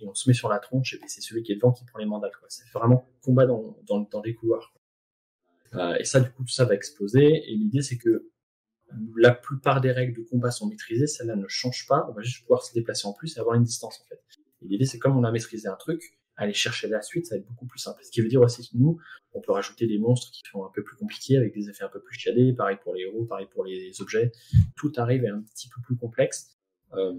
et 0.00 0.08
on 0.08 0.14
se 0.14 0.28
met 0.28 0.34
sur 0.34 0.48
la 0.48 0.58
tronche, 0.58 0.94
et 0.94 1.00
c'est 1.06 1.20
celui 1.20 1.42
qui 1.42 1.52
est 1.52 1.56
devant 1.56 1.72
qui 1.72 1.84
prend 1.84 1.98
les 1.98 2.06
mandats. 2.06 2.30
C'est 2.48 2.70
vraiment 2.72 3.08
combat 3.22 3.46
dans, 3.46 3.76
dans, 3.86 4.00
dans 4.00 4.22
les 4.22 4.34
couloirs. 4.34 4.72
Euh, 5.74 5.96
et 5.98 6.04
ça, 6.04 6.20
du 6.20 6.30
coup, 6.30 6.44
tout 6.44 6.52
ça 6.52 6.64
va 6.64 6.74
exploser, 6.74 7.42
et 7.50 7.54
l'idée, 7.54 7.82
c'est 7.82 7.98
que 7.98 8.30
la 9.16 9.32
plupart 9.32 9.80
des 9.80 9.92
règles 9.92 10.16
de 10.16 10.22
combat 10.28 10.50
sont 10.50 10.66
maîtrisées, 10.66 11.06
celle-là 11.06 11.36
ne 11.36 11.48
change 11.48 11.86
pas, 11.88 12.06
on 12.08 12.12
va 12.12 12.22
juste 12.22 12.42
pouvoir 12.42 12.62
se 12.62 12.72
déplacer 12.72 13.06
en 13.06 13.12
plus 13.12 13.36
et 13.36 13.40
avoir 13.40 13.56
une 13.56 13.64
distance 13.64 14.00
en 14.00 14.04
fait. 14.04 14.20
Et 14.62 14.68
l'idée 14.68 14.86
c'est 14.86 14.98
comme 14.98 15.16
on 15.16 15.24
a 15.24 15.32
maîtrisé 15.32 15.68
un 15.68 15.76
truc, 15.76 16.18
aller 16.36 16.52
chercher 16.52 16.88
la 16.88 17.02
suite, 17.02 17.26
ça 17.26 17.34
va 17.34 17.40
être 17.40 17.46
beaucoup 17.46 17.66
plus 17.66 17.78
simple. 17.78 18.02
Ce 18.04 18.10
qui 18.10 18.20
veut 18.20 18.28
dire 18.28 18.40
aussi 18.40 18.68
que 18.68 18.76
nous, 18.76 18.98
on 19.32 19.40
peut 19.40 19.52
rajouter 19.52 19.86
des 19.86 19.98
monstres 19.98 20.30
qui 20.30 20.42
sont 20.50 20.64
un 20.64 20.70
peu 20.74 20.82
plus 20.82 20.96
compliqués, 20.96 21.36
avec 21.36 21.54
des 21.54 21.68
effets 21.68 21.84
un 21.84 21.88
peu 21.88 22.00
plus 22.00 22.18
chiadés, 22.18 22.52
pareil 22.52 22.78
pour 22.82 22.94
les 22.94 23.02
héros, 23.02 23.24
pareil 23.24 23.46
pour 23.50 23.64
les 23.64 24.00
objets, 24.00 24.32
tout 24.76 24.92
arrive 24.96 25.24
à 25.24 25.34
un 25.34 25.42
petit 25.42 25.68
peu 25.68 25.80
plus 25.82 25.96
complexe. 25.96 26.56
Euh, 26.94 27.14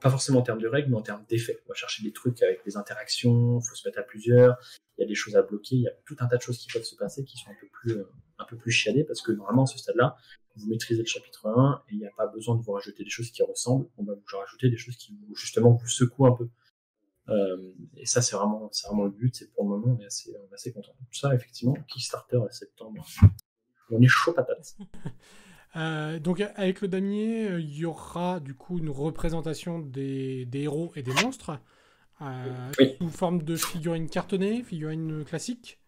pas 0.00 0.10
forcément 0.10 0.40
en 0.40 0.42
termes 0.42 0.60
de 0.60 0.68
règles, 0.68 0.90
mais 0.90 0.96
en 0.96 1.02
termes 1.02 1.24
d'effets. 1.28 1.58
On 1.66 1.68
va 1.68 1.74
chercher 1.74 2.02
des 2.02 2.12
trucs 2.12 2.42
avec 2.42 2.64
des 2.64 2.76
interactions, 2.76 3.60
faut 3.60 3.74
se 3.74 3.86
mettre 3.86 3.98
à 3.98 4.02
plusieurs, 4.02 4.56
il 4.96 5.02
y 5.02 5.04
a 5.04 5.06
des 5.06 5.14
choses 5.14 5.36
à 5.36 5.42
bloquer, 5.42 5.76
il 5.76 5.82
y 5.82 5.88
a 5.88 5.92
tout 6.06 6.16
un 6.20 6.26
tas 6.26 6.36
de 6.36 6.42
choses 6.42 6.58
qui 6.58 6.68
peuvent 6.72 6.84
se 6.84 6.96
passer 6.96 7.24
qui 7.24 7.36
sont 7.36 7.50
un 7.50 7.56
peu 7.60 7.66
plus, 7.70 7.92
euh, 7.92 8.10
un 8.38 8.44
peu 8.44 8.56
plus 8.56 8.70
chiadées, 8.70 9.04
parce 9.04 9.20
que 9.20 9.32
vraiment, 9.32 9.64
à 9.64 9.66
ce 9.66 9.78
stade-là, 9.78 10.16
vous 10.56 10.68
maîtrisez 10.68 11.00
le 11.00 11.06
chapitre 11.06 11.46
1 11.46 11.82
et 11.88 11.92
il 11.92 11.98
n'y 11.98 12.06
a 12.06 12.10
pas 12.16 12.26
besoin 12.26 12.56
de 12.56 12.62
vous 12.62 12.72
rajouter 12.72 13.04
des 13.04 13.10
choses 13.10 13.30
qui 13.30 13.42
ressemblent. 13.42 13.86
On 13.98 14.04
va 14.04 14.14
vous 14.14 14.38
rajouter 14.38 14.68
des 14.68 14.76
choses 14.76 14.96
qui 14.96 15.16
justement 15.34 15.72
vous 15.72 15.88
secouent 15.88 16.26
un 16.26 16.32
peu. 16.32 16.48
Euh, 17.30 17.72
et 17.96 18.06
ça, 18.06 18.22
c'est 18.22 18.36
vraiment, 18.36 18.68
c'est 18.72 18.86
vraiment 18.88 19.04
le 19.04 19.10
but. 19.10 19.42
Et 19.42 19.46
pour 19.46 19.64
le 19.64 19.70
moment, 19.70 19.96
on 19.98 20.02
est 20.02 20.06
assez, 20.06 20.34
on 20.36 20.50
est 20.50 20.54
assez 20.54 20.72
content. 20.72 20.92
Tout 20.98 21.18
ça, 21.18 21.34
effectivement, 21.34 21.74
Kickstarter 21.88 22.40
à 22.48 22.52
septembre, 22.52 23.06
on 23.90 24.00
est 24.00 24.08
chaud 24.08 24.32
patate. 24.32 24.76
Euh, 25.76 26.18
donc 26.18 26.40
avec 26.56 26.80
le 26.80 26.88
damier, 26.88 27.48
euh, 27.48 27.60
il 27.60 27.76
y 27.76 27.84
aura 27.84 28.40
du 28.40 28.54
coup 28.54 28.78
une 28.78 28.90
représentation 28.90 29.78
des, 29.78 30.44
des 30.46 30.62
héros 30.62 30.90
et 30.96 31.02
des 31.02 31.12
monstres 31.22 31.60
euh, 32.22 32.72
sous 32.98 33.08
forme 33.08 33.42
de 33.42 33.54
figurines 33.54 34.08
cartonnées, 34.08 34.62
figurines 34.62 35.24
classiques? 35.24 35.78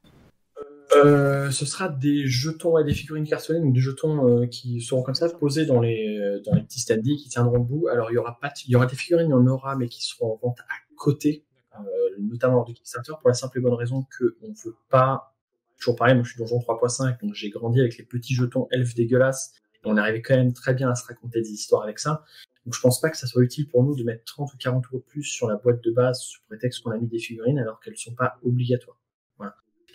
Ce 0.93 1.66
sera 1.66 1.88
des 1.88 2.28
jetons 2.28 2.78
et 2.78 2.84
des 2.84 2.95
figurines 2.95 3.26
cartonnées, 3.26 3.59
donc 3.59 3.72
des 3.72 3.80
jetons 3.80 4.47
qui 4.47 4.80
seront 4.80 5.03
comme 5.03 5.16
ça 5.16 5.28
posés 5.28 5.66
dans 5.66 5.80
les 5.80 6.40
dans 6.45 6.55
les 6.55 6.62
petits 6.62 6.80
standees 6.80 7.16
qui 7.16 7.28
tiendront 7.28 7.59
debout. 7.59 7.88
Alors 7.88 8.12
il 8.12 8.14
y 8.14 8.18
aura 8.18 8.38
pas, 8.38 8.53
il 8.66 8.70
y 8.70 8.76
aura 8.76 8.86
des 8.86 8.95
figurines 8.95 9.32
en 9.32 9.45
aura, 9.47 9.74
mais 9.74 9.88
qui 9.88 10.05
seront 10.05 10.34
en 10.34 10.36
vente 10.36 10.61
à 10.61 10.74
côté, 11.03 11.44
euh, 11.74 11.82
notamment 12.20 12.55
lors 12.55 12.64
du 12.64 12.74
Kickstarter, 12.74 13.12
pour 13.20 13.28
la 13.28 13.34
simple 13.34 13.59
et 13.59 13.61
bonne 13.61 13.74
raison 13.74 14.07
que 14.16 14.36
on 14.42 14.53
veut 14.53 14.76
pas. 14.88 15.34
Toujours 15.78 15.96
pareil, 15.96 16.14
moi 16.14 16.22
je 16.22 16.30
suis 16.30 16.38
donjon 16.38 16.59
3.5, 16.59 17.20
donc 17.20 17.34
j'ai 17.34 17.50
grandi 17.50 17.80
avec 17.80 17.98
les 17.98 18.05
petits 18.05 18.34
jetons 18.34 18.68
elfes 18.70 18.94
dégueulasses, 18.94 19.53
et 19.74 19.86
on 19.86 19.96
arrivait 19.96 20.22
quand 20.22 20.36
même 20.36 20.53
très 20.53 20.74
bien 20.74 20.90
à 20.90 20.94
se 20.94 21.05
raconter 21.05 21.42
des 21.42 21.50
histoires 21.50 21.82
avec 21.82 21.98
ça. 21.98 22.24
Donc 22.64 22.74
je 22.74 22.80
pense 22.80 23.00
pas 23.00 23.11
que 23.11 23.16
ça 23.16 23.26
soit 23.26 23.42
utile 23.42 23.68
pour 23.68 23.82
nous 23.82 23.96
de 23.96 24.05
mettre 24.05 24.22
30 24.24 24.55
ou 24.55 24.57
40 24.57 24.84
euros 24.86 24.98
de 24.98 25.03
plus 25.03 25.24
sur 25.24 25.48
la 25.48 25.57
boîte 25.57 25.82
de 25.82 25.90
base 25.90 26.20
sous 26.20 26.40
prétexte 26.46 26.84
qu'on 26.84 26.92
a 26.92 26.98
mis 26.98 27.09
des 27.09 27.18
figurines 27.18 27.59
alors 27.59 27.80
qu'elles 27.80 27.96
sont 27.96 28.14
pas 28.14 28.38
obligatoires. 28.44 28.98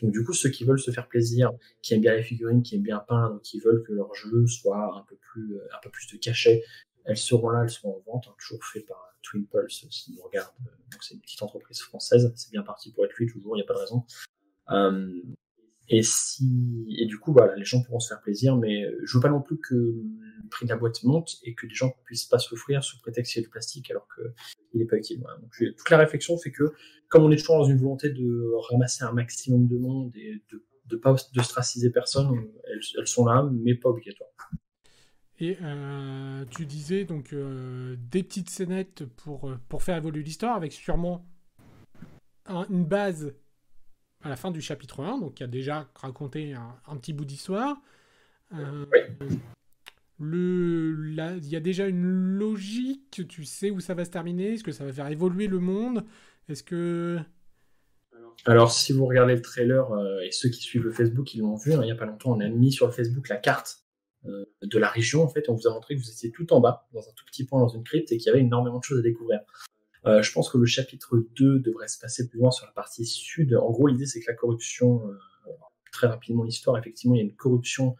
Donc 0.01 0.11
du 0.11 0.23
coup, 0.23 0.33
ceux 0.33 0.49
qui 0.49 0.63
veulent 0.63 0.79
se 0.79 0.91
faire 0.91 1.07
plaisir, 1.07 1.51
qui 1.81 1.93
aiment 1.93 2.01
bien 2.01 2.15
les 2.15 2.23
figurines, 2.23 2.61
qui 2.61 2.75
aiment 2.75 2.83
bien 2.83 3.03
peindre, 3.07 3.41
qui 3.41 3.59
veulent 3.59 3.83
que 3.83 3.93
leur 3.93 4.13
jeu 4.13 4.45
soit 4.47 4.95
un 4.95 5.03
peu 5.09 5.15
plus, 5.15 5.55
euh, 5.55 5.67
un 5.75 5.79
peu 5.81 5.89
plus 5.89 6.07
de 6.11 6.17
cachet, 6.17 6.63
elles 7.07 7.17
seront 7.17 7.49
là, 7.49 7.63
elles 7.63 7.69
seront 7.69 7.97
en 7.97 8.11
vente, 8.11 8.27
hein, 8.27 8.35
toujours 8.37 8.63
fait 8.63 8.81
par 8.81 9.15
Twin 9.23 9.45
Pulse, 9.47 9.87
si 9.89 10.13
nous 10.13 10.21
regarde. 10.21 10.53
Donc 10.91 11.03
c'est 11.03 11.15
une 11.15 11.21
petite 11.21 11.41
entreprise 11.41 11.79
française, 11.81 12.31
c'est 12.35 12.51
bien 12.51 12.63
parti 12.63 12.91
pour 12.91 13.05
être 13.05 13.13
lui 13.17 13.27
toujours, 13.27 13.55
il 13.55 13.59
n'y 13.59 13.63
a 13.63 13.65
pas 13.65 13.73
de 13.73 13.79
raison. 13.79 14.03
Euh, 14.71 15.21
et 15.89 16.03
si 16.03 16.85
et 16.99 17.05
du 17.05 17.17
coup 17.17 17.31
voilà, 17.31 17.55
les 17.55 17.63
gens 17.63 17.81
pourront 17.81 17.99
se 17.99 18.09
faire 18.09 18.21
plaisir, 18.21 18.57
mais 18.57 18.83
je 19.03 19.17
veux 19.17 19.21
pas 19.21 19.29
non 19.29 19.41
plus 19.41 19.57
que 19.57 19.73
le 19.73 20.49
prix 20.49 20.65
de 20.65 20.69
la 20.69 20.77
boîte 20.77 21.01
monte 21.03 21.37
et 21.43 21.55
que 21.55 21.65
des 21.65 21.73
gens 21.73 21.95
puissent 22.03 22.25
pas 22.25 22.39
s'offrir 22.39 22.83
sous 22.83 22.99
prétexte 22.99 23.33
qu'il 23.33 23.41
y 23.41 23.43
a 23.43 23.47
du 23.47 23.49
plastique 23.49 23.89
alors 23.89 24.07
que 24.15 24.21
il 24.73 24.81
n'est 24.81 24.85
pas 24.85 24.97
utile. 24.97 25.21
Donc, 25.41 25.75
toute 25.77 25.89
la 25.89 25.97
réflexion 25.97 26.37
fait 26.37 26.51
que 26.51 26.73
comme 27.07 27.23
on 27.23 27.31
est 27.31 27.37
toujours 27.37 27.59
dans 27.59 27.63
une 27.63 27.77
volonté 27.77 28.09
de 28.09 28.51
ramasser 28.69 29.05
un 29.05 29.13
maximum 29.13 29.67
de 29.67 29.77
monde 29.77 30.11
et 30.17 30.43
de 30.51 30.61
de 30.87 30.95
pas 30.95 31.15
de 31.33 31.41
straciser 31.41 31.89
personne, 31.89 32.47
elles, 32.97 33.07
sont 33.07 33.25
là, 33.25 33.47
mais 33.51 33.75
pas 33.75 33.89
obligatoires. 33.89 34.29
Et 35.39 35.57
euh, 35.61 36.45
tu 36.49 36.65
disais 36.65 37.05
donc 37.05 37.31
euh, 37.33 37.95
des 37.99 38.23
petites 38.23 38.49
scénettes 38.49 39.05
pour, 39.05 39.51
pour 39.69 39.83
faire 39.83 39.97
évoluer 39.97 40.23
l'histoire 40.23 40.55
avec 40.55 40.73
sûrement 40.73 41.25
une 42.69 42.85
base 42.85 43.33
à 44.23 44.29
la 44.29 44.35
fin 44.35 44.51
du 44.51 44.61
chapitre 44.61 45.03
1, 45.03 45.19
donc 45.19 45.35
qui 45.35 45.43
a 45.43 45.47
déjà 45.47 45.87
raconté 45.95 46.53
un, 46.53 46.97
petit 46.97 47.13
bout 47.13 47.25
d'histoire. 47.25 47.77
Euh, 48.53 48.85
le, 50.19 51.37
il 51.37 51.47
y 51.47 51.55
a 51.55 51.59
déjà 51.59 51.87
une 51.87 52.03
logique, 52.03 53.21
tu 53.27 53.45
sais 53.45 53.69
où 53.69 53.79
ça 53.79 53.93
va 53.93 54.05
se 54.05 54.09
terminer, 54.09 54.53
est-ce 54.53 54.63
que 54.63 54.71
ça 54.71 54.85
va 54.85 54.91
faire 54.91 55.07
évoluer 55.07 55.47
le 55.47 55.59
monde? 55.59 56.03
Est-ce 56.49 56.63
que... 56.63 57.19
Alors, 58.45 58.71
si 58.71 58.93
vous 58.93 59.05
regardez 59.05 59.35
le 59.35 59.41
trailer, 59.41 59.91
euh, 59.91 60.21
et 60.21 60.31
ceux 60.31 60.49
qui 60.49 60.61
suivent 60.61 60.83
le 60.83 60.91
Facebook, 60.91 61.33
ils 61.33 61.41
l'ont 61.41 61.55
vu, 61.55 61.73
hein, 61.73 61.79
il 61.81 61.85
n'y 61.85 61.91
a 61.91 61.95
pas 61.95 62.05
longtemps, 62.05 62.31
on 62.31 62.39
a 62.39 62.47
mis 62.47 62.71
sur 62.71 62.85
le 62.85 62.91
Facebook 62.91 63.29
la 63.29 63.37
carte 63.37 63.83
euh, 63.83 63.86
de 64.23 64.77
la 64.77 64.89
région, 64.89 65.23
en 65.23 65.29
fait, 65.29 65.47
on 65.49 65.53
vous 65.53 65.67
a 65.67 65.73
montré 65.73 65.95
que 65.95 66.01
vous 66.01 66.09
étiez 66.09 66.31
tout 66.31 66.51
en 66.51 66.59
bas, 66.59 66.87
dans 66.93 67.07
un 67.07 67.11
tout 67.15 67.25
petit 67.25 67.45
point 67.45 67.61
dans 67.61 67.69
une 67.69 67.83
crypte, 67.83 68.11
et 68.11 68.17
qu'il 68.17 68.27
y 68.27 68.29
avait 68.29 68.41
énormément 68.41 68.79
de 68.79 68.83
choses 68.83 68.99
à 68.99 69.01
découvrir. 69.01 69.39
Euh, 70.07 70.21
je 70.21 70.31
pense 70.31 70.49
que 70.49 70.57
le 70.57 70.65
chapitre 70.65 71.25
2 71.37 71.59
devrait 71.59 71.87
se 71.87 71.99
passer 71.99 72.29
plus 72.29 72.39
loin 72.39 72.51
sur 72.51 72.65
la 72.65 72.71
partie 72.71 73.05
sud. 73.05 73.53
En 73.55 73.71
gros, 73.71 73.87
l'idée, 73.87 74.05
c'est 74.05 74.21
que 74.21 74.27
la 74.27 74.35
corruption, 74.35 75.05
euh, 75.07 75.51
très 75.91 76.07
rapidement 76.07 76.43
l'histoire, 76.43 76.77
effectivement, 76.77 77.15
il 77.15 77.17
y 77.17 77.21
a 77.21 77.25
une 77.25 77.35
corruption 77.35 77.95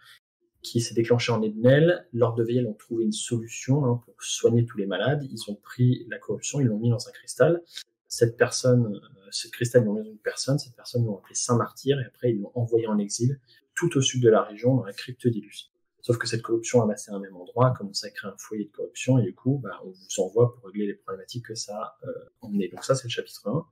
qui 0.61 0.79
s'est 0.81 0.93
déclenchée 0.93 1.31
en 1.31 1.41
Ednel. 1.41 2.07
Lors 2.13 2.33
de 2.33 2.43
Veil 2.43 2.65
ont 2.65 2.73
trouvé 2.73 3.03
une 3.03 3.11
solution 3.11 3.85
hein, 3.85 4.01
pour 4.05 4.15
soigner 4.19 4.65
tous 4.65 4.77
les 4.77 4.85
malades. 4.85 5.27
Ils 5.29 5.49
ont 5.49 5.55
pris 5.55 6.05
la 6.09 6.17
corruption, 6.17 6.61
ils 6.61 6.67
l'ont 6.67 6.79
mis 6.79 6.89
dans 6.89 7.07
un 7.07 7.11
cristal. 7.11 7.61
Cette 8.07 8.37
personne, 8.37 8.95
euh, 8.95 9.27
ce 9.31 9.49
cristal, 9.49 9.81
ils 9.81 9.85
l'ont 9.85 9.95
mis 9.95 10.03
dans 10.03 10.11
une 10.11 10.17
personne. 10.17 10.59
Cette 10.59 10.75
personne, 10.75 11.03
ils 11.03 11.07
l'ont 11.07 11.17
appelé 11.17 11.35
Saint 11.35 11.57
Martyr 11.57 11.99
et 11.99 12.05
après, 12.05 12.31
ils 12.31 12.39
l'ont 12.39 12.51
envoyé 12.55 12.87
en 12.87 12.97
exil 12.97 13.39
tout 13.75 13.97
au 13.97 14.01
sud 14.01 14.23
de 14.23 14.29
la 14.29 14.43
région, 14.43 14.75
dans 14.75 14.85
la 14.85 14.93
crypte 14.93 15.27
d'Ilus. 15.27 15.71
Sauf 16.07 16.17
que 16.17 16.25
cette 16.25 16.41
corruption 16.41 16.81
amassée 16.81 17.11
à 17.11 17.15
un 17.15 17.19
même 17.19 17.35
endroit 17.35 17.73
commence 17.77 18.05
à 18.05 18.09
créer 18.09 18.31
un 18.31 18.37
foyer 18.37 18.63
de 18.63 18.71
corruption 18.71 19.17
et 19.19 19.23
du 19.23 19.35
coup, 19.35 19.59
bah, 19.61 19.81
on 19.83 19.89
vous 19.89 20.19
envoie 20.19 20.55
pour 20.55 20.67
régler 20.67 20.87
les 20.87 20.93
problématiques 20.93 21.47
que 21.47 21.53
ça 21.53 21.75
a 21.75 21.97
euh, 22.07 22.29
emmené. 22.39 22.69
Donc 22.69 22.85
ça, 22.85 22.95
c'est 22.95 23.03
le 23.03 23.09
chapitre 23.09 23.45
1. 23.45 23.65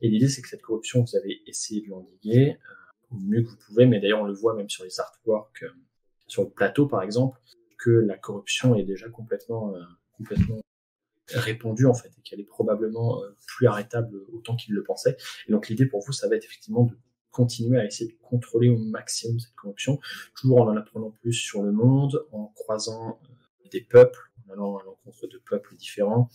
Et 0.00 0.08
l'idée, 0.08 0.28
c'est 0.28 0.42
que 0.42 0.48
cette 0.48 0.62
corruption, 0.62 1.02
vous 1.02 1.16
avez 1.16 1.42
essayé 1.48 1.80
de 1.80 1.88
l'endiguer 1.88 2.52
euh, 2.52 3.16
au 3.16 3.18
mieux 3.18 3.42
que 3.42 3.48
vous 3.48 3.56
pouvez, 3.56 3.86
mais 3.86 3.98
d'ailleurs, 3.98 4.20
on 4.20 4.26
le 4.26 4.32
voit 4.32 4.54
même 4.54 4.70
sur 4.70 4.84
les 4.84 5.00
artworks, 5.00 5.64
euh, 5.64 5.70
sur 6.28 6.44
le 6.44 6.50
plateau, 6.50 6.86
par 6.86 7.02
exemple, 7.02 7.40
que 7.78 7.90
la 7.90 8.16
corruption 8.16 8.76
est 8.76 8.84
déjà 8.84 9.08
complètement, 9.08 9.74
euh, 9.74 9.82
complètement 10.16 10.60
répandue, 11.34 11.86
en 11.86 11.94
fait, 11.94 12.12
et 12.16 12.22
qu'elle 12.22 12.38
est 12.38 12.44
probablement 12.44 13.24
euh, 13.24 13.36
plus 13.44 13.66
arrêtable 13.66 14.20
autant 14.32 14.54
qu'il 14.54 14.74
le 14.74 14.84
pensait. 14.84 15.16
Et 15.48 15.50
donc, 15.50 15.68
l'idée 15.68 15.86
pour 15.86 16.00
vous, 16.06 16.12
ça 16.12 16.28
va 16.28 16.36
être 16.36 16.44
effectivement 16.44 16.84
de 16.84 16.96
continuer 17.32 17.80
à 17.80 17.84
essayer 17.84 18.10
de 18.10 18.18
contrôler 18.22 18.68
au 18.68 18.78
maximum 18.78 19.40
cette 19.40 19.54
corruption, 19.54 19.98
toujours 20.36 20.60
en 20.60 20.68
en 20.68 20.76
apprenant 20.76 21.10
plus 21.10 21.32
sur 21.32 21.62
le 21.62 21.72
monde, 21.72 22.24
en 22.30 22.46
croisant 22.48 23.18
euh, 23.22 23.68
des 23.70 23.80
peuples, 23.80 24.30
en 24.46 24.52
allant 24.52 24.76
à 24.76 24.84
l'encontre 24.84 25.26
de 25.26 25.38
peuples 25.38 25.74
différents. 25.74 26.28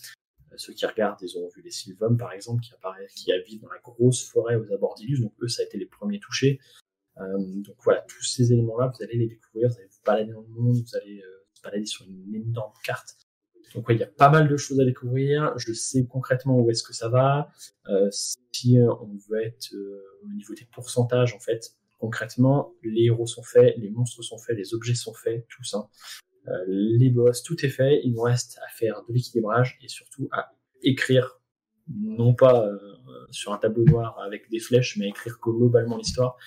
Euh, 0.52 0.56
ceux 0.58 0.74
qui 0.74 0.86
regardent, 0.86 1.22
ils 1.22 1.38
auront 1.38 1.50
vu 1.56 1.62
les 1.62 1.72
Sylvums, 1.72 2.18
par 2.18 2.34
exemple, 2.34 2.62
qui 2.62 2.74
apparaissent, 2.74 3.26
vivent 3.48 3.62
dans 3.62 3.72
la 3.72 3.80
grosse 3.80 4.28
forêt 4.28 4.56
aux 4.56 4.74
abords 4.74 4.96
d'Ilus, 4.96 5.22
donc 5.22 5.34
eux, 5.42 5.48
ça 5.48 5.62
a 5.62 5.66
été 5.66 5.78
les 5.78 5.86
premiers 5.86 6.20
touchés. 6.20 6.60
Euh, 7.20 7.38
donc 7.38 7.78
voilà, 7.84 8.02
tous 8.02 8.24
ces 8.24 8.52
éléments-là, 8.52 8.92
vous 8.94 9.04
allez 9.04 9.18
les 9.18 9.28
découvrir, 9.28 9.70
vous 9.70 9.78
allez 9.78 9.88
vous 9.88 10.02
balader 10.06 10.34
dans 10.34 10.42
le 10.42 10.48
monde, 10.50 10.76
vous 10.76 10.96
allez 10.96 11.22
vous 11.56 11.62
balader 11.64 11.86
sur 11.86 12.06
une 12.06 12.36
énorme 12.36 12.74
carte 12.84 13.27
donc 13.74 13.88
ouais, 13.88 13.96
il 13.96 14.00
y 14.00 14.04
a 14.04 14.08
pas 14.08 14.30
mal 14.30 14.48
de 14.48 14.58
choses 14.58 14.80
à 14.80 14.86
découvrir. 14.86 15.54
Je 15.58 15.74
sais 15.74 16.06
concrètement 16.06 16.60
où 16.60 16.70
est-ce 16.70 16.84
que 16.84 16.94
ça 16.94 17.10
va. 17.10 17.50
Euh, 17.90 18.10
si 18.12 18.78
on 18.80 19.18
veut 19.30 19.44
être 19.44 19.74
euh, 19.74 20.02
au 20.24 20.30
niveau 20.30 20.54
des 20.54 20.68
pourcentages, 20.72 21.34
en 21.34 21.40
fait, 21.40 21.74
concrètement, 22.00 22.74
les 22.84 23.06
héros 23.06 23.28
sont 23.28 23.44
faits, 23.44 23.76
les 23.78 23.90
monstres 23.90 24.24
sont 24.24 24.38
faits, 24.38 24.58
les 24.58 24.74
objets 24.74 24.96
sont 24.96 25.14
faits, 25.14 25.46
tout 25.50 25.64
ça. 25.64 25.90
Euh, 26.48 26.64
les 26.68 27.10
boss, 27.10 27.44
tout 27.44 27.66
est 27.66 27.70
fait. 27.70 28.02
Il 28.04 28.14
nous 28.14 28.22
reste 28.22 28.60
à 28.66 28.70
faire 28.70 29.04
de 29.08 29.14
l'équilibrage 29.14 29.78
et 29.82 29.88
surtout 29.88 30.30
à 30.32 30.54
écrire, 30.82 31.42
non 31.88 32.34
pas 32.34 32.68
euh, 32.68 32.78
sur 33.32 33.54
un 33.54 33.58
tableau 33.58 33.84
noir 33.84 34.20
avec 34.20 34.50
des 34.50 34.60
flèches, 34.60 34.98
mais 34.98 35.10
écrire 35.10 35.38
globalement 35.42 35.98
l'histoire. 35.98 36.38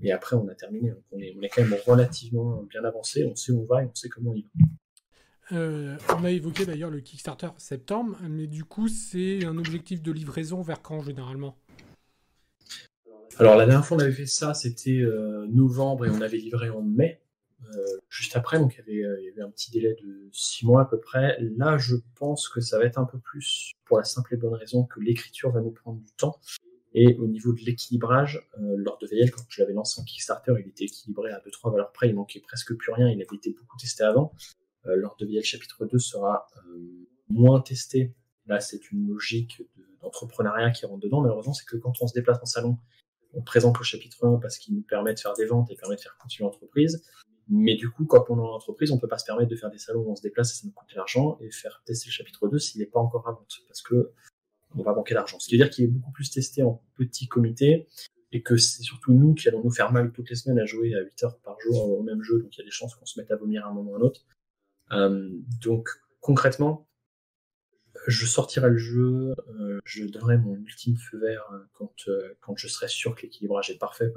Et 0.00 0.12
après, 0.12 0.36
on 0.36 0.46
a 0.48 0.54
terminé. 0.54 0.90
Donc 0.90 1.04
on, 1.12 1.18
est, 1.18 1.34
on 1.36 1.42
est 1.42 1.48
quand 1.48 1.62
même 1.62 1.78
relativement 1.86 2.62
bien 2.64 2.84
avancé. 2.84 3.24
On 3.24 3.34
sait 3.34 3.52
où 3.52 3.62
on 3.62 3.66
va 3.66 3.82
et 3.82 3.86
on 3.86 3.94
sait 3.94 4.08
comment 4.08 4.30
on 4.30 4.34
y 4.34 4.42
va. 4.42 4.66
Euh, 5.52 5.96
on 6.16 6.24
a 6.24 6.30
évoqué 6.30 6.66
d'ailleurs 6.66 6.90
le 6.90 7.00
Kickstarter 7.00 7.48
septembre, 7.56 8.16
mais 8.28 8.46
du 8.46 8.64
coup, 8.64 8.88
c'est 8.88 9.44
un 9.44 9.56
objectif 9.56 10.02
de 10.02 10.12
livraison 10.12 10.60
vers 10.62 10.82
quand 10.82 11.00
généralement? 11.00 11.56
Alors 13.38 13.56
la 13.56 13.66
dernière 13.66 13.86
fois 13.86 13.96
on 13.98 14.00
avait 14.00 14.12
fait 14.12 14.26
ça, 14.26 14.52
c'était 14.52 15.00
novembre 15.48 16.06
et 16.06 16.10
on 16.10 16.20
avait 16.20 16.38
livré 16.38 16.70
en 16.70 16.82
mai. 16.82 17.20
juste 18.08 18.34
après, 18.34 18.58
donc 18.58 18.74
il 18.74 18.94
y, 18.96 19.04
avait, 19.06 19.42
un 19.42 19.50
petit 19.50 19.70
délai 19.70 19.94
de 20.02 20.28
six 20.32 20.66
mois 20.66 20.82
à 20.82 20.84
peu 20.86 20.98
près. 20.98 21.38
Là, 21.56 21.78
je 21.78 21.94
pense 22.16 22.48
que 22.48 22.60
ça 22.60 22.78
va 22.78 22.84
être 22.84 22.98
un 22.98 23.04
peu 23.04 23.18
plus 23.18 23.74
pour 23.84 23.98
la 23.98 24.04
simple 24.04 24.34
et 24.34 24.36
bonne 24.36 24.54
raison 24.54 24.84
que 24.84 24.98
l'écriture 24.98 25.52
va 25.52 25.60
nous 25.60 25.70
prendre 25.70 26.00
du 26.00 26.12
temps. 26.16 26.40
Et 26.94 27.16
au 27.16 27.26
niveau 27.26 27.52
de 27.52 27.60
l'équilibrage, 27.60 28.48
euh, 28.58 28.74
lors 28.76 28.98
de 28.98 29.06
VL, 29.06 29.30
quand 29.30 29.42
je 29.48 29.60
l'avais 29.60 29.74
lancé 29.74 30.00
en 30.00 30.04
Kickstarter, 30.04 30.54
il 30.58 30.68
était 30.68 30.84
équilibré 30.84 31.30
à 31.30 31.40
2-3 31.40 31.70
valeurs 31.70 31.92
près, 31.92 32.08
il 32.08 32.14
manquait 32.14 32.40
presque 32.40 32.74
plus 32.74 32.92
rien, 32.92 33.08
il 33.08 33.22
avait 33.22 33.36
été 33.36 33.50
beaucoup 33.50 33.76
testé 33.76 34.04
avant. 34.04 34.32
Euh, 34.88 34.96
lors 34.96 35.16
de 35.16 35.26
VL 35.26 35.42
chapitre 35.42 35.86
2 35.86 35.98
sera 35.98 36.46
euh, 36.56 37.06
moins 37.28 37.60
testé. 37.60 38.14
Là, 38.46 38.60
c'est 38.60 38.90
une 38.90 39.08
logique 39.08 39.62
d'entrepreneuriat 40.00 40.70
qui 40.70 40.86
rentre 40.86 41.00
dedans. 41.00 41.20
Malheureusement, 41.20 41.52
c'est 41.52 41.66
que 41.66 41.76
quand 41.76 41.92
on 42.00 42.06
se 42.06 42.14
déplace 42.14 42.38
en 42.40 42.46
salon, 42.46 42.78
on 43.34 43.42
présente 43.42 43.78
le 43.78 43.84
chapitre 43.84 44.26
1 44.26 44.38
parce 44.38 44.58
qu'il 44.58 44.74
nous 44.74 44.82
permet 44.82 45.12
de 45.12 45.20
faire 45.20 45.34
des 45.34 45.44
ventes 45.44 45.70
et 45.70 45.76
permet 45.76 45.96
de 45.96 46.00
faire 46.00 46.16
continuer 46.18 46.48
l'entreprise. 46.48 47.04
Mais 47.50 47.76
du 47.76 47.90
coup, 47.90 48.04
quand 48.04 48.24
on 48.30 48.38
est 48.38 48.42
en 48.42 48.54
entreprise, 48.54 48.90
on 48.90 48.98
peut 48.98 49.08
pas 49.08 49.18
se 49.18 49.24
permettre 49.24 49.50
de 49.50 49.56
faire 49.56 49.70
des 49.70 49.78
salons 49.78 50.02
où 50.02 50.10
on 50.10 50.16
se 50.16 50.22
déplace 50.22 50.52
et 50.52 50.54
ça 50.56 50.66
nous 50.66 50.72
coûte 50.72 50.88
de 50.90 50.96
l'argent 50.96 51.38
et 51.40 51.50
faire 51.50 51.82
tester 51.84 52.08
le 52.08 52.12
chapitre 52.12 52.48
2 52.48 52.58
s'il 52.58 52.80
n'est 52.80 52.86
pas 52.86 53.00
encore 53.00 53.26
à 53.28 53.32
vente. 53.32 53.60
Parce 53.66 53.82
que 53.82 54.12
on 54.76 54.82
va 54.82 54.94
manquer 54.94 55.14
d'argent. 55.14 55.38
Ce 55.38 55.48
qui 55.48 55.56
veut 55.56 55.64
dire 55.64 55.70
qu'il 55.70 55.84
est 55.84 55.88
beaucoup 55.88 56.12
plus 56.12 56.30
testé 56.30 56.62
en 56.62 56.82
petit 56.94 57.26
comité 57.26 57.88
et 58.32 58.42
que 58.42 58.58
c'est 58.58 58.82
surtout 58.82 59.12
nous 59.12 59.34
qui 59.34 59.48
allons 59.48 59.62
nous 59.64 59.70
faire 59.70 59.92
mal 59.92 60.12
toutes 60.12 60.28
les 60.28 60.36
semaines 60.36 60.58
à 60.58 60.66
jouer 60.66 60.94
à 60.94 61.00
8 61.00 61.22
heures 61.22 61.38
par 61.38 61.58
jour 61.60 61.98
au 61.98 62.02
même 62.02 62.22
jeu, 62.22 62.42
donc 62.42 62.54
il 62.56 62.58
y 62.58 62.62
a 62.62 62.64
des 62.66 62.70
chances 62.70 62.94
qu'on 62.94 63.06
se 63.06 63.18
mette 63.18 63.30
à 63.30 63.36
vomir 63.36 63.64
à 63.66 63.70
un 63.70 63.72
moment 63.72 63.92
ou 63.92 63.94
à 63.94 63.98
un 63.98 64.02
autre. 64.02 64.26
Euh, 64.92 65.30
donc 65.60 65.88
concrètement, 66.20 66.86
je 68.06 68.26
sortirai 68.26 68.70
le 68.70 68.78
jeu, 68.78 69.34
euh, 69.48 69.78
je 69.84 70.04
donnerai 70.04 70.38
mon 70.38 70.56
ultime 70.56 70.96
feu 70.96 71.18
vert 71.18 71.44
euh, 71.52 71.58
quand, 71.72 72.08
quand 72.40 72.56
je 72.56 72.68
serai 72.68 72.88
sûr 72.88 73.14
que 73.14 73.22
l'équilibrage 73.22 73.70
est 73.70 73.78
parfait, 73.78 74.12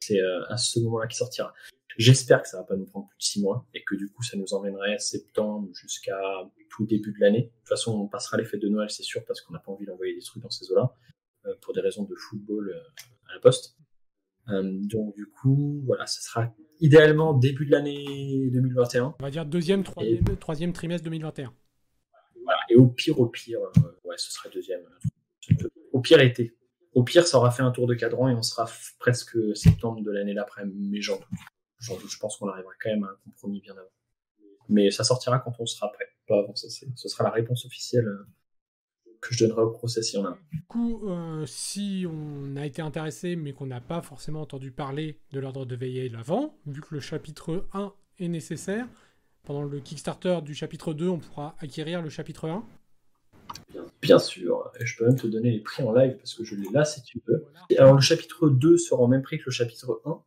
C'est 0.00 0.20
à 0.48 0.56
ce 0.56 0.80
moment-là 0.80 1.06
qu'il 1.06 1.16
sortira. 1.16 1.52
J'espère 1.98 2.42
que 2.42 2.48
ça 2.48 2.58
va 2.58 2.64
pas 2.64 2.76
nous 2.76 2.84
prendre 2.84 3.08
plus 3.08 3.16
de 3.18 3.22
six 3.22 3.40
mois 3.40 3.66
et 3.72 3.82
que 3.82 3.94
du 3.94 4.10
coup 4.10 4.22
ça 4.22 4.36
nous 4.36 4.52
emmènerait 4.52 4.98
septembre 4.98 5.70
jusqu'à 5.74 6.18
tout 6.68 6.84
début 6.86 7.12
de 7.12 7.20
l'année. 7.20 7.42
De 7.42 7.48
toute 7.48 7.68
façon, 7.68 7.92
on 7.98 8.06
passera 8.06 8.36
les 8.36 8.44
fêtes 8.44 8.60
de 8.60 8.68
Noël, 8.68 8.90
c'est 8.90 9.02
sûr, 9.02 9.24
parce 9.24 9.40
qu'on 9.40 9.54
n'a 9.54 9.60
pas 9.60 9.72
envie 9.72 9.86
d'envoyer 9.86 10.14
des 10.14 10.20
trucs 10.20 10.42
dans 10.42 10.50
ces 10.50 10.70
eaux-là 10.70 10.94
pour 11.62 11.72
des 11.72 11.80
raisons 11.80 12.04
de 12.04 12.14
football 12.14 12.82
à 13.28 13.34
la 13.34 13.40
poste. 13.40 13.76
Donc 14.48 15.14
du 15.14 15.26
coup, 15.26 15.82
voilà, 15.86 16.06
ça 16.06 16.20
sera 16.20 16.54
idéalement 16.80 17.32
début 17.34 17.66
de 17.66 17.72
l'année 17.72 18.50
2021. 18.52 19.14
On 19.18 19.24
va 19.24 19.30
dire 19.30 19.46
deuxième, 19.46 19.82
troisième, 19.82 20.36
troisième 20.38 20.72
trimestre 20.72 21.04
2021. 21.04 21.52
Voilà. 22.44 22.60
Et 22.70 22.76
au 22.76 22.86
pire, 22.86 23.18
au 23.18 23.26
pire, 23.26 23.60
ouais, 24.04 24.16
ce 24.16 24.32
serait 24.32 24.50
deuxième. 24.50 24.80
Au 25.92 26.00
pire, 26.00 26.20
été. 26.20 26.56
Au 26.94 27.02
pire, 27.02 27.26
ça 27.26 27.38
aura 27.38 27.50
fait 27.50 27.62
un 27.62 27.70
tour 27.70 27.86
de 27.86 27.94
cadran 27.94 28.28
et 28.28 28.34
on 28.34 28.42
sera 28.42 28.70
presque 28.98 29.36
septembre 29.54 30.02
de 30.02 30.10
l'année 30.10 30.34
d'après, 30.34 30.64
mais 30.64 31.00
j'en 31.00 31.16
doute 31.16 32.10
je 32.10 32.18
pense 32.18 32.36
qu'on 32.36 32.48
arrivera 32.48 32.72
quand 32.80 32.90
même 32.90 33.04
à 33.04 33.08
un 33.08 33.16
compromis 33.24 33.60
bien 33.60 33.74
avant. 33.74 33.90
Mais 34.68 34.90
ça 34.90 35.04
sortira 35.04 35.38
quand 35.38 35.52
on 35.58 35.66
sera 35.66 35.92
prêt, 35.92 36.08
pas 36.26 36.38
avant. 36.38 36.54
Ça, 36.54 36.68
ce 36.68 37.08
sera 37.08 37.24
la 37.24 37.30
réponse 37.30 37.64
officielle 37.66 38.06
euh, 38.06 38.26
que 39.26 39.34
je 39.34 39.44
donnerai 39.44 39.62
au 39.62 39.70
procès 39.70 40.02
s'il 40.02 40.20
y 40.20 40.22
en 40.22 40.26
a. 40.26 40.38
Du 40.52 40.62
coup, 40.62 41.08
euh, 41.08 41.44
si 41.46 42.06
on 42.08 42.56
a 42.56 42.66
été 42.66 42.82
intéressé 42.82 43.36
mais 43.36 43.52
qu'on 43.52 43.66
n'a 43.66 43.80
pas 43.80 44.02
forcément 44.02 44.42
entendu 44.42 44.70
parler 44.70 45.18
de 45.32 45.40
l'ordre 45.40 45.64
de 45.66 45.76
veillée 45.76 46.08
l'avant, 46.08 46.56
vu 46.66 46.80
que 46.80 46.94
le 46.94 47.00
chapitre 47.00 47.66
1 47.72 47.92
est 48.18 48.28
nécessaire, 48.28 48.86
pendant 49.44 49.62
le 49.62 49.80
Kickstarter 49.80 50.40
du 50.42 50.54
chapitre 50.54 50.92
2, 50.92 51.08
on 51.08 51.18
pourra 51.18 51.54
acquérir 51.60 52.02
le 52.02 52.08
chapitre 52.08 52.48
1 52.48 52.64
Bien 54.02 54.18
sûr, 54.18 54.70
et 54.80 54.86
je 54.86 54.96
peux 54.96 55.06
même 55.06 55.16
te 55.16 55.26
donner 55.26 55.50
les 55.52 55.60
prix 55.60 55.82
en 55.82 55.92
live 55.92 56.16
parce 56.16 56.34
que 56.34 56.44
je 56.44 56.54
l'ai 56.54 56.68
là 56.72 56.84
si 56.84 57.02
tu 57.02 57.20
veux. 57.26 57.46
Alors 57.78 57.94
le 57.94 58.00
chapitre 58.00 58.48
2 58.48 58.76
sera 58.76 59.02
au 59.02 59.06
même 59.06 59.22
prix 59.22 59.38
que 59.38 59.44
le 59.46 59.52
chapitre 59.52 60.00
1, 60.04 60.20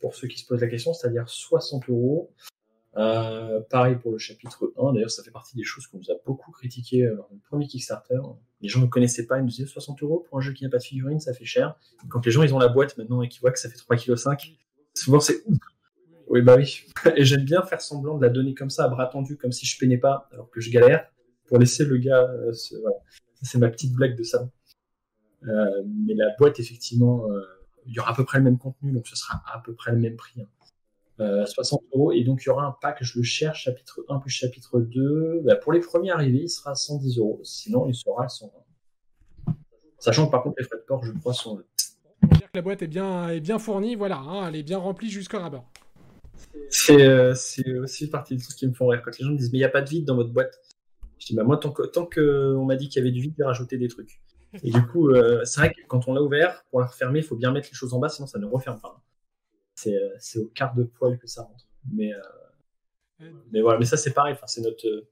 pour 0.00 0.14
ceux 0.14 0.28
qui 0.28 0.38
se 0.38 0.46
posent 0.46 0.60
la 0.60 0.68
question, 0.68 0.92
c'est-à-dire 0.92 1.28
60 1.28 1.88
euros. 1.88 2.32
Euh, 2.96 3.60
pareil 3.70 3.96
pour 3.96 4.12
le 4.12 4.18
chapitre 4.18 4.72
1, 4.78 4.92
d'ailleurs 4.92 5.10
ça 5.10 5.24
fait 5.24 5.32
partie 5.32 5.56
des 5.56 5.64
choses 5.64 5.86
qu'on 5.88 5.98
nous 5.98 6.10
a 6.10 6.14
beaucoup 6.24 6.52
critiqué 6.52 7.04
euh, 7.04 7.16
dans 7.16 7.28
le 7.32 7.40
premier 7.40 7.66
Kickstarter. 7.66 8.20
Les 8.60 8.68
gens 8.68 8.80
ne 8.80 8.86
connaissaient 8.86 9.26
pas, 9.26 9.38
ils 9.38 9.42
nous 9.42 9.48
disaient 9.48 9.66
60 9.66 10.02
euros 10.02 10.24
pour 10.28 10.38
un 10.38 10.40
jeu 10.40 10.52
qui 10.52 10.62
n'a 10.62 10.70
pas 10.70 10.78
de 10.78 10.82
figurine, 10.82 11.18
ça 11.18 11.34
fait 11.34 11.44
cher. 11.44 11.76
quand 12.08 12.24
les 12.24 12.30
gens 12.30 12.44
ils 12.44 12.54
ont 12.54 12.58
la 12.58 12.68
boîte 12.68 12.96
maintenant 12.96 13.22
et 13.22 13.28
qu'ils 13.28 13.40
voient 13.40 13.50
que 13.50 13.58
ça 13.58 13.68
fait 13.68 13.76
3,5 13.76 14.36
kg, 14.36 14.56
souvent 14.94 15.18
c'est. 15.18 15.42
Oui 16.28 16.40
bah 16.40 16.54
oui. 16.56 16.84
Et 17.16 17.24
j'aime 17.24 17.44
bien 17.44 17.62
faire 17.62 17.80
semblant 17.80 18.16
de 18.16 18.22
la 18.22 18.30
donner 18.30 18.54
comme 18.54 18.70
ça 18.70 18.84
à 18.84 18.88
bras 18.88 19.06
tendu, 19.06 19.36
comme 19.36 19.52
si 19.52 19.66
je 19.66 19.78
peinais 19.78 19.98
pas 19.98 20.28
alors 20.32 20.48
que 20.50 20.60
je 20.60 20.70
galère, 20.70 21.06
pour 21.46 21.58
laisser 21.58 21.84
le 21.84 21.98
gars. 21.98 22.22
Euh, 22.22 22.52
voilà. 22.80 22.96
C'est 23.42 23.58
ma 23.58 23.68
petite 23.68 23.92
blague 23.92 24.16
de 24.16 24.22
ça. 24.22 24.48
mais 25.42 26.14
la 26.14 26.34
boîte 26.38 26.60
effectivement 26.60 27.26
il 27.86 27.92
y 27.92 28.00
aura 28.00 28.12
à 28.12 28.14
peu 28.14 28.24
près 28.24 28.38
le 28.38 28.44
même 28.44 28.58
contenu, 28.58 28.92
donc 28.92 29.06
ce 29.06 29.16
sera 29.16 29.42
à 29.52 29.60
peu 29.60 29.74
près 29.74 29.92
le 29.92 29.98
même 29.98 30.16
prix. 30.16 30.40
60 30.40 30.40
hein. 30.40 30.63
Euh, 31.20 31.44
euros. 31.92 32.12
Et 32.12 32.24
donc, 32.24 32.42
il 32.42 32.46
y 32.46 32.50
aura 32.50 32.64
un 32.64 32.74
pack, 32.80 32.98
je 33.02 33.18
le 33.18 33.24
cherche, 33.24 33.64
chapitre 33.64 34.04
1 34.08 34.18
plus 34.18 34.30
chapitre 34.30 34.80
2. 34.80 35.42
Bah, 35.44 35.56
pour 35.56 35.72
les 35.72 35.80
premiers 35.80 36.10
arrivés, 36.10 36.42
il 36.42 36.48
sera 36.48 36.72
à 36.72 36.74
110 36.74 37.18
euros. 37.18 37.40
Sinon, 37.42 37.86
il 37.88 37.94
sera 37.94 38.24
à 38.24 38.28
120. 38.28 38.50
Sachant 39.98 40.26
que 40.26 40.32
par 40.32 40.42
contre, 40.42 40.56
les 40.58 40.64
frais 40.64 40.76
de 40.76 40.84
port, 40.86 41.04
je 41.04 41.12
crois, 41.12 41.32
sont. 41.32 41.62
On 42.22 42.26
dire 42.26 42.50
que 42.50 42.56
la 42.56 42.62
boîte 42.62 42.82
est 42.82 42.88
bien, 42.88 43.28
est 43.28 43.40
bien 43.40 43.58
fournie, 43.58 43.94
voilà, 43.94 44.18
hein, 44.18 44.48
elle 44.48 44.56
est 44.56 44.62
bien 44.62 44.78
remplie 44.78 45.08
jusqu'au. 45.08 45.38
Euh, 46.90 47.34
c'est 47.34 47.78
aussi 47.78 48.10
partie 48.10 48.36
des 48.36 48.42
trucs 48.42 48.56
qui 48.56 48.66
me 48.66 48.74
font 48.74 48.88
rire. 48.88 49.02
Quand 49.04 49.16
les 49.18 49.24
gens 49.24 49.32
me 49.32 49.36
disent, 49.36 49.52
mais 49.52 49.58
il 49.58 49.62
n'y 49.62 49.66
a 49.66 49.70
pas 49.70 49.82
de 49.82 49.88
vide 49.88 50.04
dans 50.04 50.16
votre 50.16 50.30
boîte. 50.30 50.60
Je 51.18 51.26
dis, 51.26 51.34
bah, 51.34 51.44
moi, 51.44 51.56
tant 51.56 51.70
qu'on 51.70 51.86
tant 51.86 52.06
que 52.06 52.54
m'a 52.64 52.76
dit 52.76 52.88
qu'il 52.88 53.00
y 53.00 53.02
avait 53.02 53.12
du 53.12 53.20
vide, 53.20 53.34
j'ai 53.38 53.44
rajouté 53.44 53.78
des 53.78 53.88
trucs. 53.88 54.20
Et 54.62 54.70
du 54.70 54.86
coup, 54.86 55.08
euh, 55.08 55.44
c'est 55.44 55.60
vrai 55.60 55.70
que 55.70 55.80
quand 55.88 56.06
on 56.06 56.14
l'a 56.14 56.22
ouvert, 56.22 56.64
pour 56.70 56.80
la 56.80 56.86
refermer, 56.86 57.20
il 57.20 57.24
faut 57.24 57.36
bien 57.36 57.50
mettre 57.50 57.68
les 57.70 57.74
choses 57.74 57.92
en 57.92 57.98
bas, 57.98 58.08
sinon 58.08 58.26
ça 58.26 58.38
ne 58.38 58.46
referme 58.46 58.80
pas. 58.80 59.02
C'est, 59.74 59.94
euh, 59.94 60.14
c'est 60.18 60.38
au 60.38 60.46
quart 60.46 60.74
de 60.74 60.84
poil 60.84 61.18
que 61.18 61.26
ça 61.26 61.42
rentre. 61.42 61.66
Mais, 61.92 62.12
euh, 62.12 63.30
mais 63.52 63.60
voilà, 63.60 63.78
mais 63.78 63.84
ça 63.84 63.96
c'est 63.96 64.12
pareil. 64.12 64.34
Enfin, 64.34 64.46
c'est 64.46 64.60
notre, 64.60 65.06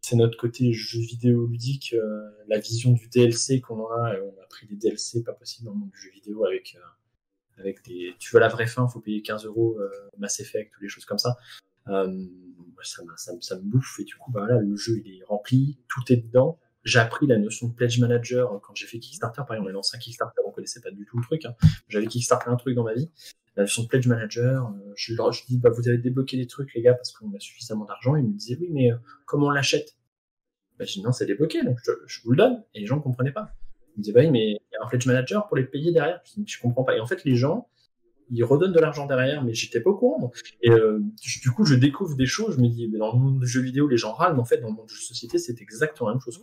c'est 0.00 0.16
notre 0.16 0.38
côté 0.38 0.72
jeu 0.72 1.00
vidéo 1.00 1.46
ludique, 1.46 1.94
la 2.48 2.58
vision 2.58 2.92
du 2.92 3.08
DLC 3.08 3.60
qu'on 3.60 3.86
a. 3.86 4.16
On 4.20 4.42
a 4.42 4.46
pris 4.48 4.66
des 4.66 4.76
DLC 4.76 5.22
pas 5.22 5.32
possible 5.32 5.66
dans 5.66 5.72
le 5.72 5.78
monde 5.78 5.90
du 5.90 5.98
jeu 5.98 6.10
vidéo 6.10 6.44
avec, 6.44 6.76
avec 7.58 7.84
des. 7.84 8.14
Tu 8.18 8.34
veux 8.34 8.40
la 8.40 8.48
vraie 8.48 8.66
fin, 8.66 8.86
il 8.88 8.92
faut 8.92 9.00
payer 9.00 9.22
15 9.22 9.46
euros 9.46 9.78
Mass 10.18 10.40
Effect 10.40 10.76
ou 10.76 10.80
des 10.80 10.88
choses 10.88 11.04
comme 11.04 11.18
ça. 11.18 11.36
Ça, 11.86 13.02
ça, 13.16 13.32
ça, 13.40 13.56
me 13.56 13.62
bouffe 13.62 13.98
et 14.00 14.04
du 14.04 14.14
coup, 14.16 14.30
bah, 14.30 14.40
voilà, 14.46 14.60
le 14.60 14.76
jeu 14.76 15.00
il 15.02 15.20
est 15.20 15.24
rempli, 15.24 15.78
tout 15.88 16.12
est 16.12 16.16
dedans 16.16 16.58
j'ai 16.84 16.98
appris 16.98 17.26
la 17.26 17.38
notion 17.38 17.68
de 17.68 17.72
pledge 17.72 17.98
manager 17.98 18.60
quand 18.62 18.74
j'ai 18.74 18.86
fait 18.86 18.98
Kickstarter. 18.98 19.42
Par 19.46 19.56
exemple, 19.56 19.68
on 19.68 19.70
a 19.70 19.72
lancé 19.72 19.96
un 19.96 20.00
Kickstarter, 20.00 20.42
on 20.46 20.52
connaissait 20.52 20.80
pas 20.80 20.90
du 20.90 21.04
tout 21.06 21.16
le 21.18 21.24
truc. 21.24 21.44
Hein. 21.46 21.54
J'avais 21.88 22.06
Kickstarter 22.06 22.50
un 22.50 22.56
truc 22.56 22.74
dans 22.74 22.84
ma 22.84 22.94
vie. 22.94 23.10
La 23.56 23.62
notion 23.62 23.84
de 23.84 23.88
pledge 23.88 24.06
manager, 24.08 24.66
euh, 24.66 24.92
je 24.96 25.14
leur 25.14 25.30
dis, 25.30 25.58
bah, 25.58 25.70
vous 25.70 25.88
avez 25.88 25.98
débloqué 25.98 26.36
des 26.36 26.46
trucs, 26.46 26.74
les 26.74 26.82
gars, 26.82 26.94
parce 26.94 27.12
qu'on 27.12 27.32
a 27.34 27.40
suffisamment 27.40 27.84
d'argent. 27.84 28.16
Ils 28.16 28.26
me 28.26 28.32
disaient, 28.32 28.56
oui, 28.60 28.68
mais 28.70 28.92
euh, 28.92 28.96
comment 29.26 29.46
on 29.46 29.50
l'achète? 29.50 29.96
Bah, 30.78 30.84
Je 30.84 30.94
dis, 30.94 31.02
non, 31.02 31.12
c'est 31.12 31.26
débloqué, 31.26 31.62
donc 31.62 31.78
je, 32.06 32.20
vous 32.24 32.32
le 32.32 32.36
donne. 32.36 32.64
Et 32.74 32.80
les 32.80 32.86
gens 32.86 32.96
ne 32.96 33.02
comprenaient 33.02 33.32
pas. 33.32 33.52
Ils 33.94 33.98
me 33.98 34.02
disaient, 34.02 34.12
bah 34.12 34.20
oui, 34.20 34.30
mais 34.30 34.50
il 34.50 34.72
y 34.72 34.76
a 34.76 34.84
un 34.84 34.88
pledge 34.88 35.06
manager 35.06 35.46
pour 35.46 35.56
les 35.56 35.64
payer 35.64 35.92
derrière. 35.92 36.20
Je 36.24 36.40
dis, 36.40 36.44
je 36.48 36.60
comprends 36.60 36.82
pas. 36.82 36.96
Et 36.96 37.00
en 37.00 37.06
fait, 37.06 37.24
les 37.24 37.36
gens, 37.36 37.68
ils 38.30 38.42
redonnent 38.42 38.72
de 38.72 38.80
l'argent 38.80 39.06
derrière, 39.06 39.44
mais 39.44 39.54
j'étais 39.54 39.80
pas 39.80 39.90
au 39.90 39.96
courant. 39.96 40.32
Et 40.62 40.70
euh, 40.70 41.00
du 41.42 41.50
coup, 41.50 41.64
je 41.64 41.74
découvre 41.74 42.16
des 42.16 42.26
choses, 42.26 42.56
je 42.56 42.60
me 42.60 42.68
dis, 42.68 42.88
mais 42.88 42.98
dans 42.98 43.12
le 43.12 43.18
monde 43.18 43.40
du 43.40 43.46
jeu 43.46 43.60
vidéo, 43.60 43.86
les 43.86 43.96
gens 43.96 44.12
râlent, 44.12 44.34
mais 44.34 44.40
en 44.40 44.44
fait, 44.44 44.58
dans 44.58 44.68
le 44.68 44.74
monde 44.74 44.86
de 44.86 44.90
société, 44.90 45.38
c'est 45.38 45.60
exactement 45.60 46.08
la 46.08 46.14
même 46.14 46.20
chose. 46.20 46.40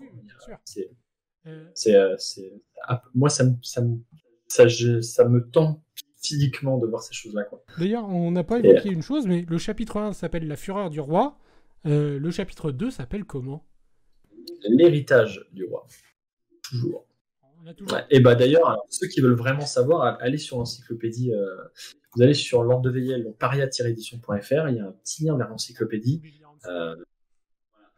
c'est, 1.74 1.95
euh, 1.95 2.16
moi, 3.16 3.30
ça 3.30 3.43
me, 3.43 3.55
ça, 3.64 3.82
me, 3.82 3.97
ça, 4.47 4.70
ça 5.01 5.26
me 5.26 5.49
tend 5.49 5.84
physiquement 6.22 6.78
de 6.78 6.88
voir 6.88 7.01
ces 7.01 7.13
choses-là. 7.13 7.43
D'ailleurs, 7.78 8.07
on 8.07 8.32
n'a 8.32 8.43
pas 8.43 8.59
évoqué 8.59 8.89
une 8.89 9.01
chose, 9.01 9.28
mais 9.28 9.45
le 9.47 9.57
chapitre 9.57 9.97
1 9.97 10.13
s'appelle 10.13 10.47
La 10.47 10.55
fureur 10.55 10.89
du 10.89 10.99
roi. 10.99 11.38
Euh, 11.86 12.19
le 12.19 12.32
chapitre 12.32 12.72
2 12.72 12.91
s'appelle 12.91 13.26
comment? 13.26 13.65
L'héritage 14.67 15.45
du 15.51 15.63
roi. 15.65 15.88
Toujours 16.63 17.05
et 18.09 18.19
bah 18.19 18.36
d'ailleurs, 18.36 18.84
ceux 18.89 19.07
qui 19.07 19.22
veulent 19.22 19.36
vraiment 19.36 19.65
savoir, 19.65 20.17
allez 20.22 20.38
sur 20.38 20.57
l'encyclopédie. 20.57 21.32
Euh, 21.34 21.55
vous 22.15 22.22
allez 22.22 22.34
sur 22.34 22.63
l'ordre 22.63 22.82
de 22.82 22.89
veillelle, 22.89 23.24
donc 23.24 23.38
paria-édition.fr. 23.38 24.69
Il 24.69 24.76
y 24.76 24.80
a 24.80 24.86
un 24.86 24.91
petit 24.91 25.26
lien 25.26 25.38
vers 25.38 25.49
l'encyclopédie. 25.49 26.22
Euh, 26.67 26.95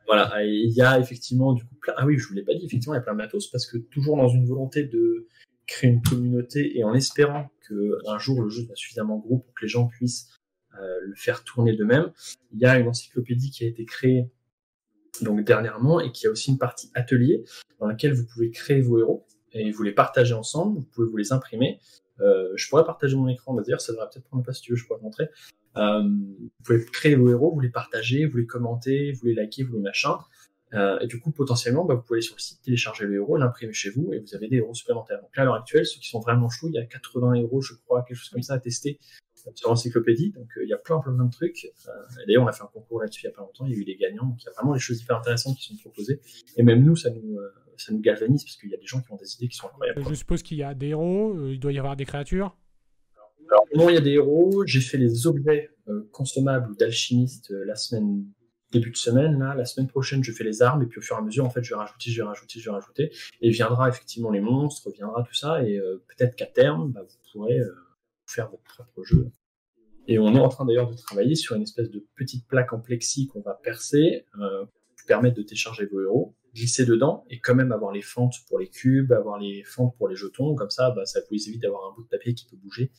voilà, 0.05 0.43
il 0.43 0.71
y 0.71 0.81
a 0.81 0.99
effectivement 0.99 1.53
du 1.53 1.63
coup 1.63 1.75
plein. 1.75 1.93
Ah 1.97 2.05
oui, 2.05 2.17
je 2.17 2.27
vous 2.27 2.33
l'ai 2.33 2.43
pas 2.43 2.53
dit. 2.53 2.65
Effectivement, 2.65 2.93
il 2.93 2.97
y 2.97 2.99
a 2.99 3.03
plein 3.03 3.13
de 3.13 3.17
matos 3.17 3.47
parce 3.47 3.65
que 3.65 3.77
toujours 3.77 4.17
dans 4.17 4.27
une 4.27 4.45
volonté 4.45 4.83
de 4.83 5.27
créer 5.73 5.89
une 5.89 6.01
communauté 6.01 6.77
et 6.77 6.83
en 6.83 6.93
espérant 6.93 7.49
que 7.67 7.97
un 8.07 8.19
jour 8.19 8.41
le 8.41 8.49
jeu 8.49 8.63
soit 8.65 8.75
suffisamment 8.75 9.17
gros 9.17 9.39
pour 9.39 9.53
que 9.53 9.61
les 9.63 9.67
gens 9.67 9.87
puissent 9.87 10.29
euh, 10.79 10.99
le 11.01 11.15
faire 11.15 11.43
tourner 11.43 11.75
d'eux-mêmes, 11.75 12.11
il 12.51 12.59
y 12.59 12.65
a 12.65 12.77
une 12.79 12.87
encyclopédie 12.87 13.51
qui 13.51 13.63
a 13.65 13.67
été 13.67 13.85
créée 13.85 14.29
donc 15.21 15.43
dernièrement 15.45 15.99
et 15.99 16.11
qui 16.11 16.27
a 16.27 16.31
aussi 16.31 16.51
une 16.51 16.57
partie 16.57 16.91
atelier 16.95 17.43
dans 17.79 17.87
laquelle 17.87 18.13
vous 18.13 18.25
pouvez 18.25 18.51
créer 18.51 18.81
vos 18.81 18.99
héros 18.99 19.25
et 19.51 19.71
vous 19.71 19.83
les 19.83 19.91
partagez 19.91 20.33
ensemble, 20.33 20.79
vous 20.79 20.85
pouvez 20.85 21.07
vous 21.07 21.17
les 21.17 21.31
imprimer. 21.31 21.79
Euh, 22.21 22.51
je 22.55 22.69
pourrais 22.69 22.85
partager 22.85 23.15
mon 23.15 23.27
écran, 23.27 23.53
d'ailleurs, 23.53 23.81
ça 23.81 23.91
devrait 23.91 24.07
peut-être 24.11 24.25
prendre 24.25 24.43
pas 24.43 24.53
si 24.53 24.61
tu 24.61 24.71
veux, 24.71 24.77
je 24.77 24.85
pourrais 24.85 24.99
te 24.99 25.03
montrer. 25.03 25.29
Euh, 25.77 26.03
vous 26.03 26.49
pouvez 26.63 26.85
créer 26.85 27.15
vos 27.15 27.29
héros, 27.29 27.51
vous 27.51 27.59
les 27.59 27.69
partagez, 27.69 28.25
vous 28.25 28.37
les 28.37 28.45
commentez, 28.45 29.11
vous 29.11 29.25
les 29.27 29.35
likez, 29.35 29.63
vous 29.63 29.75
les 29.75 29.81
machin. 29.81 30.17
Euh, 30.73 30.99
et 30.99 31.07
du 31.07 31.19
coup, 31.19 31.31
potentiellement, 31.31 31.85
bah, 31.85 31.95
vous 31.95 32.01
pouvez 32.01 32.17
aller 32.17 32.25
sur 32.25 32.35
le 32.35 32.41
site, 32.41 32.61
télécharger 32.61 33.05
le 33.05 33.15
héros, 33.15 33.37
l'imprimer 33.37 33.73
chez 33.73 33.89
vous, 33.89 34.11
et 34.13 34.19
vous 34.19 34.35
avez 34.35 34.47
des 34.47 34.57
héros 34.57 34.73
supplémentaires. 34.73 35.21
Donc 35.21 35.35
là, 35.35 35.43
à 35.43 35.45
l'heure 35.45 35.55
actuelle, 35.55 35.85
ceux 35.85 35.99
qui 35.99 36.07
sont 36.07 36.19
vraiment 36.19 36.49
chauds, 36.49 36.67
il 36.69 36.75
y 36.75 36.79
a 36.79 36.85
80 36.85 37.33
héros, 37.35 37.61
je 37.61 37.73
crois, 37.85 38.03
quelque 38.03 38.17
chose 38.17 38.29
comme 38.29 38.41
ça 38.41 38.53
à 38.53 38.59
tester 38.59 38.99
sur 39.55 39.69
l'encyclopédie. 39.69 40.31
Donc 40.31 40.47
il 40.61 40.69
y 40.69 40.73
a 40.73 40.77
plein, 40.77 40.99
plein, 40.99 41.13
plein 41.13 41.25
de 41.25 41.31
trucs. 41.31 41.67
D'ailleurs, 42.25 42.43
on 42.43 42.47
a 42.47 42.53
fait 42.53 42.63
un 42.63 42.67
concours 42.67 43.01
là-dessus 43.01 43.25
il 43.25 43.27
n'y 43.27 43.33
a 43.33 43.35
pas 43.35 43.41
longtemps, 43.41 43.65
il 43.65 43.73
y 43.73 43.75
a 43.75 43.77
eu 43.77 43.85
des 43.85 43.97
gagnants. 43.97 44.25
Donc 44.25 44.41
il 44.41 44.45
y 44.45 44.49
a 44.49 44.51
vraiment 44.53 44.73
des 44.73 44.79
choses 44.79 45.01
hyper 45.01 45.17
intéressantes 45.17 45.57
qui 45.57 45.65
sont 45.65 45.75
proposées. 45.75 46.21
Et 46.55 46.63
même 46.63 46.83
nous, 46.83 46.95
ça 46.95 47.09
nous, 47.09 47.37
ça 47.75 47.91
nous 47.91 47.99
galvanise 47.99 48.43
parce 48.43 48.55
qu'il 48.55 48.69
y 48.69 48.73
a 48.73 48.77
des 48.77 48.85
gens 48.85 49.01
qui 49.01 49.11
ont 49.11 49.17
des 49.17 49.35
idées 49.35 49.49
qui 49.49 49.57
sont 49.57 49.67
incroyables. 49.67 50.01
Je 50.07 50.13
suppose 50.13 50.43
qu'il 50.43 50.57
y 50.57 50.63
a 50.63 50.73
des 50.73 50.87
héros, 50.87 51.35
il 51.49 51.59
doit 51.59 51.73
y 51.73 51.79
avoir 51.79 51.97
des 51.97 52.05
créatures. 52.05 52.55
Alors, 53.49 53.65
non, 53.75 53.89
il 53.89 53.95
y 53.95 53.97
a 53.97 54.01
des 54.01 54.11
héros. 54.11 54.63
J'ai 54.65 54.81
fait 54.81 54.97
les 54.97 55.27
objets 55.27 55.69
euh, 55.87 56.07
consommables 56.11 56.75
d'alchimiste 56.77 57.51
euh, 57.51 57.65
la 57.65 57.75
semaine 57.75 58.25
début 58.73 58.91
de 58.91 58.97
semaine. 58.97 59.39
Là, 59.39 59.55
la 59.55 59.65
semaine 59.65 59.87
prochaine, 59.87 60.23
je 60.23 60.31
fais 60.31 60.43
les 60.43 60.61
armes 60.61 60.83
et 60.83 60.85
puis 60.85 60.99
au 60.99 61.01
fur 61.01 61.15
et 61.15 61.19
à 61.19 61.21
mesure, 61.21 61.45
en 61.45 61.49
fait, 61.49 61.63
je 61.63 61.69
vais 61.69 61.79
rajouter, 61.79 62.09
je 62.11 62.21
vais 62.21 62.27
rajouter, 62.27 62.59
je 62.59 62.65
vais 62.65 62.75
rajouter. 62.75 63.11
Et 63.41 63.49
viendra 63.49 63.89
effectivement 63.89 64.31
les 64.31 64.41
monstres, 64.41 64.91
viendra 64.91 65.23
tout 65.23 65.33
ça. 65.33 65.63
Et 65.63 65.77
euh, 65.77 66.03
peut-être 66.07 66.35
qu'à 66.35 66.45
terme, 66.45 66.91
bah, 66.91 67.01
vous 67.01 67.31
pourrez 67.31 67.59
faire 68.25 68.49
votre 68.49 68.63
propre 68.63 69.03
jeu. 69.03 69.31
Et 70.07 70.19
on 70.19 70.35
est 70.35 70.39
en 70.39 70.49
train 70.49 70.65
d'ailleurs 70.65 70.89
de 70.89 70.95
travailler 70.95 71.35
sur 71.35 71.55
une 71.55 71.63
espèce 71.63 71.89
de 71.89 72.05
petite 72.15 72.45
plaque 72.47 72.73
en 72.73 72.79
plexi 72.79 73.27
qu'on 73.27 73.41
va 73.41 73.53
percer, 73.53 74.25
euh, 74.39 74.65
pour 74.65 75.07
permettre 75.07 75.37
de 75.37 75.43
télécharger 75.43 75.85
vos 75.85 76.01
héros, 76.01 76.35
glisser 76.53 76.85
dedans 76.85 77.25
et 77.29 77.39
quand 77.39 77.55
même 77.55 77.71
avoir 77.71 77.91
les 77.91 78.01
fentes 78.01 78.35
pour 78.47 78.59
les 78.59 78.67
cubes, 78.67 79.11
avoir 79.13 79.39
les 79.39 79.63
fentes 79.63 79.95
pour 79.97 80.09
les 80.09 80.15
jetons. 80.15 80.55
Comme 80.55 80.69
ça, 80.69 80.91
bah, 80.91 81.05
ça 81.05 81.21
vous 81.29 81.49
évite 81.49 81.61
d'avoir 81.61 81.89
un 81.89 81.95
bout 81.95 82.03
de 82.03 82.09
papier 82.09 82.33
qui 82.33 82.45
peut 82.45 82.57
bouger 82.57 82.91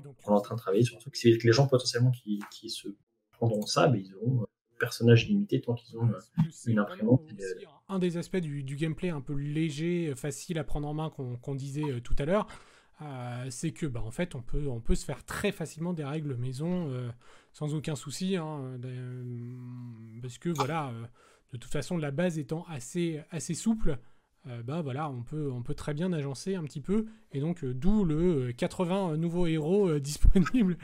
donc... 0.00 0.16
On 0.26 0.32
est 0.32 0.36
en 0.36 0.40
train 0.40 0.54
de 0.54 0.60
travailler 0.60 0.84
sur 0.84 0.96
un 0.96 1.00
truc. 1.00 1.16
C'est 1.16 1.36
que 1.36 1.46
les 1.46 1.52
gens 1.52 1.66
potentiellement 1.66 2.10
qui, 2.10 2.40
qui 2.50 2.70
se 2.70 2.88
prendront 3.32 3.66
ça, 3.66 3.88
mais 3.88 4.00
ils 4.00 4.14
auront 4.14 4.46
un 4.82 4.86
personnage 4.86 5.28
limité 5.28 5.60
tant 5.60 5.74
qu'ils 5.74 5.96
ont 5.96 6.08
euh, 6.08 6.42
une 6.66 6.78
imprimante. 6.78 7.22
Euh, 7.40 7.64
un 7.88 7.98
des 7.98 8.16
aspects 8.16 8.38
du, 8.38 8.76
gameplay 8.76 9.10
un 9.10 9.20
peu 9.20 9.34
léger, 9.34 10.12
facile 10.16 10.58
à 10.58 10.64
prendre 10.64 10.88
en 10.88 10.94
main 10.94 11.10
qu'on 11.10 11.54
disait 11.54 11.90
euh, 11.90 12.00
tout 12.00 12.16
à 12.18 12.24
l'heure, 12.24 12.46
c'est 13.50 13.72
que 13.72 13.86
bah, 13.86 14.00
en 14.04 14.12
fait 14.12 14.36
on 14.36 14.42
peut, 14.42 14.68
on 14.68 14.80
peut 14.80 14.94
se 14.94 15.04
faire 15.04 15.24
très 15.24 15.50
facilement 15.50 15.92
des 15.92 16.04
règles 16.04 16.36
maison 16.36 16.88
sans 17.52 17.74
aucun 17.74 17.96
souci. 17.96 18.36
Hein, 18.36 18.78
parce 20.20 20.38
que 20.38 20.48
voilà, 20.50 20.92
de 21.52 21.56
toute 21.58 21.72
façon 21.72 21.96
la 21.96 22.12
base 22.12 22.38
étant 22.38 22.64
assez, 22.68 23.20
assez 23.30 23.54
souple, 23.54 23.98
bah 24.64 24.82
voilà, 24.82 25.08
on 25.08 25.22
peut, 25.22 25.50
on 25.50 25.62
peut 25.62 25.74
très 25.74 25.94
bien 25.94 26.12
agencer 26.12 26.54
un 26.54 26.64
petit 26.64 26.80
peu, 26.80 27.06
et 27.32 27.40
donc 27.40 27.64
d'où 27.64 28.04
le 28.04 28.52
80 28.52 29.12
euh, 29.12 29.16
nouveaux 29.16 29.46
héros 29.46 29.98
disponibles. 29.98 30.76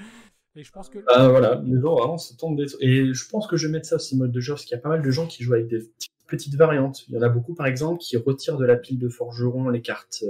Je 0.62 0.70
pense 0.70 0.88
que. 0.88 0.98
Ah, 1.08 1.28
voilà, 1.28 1.62
les 1.64 1.80
gens 1.80 1.94
vraiment 1.94 2.18
se 2.18 2.34
tombent. 2.34 2.60
Et 2.80 3.12
je 3.12 3.28
pense 3.28 3.46
que 3.46 3.56
je 3.56 3.66
vais 3.66 3.72
mettre 3.72 3.86
ça 3.86 3.96
aussi 3.96 4.16
mode 4.16 4.32
de 4.32 4.40
jeu, 4.40 4.54
parce 4.54 4.64
qu'il 4.64 4.76
y 4.76 4.78
a 4.78 4.82
pas 4.82 4.88
mal 4.88 5.02
de 5.02 5.10
gens 5.10 5.26
qui 5.26 5.42
jouent 5.42 5.54
avec 5.54 5.68
des 5.68 5.90
petites 6.26 6.56
variantes. 6.56 7.04
Il 7.08 7.14
y 7.14 7.18
en 7.18 7.22
a 7.22 7.28
beaucoup, 7.28 7.54
par 7.54 7.66
exemple, 7.66 8.00
qui 8.00 8.16
retirent 8.16 8.58
de 8.58 8.66
la 8.66 8.76
pile 8.76 8.98
de 8.98 9.08
forgeron 9.08 9.68
les 9.68 9.82
cartes 9.82 10.24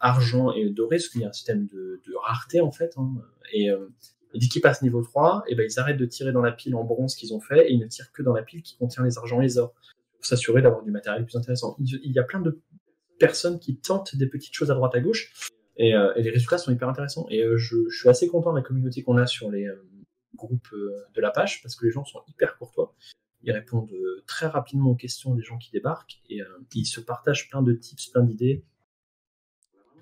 argent 0.00 0.52
et 0.52 0.68
doré, 0.70 0.96
parce 0.96 1.08
qu'il 1.08 1.22
y 1.22 1.24
a 1.24 1.28
un 1.28 1.32
système 1.32 1.66
de, 1.66 2.00
rareté, 2.22 2.60
en 2.60 2.72
fait. 2.72 2.94
Hein. 2.96 3.10
Et. 3.52 3.70
dès 4.34 4.46
qu'ils 4.46 4.62
passent 4.62 4.82
niveau 4.82 5.02
3, 5.02 5.44
et 5.48 5.54
ben 5.54 5.66
ils 5.68 5.78
arrêtent 5.78 5.98
de 5.98 6.06
tirer 6.06 6.32
dans 6.32 6.42
la 6.42 6.52
pile 6.52 6.74
en 6.74 6.84
bronze 6.84 7.14
qu'ils 7.14 7.34
ont 7.34 7.40
fait 7.40 7.68
et 7.68 7.72
ils 7.72 7.78
ne 7.78 7.86
tirent 7.86 8.12
que 8.12 8.22
dans 8.22 8.32
la 8.32 8.42
pile 8.42 8.62
qui 8.62 8.76
contient 8.76 9.04
les 9.04 9.18
argents 9.18 9.40
et 9.40 9.44
les 9.44 9.58
or 9.58 9.74
s'assurer 10.20 10.62
d'avoir 10.62 10.82
du 10.82 10.90
matériel 10.90 11.24
plus 11.24 11.36
intéressant. 11.36 11.76
Il 11.80 12.12
y 12.12 12.18
a 12.18 12.22
plein 12.22 12.40
de 12.40 12.60
personnes 13.18 13.58
qui 13.58 13.76
tentent 13.76 14.16
des 14.16 14.26
petites 14.26 14.54
choses 14.54 14.70
à 14.70 14.74
droite 14.74 14.94
à 14.94 15.00
gauche 15.00 15.32
et, 15.76 15.94
euh, 15.94 16.12
les 16.16 16.30
résultats 16.30 16.58
sont 16.58 16.72
hyper 16.72 16.88
intéressants. 16.88 17.26
Et 17.30 17.42
euh, 17.42 17.56
je, 17.56 17.88
suis 17.90 18.08
assez 18.08 18.28
content 18.28 18.52
de 18.52 18.58
la 18.58 18.62
communauté 18.62 19.02
qu'on 19.02 19.16
a 19.16 19.26
sur 19.26 19.50
les 19.50 19.66
euh, 19.66 19.84
groupes 20.36 20.68
de 20.72 21.20
la 21.20 21.30
page 21.30 21.62
parce 21.62 21.76
que 21.76 21.84
les 21.86 21.92
gens 21.92 22.04
sont 22.04 22.20
hyper 22.28 22.56
courtois. 22.58 22.94
Ils 23.42 23.52
répondent 23.52 23.90
très 24.26 24.46
rapidement 24.46 24.90
aux 24.90 24.94
questions 24.94 25.34
des 25.34 25.42
gens 25.42 25.58
qui 25.58 25.70
débarquent 25.72 26.20
et 26.30 26.40
ils 26.74 26.86
se 26.86 27.00
partagent 27.00 27.50
plein 27.50 27.60
de 27.60 27.72
tips, 27.72 28.06
plein 28.06 28.22
d'idées. 28.22 28.64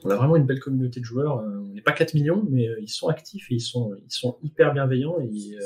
On 0.04 0.10
a 0.10 0.16
vraiment 0.16 0.36
une 0.36 0.44
belle 0.44 0.60
communauté 0.60 1.00
de 1.00 1.06
joueurs. 1.06 1.38
on 1.38 1.72
n'est 1.72 1.80
pas 1.80 1.92
4 1.92 2.14
millions, 2.14 2.46
mais 2.50 2.68
ils 2.80 2.88
sont 2.88 3.08
actifs 3.08 3.50
et 3.50 3.54
ils 3.54 3.60
sont, 3.60 3.94
ils 4.04 4.12
sont 4.12 4.38
hyper 4.42 4.74
bienveillants. 4.74 5.18
Et, 5.20 5.56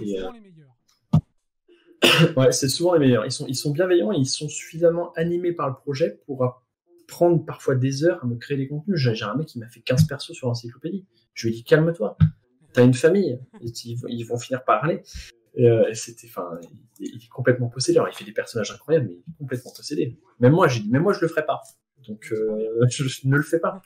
et, 0.00 0.22
ouais, 2.36 2.52
c'est 2.52 2.68
souvent 2.68 2.94
les 2.94 3.00
meilleurs. 3.00 3.26
Ils 3.26 3.32
sont, 3.32 3.46
ils 3.46 3.56
sont 3.56 3.72
bienveillants 3.72 4.12
et 4.12 4.16
ils 4.16 4.26
sont 4.26 4.48
suffisamment 4.48 5.12
animés 5.12 5.52
par 5.52 5.68
le 5.68 5.74
projet 5.74 6.22
pour 6.24 6.62
prendre 7.08 7.44
parfois 7.44 7.74
des 7.74 8.04
heures 8.04 8.22
à 8.22 8.26
me 8.26 8.36
créer 8.36 8.56
des 8.56 8.68
contenus. 8.68 8.96
J'ai 8.96 9.24
un 9.24 9.34
mec 9.34 9.48
qui 9.48 9.58
m'a 9.58 9.66
fait 9.66 9.80
15 9.80 10.06
persos 10.06 10.32
sur 10.32 10.46
l'encyclopédie. 10.46 11.04
Je 11.34 11.48
lui 11.48 11.54
ai 11.54 11.56
dit 11.56 11.64
calme-toi, 11.64 12.16
t'as 12.72 12.84
une 12.84 12.94
famille, 12.94 13.40
ils, 13.60 14.24
vont 14.24 14.38
finir 14.38 14.62
par 14.64 14.84
aller. 14.84 15.02
Euh, 15.58 15.92
c'était, 15.94 16.28
enfin, 16.28 16.50
il, 17.00 17.16
est 17.16 17.28
complètement 17.28 17.68
possédé. 17.68 17.98
Alors, 17.98 18.08
il 18.08 18.14
fait 18.14 18.24
des 18.24 18.32
personnages 18.32 18.70
incroyables, 18.70 19.06
mais 19.08 19.14
il 19.14 19.32
est 19.32 19.38
complètement 19.38 19.72
possédé. 19.74 20.16
Même 20.38 20.52
moi, 20.52 20.68
j'ai 20.68 20.80
dit, 20.80 20.88
mais 20.90 21.00
moi, 21.00 21.12
je 21.12 21.20
le 21.20 21.28
ferai 21.28 21.44
pas. 21.44 21.60
Donc, 22.06 22.28
euh, 22.30 22.86
je, 22.90 23.26
ne 23.26 23.36
le 23.36 23.42
fais 23.42 23.58
pas. 23.58 23.80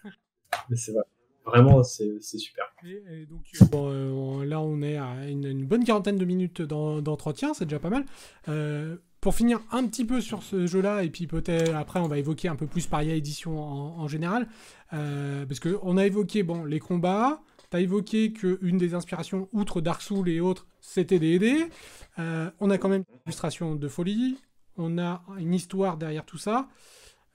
Mais 0.68 0.76
c'est 0.76 0.92
vrai. 0.92 1.04
Vraiment, 1.44 1.82
c'est 1.82 2.20
super. 2.20 2.72
donc, 3.28 3.46
euh, 3.74 4.44
là, 4.44 4.60
on 4.60 4.82
est 4.82 4.96
à 4.96 5.28
une, 5.28 5.64
bonne 5.64 5.84
quarantaine 5.84 6.18
de 6.18 6.24
minutes 6.24 6.62
d'entretien, 6.62 7.54
c'est 7.54 7.64
déjà 7.64 7.80
pas 7.80 7.90
mal. 7.90 8.04
Pour 9.22 9.36
finir 9.36 9.60
un 9.70 9.86
petit 9.86 10.04
peu 10.04 10.20
sur 10.20 10.42
ce 10.42 10.66
jeu-là, 10.66 11.04
et 11.04 11.08
puis 11.08 11.28
peut-être 11.28 11.74
après, 11.76 12.00
on 12.00 12.08
va 12.08 12.18
évoquer 12.18 12.48
un 12.48 12.56
peu 12.56 12.66
plus 12.66 12.88
Paria 12.88 13.14
Edition 13.14 13.56
en, 13.62 14.08
général, 14.08 14.48
euh, 14.92 15.46
parce 15.46 15.60
qu'on 15.60 15.96
a 15.96 16.04
évoqué 16.04 16.42
bon, 16.42 16.64
les 16.64 16.80
combats, 16.80 17.40
tu 17.70 17.76
as 17.76 17.80
évoqué 17.80 18.32
qu'une 18.32 18.78
des 18.78 18.94
inspirations, 18.94 19.48
outre 19.52 19.80
Dark 19.80 20.02
Souls 20.02 20.28
et 20.28 20.40
autres, 20.40 20.66
c'était 20.80 21.20
des 21.20 21.68
on 22.18 22.68
a 22.68 22.78
quand 22.78 22.88
même 22.88 23.04
une 23.26 23.78
de 23.78 23.88
folie, 23.88 24.38
on 24.76 24.98
a 24.98 25.22
une 25.38 25.54
histoire 25.54 25.98
derrière 25.98 26.26
tout 26.26 26.38
ça. 26.38 26.68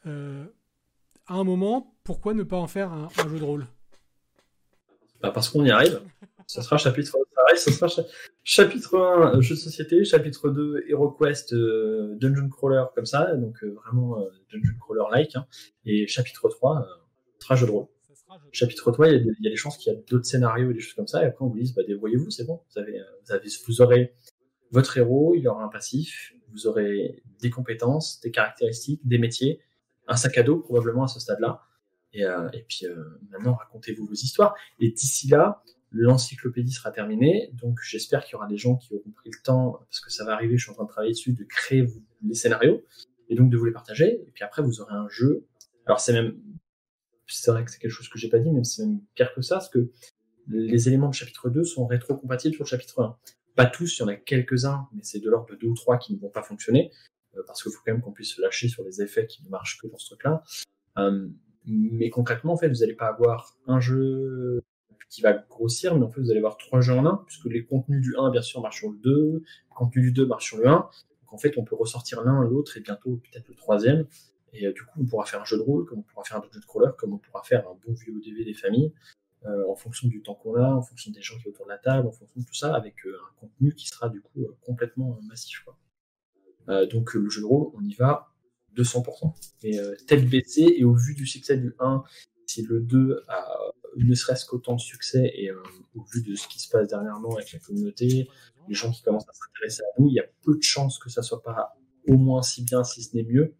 à 0.05 0.09
un 1.33 1.43
moment, 1.45 1.95
pourquoi 2.03 2.33
ne 2.33 2.43
pas 2.43 2.57
en 2.57 2.67
faire 2.67 2.91
un 2.91 3.29
jeu 3.29 3.39
de 3.39 3.45
rôle? 3.45 3.65
Bah, 5.21 5.31
parce 5.31 5.49
qu'on 5.49 5.63
y 5.63 5.71
arrive. 5.71 6.01
Ce 6.47 6.61
sera 6.61 6.77
chapitre, 6.77 7.17
ça 7.55 7.71
sera 7.71 8.03
chapitre 8.43 8.97
1 8.97 9.41
jeu 9.41 9.55
de 9.55 9.59
société, 9.59 10.05
chapitre 10.05 10.49
2 10.49 10.85
HeroQuest 10.89 11.53
euh, 11.53 12.15
Dungeon 12.19 12.47
Crawler 12.47 12.85
comme 12.95 13.05
ça, 13.05 13.35
donc 13.35 13.61
euh, 13.63 13.75
vraiment 13.83 14.21
euh, 14.21 14.29
Dungeon 14.51 14.77
Crawler 14.79 15.03
like, 15.11 15.35
hein. 15.35 15.45
et 15.85 16.07
chapitre 16.07 16.47
3 16.47 16.87
sera 17.39 17.55
jeu 17.55 17.67
de 17.67 17.71
rôle. 17.71 17.87
Chapitre 18.51 18.91
3, 18.91 19.09
il 19.09 19.35
y, 19.41 19.47
a 19.47 19.49
des 19.49 19.55
chances 19.55 19.77
qu'il 19.77 19.91
y 19.91 19.95
a 19.95 19.99
d'autres 20.09 20.25
scénarios 20.25 20.71
et 20.71 20.73
des 20.73 20.79
choses 20.79 20.93
comme 20.93 21.07
ça, 21.07 21.23
et 21.23 21.27
après 21.27 21.43
on 21.43 21.49
vous 21.49 21.59
dit, 21.59 21.73
bah, 21.75 21.83
débrouillez-vous, 21.85 22.29
c'est 22.29 22.45
bon, 22.45 22.61
vous, 22.71 22.79
avez, 22.79 23.01
vous, 23.25 23.31
avez, 23.33 23.49
vous 23.67 23.81
aurez 23.81 24.13
votre 24.71 24.97
héros, 24.97 25.33
il 25.35 25.47
aura 25.47 25.63
un 25.63 25.69
passif, 25.69 26.33
vous 26.51 26.67
aurez 26.67 27.23
des 27.41 27.49
compétences, 27.49 28.21
des 28.21 28.31
caractéristiques, 28.31 29.01
des 29.05 29.17
métiers, 29.17 29.59
un 30.07 30.15
sac 30.15 30.37
à 30.37 30.43
dos 30.43 30.59
probablement 30.59 31.03
à 31.03 31.07
ce 31.07 31.19
stade-là, 31.19 31.61
euh, 32.15 32.49
et, 32.53 32.63
puis 32.63 32.85
euh, 32.85 32.95
maintenant, 33.29 33.55
racontez-vous 33.55 34.05
vos 34.05 34.13
histoires. 34.13 34.55
Et 34.79 34.89
d'ici 34.89 35.27
là, 35.27 35.63
l'encyclopédie 35.97 36.71
sera 36.71 36.91
terminée. 36.91 37.49
Donc 37.53 37.79
j'espère 37.81 38.23
qu'il 38.23 38.33
y 38.33 38.35
aura 38.35 38.47
des 38.47 38.57
gens 38.57 38.75
qui 38.75 38.93
auront 38.93 39.11
pris 39.11 39.29
le 39.31 39.41
temps, 39.43 39.79
parce 39.79 39.99
que 39.99 40.11
ça 40.11 40.25
va 40.25 40.33
arriver, 40.33 40.57
je 40.57 40.63
suis 40.63 40.71
en 40.71 40.75
train 40.75 40.83
de 40.83 40.89
travailler 40.89 41.13
dessus, 41.13 41.33
de 41.33 41.43
créer 41.43 41.87
les 42.23 42.35
scénarios 42.35 42.83
et 43.29 43.35
donc 43.35 43.49
de 43.49 43.57
vous 43.57 43.65
les 43.65 43.71
partager. 43.71 44.21
Et 44.27 44.31
puis 44.33 44.43
après, 44.43 44.61
vous 44.61 44.81
aurez 44.81 44.95
un 44.95 45.09
jeu. 45.09 45.45
Alors 45.85 45.99
c'est 45.99 46.13
même, 46.13 46.37
c'est 47.27 47.51
vrai 47.51 47.65
que 47.65 47.71
c'est 47.71 47.79
quelque 47.79 47.91
chose 47.91 48.09
que 48.09 48.19
j'ai 48.19 48.29
pas 48.29 48.39
dit, 48.39 48.51
mais 48.51 48.63
c'est 48.63 48.85
même 48.85 49.01
pire 49.15 49.33
que 49.33 49.41
ça, 49.41 49.55
parce 49.55 49.69
que 49.69 49.91
les 50.47 50.87
éléments 50.87 51.09
de 51.09 51.13
chapitre 51.13 51.49
2 51.49 51.63
sont 51.63 51.85
rétro-compatibles 51.85 52.55
sur 52.55 52.63
le 52.63 52.69
chapitre 52.69 53.01
1. 53.01 53.17
Pas 53.55 53.65
tous, 53.65 53.97
il 53.97 54.01
y 54.01 54.03
en 54.03 54.07
a 54.07 54.15
quelques-uns, 54.15 54.87
mais 54.93 55.01
c'est 55.03 55.19
de 55.19 55.29
l'ordre 55.29 55.49
de 55.49 55.55
deux 55.55 55.67
ou 55.67 55.75
trois 55.75 55.97
qui 55.97 56.13
ne 56.13 56.19
vont 56.19 56.29
pas 56.29 56.43
fonctionner, 56.43 56.91
euh, 57.35 57.41
parce 57.47 57.63
qu'il 57.63 57.71
faut 57.71 57.81
quand 57.85 57.91
même 57.91 58.01
qu'on 58.01 58.13
puisse 58.13 58.35
se 58.35 58.41
lâcher 58.41 58.69
sur 58.69 58.83
les 58.83 59.01
effets 59.01 59.27
qui 59.27 59.43
ne 59.43 59.49
marchent 59.49 59.79
que 59.81 59.87
dans 59.87 59.97
ce 59.97 60.13
truc-là. 60.13 60.43
Mais 61.69 62.09
concrètement, 62.09 62.53
en 62.53 62.57
fait, 62.57 62.69
vous 62.69 62.79
n'allez 62.79 62.95
pas 62.95 63.07
avoir 63.07 63.57
un 63.67 63.81
jeu 63.81 64.63
qui 65.10 65.22
va 65.22 65.34
grossir, 65.34 65.95
mais 65.95 66.05
en 66.05 66.10
fait, 66.10 66.22
vous 66.22 66.30
allez 66.30 66.39
avoir 66.39 66.58
trois 66.58 66.82
jeux 66.82 66.93
en 66.93 67.05
un, 67.05 67.24
puisque 67.26 67.45
les 67.45 67.64
contenus 67.64 68.01
du 68.01 68.16
1, 68.18 68.30
bien 68.32 68.41
sûr, 68.41 68.62
marchent 68.62 68.80
sur 68.80 68.91
le 68.91 68.97
2, 68.97 69.12
le 69.12 69.43
contenu 69.76 70.01
du 70.01 70.12
2 70.12 70.26
marche 70.26 70.45
sur 70.45 70.58
le 70.58 70.68
1. 70.68 70.72
Donc, 70.72 70.89
en 71.34 71.38
fait, 71.38 71.58
on 71.58 71.64
peut 71.64 71.76
ressortir 71.76 72.24
l'un, 72.24 72.43
l'autre, 72.43 72.78
et 72.78 72.82
bientôt, 72.82 73.18
peut-être 73.18 73.47
le 73.47 73.55
troisième. 73.55 74.05
Et 74.53 74.66
euh, 74.66 74.74
du 74.74 74.84
coup, 74.84 74.99
on 75.01 75.05
pourra 75.05 75.26
faire 75.26 75.41
un 75.41 75.45
jeu 75.45 75.58
de 75.58 75.62
rôle, 75.62 75.86
comme 75.86 75.99
on 75.99 76.03
pourra 76.03 76.24
faire 76.24 76.38
un 76.38 76.41
jeu 76.51 76.60
de 76.60 76.66
crawler, 76.66 76.91
comme 76.97 77.14
on 77.14 77.18
pourra 77.18 77.43
faire 77.43 77.68
un 77.68 77.78
bon 77.86 77.93
vieux 77.93 78.14
ODV 78.14 78.43
des 78.43 78.53
familles, 78.53 78.93
euh, 79.45 79.70
en 79.70 79.76
fonction 79.76 80.08
du 80.08 80.22
temps 80.22 80.36
qu'on 80.36 80.55
a, 80.55 80.74
en 80.74 80.82
fonction 80.82 81.12
des 81.12 81.22
gens 81.22 81.36
qui 81.38 81.43
sont 81.43 81.49
autour 81.49 81.66
de 81.66 81.72
la 81.72 81.78
table, 81.78 82.08
en 82.08 82.12
fonction 82.12 82.41
de 82.41 82.45
tout 82.45 82.53
ça, 82.53 82.76
avec 82.76 83.05
euh, 83.05 83.18
un 83.30 83.39
contenu 83.39 83.74
qui 83.74 83.88
sera 83.88 84.10
du 84.10 84.22
coup 84.22 84.45
complètement 84.62 85.20
massif. 85.28 85.66
donc, 86.68 87.14
le 87.14 87.30
jeu 87.30 87.41
de 87.41 87.45
rôle, 87.45 87.72
on 87.76 87.84
y 87.84 87.93
va 87.93 88.34
200%. 88.78 89.34
Et 89.64 89.80
euh, 89.80 89.95
tête 90.08 90.30
baissée, 90.30 90.76
et 90.78 90.84
au 90.84 90.93
vu 90.93 91.16
du 91.16 91.26
succès 91.26 91.58
du 91.58 91.76
1, 91.80 92.03
si 92.47 92.63
le 92.63 92.79
2 92.79 93.23
a 93.27 93.57
ne 94.05 94.15
serait-ce 94.15 94.45
qu'autant 94.45 94.75
de 94.75 94.81
succès, 94.81 95.31
et 95.35 95.49
euh, 95.49 95.61
au 95.95 96.03
vu 96.13 96.21
de 96.21 96.35
ce 96.35 96.47
qui 96.47 96.59
se 96.59 96.69
passe 96.69 96.87
dernièrement 96.87 97.35
avec 97.35 97.51
la 97.51 97.59
communauté, 97.59 98.29
les 98.67 98.75
gens 98.75 98.91
qui 98.91 99.01
commencent 99.01 99.27
à 99.27 99.33
s'intéresser 99.33 99.81
à 99.81 99.99
nous, 100.01 100.07
il 100.09 100.13
y 100.13 100.19
a 100.19 100.25
peu 100.43 100.55
de 100.55 100.63
chances 100.63 100.99
que 100.99 101.09
ça 101.09 101.21
soit 101.21 101.41
pas 101.41 101.75
au 102.07 102.17
moins 102.17 102.41
si 102.41 102.63
bien, 102.63 102.83
si 102.83 103.03
ce 103.03 103.15
n'est 103.15 103.23
mieux, 103.23 103.55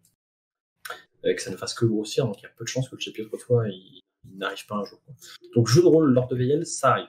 euh, 1.24 1.34
que 1.34 1.42
ça 1.42 1.50
ne 1.50 1.56
fasse 1.56 1.74
que 1.74 1.84
grossir, 1.84 2.26
donc 2.26 2.40
il 2.40 2.44
y 2.44 2.46
a 2.46 2.50
peu 2.56 2.64
de 2.64 2.68
chances 2.68 2.88
que 2.88 2.96
le 2.96 3.00
chapitre 3.00 3.36
3 3.36 3.68
il, 3.68 4.00
n'arrive 4.24 4.66
pas 4.66 4.76
un 4.76 4.84
jour. 4.84 5.00
Donc 5.54 5.68
jeu 5.68 5.80
de 5.80 5.86
rôle 5.86 6.12
lors 6.12 6.28
de 6.28 6.36
VL, 6.36 6.66
ça 6.66 6.92
arrive. 6.92 7.08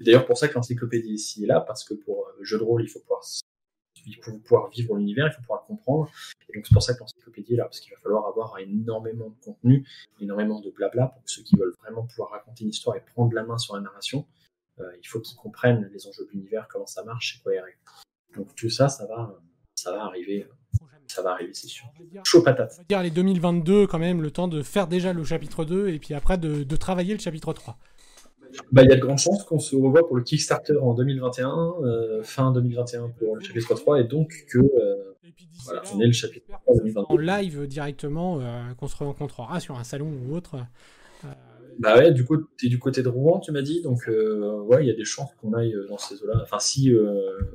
D'ailleurs 0.00 0.26
pour 0.26 0.38
ça 0.38 0.48
que 0.48 0.54
l'encyclopédie 0.54 1.12
ici 1.12 1.44
est 1.44 1.46
là, 1.46 1.60
parce 1.60 1.84
que 1.84 1.94
pour 1.94 2.30
jeu 2.40 2.58
de 2.58 2.62
rôle, 2.62 2.82
il 2.82 2.88
faut 2.88 3.00
pouvoir 3.00 3.22
il 4.06 4.16
faut 4.22 4.32
pouvoir 4.38 4.70
vivre 4.70 4.96
l'univers, 4.96 5.28
il 5.28 5.34
faut 5.34 5.42
pouvoir 5.42 5.62
le 5.62 5.74
comprendre. 5.74 6.10
Et 6.48 6.56
donc 6.56 6.66
c'est 6.66 6.72
pour 6.72 6.82
ça 6.82 6.94
que 6.94 7.00
l'encyclopédie 7.00 7.54
est 7.54 7.56
là, 7.56 7.64
parce 7.64 7.80
qu'il 7.80 7.92
va 7.92 8.00
falloir 8.00 8.26
avoir 8.26 8.58
énormément 8.58 9.28
de 9.28 9.44
contenu, 9.44 9.86
énormément 10.20 10.60
de 10.60 10.70
blabla 10.70 11.08
pour 11.08 11.22
ceux 11.26 11.42
qui 11.42 11.56
veulent 11.56 11.74
vraiment 11.82 12.06
pouvoir 12.06 12.30
raconter 12.30 12.64
une 12.64 12.70
histoire 12.70 12.96
et 12.96 13.00
prendre 13.00 13.32
la 13.34 13.44
main 13.44 13.58
sur 13.58 13.74
la 13.74 13.80
narration. 13.82 14.26
Euh, 14.78 14.84
il 15.02 15.06
faut 15.06 15.20
qu'ils 15.20 15.36
comprennent 15.36 15.90
les 15.92 16.06
enjeux 16.06 16.24
de 16.26 16.30
l'univers, 16.30 16.68
comment 16.68 16.86
ça 16.86 17.02
marche, 17.04 17.34
c'est 17.36 17.42
quoi 17.42 17.52
les 17.52 17.60
règles. 17.60 17.78
Donc 18.36 18.54
tout 18.54 18.70
ça, 18.70 18.88
ça 18.88 19.06
va, 19.06 19.34
ça 19.74 19.92
va 19.92 20.04
arriver. 20.04 20.46
Ça 21.08 21.22
va 21.22 21.32
arriver, 21.32 21.54
c'est 21.54 21.68
sûr. 21.68 21.86
Chaud 22.24 22.42
patate. 22.42 22.72
On 22.74 22.78
va 22.78 22.84
dire 22.84 23.02
les 23.02 23.10
2022 23.10 23.86
quand 23.86 24.00
même, 24.00 24.22
le 24.22 24.32
temps 24.32 24.48
de 24.48 24.62
faire 24.62 24.88
déjà 24.88 25.12
le 25.12 25.22
chapitre 25.22 25.64
2 25.64 25.88
et 25.88 26.00
puis 26.00 26.14
après 26.14 26.36
de, 26.36 26.64
de 26.64 26.76
travailler 26.76 27.14
le 27.14 27.20
chapitre 27.20 27.52
3. 27.52 27.78
Bah, 28.72 28.82
il 28.82 28.90
y 28.90 28.92
a 28.92 28.96
de 28.96 29.00
grandes 29.00 29.18
chances 29.18 29.44
qu'on 29.44 29.58
se 29.58 29.76
revoie 29.76 30.06
pour 30.06 30.16
le 30.16 30.22
Kickstarter 30.22 30.76
en 30.76 30.94
2021, 30.94 31.74
euh, 31.82 32.22
fin 32.22 32.52
2021 32.52 33.08
pour 33.10 33.36
le 33.36 33.42
chapitre 33.42 33.74
3, 33.74 34.00
et 34.00 34.04
donc 34.04 34.46
que 34.48 34.58
euh, 34.58 35.14
voilà, 35.64 35.82
on 35.94 36.00
est 36.00 36.06
le 36.06 36.12
chapitre 36.12 36.46
3 36.64 36.76
2022. 36.76 37.06
En 37.08 37.16
live 37.16 37.66
directement, 37.66 38.38
euh, 38.40 38.72
qu'on 38.74 38.88
se 38.88 38.96
rencontrera 38.96 39.60
sur 39.60 39.78
un 39.78 39.84
salon 39.84 40.12
ou 40.26 40.34
autre. 40.34 40.56
Bah 41.78 41.98
ouais, 41.98 42.10
du 42.10 42.24
coup, 42.24 42.38
tu 42.56 42.66
es 42.66 42.68
du 42.70 42.78
côté 42.78 43.02
de 43.02 43.08
Rouen, 43.10 43.38
tu 43.38 43.52
m'as 43.52 43.60
dit, 43.60 43.82
donc 43.82 44.06
ouais, 44.08 44.82
il 44.82 44.86
y 44.86 44.90
a 44.90 44.94
des 44.94 45.04
chances 45.04 45.30
qu'on 45.40 45.52
aille 45.52 45.74
dans 45.90 45.98
ces 45.98 46.22
eaux-là. 46.22 46.40
Enfin, 46.42 46.58
si 46.58 46.90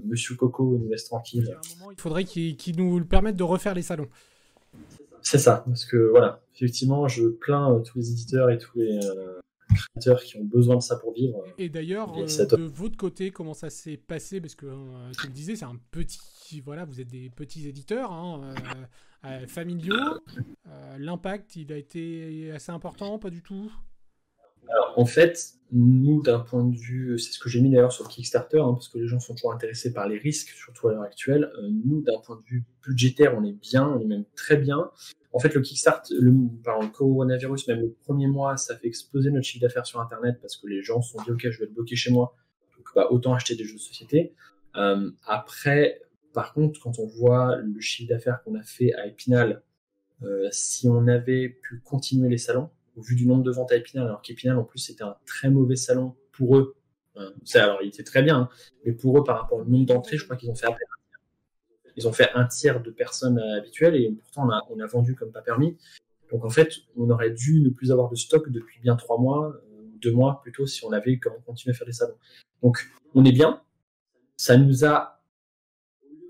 Monsieur 0.05 0.35
Coco 0.35 0.77
nous 0.79 0.89
laisse 0.89 1.05
tranquille. 1.05 1.57
il 1.89 1.99
faudrait 1.99 2.23
qu'il 2.23 2.75
nous 2.77 3.03
permette 3.03 3.35
de 3.35 3.43
refaire 3.43 3.73
les 3.73 3.81
salons. 3.81 4.07
C'est 5.23 5.39
ça, 5.39 5.63
parce 5.65 5.85
que 5.85 5.97
voilà, 5.97 6.39
effectivement, 6.55 7.07
je 7.07 7.27
plains 7.27 7.81
tous 7.83 7.97
les 7.97 8.11
éditeurs 8.11 8.51
et 8.51 8.59
tous 8.59 8.77
les 8.77 8.99
créateurs 9.73 10.21
qui 10.23 10.37
ont 10.37 10.43
besoin 10.43 10.77
de 10.77 10.81
ça 10.81 10.97
pour 10.97 11.13
vivre. 11.13 11.43
Et 11.57 11.69
d'ailleurs, 11.69 12.17
euh, 12.17 12.25
de 12.25 12.63
votre 12.63 12.97
côté, 12.97 13.31
comment 13.31 13.53
ça 13.53 13.69
s'est 13.69 13.97
passé? 13.97 14.41
Parce 14.41 14.55
que, 14.55 14.65
euh, 14.65 15.11
tu 15.19 15.27
le 15.27 15.33
disais, 15.33 15.55
c'est 15.55 15.65
un 15.65 15.79
petit. 15.91 16.61
Voilà, 16.63 16.85
vous 16.85 16.99
êtes 16.99 17.07
des 17.07 17.29
petits 17.29 17.67
éditeurs 17.67 18.11
hein, 18.11 18.53
euh, 19.25 19.47
familiaux. 19.47 20.19
L'impact, 20.97 21.55
il 21.55 21.71
a 21.71 21.77
été 21.77 22.51
assez 22.51 22.71
important, 22.71 23.19
pas 23.19 23.29
du 23.29 23.41
tout? 23.41 23.71
Alors, 24.71 24.93
en 24.97 25.05
fait, 25.05 25.53
nous, 25.71 26.21
d'un 26.21 26.39
point 26.39 26.63
de 26.63 26.75
vue, 26.75 27.17
c'est 27.17 27.31
ce 27.31 27.39
que 27.39 27.49
j'ai 27.49 27.61
mis 27.61 27.69
d'ailleurs 27.69 27.91
sur 27.91 28.03
le 28.03 28.09
Kickstarter, 28.09 28.59
hein, 28.59 28.73
parce 28.73 28.89
que 28.89 28.97
les 28.97 29.07
gens 29.07 29.19
sont 29.19 29.33
toujours 29.35 29.53
intéressés 29.53 29.93
par 29.93 30.07
les 30.07 30.17
risques, 30.17 30.49
surtout 30.49 30.87
à 30.89 30.93
l'heure 30.93 31.03
actuelle. 31.03 31.51
nous, 31.85 32.01
d'un 32.01 32.19
point 32.19 32.37
de 32.37 32.43
vue 32.43 32.65
budgétaire, 32.85 33.35
on 33.37 33.43
est 33.43 33.53
bien, 33.53 33.87
on 33.87 33.99
est 33.99 34.05
même 34.05 34.25
très 34.35 34.57
bien. 34.57 34.91
En 35.33 35.39
fait, 35.39 35.53
le 35.53 35.61
Kickstarter, 35.61 36.15
le, 36.19 36.31
le 36.31 36.91
coronavirus, 36.91 37.67
même 37.67 37.81
le 37.81 37.91
premier 38.03 38.27
mois, 38.27 38.57
ça 38.57 38.75
fait 38.75 38.87
exploser 38.87 39.31
notre 39.31 39.45
chiffre 39.45 39.61
d'affaires 39.61 39.85
sur 39.85 40.01
Internet 40.01 40.39
parce 40.41 40.57
que 40.57 40.67
les 40.67 40.83
gens 40.83 41.01
se 41.01 41.13
sont 41.13 41.23
dit, 41.23 41.31
OK, 41.31 41.49
je 41.49 41.59
vais 41.59 41.65
le 41.65 41.71
bloquer 41.71 41.95
chez 41.95 42.11
moi. 42.11 42.35
Donc, 42.77 42.87
bah, 42.95 43.07
autant 43.11 43.33
acheter 43.33 43.55
des 43.55 43.63
jeux 43.63 43.75
de 43.75 43.79
société. 43.79 44.33
Euh, 44.75 45.11
après, 45.25 46.01
par 46.33 46.53
contre, 46.53 46.79
quand 46.81 46.99
on 46.99 47.07
voit 47.07 47.57
le 47.57 47.79
chiffre 47.79 48.09
d'affaires 48.09 48.41
qu'on 48.43 48.55
a 48.55 48.63
fait 48.63 48.93
à 48.93 49.07
Epinal, 49.07 49.63
euh, 50.23 50.47
si 50.51 50.87
on 50.87 51.07
avait 51.07 51.49
pu 51.49 51.81
continuer 51.83 52.29
les 52.29 52.37
salons, 52.37 52.69
vu 53.01 53.15
du 53.15 53.27
nombre 53.27 53.43
de 53.43 53.51
ventes 53.51 53.71
à 53.71 53.75
Epinal, 53.75 54.05
alors 54.05 54.21
qu'Epinal, 54.21 54.57
en 54.57 54.63
plus, 54.63 54.79
c'était 54.79 55.03
un 55.03 55.15
très 55.25 55.49
mauvais 55.49 55.75
salon 55.75 56.15
pour 56.31 56.57
eux. 56.57 56.75
Euh, 57.17 57.29
alors, 57.55 57.79
il 57.81 57.89
était 57.89 58.03
très 58.03 58.23
bien, 58.23 58.37
hein, 58.37 58.49
mais 58.85 58.93
pour 58.93 59.19
eux, 59.19 59.23
par 59.23 59.41
rapport 59.41 59.59
au 59.59 59.65
nombre 59.65 59.85
d'entrées, 59.85 60.17
je 60.17 60.23
crois 60.23 60.37
qu'ils 60.37 60.49
ont 60.49 60.55
fait 60.55 60.67
ils 61.97 62.07
ont 62.07 62.13
fait 62.13 62.29
un 62.33 62.45
tiers 62.45 62.81
de 62.81 62.89
personnes 62.89 63.39
habituelles 63.39 63.95
et 63.95 64.09
pourtant 64.11 64.47
on 64.47 64.49
a, 64.49 64.61
on 64.69 64.87
vendu 64.87 65.15
comme 65.15 65.31
pas 65.31 65.41
permis. 65.41 65.77
Donc 66.31 66.45
en 66.45 66.49
fait, 66.49 66.73
on 66.95 67.09
aurait 67.09 67.31
dû 67.31 67.61
ne 67.61 67.69
plus 67.69 67.91
avoir 67.91 68.09
de 68.09 68.15
stock 68.15 68.49
depuis 68.49 68.79
bien 68.79 68.95
trois 68.95 69.17
mois, 69.17 69.53
euh, 69.53 69.83
deux 70.01 70.13
mois 70.13 70.39
plutôt, 70.41 70.65
si 70.65 70.85
on 70.85 70.91
avait 70.91 71.17
comment 71.17 71.39
continuer 71.45 71.75
à 71.75 71.77
faire 71.77 71.87
des 71.87 71.93
salons. 71.93 72.17
Donc 72.63 72.89
on 73.13 73.25
est 73.25 73.31
bien. 73.31 73.61
Ça 74.37 74.57
nous 74.57 74.85
a, 74.85 75.21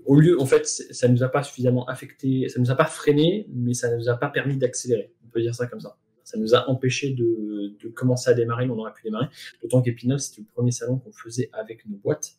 au 0.04 0.18
lieu, 0.18 0.40
en 0.40 0.46
fait, 0.46 0.66
ça 0.66 1.08
nous 1.08 1.22
a 1.22 1.28
pas 1.28 1.42
suffisamment 1.42 1.86
affecté, 1.86 2.48
ça 2.48 2.60
nous 2.60 2.70
a 2.70 2.74
pas 2.74 2.84
freiné, 2.84 3.46
mais 3.50 3.74
ça 3.74 3.96
nous 3.96 4.08
a 4.08 4.16
pas 4.16 4.28
permis 4.28 4.56
d'accélérer. 4.56 5.14
On 5.24 5.28
peut 5.28 5.40
dire 5.40 5.54
ça 5.54 5.66
comme 5.66 5.80
ça. 5.80 5.96
Ça 6.32 6.38
nous 6.38 6.54
a 6.54 6.66
empêché 6.70 7.10
de, 7.10 7.76
de 7.78 7.88
commencer 7.90 8.30
à 8.30 8.34
démarrer, 8.34 8.66
on 8.70 8.78
aurait 8.78 8.94
pu 8.94 9.02
démarrer. 9.02 9.26
D'autant 9.60 9.82
qu'Epinal, 9.82 10.18
c'était 10.18 10.40
le 10.40 10.46
premier 10.46 10.70
salon 10.70 10.98
qu'on 10.98 11.12
faisait 11.12 11.50
avec 11.52 11.84
nos 11.86 11.98
boîtes. 11.98 12.38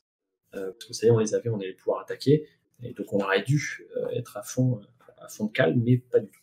Euh, 0.56 0.72
parce 0.72 0.86
que 0.86 0.94
ça 0.94 1.06
y 1.06 1.10
est, 1.10 1.12
on 1.12 1.20
les 1.20 1.36
avait, 1.36 1.50
on 1.50 1.60
allait 1.60 1.74
pouvoir 1.74 2.02
attaquer. 2.02 2.48
Et 2.82 2.94
donc 2.94 3.14
on 3.14 3.20
aurait 3.20 3.44
dû 3.44 3.88
euh, 3.96 4.10
être 4.10 4.36
à 4.36 4.42
fond, 4.42 4.82
à 5.20 5.28
fond 5.28 5.46
de 5.46 5.52
calme, 5.52 5.80
mais 5.84 5.98
pas 5.98 6.20
du 6.20 6.28
tout. 6.28 6.40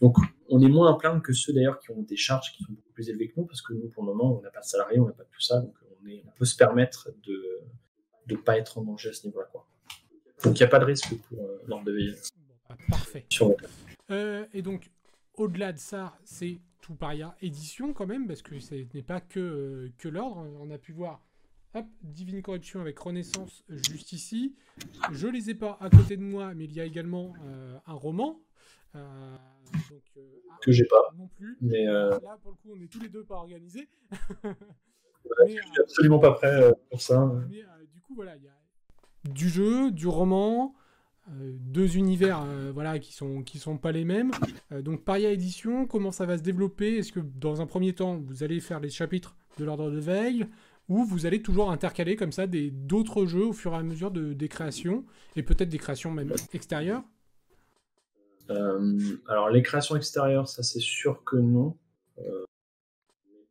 Donc 0.00 0.16
on 0.48 0.60
est 0.60 0.68
moins 0.68 0.92
à 0.92 0.98
plaindre 0.98 1.22
que 1.22 1.32
ceux 1.32 1.52
d'ailleurs 1.52 1.78
qui 1.78 1.92
ont 1.92 2.02
des 2.02 2.16
charges 2.16 2.52
qui 2.52 2.64
sont 2.64 2.72
beaucoup 2.72 2.92
plus 2.92 3.08
élevées 3.08 3.28
que 3.28 3.40
nous, 3.40 3.46
parce 3.46 3.62
que 3.62 3.72
nous 3.72 3.88
pour 3.88 4.02
le 4.02 4.08
moment 4.12 4.36
on 4.38 4.42
n'a 4.42 4.50
pas 4.50 4.60
de 4.60 4.66
salariés, 4.66 4.98
on 4.98 5.06
n'a 5.06 5.12
pas 5.12 5.22
de 5.22 5.30
tout 5.30 5.40
ça, 5.40 5.60
donc 5.60 5.74
on, 6.02 6.08
est, 6.08 6.24
on 6.26 6.30
peut 6.32 6.44
se 6.44 6.56
permettre 6.56 7.10
de 7.26 7.60
ne 8.28 8.36
pas 8.36 8.58
être 8.58 8.78
en 8.78 8.82
danger 8.82 9.10
à 9.10 9.12
ce 9.12 9.26
niveau-là. 9.26 9.46
Quoi. 9.52 9.66
Donc 10.44 10.58
il 10.58 10.62
n'y 10.62 10.66
a 10.66 10.68
pas 10.68 10.80
de 10.80 10.84
risque 10.84 11.14
pour 11.28 11.40
euh, 11.40 11.62
l'ordre 11.66 11.86
de 11.86 11.92
veille. 11.92 12.14
Parfait. 12.90 13.24
Euh, 14.10 14.46
et 14.52 14.62
donc 14.62 14.90
au-delà 15.36 15.72
de 15.72 15.78
ça, 15.78 16.18
c'est 16.24 16.60
tout 16.80 16.94
paria 16.94 17.36
édition 17.40 17.92
quand 17.92 18.06
même, 18.06 18.26
parce 18.26 18.42
que 18.42 18.58
ce 18.60 18.74
n'est 18.94 19.02
pas 19.02 19.20
que, 19.20 19.90
que 19.98 20.08
l'ordre. 20.08 20.46
On 20.60 20.70
a 20.70 20.78
pu 20.78 20.92
voir 20.92 21.26
Divine 22.02 22.42
Corruption 22.42 22.80
avec 22.80 22.98
Renaissance 22.98 23.64
juste 23.68 24.12
ici. 24.12 24.54
Je 25.12 25.28
les 25.28 25.50
ai 25.50 25.54
pas 25.54 25.76
à 25.80 25.90
côté 25.90 26.16
de 26.16 26.22
moi, 26.22 26.54
mais 26.54 26.64
il 26.64 26.72
y 26.72 26.80
a 26.80 26.84
également 26.84 27.34
euh, 27.44 27.76
un 27.86 27.94
roman. 27.94 28.40
Euh, 28.94 29.36
euh, 30.16 30.30
que 30.62 30.72
j'ai 30.72 30.84
pas. 30.84 31.12
Non 31.18 31.28
plus. 31.36 31.56
Mais 31.60 31.84
Là, 31.84 32.38
pour 32.42 32.52
le 32.52 32.56
coup, 32.56 32.70
on 32.74 32.80
est 32.80 32.90
tous 32.90 33.00
les 33.00 33.08
deux 33.08 33.24
pas 33.24 33.36
organisés. 33.36 33.88
je 34.44 35.50
suis 35.50 35.80
absolument 35.80 36.18
pas 36.18 36.32
prêt 36.32 36.72
pour 36.90 37.00
ça. 37.00 37.30
Mais 37.48 37.64
du 37.92 38.00
coup, 38.00 38.14
voilà, 38.14 38.36
il 38.36 38.44
y 38.44 38.48
a 38.48 38.56
du 39.30 39.48
jeu, 39.48 39.90
du 39.90 40.06
roman, 40.06 40.74
deux 41.28 41.96
univers 41.96 42.44
voilà, 42.72 42.98
qui 42.98 43.12
sont, 43.12 43.42
qui 43.42 43.58
sont 43.58 43.78
pas 43.78 43.92
les 43.92 44.04
mêmes. 44.04 44.30
donc 44.82 45.04
Paria 45.04 45.30
Édition, 45.30 45.86
comment 45.86 46.12
ça 46.12 46.26
va 46.26 46.38
se 46.38 46.42
développer? 46.42 46.98
Est-ce 46.98 47.12
que 47.12 47.20
dans 47.20 47.60
un 47.60 47.66
premier 47.66 47.94
temps, 47.94 48.16
vous 48.16 48.42
allez 48.42 48.60
faire 48.60 48.80
les 48.80 48.90
chapitres 48.90 49.36
de 49.58 49.64
l'ordre 49.64 49.90
de 49.90 49.98
veille 49.98 50.46
ou 50.88 51.04
vous 51.04 51.26
allez 51.26 51.42
toujours 51.42 51.72
intercaler 51.72 52.14
comme 52.14 52.30
ça 52.30 52.46
d'autres 52.46 53.26
jeux 53.26 53.46
au 53.46 53.52
fur 53.52 53.72
et 53.72 53.76
à 53.76 53.82
mesure 53.82 54.12
de, 54.12 54.32
des 54.32 54.48
créations, 54.48 55.04
et 55.34 55.42
peut-être 55.42 55.68
des 55.68 55.78
créations 55.78 56.12
même 56.12 56.32
extérieures? 56.52 57.02
Euh, 58.50 58.96
Alors 59.26 59.50
les 59.50 59.62
créations 59.62 59.96
extérieures, 59.96 60.48
ça 60.48 60.62
c'est 60.62 60.78
sûr 60.78 61.24
que 61.24 61.36
non. 61.36 61.76
Euh, 62.18 62.44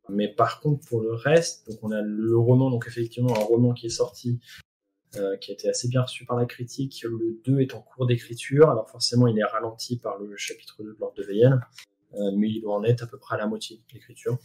mais 0.08 0.28
par 0.28 0.60
contre 0.60 0.88
pour 0.88 1.02
le 1.02 1.12
reste, 1.12 1.68
donc 1.68 1.78
on 1.82 1.90
a 1.90 2.00
le 2.00 2.38
roman, 2.38 2.70
donc 2.70 2.86
effectivement 2.86 3.36
un 3.36 3.44
roman 3.44 3.74
qui 3.74 3.86
est 3.86 3.90
sorti, 3.90 4.40
euh, 5.16 5.36
qui 5.36 5.52
a 5.52 5.54
été 5.54 5.68
assez 5.68 5.88
bien 5.88 6.02
reçu 6.02 6.24
par 6.24 6.36
la 6.36 6.46
critique. 6.46 7.04
Le 7.04 7.40
2 7.44 7.60
est 7.60 7.74
en 7.74 7.80
cours 7.80 8.06
d'écriture, 8.06 8.70
alors 8.70 8.90
forcément 8.90 9.26
il 9.28 9.38
est 9.38 9.44
ralenti 9.44 9.98
par 9.98 10.18
le 10.18 10.36
chapitre 10.36 10.82
2 10.82 10.94
de 10.94 10.96
l'ordre 10.98 11.16
de 11.16 11.22
Veillen, 11.22 11.60
mais 12.34 12.48
il 12.48 12.60
doit 12.60 12.74
en 12.74 12.84
être 12.84 13.04
à 13.04 13.06
peu 13.06 13.18
près 13.18 13.36
à 13.36 13.38
la 13.38 13.46
moitié 13.46 13.80
d'écriture. 13.92 14.38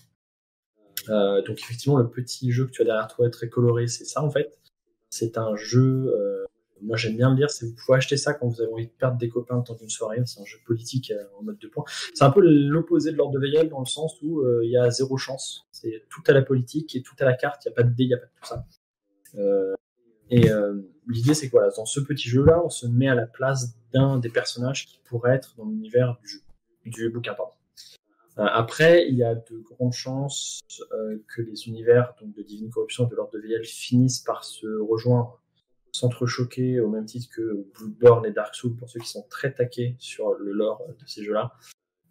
Euh, 1.10 1.42
donc 1.44 1.60
effectivement, 1.60 1.98
le 1.98 2.10
petit 2.10 2.52
jeu 2.52 2.66
que 2.66 2.72
tu 2.72 2.82
as 2.82 2.86
derrière 2.86 3.08
toi 3.08 3.30
très 3.30 3.50
coloré, 3.50 3.88
c'est 3.88 4.06
ça 4.06 4.24
en 4.24 4.30
fait. 4.30 4.60
C'est 5.10 5.38
un 5.38 5.56
jeu, 5.56 6.14
euh, 6.16 6.46
moi 6.82 6.98
j'aime 6.98 7.18
bien 7.18 7.30
le 7.30 7.36
dire, 7.36 7.50
c'est 7.50 7.66
vous 7.66 7.76
pouvez 7.86 7.98
acheter 7.98 8.18
ça 8.18 8.34
quand 8.34 8.48
vous 8.48 8.62
avez 8.62 8.72
envie 8.72 8.88
de 8.88 8.92
perdre 8.92 9.18
des 9.18 9.30
copains 9.30 9.60
temps 9.62 9.76
d'une 9.76 9.90
soirée, 9.90 10.22
c'est 10.26 10.40
un 10.40 10.46
jeu 10.46 10.58
politique 10.66 11.12
euh, 11.12 11.24
en 11.40 11.44
mode 11.44 11.58
de 11.58 11.68
points. 11.68 11.84
C'est 12.14 12.24
un 12.24 12.32
peu 12.32 12.42
l'opposé 12.42 13.12
de 13.12 13.18
l'ordre 13.18 13.34
de 13.34 13.40
Veillel 13.40 13.70
dans 13.70 13.80
le 13.80 13.86
sens 13.86 14.18
où 14.22 14.44
il 14.62 14.70
y 14.70 14.78
a 14.78 14.90
zéro 14.90 15.18
chance. 15.18 15.68
C'est 15.72 16.06
tout 16.10 16.24
à 16.28 16.34
la 16.34 16.42
politique 16.42 16.96
et 16.96 17.02
tout 17.02 17.16
à 17.20 17.26
la 17.26 17.34
carte, 17.34 17.66
il 17.66 17.70
n'y 17.70 17.74
a 17.74 17.76
pas 17.76 17.84
de 17.84 17.94
dés, 17.94 18.04
il 18.04 18.08
n'y 18.08 18.14
a 18.14 18.18
pas 18.18 18.26
de 18.26 18.32
tout 18.40 18.48
ça. 18.48 18.66
Et 20.32 20.50
l'idée 21.08 21.34
c'est 21.34 21.48
que 21.48 21.52
voilà, 21.52 21.70
dans 21.76 21.86
ce 21.86 22.00
petit 22.00 22.30
jeu-là, 22.30 22.62
on 22.64 22.70
se 22.70 22.88
met 22.88 23.08
à 23.08 23.16
la 23.16 23.28
place 23.28 23.76
d'un 23.94 24.18
des 24.18 24.30
personnages 24.30 24.86
qui 24.86 25.00
pourrait 25.04 25.36
être 25.36 25.56
dans 25.58 25.66
l'univers 25.66 26.18
du 26.22 26.28
jeu, 26.28 26.42
du 26.86 27.10
bouquin, 27.10 27.34
pardon. 27.34 27.54
Euh, 28.38 28.46
après, 28.46 29.08
il 29.08 29.16
y 29.16 29.24
a 29.24 29.36
de 29.36 29.58
grandes 29.58 29.94
chances 29.94 30.62
euh, 30.94 31.18
que 31.28 31.42
les 31.42 31.68
univers 31.68 32.16
donc, 32.22 32.34
de 32.34 32.42
Divine 32.42 32.70
Corruption 32.70 33.06
et 33.06 33.10
de 33.10 33.16
l'Ordre 33.16 33.34
de 33.34 33.40
VL 33.40 33.66
finissent 33.66 34.22
par 34.22 34.46
se 34.46 34.68
rejoindre, 34.80 35.42
s'entrechoquer 35.92 36.80
au 36.80 36.90
même 36.90 37.06
titre 37.06 37.28
que 37.36 37.66
Bloodborne 37.74 38.26
et 38.26 38.32
Dark 38.32 38.56
Souls 38.56 38.76
pour 38.78 38.90
ceux 38.90 39.02
qui 39.02 39.10
sont 39.10 39.26
très 39.30 39.54
taqués 39.54 39.96
sur 40.00 40.34
le 40.34 40.54
lore 40.54 40.82
de 40.88 41.06
ces 41.06 41.24
jeux-là. 41.26 41.54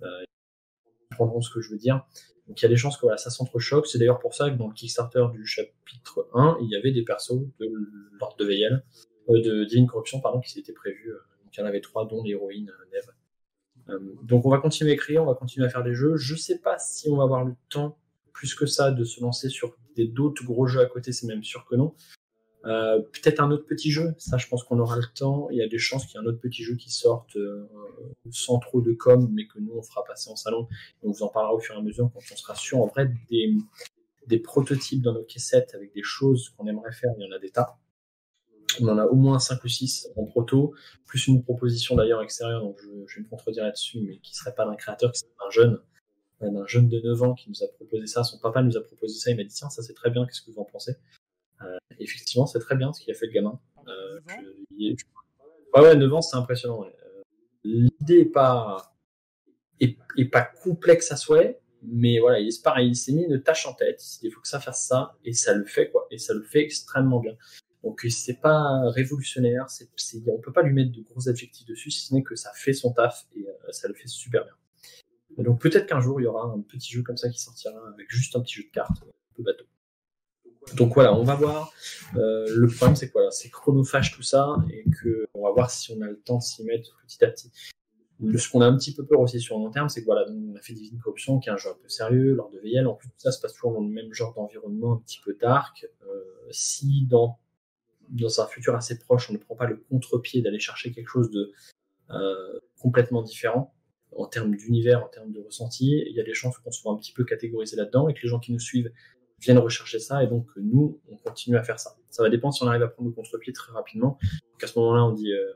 Euh, 0.02 0.06
ils 0.22 1.16
comprendront 1.16 1.40
ce 1.40 1.52
que 1.52 1.60
je 1.62 1.70
veux 1.70 1.78
dire. 1.78 2.06
Donc 2.50 2.60
il 2.60 2.64
y 2.64 2.66
a 2.66 2.68
des 2.68 2.76
chances 2.76 2.96
que 2.96 3.06
ça 3.16 3.30
s'entrechoque. 3.30 3.86
C'est 3.86 3.98
d'ailleurs 3.98 4.18
pour 4.18 4.34
ça 4.34 4.50
que 4.50 4.56
dans 4.56 4.66
le 4.66 4.74
Kickstarter 4.74 5.24
du 5.32 5.46
chapitre 5.46 6.28
1, 6.34 6.58
il 6.60 6.68
y 6.68 6.74
avait 6.74 6.90
des 6.90 7.04
persos 7.04 7.46
de 7.60 7.70
l'Ordre 8.18 8.36
de 8.38 8.44
VL, 8.44 8.84
de 9.28 9.62
Divine 9.62 9.86
Corruption, 9.86 10.20
pardon, 10.20 10.40
qui 10.40 10.50
s'étaient 10.50 10.72
prévus. 10.72 11.12
donc 11.44 11.56
il 11.56 11.60
y 11.60 11.62
en 11.62 11.66
avait 11.66 11.80
trois, 11.80 12.08
dont 12.08 12.24
l'héroïne 12.24 12.72
Neve. 12.92 13.12
Euh, 13.90 14.00
donc 14.24 14.46
on 14.46 14.50
va 14.50 14.58
continuer 14.58 14.90
à 14.90 14.94
écrire, 14.94 15.22
on 15.22 15.26
va 15.26 15.34
continuer 15.34 15.64
à 15.64 15.70
faire 15.70 15.84
des 15.84 15.94
jeux. 15.94 16.16
Je 16.16 16.34
sais 16.34 16.58
pas 16.58 16.76
si 16.80 17.08
on 17.08 17.18
va 17.18 17.22
avoir 17.22 17.44
le 17.44 17.54
temps 17.68 17.96
plus 18.32 18.56
que 18.56 18.66
ça 18.66 18.90
de 18.90 19.04
se 19.04 19.20
lancer 19.20 19.48
sur 19.48 19.76
d'autres 19.96 20.44
gros 20.44 20.66
jeux 20.66 20.80
à 20.80 20.86
côté, 20.86 21.12
c'est 21.12 21.28
même 21.28 21.44
sûr 21.44 21.64
que 21.66 21.76
non. 21.76 21.94
Euh, 22.66 23.00
peut-être 23.00 23.40
un 23.40 23.50
autre 23.50 23.64
petit 23.64 23.90
jeu, 23.90 24.14
ça 24.18 24.36
je 24.36 24.46
pense 24.46 24.64
qu'on 24.64 24.78
aura 24.78 24.96
le 24.96 25.06
temps. 25.14 25.48
Il 25.50 25.56
y 25.56 25.62
a 25.62 25.68
des 25.68 25.78
chances 25.78 26.06
qu'il 26.06 26.20
y 26.20 26.22
ait 26.22 26.26
un 26.26 26.28
autre 26.28 26.40
petit 26.40 26.62
jeu 26.62 26.74
qui 26.76 26.90
sorte 26.90 27.36
euh, 27.36 27.66
sans 28.30 28.58
trop 28.58 28.82
de 28.82 28.92
com, 28.92 29.30
mais 29.32 29.46
que 29.46 29.58
nous 29.58 29.72
on 29.74 29.82
fera 29.82 30.04
passer 30.04 30.30
en 30.30 30.36
salon. 30.36 30.68
Et 31.02 31.06
on 31.06 31.12
vous 31.12 31.22
en 31.22 31.28
parlera 31.28 31.54
au 31.54 31.58
fur 31.58 31.74
et 31.74 31.78
à 31.78 31.82
mesure 31.82 32.10
quand 32.12 32.20
on 32.30 32.36
sera 32.36 32.54
sûr. 32.54 32.78
En 32.78 32.86
vrai, 32.86 33.10
des, 33.30 33.54
des 34.26 34.38
prototypes 34.38 35.00
dans 35.00 35.14
nos 35.14 35.24
caissettes 35.24 35.74
avec 35.74 35.94
des 35.94 36.02
choses 36.02 36.50
qu'on 36.50 36.66
aimerait 36.66 36.92
faire, 36.92 37.12
il 37.18 37.24
y 37.24 37.28
en 37.28 37.34
a 37.34 37.38
des 37.38 37.50
tas. 37.50 37.78
On 38.80 38.88
en 38.88 38.98
a 38.98 39.06
au 39.06 39.16
moins 39.16 39.38
5 39.38 39.64
ou 39.64 39.68
6 39.68 40.10
en 40.16 40.24
proto, 40.24 40.74
plus 41.06 41.26
une 41.26 41.42
proposition 41.42 41.96
d'ailleurs 41.96 42.22
extérieure, 42.22 42.62
donc 42.62 42.78
je, 43.08 43.16
vais 43.16 43.22
me 43.22 43.28
contredire 43.28 43.64
là-dessus, 43.64 44.00
mais 44.00 44.18
qui 44.18 44.34
serait 44.36 44.54
pas 44.54 44.64
d'un 44.64 44.76
créateur, 44.76 45.10
qui 45.10 45.20
serait 45.20 45.30
un 45.44 45.50
jeune, 45.50 45.80
d'un 46.40 46.66
jeune 46.66 46.88
de 46.88 47.00
9 47.00 47.22
ans 47.24 47.34
qui 47.34 47.48
nous 47.48 47.64
a 47.64 47.68
proposé 47.74 48.06
ça. 48.06 48.22
Son 48.22 48.38
papa 48.38 48.62
nous 48.62 48.76
a 48.76 48.80
proposé 48.80 49.18
ça, 49.18 49.30
il 49.30 49.36
m'a 49.36 49.42
dit 49.42 49.52
tiens, 49.52 49.70
ça 49.70 49.82
c'est 49.82 49.94
très 49.94 50.10
bien, 50.10 50.24
qu'est-ce 50.24 50.42
que 50.42 50.52
vous 50.52 50.60
en 50.60 50.64
pensez? 50.64 50.92
euh, 50.92 51.19
Effectivement, 51.98 52.46
c'est 52.46 52.58
très 52.60 52.76
bien 52.76 52.92
ce 52.92 53.00
qu'il 53.00 53.12
a 53.12 53.14
fait 53.14 53.26
le 53.26 53.32
gamin. 53.32 53.60
Euh, 53.88 54.20
ouais, 54.78 55.80
ouais, 55.80 55.96
9 55.96 56.14
ans, 56.14 56.22
c'est 56.22 56.36
impressionnant. 56.36 56.84
Euh, 56.84 57.22
l'idée 57.64 58.20
est 58.20 58.24
pas, 58.24 58.94
est, 59.80 60.24
pas 60.30 60.42
complexe 60.42 61.12
à 61.12 61.16
souhait, 61.16 61.60
mais 61.82 62.18
voilà, 62.18 62.40
il 62.40 62.48
est 62.48 62.62
pareil, 62.62 62.88
il 62.88 62.96
s'est 62.96 63.12
mis 63.12 63.24
une 63.24 63.42
tâche 63.42 63.66
en 63.66 63.74
tête, 63.74 64.02
il 64.22 64.32
faut 64.32 64.40
que 64.40 64.48
ça 64.48 64.60
fasse 64.60 64.86
ça, 64.86 65.18
et 65.24 65.32
ça 65.32 65.54
le 65.54 65.64
fait, 65.66 65.90
quoi, 65.90 66.06
et 66.10 66.18
ça 66.18 66.34
le 66.34 66.42
fait 66.42 66.60
extrêmement 66.60 67.20
bien. 67.20 67.36
Donc 67.82 68.04
c'est 68.10 68.40
pas 68.40 68.90
révolutionnaire, 68.90 69.70
c'est, 69.70 69.88
c'est, 69.96 70.22
on 70.28 70.38
peut 70.38 70.52
pas 70.52 70.62
lui 70.62 70.74
mettre 70.74 70.92
de 70.92 71.00
gros 71.02 71.28
adjectifs 71.28 71.66
dessus, 71.66 71.90
si 71.90 72.06
ce 72.06 72.14
n'est 72.14 72.22
que 72.22 72.36
ça 72.36 72.50
fait 72.54 72.74
son 72.74 72.92
taf 72.92 73.26
et 73.34 73.48
euh, 73.48 73.72
ça 73.72 73.88
le 73.88 73.94
fait 73.94 74.08
super 74.08 74.44
bien. 74.44 74.54
Et 75.38 75.42
donc 75.42 75.60
peut-être 75.62 75.86
qu'un 75.86 76.00
jour 76.00 76.20
il 76.20 76.24
y 76.24 76.26
aura 76.26 76.44
un 76.44 76.60
petit 76.60 76.92
jeu 76.92 77.02
comme 77.02 77.16
ça 77.16 77.30
qui 77.30 77.40
sortira 77.40 77.80
avec 77.94 78.10
juste 78.10 78.36
un 78.36 78.40
petit 78.40 78.56
jeu 78.56 78.64
de 78.64 78.70
cartes, 78.70 79.02
un 79.02 79.34
peu 79.34 79.42
bateau. 79.42 79.64
Donc 80.76 80.94
voilà, 80.94 81.14
on 81.14 81.24
va 81.24 81.34
voir. 81.34 81.72
Euh, 82.16 82.46
le 82.54 82.68
problème 82.68 82.96
c'est 82.96 83.10
quoi 83.10 83.30
C'est 83.30 83.48
chronophage 83.48 84.12
tout 84.14 84.22
ça 84.22 84.56
et 84.70 84.84
que 84.90 85.26
on 85.34 85.42
va 85.42 85.52
voir 85.52 85.70
si 85.70 85.92
on 85.92 86.00
a 86.02 86.06
le 86.06 86.20
temps 86.20 86.38
de 86.38 86.42
s'y 86.42 86.64
mettre 86.64 87.00
petit 87.06 87.24
à 87.24 87.28
petit. 87.28 87.50
Ce 88.36 88.50
qu'on 88.50 88.60
a 88.60 88.66
un 88.66 88.76
petit 88.76 88.94
peu 88.94 89.06
peur 89.06 89.20
aussi 89.20 89.40
sur 89.40 89.56
le 89.56 89.64
long 89.64 89.70
terme, 89.70 89.88
c'est 89.88 90.00
que 90.00 90.06
voilà, 90.06 90.26
on 90.28 90.54
a 90.54 90.60
fait 90.60 90.74
Divine 90.74 90.98
Corruption, 90.98 91.38
qui 91.38 91.48
est 91.48 91.52
un 91.52 91.56
jeu 91.56 91.70
un 91.70 91.78
peu 91.82 91.88
sérieux, 91.88 92.34
lors 92.34 92.50
de 92.50 92.58
VL. 92.58 92.86
En 92.86 92.92
plus, 92.92 93.08
tout 93.08 93.14
ça 93.16 93.32
se 93.32 93.40
passe 93.40 93.54
toujours 93.54 93.72
dans 93.72 93.80
le 93.80 93.88
même 93.88 94.12
genre 94.12 94.34
d'environnement, 94.34 94.92
un 94.92 94.98
petit 94.98 95.20
peu 95.24 95.34
dark. 95.40 95.86
Euh, 96.02 96.22
si 96.50 97.06
dans 97.06 97.38
dans 98.10 98.40
un 98.40 98.46
futur 98.46 98.74
assez 98.74 98.98
proche, 98.98 99.30
on 99.30 99.34
ne 99.34 99.38
prend 99.38 99.54
pas 99.54 99.66
le 99.66 99.76
contre-pied 99.88 100.42
d'aller 100.42 100.58
chercher 100.58 100.90
quelque 100.92 101.08
chose 101.08 101.30
de 101.30 101.52
euh, 102.10 102.60
complètement 102.80 103.22
différent 103.22 103.72
en 104.16 104.26
termes 104.26 104.56
d'univers, 104.56 105.04
en 105.04 105.08
termes 105.08 105.32
de 105.32 105.40
ressenti, 105.40 106.02
il 106.06 106.12
y 106.14 106.20
a 106.20 106.24
des 106.24 106.34
chances 106.34 106.58
qu'on 106.58 106.72
soit 106.72 106.92
un 106.92 106.96
petit 106.96 107.12
peu 107.12 107.24
catégorisé 107.24 107.76
là-dedans 107.76 108.08
et 108.08 108.14
que 108.14 108.20
les 108.22 108.28
gens 108.28 108.40
qui 108.40 108.52
nous 108.52 108.58
suivent 108.58 108.90
viennent 109.40 109.58
rechercher 109.58 109.98
ça 109.98 110.22
et 110.22 110.26
donc 110.26 110.48
nous, 110.56 111.00
on 111.08 111.16
continue 111.16 111.56
à 111.56 111.62
faire 111.62 111.80
ça. 111.80 111.96
Ça 112.10 112.22
va 112.22 112.28
dépendre 112.28 112.54
si 112.54 112.62
on 112.62 112.66
arrive 112.66 112.82
à 112.82 112.88
prendre 112.88 113.08
le 113.08 113.14
contre-pied 113.14 113.52
très 113.52 113.72
rapidement. 113.72 114.18
Donc 114.52 114.62
à 114.62 114.66
ce 114.66 114.78
moment-là, 114.78 115.04
on 115.04 115.12
dit 115.12 115.32
euh, 115.32 115.52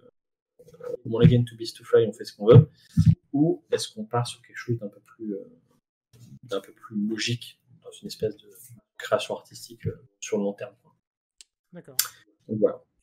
on 1.10 1.20
again 1.20 1.44
to 1.44 1.56
beast 1.56 1.76
to 1.76 1.84
fly, 1.84 2.06
on 2.06 2.12
fait 2.12 2.24
ce 2.24 2.36
qu'on 2.36 2.46
veut, 2.46 2.68
ou 3.32 3.64
est-ce 3.70 3.92
qu'on 3.92 4.04
part 4.04 4.26
sur 4.26 4.40
quelque 4.42 4.56
chose 4.56 4.78
d'un 4.78 4.88
peu 4.88 5.00
plus 5.00 5.34
euh, 5.34 5.44
d'un 6.44 6.60
peu 6.60 6.72
plus 6.72 6.96
logique 7.08 7.60
dans 7.82 7.90
une 7.90 8.08
espèce 8.08 8.36
de 8.36 8.48
création 8.98 9.36
artistique 9.36 9.86
euh, 9.86 10.08
sur 10.20 10.38
le 10.38 10.44
long 10.44 10.52
terme. 10.52 10.74
D'accord. 11.72 11.96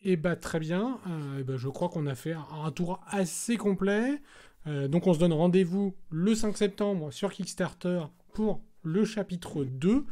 Et 0.04 0.14
eh 0.14 0.18
bah 0.18 0.36
très 0.36 0.60
bien, 0.60 1.00
euh, 1.08 1.44
bah, 1.44 1.58
je 1.58 1.68
crois 1.68 1.90
qu'on 1.90 2.08
a 2.08 2.16
fait 2.16 2.34
un, 2.34 2.72
tour 2.72 3.02
assez 3.08 3.58
complet. 3.58 4.22
Euh, 4.68 4.88
donc 4.88 5.08
on 5.08 5.14
se 5.14 5.20
donne 5.20 5.34
rendez-vous 5.34 5.96
le 6.10 6.36
5 6.36 6.58
septembre 6.58 7.12
sur 7.12 7.32
Kickstarter 7.32 8.04
pour 8.34 8.62
le 8.84 9.06
chapitre 9.06 9.64
2. 9.64 10.06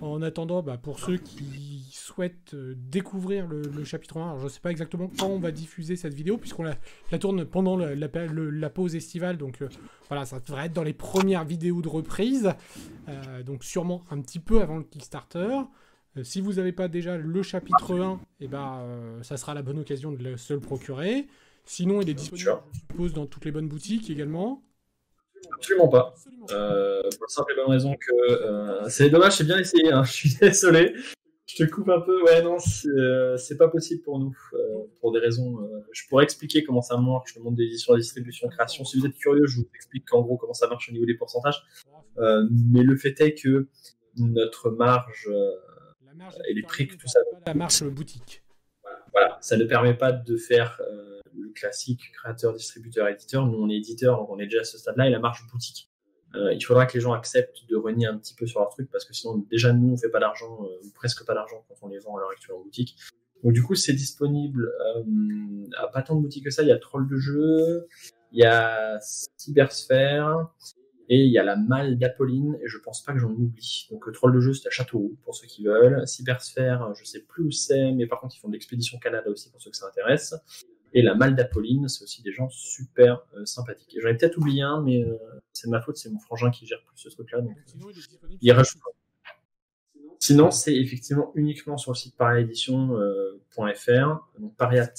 En 0.00 0.20
attendant, 0.20 0.62
bah, 0.62 0.76
pour 0.76 0.98
ceux 0.98 1.16
qui 1.16 1.88
souhaitent 1.92 2.54
euh, 2.54 2.74
découvrir 2.76 3.46
le, 3.46 3.84
chapitre 3.84 4.18
1, 4.18 4.22
alors 4.24 4.38
je 4.40 4.44
ne 4.44 4.48
sais 4.48 4.60
pas 4.60 4.70
exactement 4.70 5.10
quand 5.18 5.28
on 5.28 5.38
va 5.38 5.52
diffuser 5.52 5.96
cette 5.96 6.14
vidéo, 6.14 6.36
puisqu'on 6.36 6.64
la, 6.64 6.76
tourne 7.18 7.44
pendant 7.44 7.76
la, 7.76 8.68
pause 8.70 8.94
estivale, 8.94 9.38
donc 9.38 9.62
voilà, 10.08 10.26
ça 10.26 10.40
devrait 10.40 10.66
être 10.66 10.72
dans 10.72 10.82
les 10.82 10.92
premières 10.92 11.44
vidéos 11.44 11.80
de 11.80 11.88
reprise, 11.88 12.52
donc 13.46 13.64
sûrement 13.64 14.02
un 14.10 14.20
petit 14.20 14.40
peu 14.40 14.60
avant 14.60 14.78
le 14.78 14.84
Kickstarter. 14.84 15.62
Euh, 16.16 16.24
si 16.24 16.40
vous 16.40 16.54
n'avez 16.54 16.72
pas 16.72 16.88
déjà 16.88 17.16
le 17.16 17.42
chapitre 17.42 17.98
1, 17.98 18.20
eh 18.40 18.48
ben, 18.48 18.78
euh, 18.80 19.22
ça 19.22 19.36
sera 19.36 19.54
la 19.54 19.62
bonne 19.62 19.78
occasion 19.78 20.12
de 20.12 20.36
se 20.36 20.54
le 20.54 20.60
procurer. 20.60 21.26
Sinon, 21.64 22.00
il 22.00 22.08
est 22.08 22.14
disponible, 22.14 22.50
je 22.72 22.78
suppose, 22.78 23.12
dans 23.12 23.26
toutes 23.26 23.44
les 23.44 23.50
bonnes 23.50 23.68
boutiques 23.68 24.08
également. 24.08 24.62
Absolument 25.54 25.88
pas. 25.88 26.14
Euh, 26.52 27.02
pour 27.02 27.22
la 27.22 27.28
simple 27.28 27.52
et 27.52 27.56
bonne 27.56 27.70
raison 27.70 27.94
que 27.94 28.88
c'est 28.88 29.10
dommage, 29.10 29.36
c'est 29.36 29.44
bien 29.44 29.58
essayé. 29.58 29.90
Hein. 29.90 30.04
Je 30.04 30.12
suis 30.12 30.34
désolé. 30.40 30.94
Je 31.46 31.64
te 31.64 31.70
coupe 31.70 31.88
un 31.88 32.00
peu. 32.00 32.22
Ouais, 32.24 32.42
non, 32.42 32.58
c'est 32.58 33.56
pas 33.56 33.68
possible 33.68 34.02
pour 34.02 34.18
nous. 34.18 34.36
pour 35.00 35.12
des 35.12 35.20
raisons. 35.20 35.58
je 35.92 36.02
pourrais 36.08 36.24
expliquer 36.24 36.64
comment 36.64 36.82
ça 36.82 36.96
marche, 36.96 37.36
le 37.36 37.42
monde 37.42 37.54
des 37.54 37.64
éditions, 37.64 37.94
de 37.94 38.00
distribution, 38.00 38.48
création. 38.48 38.84
Si 38.84 38.98
vous 38.98 39.06
êtes 39.06 39.14
curieux, 39.14 39.46
je 39.46 39.60
vous 39.60 39.68
explique 39.74 40.12
en 40.12 40.22
gros 40.22 40.36
comment 40.36 40.54
ça 40.54 40.68
marche 40.68 40.88
au 40.88 40.92
niveau 40.92 41.06
des 41.06 41.16
pourcentages. 41.16 41.62
mais 42.18 42.82
le 42.82 42.96
fait 42.96 43.20
est 43.20 43.34
que 43.34 43.68
notre 44.16 44.70
marge 44.70 45.28
et 46.48 46.54
les 46.54 46.62
prix, 46.62 46.86
tout 46.88 47.06
ça. 47.06 47.20
La 47.46 47.54
marche 47.54 47.82
boutique. 47.84 48.42
Voilà, 49.12 49.38
ça 49.40 49.56
ne 49.56 49.64
permet 49.64 49.94
pas 49.94 50.12
de 50.12 50.36
faire 50.36 50.80
euh, 50.80 51.20
le 51.38 51.50
classique 51.50 52.12
créateur, 52.12 52.52
distributeur, 52.52 53.08
éditeur. 53.08 53.46
Nous, 53.46 53.58
on 53.58 53.68
est 53.68 53.76
éditeur, 53.76 54.18
donc 54.18 54.30
on 54.30 54.38
est 54.38 54.46
déjà 54.46 54.60
à 54.60 54.64
ce 54.64 54.78
stade-là, 54.78 55.06
et 55.06 55.10
la 55.10 55.18
marche 55.18 55.46
boutique. 55.52 55.90
Euh, 56.34 56.52
il 56.52 56.62
faudra 56.62 56.86
que 56.86 56.94
les 56.94 57.00
gens 57.00 57.12
acceptent 57.12 57.66
de 57.68 57.76
renier 57.76 58.06
un 58.06 58.18
petit 58.18 58.34
peu 58.34 58.46
sur 58.46 58.60
leur 58.60 58.68
truc, 58.70 58.90
parce 58.90 59.04
que 59.04 59.14
sinon, 59.14 59.44
déjà, 59.50 59.72
nous, 59.72 59.92
on 59.92 59.96
fait 59.96 60.10
pas 60.10 60.20
d'argent, 60.20 60.64
euh, 60.64 60.86
ou 60.86 60.90
presque 60.94 61.24
pas 61.24 61.34
d'argent 61.34 61.64
quand 61.68 61.74
on 61.82 61.88
les 61.88 61.98
vend 61.98 62.16
à 62.16 62.20
l'heure 62.20 62.30
actuelle 62.30 62.56
en 62.56 62.62
boutique. 62.62 62.96
Donc, 63.42 63.52
du 63.52 63.62
coup, 63.62 63.74
c'est 63.74 63.92
disponible 63.92 64.72
à 65.76 65.88
pas 65.88 66.02
tant 66.02 66.16
de 66.16 66.22
boutiques 66.22 66.44
que 66.44 66.50
ça. 66.50 66.62
Il 66.62 66.68
y 66.68 66.72
a 66.72 66.78
Troll 66.78 67.08
de 67.08 67.16
jeu, 67.16 67.86
il 68.32 68.40
y 68.40 68.44
a 68.44 68.98
Cybersphère, 69.36 70.48
et 71.08 71.24
il 71.24 71.30
y 71.30 71.38
a 71.38 71.44
la 71.44 71.56
malle 71.56 71.98
d'Apolline, 71.98 72.58
et 72.62 72.66
je 72.66 72.78
pense 72.78 73.02
pas 73.04 73.12
que 73.12 73.18
j'en 73.18 73.30
oublie. 73.30 73.86
Donc, 73.90 74.10
troll 74.12 74.34
de 74.34 74.40
jeu, 74.40 74.52
c'est 74.52 74.66
à 74.66 74.70
Châteauroux, 74.70 75.16
pour 75.24 75.34
ceux 75.36 75.46
qui 75.46 75.64
veulent. 75.64 76.06
Cybersphère, 76.06 76.92
je 76.94 77.04
sais 77.04 77.20
plus 77.20 77.44
où 77.44 77.50
c'est, 77.50 77.92
mais 77.92 78.06
par 78.06 78.20
contre, 78.20 78.34
ils 78.36 78.40
font 78.40 78.48
de 78.48 78.54
l'expédition 78.54 78.98
Canada 78.98 79.30
aussi, 79.30 79.50
pour 79.50 79.60
ceux 79.60 79.70
que 79.70 79.76
ça 79.76 79.86
intéresse. 79.86 80.34
Et 80.96 81.02
la 81.02 81.14
malle 81.14 81.36
d'Apolline, 81.36 81.88
c'est 81.88 82.04
aussi 82.04 82.22
des 82.22 82.32
gens 82.32 82.48
super 82.48 83.20
euh, 83.34 83.44
sympathiques. 83.44 83.94
Et 83.94 84.00
j'en 84.00 84.08
ai 84.08 84.16
peut-être 84.16 84.38
oublié 84.38 84.62
un, 84.62 84.80
mais 84.80 85.04
euh, 85.04 85.18
c'est 85.52 85.66
de 85.66 85.70
ma 85.70 85.82
faute, 85.82 85.98
c'est 85.98 86.08
mon 86.08 86.18
frangin 86.18 86.50
qui 86.50 86.66
gère 86.66 86.82
plus 86.84 86.96
ce 86.96 87.10
truc-là. 87.10 87.42
Donc, 87.42 87.54
sinon, 87.66 87.88
il, 88.40 88.52
rajoute. 88.52 88.80
Sinon, 90.18 90.50
c'est 90.50 90.74
effectivement 90.74 91.32
uniquement 91.34 91.76
sur 91.76 91.92
le 91.92 91.96
site 91.96 92.16
pariaédition.fr, 92.16 92.90
euh, 92.90 94.18
donc 94.38 94.56
paria- 94.56 94.90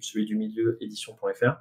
celui 0.00 0.26
du 0.26 0.34
milieu 0.34 0.76
édition.fr. 0.80 1.54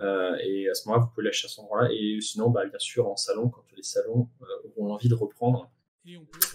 Euh, 0.00 0.36
et 0.42 0.68
à 0.68 0.74
ce 0.74 0.88
moment-là, 0.88 1.04
vous 1.04 1.10
pouvez 1.12 1.26
l'acheter 1.26 1.46
à 1.46 1.48
ce 1.48 1.60
moment-là. 1.60 1.88
Et 1.92 2.20
sinon, 2.20 2.50
bah, 2.50 2.66
bien 2.66 2.78
sûr, 2.80 3.08
en 3.08 3.14
salon, 3.14 3.50
quand 3.50 3.62
les 3.76 3.84
salons 3.84 4.28
euh, 4.42 4.46
auront 4.76 4.92
envie 4.94 5.08
de 5.08 5.14
reprendre. 5.14 5.70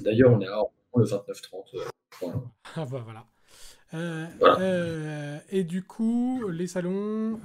D'ailleurs, 0.01 0.31
on 0.31 0.41
est 0.41 0.47
à 0.47 0.61
le 0.97 1.05
29-30. 1.05 1.75
Euh, 1.75 2.27
ah 2.75 2.85
bah 2.85 3.01
voilà. 3.03 3.25
Euh, 3.93 5.37
et 5.49 5.63
du 5.63 5.83
coup, 5.83 6.47
les 6.49 6.67
salons, 6.67 7.39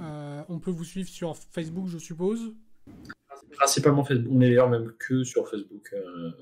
on 0.49 0.59
peut 0.59 0.71
vous 0.71 0.83
suivre 0.83 1.09
sur 1.09 1.35
Facebook, 1.51 1.87
je 1.87 1.97
suppose 1.97 2.53
Principalement 3.51 4.03
Facebook. 4.03 4.31
On 4.31 4.41
est 4.41 4.49
d'ailleurs 4.49 4.69
même 4.69 4.93
que 4.99 5.23
sur 5.23 5.47
Facebook. 5.49 5.93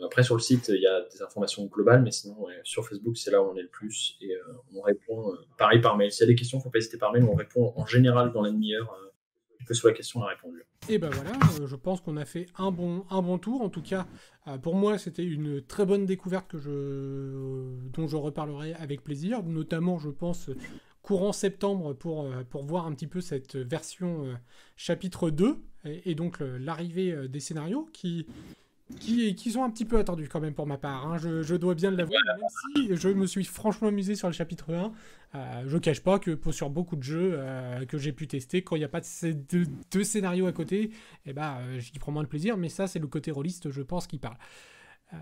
après, 0.03 0.23
sur 0.23 0.35
le 0.35 0.41
site, 0.41 0.69
il 0.73 0.81
y 0.81 0.87
a 0.87 1.01
des 1.11 1.21
informations 1.21 1.65
globales, 1.65 2.01
mais 2.03 2.11
sinon, 2.11 2.35
sur 2.63 2.87
Facebook, 2.87 3.17
c'est 3.17 3.31
là 3.31 3.41
où 3.41 3.45
on 3.45 3.55
est 3.55 3.61
le 3.61 3.69
plus. 3.69 4.17
Et 4.21 4.35
on 4.75 4.81
répond 4.81 5.33
pareil 5.57 5.79
par 5.81 5.97
mail. 5.97 6.11
S'il 6.11 6.21
y 6.21 6.23
a 6.25 6.27
des 6.27 6.35
questions, 6.35 6.57
il 6.57 6.59
ne 6.59 6.63
faut 6.63 6.69
pas 6.69 6.79
hésiter 6.79 6.97
par 6.97 7.13
mail. 7.13 7.23
On 7.23 7.35
répond 7.35 7.73
en 7.75 7.85
général 7.85 8.31
dans 8.31 8.41
la 8.41 8.51
demi-heure 8.51 8.95
que 9.65 9.73
soit 9.73 9.91
la 9.91 9.97
question 9.97 10.23
a 10.23 10.27
répondu. 10.27 10.63
Et 10.87 10.97
ben 10.97 11.09
voilà, 11.09 11.31
euh, 11.59 11.67
je 11.67 11.75
pense 11.75 12.01
qu'on 12.01 12.17
a 12.17 12.25
fait 12.25 12.47
un 12.57 12.71
bon, 12.71 13.37
tour. 13.37 13.61
En 13.61 13.69
tout 13.69 13.81
cas, 13.81 14.07
euh, 14.47 14.57
pour 14.57 14.75
moi, 14.75 14.97
c'était 14.97 15.23
une 15.23 15.61
très 15.61 15.85
bonne 15.85 16.05
découverte 16.05 16.47
que 16.47 16.57
je, 16.57 17.75
dont 17.91 18.07
je 18.07 18.15
reparlerai 18.15 18.73
avec 18.75 19.03
plaisir. 19.03 19.43
Notamment, 19.43 19.97
je 19.97 20.09
pense, 20.09 20.49
courant 21.01 21.33
septembre 21.33 21.93
pour, 21.93 22.25
euh, 22.25 22.43
voir 22.63 22.85
un 22.85 22.93
petit 22.93 23.07
peu 23.07 23.21
cette 23.21 23.55
version 23.55 24.37
chapitre 24.75 25.29
2 25.29 25.57
et, 25.85 26.11
et 26.11 26.15
donc 26.15 26.39
l'arrivée 26.39 27.27
des 27.27 27.39
scénarios 27.39 27.89
qui, 27.93 28.27
qui, 28.99 29.35
qui, 29.35 29.51
sont 29.51 29.63
un 29.63 29.69
petit 29.71 29.85
peu 29.85 29.97
attendus 29.97 30.29
quand 30.29 30.39
même 30.39 30.53
pour 30.53 30.67
ma 30.67 30.77
part. 30.77 31.07
Hein. 31.07 31.17
Je, 31.17 31.41
je, 31.41 31.55
dois 31.55 31.73
bien 31.73 31.89
l'avouer, 31.89 32.15
même 32.25 32.37
si 32.75 32.95
je 32.95 33.09
me 33.09 33.25
suis 33.25 33.43
franchement 33.43 33.87
amusé 33.87 34.15
sur 34.15 34.27
le 34.27 34.33
chapitre 34.33 34.73
1. 34.73 34.93
Euh, 35.33 35.63
je 35.67 35.77
cache 35.79 36.01
pas 36.01 36.19
que 36.19 36.31
pour, 36.31 36.53
sur 36.53 36.69
beaucoup 36.69 36.95
de 36.95 37.03
jeux 37.03 37.31
euh, 37.33 37.85
que 37.85 37.97
j'ai 37.97 38.13
pu 38.13 38.27
tester, 38.27 38.61
quand 38.61 38.75
il 38.75 38.79
n'y 38.79 38.85
a 38.85 38.89
pas 38.89 39.01
de 39.01 39.05
ces 39.05 39.33
deux, 39.33 40.03
scénarios 40.03 40.45
à 40.45 40.51
côté, 40.51 40.91
eh 41.25 41.33
ben, 41.33 41.57
euh, 41.61 41.79
j'y 41.79 41.97
prends 41.97 42.11
moins 42.11 42.23
de 42.23 42.27
plaisir. 42.27 42.57
Mais 42.57 42.69
ça, 42.69 42.85
c'est 42.87 42.99
le 42.99 43.07
côté 43.07 43.31
rôliste, 43.31 43.71
je 43.71 43.81
pense, 43.81 44.05
qui 44.05 44.19
parle. 44.19 44.37
Euh, 45.13 45.17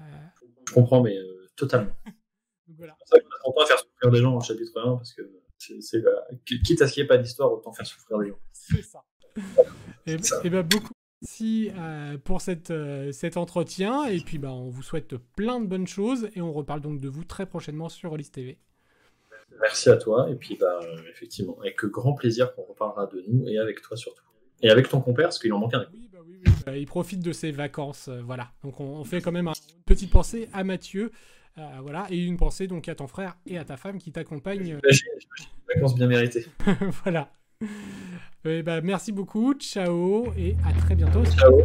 je 0.67 0.73
comprends, 0.73 1.01
mais 1.01 1.17
totalement. 1.55 1.93
voilà. 2.77 2.97
C'est 3.05 3.17
ça 3.17 3.63
à 3.63 3.65
faire 3.65 3.79
souffrir 3.79 4.11
des 4.11 4.19
gens 4.19 4.31
dans 4.31 4.39
le 4.39 4.43
chapitre 4.43 4.77
1, 4.77 4.97
parce 4.97 5.13
que 5.13 5.21
c'est, 5.57 6.03
quitte 6.45 6.81
à 6.81 6.87
ce 6.87 6.93
qu'il 6.93 7.01
n'y 7.01 7.05
ait 7.05 7.07
pas 7.07 7.17
d'histoire, 7.17 7.53
autant 7.53 7.71
faire 7.71 7.87
souffrir 7.87 8.19
des 8.19 8.27
gens. 8.27 8.39
C'est 8.51 8.83
ça. 8.83 9.03
et, 10.05 10.17
et 10.43 10.49
ben, 10.49 10.63
beaucoup 10.63 10.93
Merci 11.23 11.71
euh, 11.77 12.17
pour 12.21 12.41
cette, 12.41 12.69
euh, 12.69 13.13
cet 13.13 13.37
entretien. 13.37 14.03
Et 14.03 14.19
puis, 14.19 14.39
bah, 14.39 14.51
on 14.51 14.67
vous 14.67 14.83
souhaite 14.83 15.15
plein 15.37 15.61
de 15.61 15.65
bonnes 15.65 15.87
choses. 15.87 16.27
Et 16.35 16.41
on 16.41 16.51
reparle 16.51 16.81
donc 16.81 16.99
de 16.99 17.07
vous 17.07 17.23
très 17.23 17.45
prochainement 17.45 17.87
sur 17.87 18.09
Rollis 18.09 18.29
TV. 18.29 18.57
Merci 19.61 19.89
à 19.89 19.95
toi. 19.95 20.29
Et 20.29 20.35
puis, 20.35 20.57
bah, 20.59 20.81
effectivement, 21.09 21.57
avec 21.61 21.77
grand 21.85 22.13
plaisir 22.13 22.53
qu'on 22.53 22.63
reparlera 22.63 23.05
de 23.07 23.23
nous 23.25 23.47
et 23.47 23.57
avec 23.57 23.81
toi 23.81 23.95
surtout. 23.95 24.25
Et 24.61 24.69
avec 24.69 24.89
ton 24.89 24.99
compère, 24.99 25.27
parce 25.27 25.39
qu'il 25.39 25.53
en 25.53 25.59
manque 25.59 25.73
un. 25.73 25.87
Oui, 25.93 26.09
bah 26.11 26.19
oui, 26.25 26.41
oui. 26.45 26.51
Bah, 26.65 26.75
il 26.75 26.87
profite 26.87 27.21
de 27.21 27.31
ses 27.31 27.51
vacances. 27.51 28.09
Euh, 28.09 28.21
voilà. 28.21 28.51
Donc, 28.61 28.81
on, 28.81 29.05
fait 29.05 29.21
quand 29.21 29.31
même 29.31 29.47
une 29.47 29.83
petite 29.85 30.11
pensée 30.11 30.49
à 30.51 30.65
Mathieu. 30.65 31.13
voilà. 31.55 32.05
Et 32.09 32.17
une 32.17 32.35
pensée 32.35 32.67
donc 32.67 32.89
à 32.89 32.95
ton 32.95 33.07
frère 33.07 33.37
et 33.45 33.57
à 33.57 33.63
ta 33.63 33.77
femme 33.77 33.97
qui 33.97 34.11
t'accompagnent. 34.11 34.77
vacances 35.73 35.95
bien 35.95 36.07
méritées. 36.07 36.47
voilà. 37.05 37.31
Eh 38.45 38.61
ben, 38.61 38.81
merci 38.83 39.13
beaucoup, 39.13 39.53
ciao 39.53 40.27
et 40.37 40.57
à 40.67 40.73
très 40.73 40.95
bientôt. 40.95 41.23
Ciao. 41.25 41.61